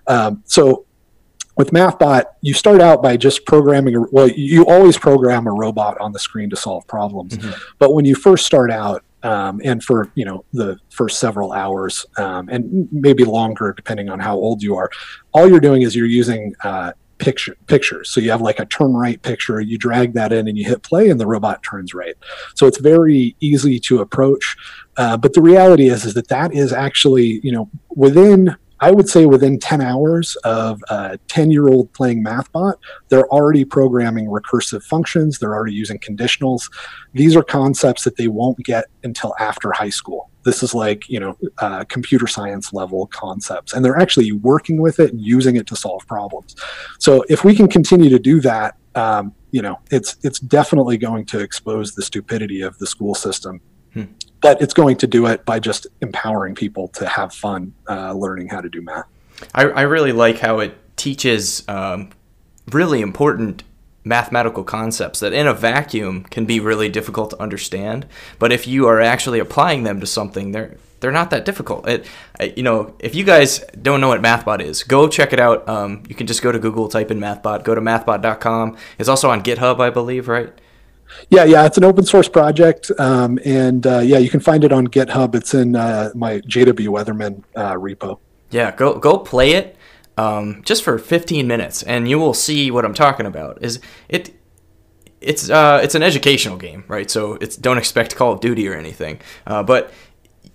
Um, 0.06 0.42
so 0.46 0.86
with 1.56 1.70
MathBot, 1.70 2.24
you 2.40 2.54
start 2.54 2.80
out 2.80 3.02
by 3.02 3.16
just 3.16 3.44
programming. 3.44 3.96
A, 3.96 4.00
well, 4.10 4.28
you 4.28 4.66
always 4.66 4.96
program 4.96 5.46
a 5.46 5.52
robot 5.52 6.00
on 6.00 6.12
the 6.12 6.18
screen 6.18 6.48
to 6.50 6.56
solve 6.56 6.86
problems. 6.86 7.36
Mm-hmm. 7.36 7.50
But 7.78 7.94
when 7.94 8.04
you 8.04 8.14
first 8.14 8.46
start 8.46 8.70
out, 8.70 9.04
um, 9.22 9.60
and 9.62 9.82
for 9.84 10.10
you 10.14 10.24
know 10.24 10.44
the 10.52 10.78
first 10.90 11.20
several 11.20 11.52
hours, 11.52 12.06
um, 12.16 12.48
and 12.48 12.88
maybe 12.90 13.24
longer 13.24 13.72
depending 13.72 14.08
on 14.08 14.18
how 14.18 14.34
old 14.34 14.62
you 14.62 14.76
are, 14.76 14.90
all 15.32 15.48
you're 15.48 15.60
doing 15.60 15.82
is 15.82 15.94
you're 15.94 16.06
using 16.06 16.54
uh, 16.64 16.92
picture 17.18 17.56
pictures. 17.68 18.10
So 18.10 18.20
you 18.20 18.30
have 18.32 18.40
like 18.40 18.58
a 18.58 18.66
turn 18.66 18.94
right 18.94 19.20
picture, 19.22 19.60
you 19.60 19.78
drag 19.78 20.14
that 20.14 20.32
in 20.32 20.48
and 20.48 20.58
you 20.58 20.64
hit 20.64 20.82
play 20.82 21.08
and 21.08 21.20
the 21.20 21.26
robot 21.26 21.62
turns 21.62 21.94
right. 21.94 22.16
So 22.56 22.66
it's 22.66 22.78
very 22.78 23.36
easy 23.38 23.78
to 23.80 24.00
approach. 24.00 24.56
Uh, 24.96 25.16
but 25.16 25.32
the 25.32 25.40
reality 25.40 25.88
is 25.88 26.04
is 26.04 26.14
that 26.14 26.28
that 26.28 26.52
is 26.52 26.72
actually 26.72 27.40
you 27.44 27.52
know 27.52 27.70
within 27.94 28.56
I 28.82 28.90
would 28.90 29.08
say 29.08 29.26
within 29.26 29.60
10 29.60 29.80
hours 29.80 30.34
of 30.42 30.82
a 30.90 31.16
10 31.28 31.52
year 31.52 31.68
old 31.68 31.92
playing 31.92 32.24
MathBot, 32.24 32.74
they're 33.08 33.28
already 33.28 33.64
programming 33.64 34.26
recursive 34.26 34.82
functions. 34.82 35.38
They're 35.38 35.54
already 35.54 35.72
using 35.72 36.00
conditionals. 36.00 36.68
These 37.12 37.36
are 37.36 37.44
concepts 37.44 38.02
that 38.02 38.16
they 38.16 38.26
won't 38.26 38.58
get 38.58 38.86
until 39.04 39.36
after 39.38 39.70
high 39.70 39.90
school. 39.90 40.30
This 40.44 40.64
is 40.64 40.74
like, 40.74 41.08
you 41.08 41.20
know, 41.20 41.38
uh, 41.58 41.84
computer 41.84 42.26
science 42.26 42.72
level 42.72 43.06
concepts. 43.06 43.72
And 43.72 43.84
they're 43.84 44.00
actually 44.00 44.32
working 44.32 44.82
with 44.82 44.98
it 44.98 45.12
and 45.12 45.20
using 45.20 45.54
it 45.54 45.68
to 45.68 45.76
solve 45.76 46.04
problems. 46.08 46.56
So 46.98 47.24
if 47.28 47.44
we 47.44 47.54
can 47.54 47.68
continue 47.68 48.10
to 48.10 48.18
do 48.18 48.40
that, 48.40 48.74
um, 48.96 49.32
you 49.52 49.62
know, 49.62 49.78
it's 49.92 50.16
it's 50.24 50.40
definitely 50.40 50.98
going 50.98 51.24
to 51.26 51.38
expose 51.38 51.94
the 51.94 52.02
stupidity 52.02 52.62
of 52.62 52.76
the 52.78 52.86
school 52.88 53.14
system. 53.14 53.60
Hmm 53.94 54.04
but 54.42 54.60
it's 54.60 54.74
going 54.74 54.98
to 54.98 55.06
do 55.06 55.26
it 55.26 55.44
by 55.46 55.58
just 55.58 55.86
empowering 56.02 56.54
people 56.54 56.88
to 56.88 57.08
have 57.08 57.32
fun 57.32 57.72
uh, 57.88 58.12
learning 58.12 58.48
how 58.48 58.60
to 58.60 58.68
do 58.68 58.82
math. 58.82 59.06
I, 59.54 59.62
I 59.62 59.82
really 59.82 60.12
like 60.12 60.40
how 60.40 60.58
it 60.58 60.76
teaches 60.96 61.66
um, 61.68 62.10
really 62.70 63.00
important 63.00 63.62
mathematical 64.04 64.64
concepts 64.64 65.20
that 65.20 65.32
in 65.32 65.46
a 65.46 65.54
vacuum 65.54 66.24
can 66.24 66.44
be 66.44 66.58
really 66.58 66.88
difficult 66.88 67.30
to 67.30 67.40
understand 67.40 68.04
but 68.40 68.50
if 68.50 68.66
you 68.66 68.88
are 68.88 69.00
actually 69.00 69.38
applying 69.38 69.84
them 69.84 70.00
to 70.00 70.06
something 70.06 70.50
they're 70.50 70.76
they're 71.02 71.12
not 71.12 71.30
that 71.30 71.44
difficult. 71.44 71.86
It 71.88 72.06
you 72.56 72.62
know 72.62 72.94
if 73.00 73.14
you 73.14 73.24
guys 73.24 73.58
don't 73.80 74.00
know 74.00 74.08
what 74.08 74.22
mathbot 74.22 74.62
is 74.62 74.84
go 74.84 75.08
check 75.08 75.32
it 75.32 75.40
out. 75.40 75.68
Um, 75.68 76.04
you 76.08 76.14
can 76.14 76.26
just 76.26 76.42
go 76.42 76.50
to 76.50 76.58
google 76.58 76.88
type 76.88 77.10
in 77.10 77.18
mathbot 77.18 77.64
go 77.64 77.74
to 77.74 77.80
mathbot.com 77.80 78.78
it's 78.98 79.08
also 79.08 79.28
on 79.28 79.42
github 79.42 79.80
i 79.80 79.90
believe 79.90 80.28
right 80.28 80.52
yeah, 81.30 81.44
yeah, 81.44 81.66
it's 81.66 81.78
an 81.78 81.84
open 81.84 82.04
source 82.04 82.28
project, 82.28 82.90
um, 82.98 83.38
and 83.44 83.86
uh, 83.86 83.98
yeah, 84.00 84.18
you 84.18 84.30
can 84.30 84.40
find 84.40 84.64
it 84.64 84.72
on 84.72 84.86
GitHub. 84.88 85.34
It's 85.34 85.54
in 85.54 85.76
uh, 85.76 86.10
my 86.14 86.40
JW 86.40 86.88
Weatherman 86.88 87.42
uh, 87.56 87.74
repo. 87.74 88.18
Yeah, 88.50 88.74
go 88.74 88.98
go 88.98 89.18
play 89.18 89.52
it 89.52 89.76
um, 90.16 90.62
just 90.64 90.82
for 90.82 90.98
15 90.98 91.46
minutes, 91.46 91.82
and 91.82 92.08
you 92.08 92.18
will 92.18 92.34
see 92.34 92.70
what 92.70 92.84
I'm 92.84 92.94
talking 92.94 93.26
about. 93.26 93.58
Is 93.62 93.80
it? 94.08 94.34
It's 95.20 95.48
uh, 95.48 95.80
it's 95.82 95.94
an 95.94 96.02
educational 96.02 96.56
game, 96.56 96.84
right? 96.88 97.08
So 97.08 97.34
it's 97.34 97.56
don't 97.56 97.78
expect 97.78 98.16
Call 98.16 98.32
of 98.32 98.40
Duty 98.40 98.68
or 98.68 98.74
anything, 98.74 99.20
uh, 99.46 99.62
but 99.62 99.92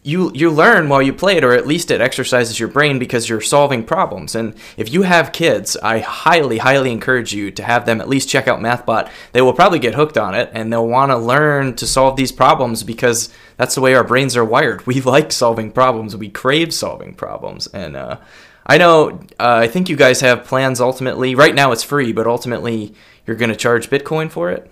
you 0.07 0.31
you 0.33 0.49
learn 0.49 0.87
while 0.87 1.01
you 1.01 1.11
play 1.11 1.35
it 1.35 1.43
or 1.43 1.51
at 1.51 1.67
least 1.67 1.91
it 1.91 1.99
exercises 1.99 2.57
your 2.59 2.69
brain 2.69 2.97
because 2.97 3.27
you're 3.27 3.41
solving 3.41 3.83
problems. 3.83 4.35
And 4.35 4.55
if 4.77 4.91
you 4.91 5.01
have 5.01 5.33
kids 5.33 5.75
i 5.83 5.99
highly 5.99 6.59
highly 6.59 6.91
encourage 6.93 7.33
you 7.33 7.51
to 7.51 7.63
have 7.63 7.85
them 7.85 7.99
at 7.99 8.07
least 8.07 8.29
check 8.29 8.47
out 8.47 8.61
mathbot. 8.61 9.11
They 9.33 9.41
will 9.41 9.53
probably 9.53 9.79
get 9.79 9.95
hooked 9.95 10.17
on 10.17 10.33
it 10.33 10.49
and 10.53 10.71
they'll 10.71 10.87
want 10.87 11.11
to 11.11 11.17
learn 11.17 11.75
to 11.75 11.85
solve 11.85 12.15
these 12.15 12.31
problems 12.31 12.83
because 12.83 13.33
that's 13.57 13.75
the 13.75 13.81
way 13.81 13.95
our 13.95 14.03
brains 14.03 14.37
are 14.37 14.45
wired. 14.45 14.87
We 14.87 15.01
like 15.01 15.33
solving 15.33 15.71
problems. 15.71 16.15
We 16.15 16.29
crave 16.29 16.73
solving 16.73 17.13
problems. 17.13 17.67
And 17.67 17.97
uh, 17.97 18.17
i 18.65 18.77
know 18.77 19.19
uh, 19.39 19.59
i 19.65 19.67
think 19.67 19.89
you 19.89 19.97
guys 19.97 20.21
have 20.21 20.45
plans 20.45 20.79
ultimately. 20.79 21.35
Right 21.35 21.55
now 21.55 21.73
it's 21.73 21.83
free 21.83 22.13
but 22.13 22.27
ultimately 22.27 22.93
you're 23.25 23.35
going 23.35 23.51
to 23.51 23.57
charge 23.57 23.89
bitcoin 23.89 24.31
for 24.31 24.51
it 24.51 24.71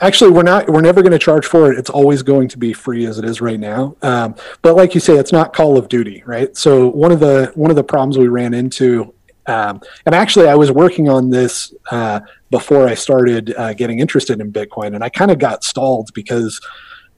Actually, 0.00 0.30
we're 0.30 0.42
not. 0.42 0.68
We're 0.68 0.80
never 0.80 1.02
going 1.02 1.12
to 1.12 1.18
charge 1.18 1.46
for 1.46 1.72
it. 1.72 1.78
It's 1.78 1.90
always 1.90 2.22
going 2.22 2.48
to 2.48 2.58
be 2.58 2.72
free 2.72 3.06
as 3.06 3.18
it 3.18 3.24
is 3.24 3.40
right 3.40 3.58
now. 3.60 3.96
Um, 4.02 4.34
but 4.62 4.76
like 4.76 4.94
you 4.94 5.00
say, 5.00 5.16
it's 5.16 5.32
not 5.32 5.52
Call 5.54 5.78
of 5.78 5.88
Duty, 5.88 6.22
right? 6.26 6.56
So 6.56 6.88
one 6.88 7.12
of 7.12 7.20
the 7.20 7.52
one 7.54 7.70
of 7.70 7.76
the 7.76 7.84
problems 7.84 8.18
we 8.18 8.28
ran 8.28 8.54
into, 8.54 9.14
um, 9.46 9.80
and 10.04 10.14
actually, 10.14 10.48
I 10.48 10.54
was 10.54 10.70
working 10.70 11.08
on 11.08 11.30
this 11.30 11.74
uh, 11.90 12.20
before 12.50 12.88
I 12.88 12.94
started 12.94 13.54
uh, 13.56 13.74
getting 13.74 13.98
interested 13.98 14.40
in 14.40 14.52
Bitcoin, 14.52 14.94
and 14.94 15.02
I 15.02 15.08
kind 15.08 15.30
of 15.30 15.38
got 15.38 15.64
stalled 15.64 16.10
because 16.14 16.60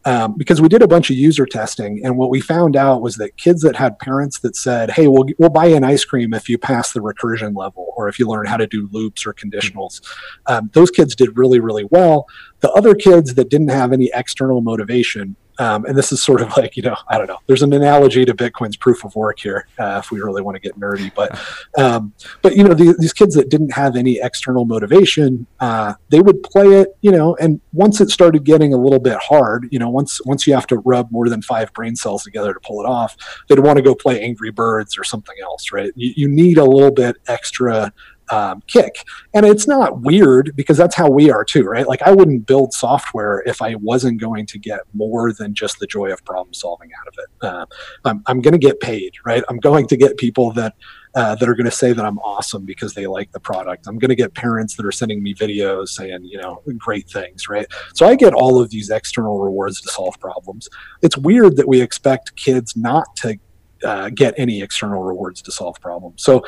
um, 0.08 0.34
because 0.38 0.58
we 0.58 0.70
did 0.70 0.80
a 0.80 0.88
bunch 0.88 1.10
of 1.10 1.16
user 1.16 1.44
testing, 1.44 2.00
and 2.02 2.16
what 2.16 2.30
we 2.30 2.40
found 2.40 2.76
out 2.76 3.02
was 3.02 3.16
that 3.16 3.36
kids 3.36 3.60
that 3.60 3.76
had 3.76 3.98
parents 3.98 4.38
that 4.38 4.56
said, 4.56 4.90
"Hey, 4.92 5.06
we'll 5.06 5.26
we'll 5.36 5.50
buy 5.50 5.66
an 5.66 5.84
ice 5.84 6.02
cream 6.02 6.32
if 6.32 6.48
you 6.48 6.56
pass 6.56 6.94
the 6.94 7.00
recursion 7.00 7.54
level, 7.54 7.92
or 7.94 8.08
if 8.08 8.18
you 8.18 8.26
learn 8.26 8.46
how 8.46 8.56
to 8.56 8.66
do 8.66 8.88
loops 8.90 9.26
or 9.26 9.34
conditionals," 9.34 10.00
um, 10.46 10.70
those 10.72 10.90
kids 10.90 11.14
did 11.14 11.36
really 11.36 11.60
really 11.60 11.84
well. 11.90 12.26
The 12.60 12.70
other 12.72 12.94
kids 12.94 13.34
that 13.34 13.50
didn't 13.50 13.68
have 13.68 13.92
any 13.92 14.10
external 14.14 14.62
motivation 14.62 15.36
um, 15.58 15.84
and 15.84 15.96
this 15.96 16.12
is 16.12 16.22
sort 16.22 16.40
of 16.40 16.48
like, 16.56 16.76
you 16.76 16.82
know, 16.82 16.96
I 17.08 17.18
don't 17.18 17.26
know. 17.26 17.38
There's 17.46 17.62
an 17.62 17.72
analogy 17.72 18.24
to 18.24 18.34
Bitcoin's 18.34 18.76
proof 18.76 19.04
of 19.04 19.14
work 19.14 19.38
here, 19.38 19.66
uh, 19.78 20.00
if 20.02 20.10
we 20.10 20.20
really 20.20 20.42
want 20.42 20.56
to 20.56 20.60
get 20.60 20.78
nerdy. 20.78 21.12
But, 21.14 21.38
um, 21.78 22.12
but 22.42 22.56
you 22.56 22.64
know, 22.64 22.74
the, 22.74 22.94
these 22.98 23.12
kids 23.12 23.34
that 23.34 23.48
didn't 23.48 23.72
have 23.72 23.96
any 23.96 24.18
external 24.20 24.64
motivation, 24.64 25.46
uh, 25.60 25.94
they 26.10 26.20
would 26.20 26.42
play 26.42 26.80
it, 26.80 26.96
you 27.00 27.10
know. 27.10 27.36
And 27.36 27.60
once 27.72 28.00
it 28.00 28.10
started 28.10 28.44
getting 28.44 28.72
a 28.72 28.78
little 28.78 29.00
bit 29.00 29.18
hard, 29.18 29.68
you 29.70 29.78
know, 29.78 29.88
once 29.88 30.20
once 30.24 30.46
you 30.46 30.54
have 30.54 30.66
to 30.68 30.78
rub 30.78 31.10
more 31.10 31.28
than 31.28 31.42
five 31.42 31.72
brain 31.72 31.96
cells 31.96 32.24
together 32.24 32.54
to 32.54 32.60
pull 32.60 32.80
it 32.80 32.86
off, 32.86 33.16
they'd 33.48 33.58
want 33.58 33.76
to 33.76 33.82
go 33.82 33.94
play 33.94 34.20
Angry 34.22 34.50
Birds 34.50 34.98
or 34.98 35.04
something 35.04 35.36
else, 35.42 35.72
right? 35.72 35.90
You, 35.94 36.12
you 36.16 36.28
need 36.28 36.58
a 36.58 36.64
little 36.64 36.92
bit 36.92 37.16
extra 37.26 37.92
um, 38.30 38.62
kick. 38.66 39.04
And 39.34 39.46
it's 39.46 39.66
not 39.66 40.00
weird 40.00 40.52
because 40.56 40.76
that's 40.76 40.94
how 40.94 41.10
we 41.10 41.30
are 41.30 41.44
too, 41.44 41.64
right? 41.64 41.86
Like 41.86 42.02
I 42.02 42.12
wouldn't 42.12 42.46
build 42.46 42.72
software 42.72 43.42
if 43.46 43.62
I 43.62 43.74
wasn't 43.76 44.20
going 44.20 44.46
to 44.46 44.58
get 44.58 44.80
more 44.94 45.32
than 45.32 45.54
just 45.54 45.78
the 45.78 45.86
joy 45.86 46.12
of 46.12 46.24
problem 46.24 46.54
solving 46.54 46.90
out 47.00 47.08
of 47.08 47.14
it. 47.18 47.46
Uh, 47.46 47.66
I'm, 48.04 48.22
I'm 48.26 48.40
going 48.40 48.52
to 48.52 48.58
get 48.58 48.80
paid, 48.80 49.14
right? 49.24 49.42
I'm 49.48 49.58
going 49.58 49.86
to 49.88 49.96
get 49.96 50.16
people 50.16 50.52
that 50.52 50.74
uh, 51.14 51.34
that 51.34 51.48
are 51.48 51.54
going 51.54 51.64
to 51.64 51.70
say 51.70 51.92
that 51.92 52.04
I'm 52.04 52.18
awesome 52.18 52.64
because 52.64 52.94
they 52.94 53.06
like 53.06 53.32
the 53.32 53.40
product. 53.40 53.86
I'm 53.88 53.98
going 53.98 54.10
to 54.10 54.14
get 54.14 54.34
parents 54.34 54.76
that 54.76 54.86
are 54.86 54.92
sending 54.92 55.22
me 55.22 55.34
videos 55.34 55.88
saying, 55.88 56.22
you 56.22 56.40
know, 56.40 56.62
great 56.76 57.08
things, 57.08 57.48
right? 57.48 57.66
So 57.94 58.06
I 58.06 58.14
get 58.14 58.34
all 58.34 58.60
of 58.60 58.70
these 58.70 58.90
external 58.90 59.40
rewards 59.40 59.80
to 59.80 59.88
solve 59.90 60.20
problems. 60.20 60.68
It's 61.02 61.16
weird 61.16 61.56
that 61.56 61.66
we 61.66 61.80
expect 61.80 62.36
kids 62.36 62.76
not 62.76 63.16
to 63.16 63.38
uh, 63.84 64.10
get 64.10 64.34
any 64.36 64.62
external 64.62 65.02
rewards 65.02 65.42
to 65.42 65.52
solve 65.52 65.80
problems. 65.80 66.22
So 66.22 66.44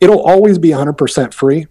it'll 0.00 0.22
always 0.22 0.58
be 0.58 0.70
100% 0.70 1.32
free 1.32 1.66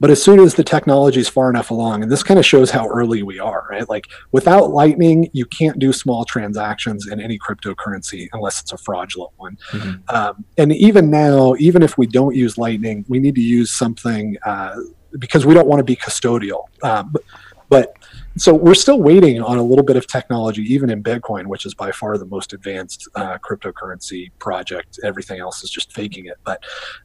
but 0.00 0.10
as 0.10 0.22
soon 0.22 0.38
as 0.38 0.54
the 0.54 0.62
technology 0.62 1.18
is 1.18 1.28
far 1.28 1.50
enough 1.50 1.70
along 1.70 2.02
and 2.02 2.12
this 2.12 2.22
kind 2.22 2.38
of 2.38 2.46
shows 2.46 2.70
how 2.70 2.88
early 2.88 3.22
we 3.22 3.38
are 3.40 3.66
right? 3.70 3.88
Like 3.88 4.06
without 4.32 4.70
lightning 4.70 5.28
you 5.32 5.44
can't 5.46 5.78
do 5.78 5.92
small 5.92 6.24
transactions 6.24 7.08
in 7.08 7.20
any 7.20 7.38
cryptocurrency 7.38 8.28
unless 8.32 8.60
it's 8.60 8.72
a 8.72 8.78
fraudulent 8.78 9.32
one. 9.36 9.58
Mm-hmm. 9.70 10.14
um, 10.14 10.44
and 10.56 10.72
even 10.72 11.10
now 11.10 11.54
even 11.58 11.82
if 11.82 11.98
we 11.98 12.06
don't 12.06 12.34
use 12.34 12.58
lightning 12.58 13.04
we 13.08 13.18
need 13.18 13.34
to 13.34 13.40
use 13.40 13.72
something 13.72 14.36
uh, 14.44 14.76
because 15.18 15.46
we 15.46 15.54
don't 15.54 15.66
want 15.66 15.80
to 15.80 15.84
be 15.84 15.96
custodial. 15.96 16.64
Um, 16.82 17.10
but, 17.12 17.22
but 17.68 17.96
so 18.40 18.54
we're 18.54 18.74
still 18.74 19.00
waiting 19.00 19.40
on 19.42 19.58
a 19.58 19.62
little 19.62 19.84
bit 19.84 19.96
of 19.96 20.06
technology, 20.06 20.62
even 20.62 20.90
in 20.90 21.02
Bitcoin, 21.02 21.46
which 21.46 21.66
is 21.66 21.74
by 21.74 21.92
far 21.92 22.18
the 22.18 22.26
most 22.26 22.52
advanced 22.52 23.08
uh, 23.14 23.38
cryptocurrency 23.38 24.30
project. 24.38 24.98
Everything 25.02 25.40
else 25.40 25.62
is 25.62 25.70
just 25.70 25.92
faking 25.92 26.26
it, 26.26 26.36
but 26.44 26.62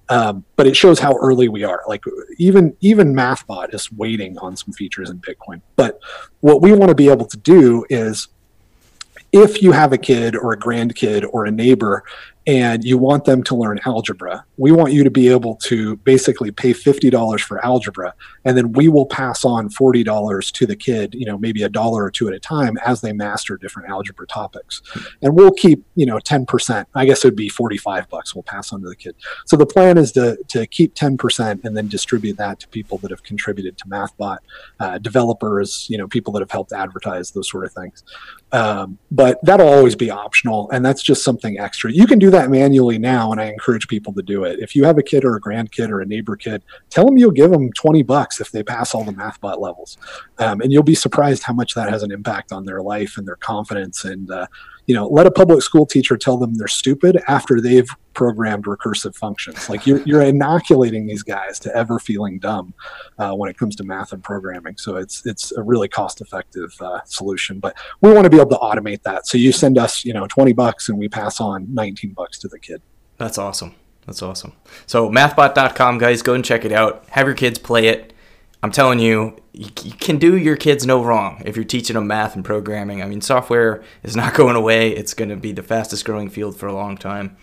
um, 0.09 0.43
but 0.55 0.67
it 0.67 0.75
shows 0.75 0.99
how 0.99 1.15
early 1.17 1.49
we 1.49 1.63
are. 1.63 1.83
Like 1.87 2.03
even 2.37 2.75
even 2.81 3.13
MathBot 3.13 3.73
is 3.73 3.91
waiting 3.91 4.37
on 4.39 4.55
some 4.55 4.73
features 4.73 5.09
in 5.09 5.19
Bitcoin. 5.19 5.61
But 5.75 5.99
what 6.41 6.61
we 6.61 6.73
want 6.73 6.89
to 6.89 6.95
be 6.95 7.09
able 7.09 7.25
to 7.25 7.37
do 7.37 7.85
is 7.89 8.27
if 9.31 9.63
you 9.63 9.71
have 9.71 9.91
a 9.91 9.97
kid 9.97 10.35
or 10.35 10.53
a 10.53 10.57
grandkid 10.57 11.27
or 11.31 11.45
a 11.45 11.51
neighbor 11.51 12.03
and 12.45 12.83
you 12.83 12.97
want 12.97 13.25
them 13.25 13.43
to 13.43 13.55
learn 13.55 13.79
algebra, 13.85 14.45
we 14.57 14.71
want 14.71 14.91
you 14.91 15.03
to 15.03 15.11
be 15.11 15.29
able 15.29 15.55
to 15.55 15.95
basically 15.97 16.51
pay 16.51 16.73
$50 16.73 17.41
for 17.41 17.63
algebra, 17.65 18.13
and 18.43 18.57
then 18.57 18.73
we 18.73 18.87
will 18.89 19.05
pass 19.05 19.45
on 19.45 19.69
$40 19.69 20.51
to 20.51 20.65
the 20.65 20.75
kid, 20.75 21.13
you 21.13 21.25
know, 21.25 21.37
maybe 21.37 21.63
a 21.63 21.69
dollar 21.69 22.03
or 22.03 22.11
two 22.11 22.27
at 22.27 22.33
a 22.33 22.39
time 22.39 22.77
as 22.85 23.01
they 23.01 23.13
master 23.13 23.57
different 23.57 23.89
algebra 23.89 24.27
topics. 24.27 24.81
And 25.21 25.35
we'll 25.35 25.51
keep, 25.51 25.85
you 25.95 26.05
know, 26.05 26.17
10%. 26.17 26.85
I 26.93 27.05
guess 27.05 27.23
it 27.23 27.27
would 27.27 27.35
be 27.35 27.49
45 27.49 28.09
bucks 28.09 28.35
we'll 28.35 28.43
pass 28.43 28.73
on 28.73 28.81
to 28.81 28.89
the 28.89 28.95
kid. 28.95 29.15
So 29.45 29.55
the 29.55 29.65
plan 29.65 29.97
is 29.97 30.11
to, 30.13 30.37
to 30.49 30.67
keep 30.67 30.95
10% 30.95 31.63
and 31.63 31.77
then 31.77 31.87
distribute 31.87 32.37
that 32.37 32.59
to 32.59 32.67
people 32.67 32.97
that 32.99 33.11
have 33.11 33.23
contributed 33.23 33.77
to 33.77 33.85
MathBot, 33.85 34.39
uh, 34.79 34.97
developers, 34.97 35.87
you 35.89 35.97
know, 35.97 36.07
people 36.07 36.33
that 36.33 36.41
have 36.41 36.51
helped 36.51 36.73
advertise, 36.73 37.31
those 37.31 37.49
sort 37.49 37.65
of 37.65 37.71
things. 37.71 38.03
Um, 38.51 38.97
but 39.11 39.39
that'll 39.43 39.67
always 39.67 39.95
be 39.95 40.11
optional, 40.11 40.69
and 40.71 40.85
that's 40.85 41.01
just 41.01 41.23
something 41.23 41.59
extra. 41.59 41.91
You 41.91 42.05
can 42.05 42.19
do 42.19 42.29
that 42.33 42.49
manually 42.49 42.97
now, 42.97 43.31
and 43.31 43.39
I 43.39 43.45
encourage 43.45 43.87
people 43.87 44.13
to 44.13 44.21
do 44.21 44.43
it. 44.43 44.59
If 44.59 44.75
you 44.75 44.83
have 44.83 44.97
a 44.97 45.03
kid 45.03 45.23
or 45.25 45.35
a 45.35 45.41
grandkid 45.41 45.89
or 45.89 46.01
a 46.01 46.05
neighbor 46.05 46.35
kid, 46.35 46.63
tell 46.89 47.05
them 47.05 47.17
you'll 47.17 47.31
give 47.31 47.51
them 47.51 47.71
20 47.71 48.03
bucks 48.03 48.41
if 48.41 48.51
they 48.51 48.63
pass 48.63 48.93
all 48.93 49.03
the 49.03 49.11
MathBot 49.11 49.59
levels. 49.59 49.97
Um, 50.37 50.61
and 50.61 50.71
you'll 50.71 50.83
be 50.83 50.95
surprised 50.95 51.43
how 51.43 51.53
much 51.53 51.73
that 51.73 51.89
has 51.89 52.03
an 52.03 52.11
impact 52.11 52.51
on 52.51 52.65
their 52.65 52.81
life 52.81 53.17
and 53.17 53.27
their 53.27 53.37
confidence 53.37 54.03
and 54.05 54.29
uh, 54.29 54.47
you 54.85 54.95
know, 54.95 55.07
let 55.07 55.25
a 55.25 55.31
public 55.31 55.61
school 55.61 55.85
teacher 55.85 56.17
tell 56.17 56.37
them 56.37 56.55
they're 56.55 56.67
stupid 56.67 57.21
after 57.27 57.61
they've 57.61 57.87
programmed 58.13 58.65
recursive 58.65 59.15
functions. 59.15 59.69
Like 59.69 59.87
you're, 59.87 60.01
you're 60.03 60.21
inoculating 60.21 61.07
these 61.07 61.23
guys 61.23 61.59
to 61.59 61.75
ever 61.75 61.99
feeling 61.99 62.39
dumb 62.39 62.73
uh, 63.17 63.33
when 63.33 63.49
it 63.49 63.57
comes 63.57 63.75
to 63.77 63.83
math 63.83 64.13
and 64.13 64.23
programming. 64.23 64.77
So 64.77 64.97
it's 64.97 65.25
it's 65.25 65.51
a 65.53 65.61
really 65.61 65.87
cost 65.87 66.21
effective 66.21 66.73
uh, 66.81 66.99
solution. 67.05 67.59
But 67.59 67.77
we 68.01 68.11
want 68.11 68.25
to 68.25 68.29
be 68.29 68.37
able 68.37 68.51
to 68.51 68.57
automate 68.57 69.03
that. 69.03 69.27
So 69.27 69.37
you 69.37 69.51
send 69.51 69.77
us, 69.77 70.03
you 70.05 70.13
know, 70.13 70.27
20 70.27 70.53
bucks 70.53 70.89
and 70.89 70.97
we 70.97 71.07
pass 71.07 71.39
on 71.39 71.73
19 71.73 72.11
bucks 72.11 72.37
to 72.39 72.47
the 72.47 72.59
kid. 72.59 72.81
That's 73.17 73.37
awesome. 73.37 73.75
That's 74.05 74.21
awesome. 74.21 74.53
So 74.85 75.09
mathbot.com, 75.09 75.97
guys, 75.97 76.21
go 76.21 76.33
and 76.33 76.43
check 76.43 76.65
it 76.65 76.71
out. 76.71 77.05
Have 77.09 77.25
your 77.25 77.35
kids 77.35 77.57
play 77.57 77.87
it. 77.87 78.12
I'm 78.63 78.71
telling 78.71 78.99
you, 78.99 79.35
you, 79.51 79.69
can 79.69 80.17
do 80.17 80.37
your 80.37 80.55
kids 80.55 80.85
no 80.85 81.03
wrong 81.03 81.43
if 81.45 81.57
you're 81.57 81.65
teaching 81.65 81.95
them 81.95 82.07
math 82.07 82.33
and 82.33 82.45
programming. 82.45 83.03
I 83.03 83.07
mean, 83.07 83.19
software 83.19 83.83
is 84.03 84.15
not 84.15 84.33
going 84.35 84.55
away. 84.55 84.91
It's 84.91 85.13
going 85.13 85.29
to 85.29 85.35
be 85.35 85.51
the 85.51 85.61
fastest 85.61 86.05
growing 86.05 86.29
field 86.29 86.55
for 86.55 86.67
a 86.67 86.73
long 86.73 86.95
time. 86.95 87.35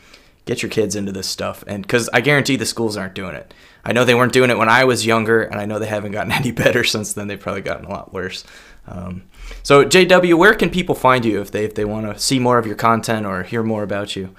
Get 0.47 0.63
your 0.63 0.71
kids 0.71 0.97
into 0.97 1.13
this 1.13 1.27
stuff, 1.27 1.63
and 1.67 1.83
because 1.83 2.09
I 2.15 2.23
guarantee 2.23 2.57
the 2.57 2.65
schools 2.65 2.97
aren't 2.97 3.15
doing 3.15 3.35
it. 3.35 3.53
I 3.85 3.93
know 3.93 4.07
they 4.07 4.15
weren't 4.15 4.33
doing 4.33 4.51
it 4.51 4.57
when 4.57 4.71
I 4.71 4.85
was 4.85 5.05
younger, 5.05 5.43
and 5.43 5.61
I 5.61 5.67
know 5.67 5.79
they 5.79 5.87
haven't 5.87 6.13
gotten 6.13 6.33
any 6.41 6.53
better 6.53 6.85
since 6.85 7.13
then. 7.13 7.29
They've 7.29 7.39
probably 7.39 7.61
gotten 7.61 7.85
a 7.85 7.91
lot 7.91 8.15
worse. 8.15 8.43
Um, 8.87 9.25
so, 9.63 9.85
JW, 9.85 10.39
where 10.39 10.55
can 10.55 10.71
people 10.71 10.95
find 10.95 11.27
you 11.27 11.43
if 11.43 11.51
they 11.51 11.67
if 11.67 11.75
they 11.75 11.85
want 11.85 12.07
to 12.07 12.19
see 12.19 12.39
more 12.39 12.59
of 12.59 12.67
your 12.67 12.77
content 12.77 13.27
or 13.27 13.43
hear 13.43 13.63
more 13.63 13.83
about 13.83 14.17
you? 14.17 14.35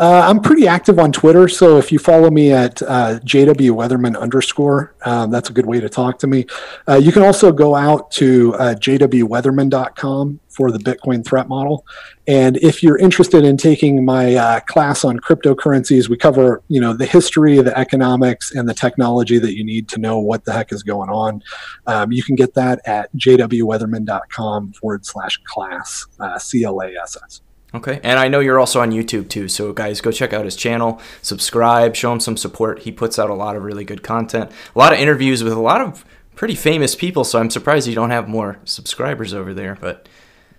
Uh, 0.00 0.22
I'm 0.26 0.40
pretty 0.40 0.66
active 0.66 0.98
on 0.98 1.12
Twitter, 1.12 1.46
so 1.46 1.76
if 1.76 1.92
you 1.92 1.98
follow 1.98 2.30
me 2.30 2.52
at 2.52 2.80
uh, 2.80 3.20
JW 3.22 3.72
Weatherman 3.72 4.18
underscore, 4.18 4.94
um, 5.04 5.30
that's 5.30 5.50
a 5.50 5.52
good 5.52 5.66
way 5.66 5.78
to 5.78 5.90
talk 5.90 6.18
to 6.20 6.26
me. 6.26 6.46
Uh, 6.88 6.94
you 6.94 7.12
can 7.12 7.22
also 7.22 7.52
go 7.52 7.74
out 7.74 8.10
to 8.12 8.54
uh, 8.54 8.74
jwweatherman.com 8.76 10.40
for 10.48 10.70
the 10.70 10.78
Bitcoin 10.78 11.22
threat 11.22 11.48
model. 11.48 11.84
And 12.26 12.56
if 12.62 12.82
you're 12.82 12.96
interested 12.96 13.44
in 13.44 13.58
taking 13.58 14.02
my 14.02 14.36
uh, 14.36 14.60
class 14.60 15.04
on 15.04 15.20
cryptocurrencies, 15.20 16.08
we 16.08 16.16
cover 16.16 16.62
you 16.68 16.80
know 16.80 16.94
the 16.94 17.04
history, 17.04 17.60
the 17.60 17.78
economics, 17.78 18.54
and 18.54 18.66
the 18.66 18.74
technology 18.74 19.38
that 19.38 19.54
you 19.54 19.64
need 19.64 19.86
to 19.90 19.98
know 19.98 20.18
what 20.18 20.46
the 20.46 20.52
heck 20.54 20.72
is 20.72 20.82
going 20.82 21.10
on. 21.10 21.42
Um, 21.86 22.10
you 22.10 22.22
can 22.22 22.36
get 22.36 22.54
that 22.54 22.80
at 22.86 23.14
jwweatherman.com 23.16 24.72
forward 24.72 25.04
slash 25.04 25.38
class, 25.44 26.06
uh, 26.20 26.38
C 26.38 26.64
L 26.64 26.80
A 26.80 26.90
S 26.94 27.18
S. 27.22 27.42
Okay. 27.72 28.00
And 28.02 28.18
I 28.18 28.28
know 28.28 28.40
you're 28.40 28.58
also 28.58 28.80
on 28.80 28.90
YouTube 28.90 29.28
too. 29.28 29.48
So, 29.48 29.72
guys, 29.72 30.00
go 30.00 30.10
check 30.10 30.32
out 30.32 30.44
his 30.44 30.56
channel, 30.56 31.00
subscribe, 31.22 31.94
show 31.94 32.12
him 32.12 32.20
some 32.20 32.36
support. 32.36 32.80
He 32.80 32.92
puts 32.92 33.18
out 33.18 33.30
a 33.30 33.34
lot 33.34 33.56
of 33.56 33.62
really 33.62 33.84
good 33.84 34.02
content, 34.02 34.50
a 34.74 34.78
lot 34.78 34.92
of 34.92 34.98
interviews 34.98 35.44
with 35.44 35.52
a 35.52 35.60
lot 35.60 35.80
of 35.80 36.04
pretty 36.34 36.56
famous 36.56 36.94
people. 36.94 37.22
So, 37.24 37.38
I'm 37.38 37.50
surprised 37.50 37.86
you 37.86 37.94
don't 37.94 38.10
have 38.10 38.28
more 38.28 38.58
subscribers 38.64 39.32
over 39.32 39.54
there. 39.54 39.78
But 39.80 40.08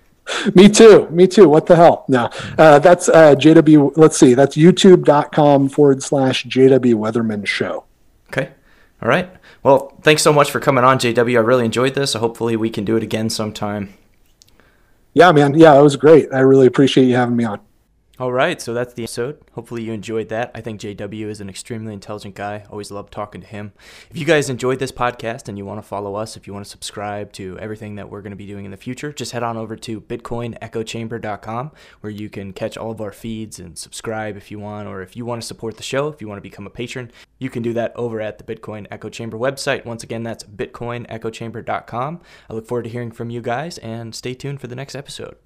me 0.56 0.70
too. 0.70 1.10
Me 1.10 1.28
too. 1.28 1.50
What 1.50 1.66
the 1.66 1.76
hell? 1.76 2.06
No, 2.08 2.30
uh, 2.58 2.80
that's 2.80 3.10
uh, 3.10 3.36
JW. 3.36 3.94
Let's 3.98 4.18
see. 4.18 4.34
That's 4.34 4.56
youtube.com 4.56 5.70
forward 5.70 6.04
slash 6.04 6.46
JW 6.46 6.96
Weatherman 6.96 7.46
Show. 7.46 7.86
Okay. 8.30 8.52
All 9.02 9.10
right. 9.10 9.30
Well, 9.64 9.98
thanks 10.02 10.22
so 10.22 10.32
much 10.32 10.50
for 10.50 10.60
coming 10.60 10.84
on, 10.84 10.98
JW. 10.98 11.36
I 11.36 11.42
really 11.42 11.66
enjoyed 11.66 11.94
this. 11.94 12.14
Hopefully, 12.14 12.56
we 12.56 12.70
can 12.70 12.86
do 12.86 12.96
it 12.96 13.04
again 13.04 13.30
sometime. 13.30 13.94
Yeah, 15.14 15.32
man. 15.32 15.54
Yeah, 15.54 15.78
it 15.78 15.82
was 15.82 15.96
great. 15.96 16.30
I 16.34 16.40
really 16.40 16.68
appreciate 16.68 17.06
you 17.06 17.16
having 17.16 17.36
me 17.36 17.44
on. 17.44 17.60
All 18.22 18.32
right, 18.32 18.62
so 18.62 18.76
that's 18.76 18.94
the 18.94 19.02
episode. 19.02 19.40
Hopefully, 19.54 19.82
you 19.82 19.94
enjoyed 19.94 20.30
that. 20.30 20.52
I 20.54 20.62
think 20.62 20.80
JW 20.80 21.26
is 21.26 21.42
an 21.42 21.50
extremely 21.50 21.92
intelligent 21.92 22.36
guy. 22.36 22.66
Always 22.70 22.92
love 22.92 23.10
talking 23.10 23.42
to 23.42 23.48
him. 23.48 23.74
If 24.12 24.18
you 24.18 24.26
guys 24.26 24.48
enjoyed 24.48 24.78
this 24.78 24.92
podcast 24.92 25.50
and 25.50 25.58
you 25.58 25.66
want 25.66 25.80
to 25.80 25.88
follow 25.88 26.14
us, 26.14 26.38
if 26.38 26.46
you 26.46 26.54
want 26.54 26.64
to 26.64 26.70
subscribe 26.70 27.34
to 27.34 27.58
everything 27.58 27.96
that 27.96 28.12
we're 28.12 28.22
going 28.22 28.30
to 28.30 28.38
be 28.38 28.46
doing 28.46 28.66
in 28.66 28.70
the 28.70 28.78
future, 28.78 29.12
just 29.12 29.32
head 29.32 29.42
on 29.42 29.58
over 29.58 29.76
to 29.76 30.00
bitcoinechochamber.com 30.02 31.72
where 32.02 32.12
you 32.12 32.30
can 32.30 32.54
catch 32.54 32.78
all 32.78 32.92
of 32.92 33.02
our 33.02 33.12
feeds 33.12 33.58
and 33.58 33.76
subscribe 33.76 34.38
if 34.38 34.52
you 34.52 34.60
want, 34.60 34.88
or 34.88 35.02
if 35.02 35.18
you 35.18 35.26
want 35.26 35.42
to 35.42 35.48
support 35.48 35.78
the 35.78 35.82
show, 35.82 36.08
if 36.08 36.22
you 36.22 36.28
want 36.28 36.38
to 36.38 36.44
become 36.44 36.68
a 36.68 36.70
patron, 36.70 37.12
you 37.40 37.50
can 37.50 37.64
do 37.64 37.74
that 37.74 37.92
over 37.96 38.22
at 38.22 38.38
the 38.38 38.44
Bitcoin 38.44 38.86
Echo 38.92 39.10
Chamber 39.10 39.40
website. 39.40 39.84
Once 39.84 40.04
again, 40.04 40.22
that's 40.22 40.44
bitcoinechochamber.com. 40.44 42.22
I 42.52 42.54
look 42.54 42.68
forward 42.68 42.84
to 42.84 42.90
hearing 42.92 43.12
from 43.12 43.32
you 43.32 43.42
guys 43.42 43.80
and 43.80 44.14
stay 44.14 44.36
tuned 44.36 44.62
for 44.62 44.68
the 44.68 44.76
next 44.76 44.94
episode. 44.94 45.38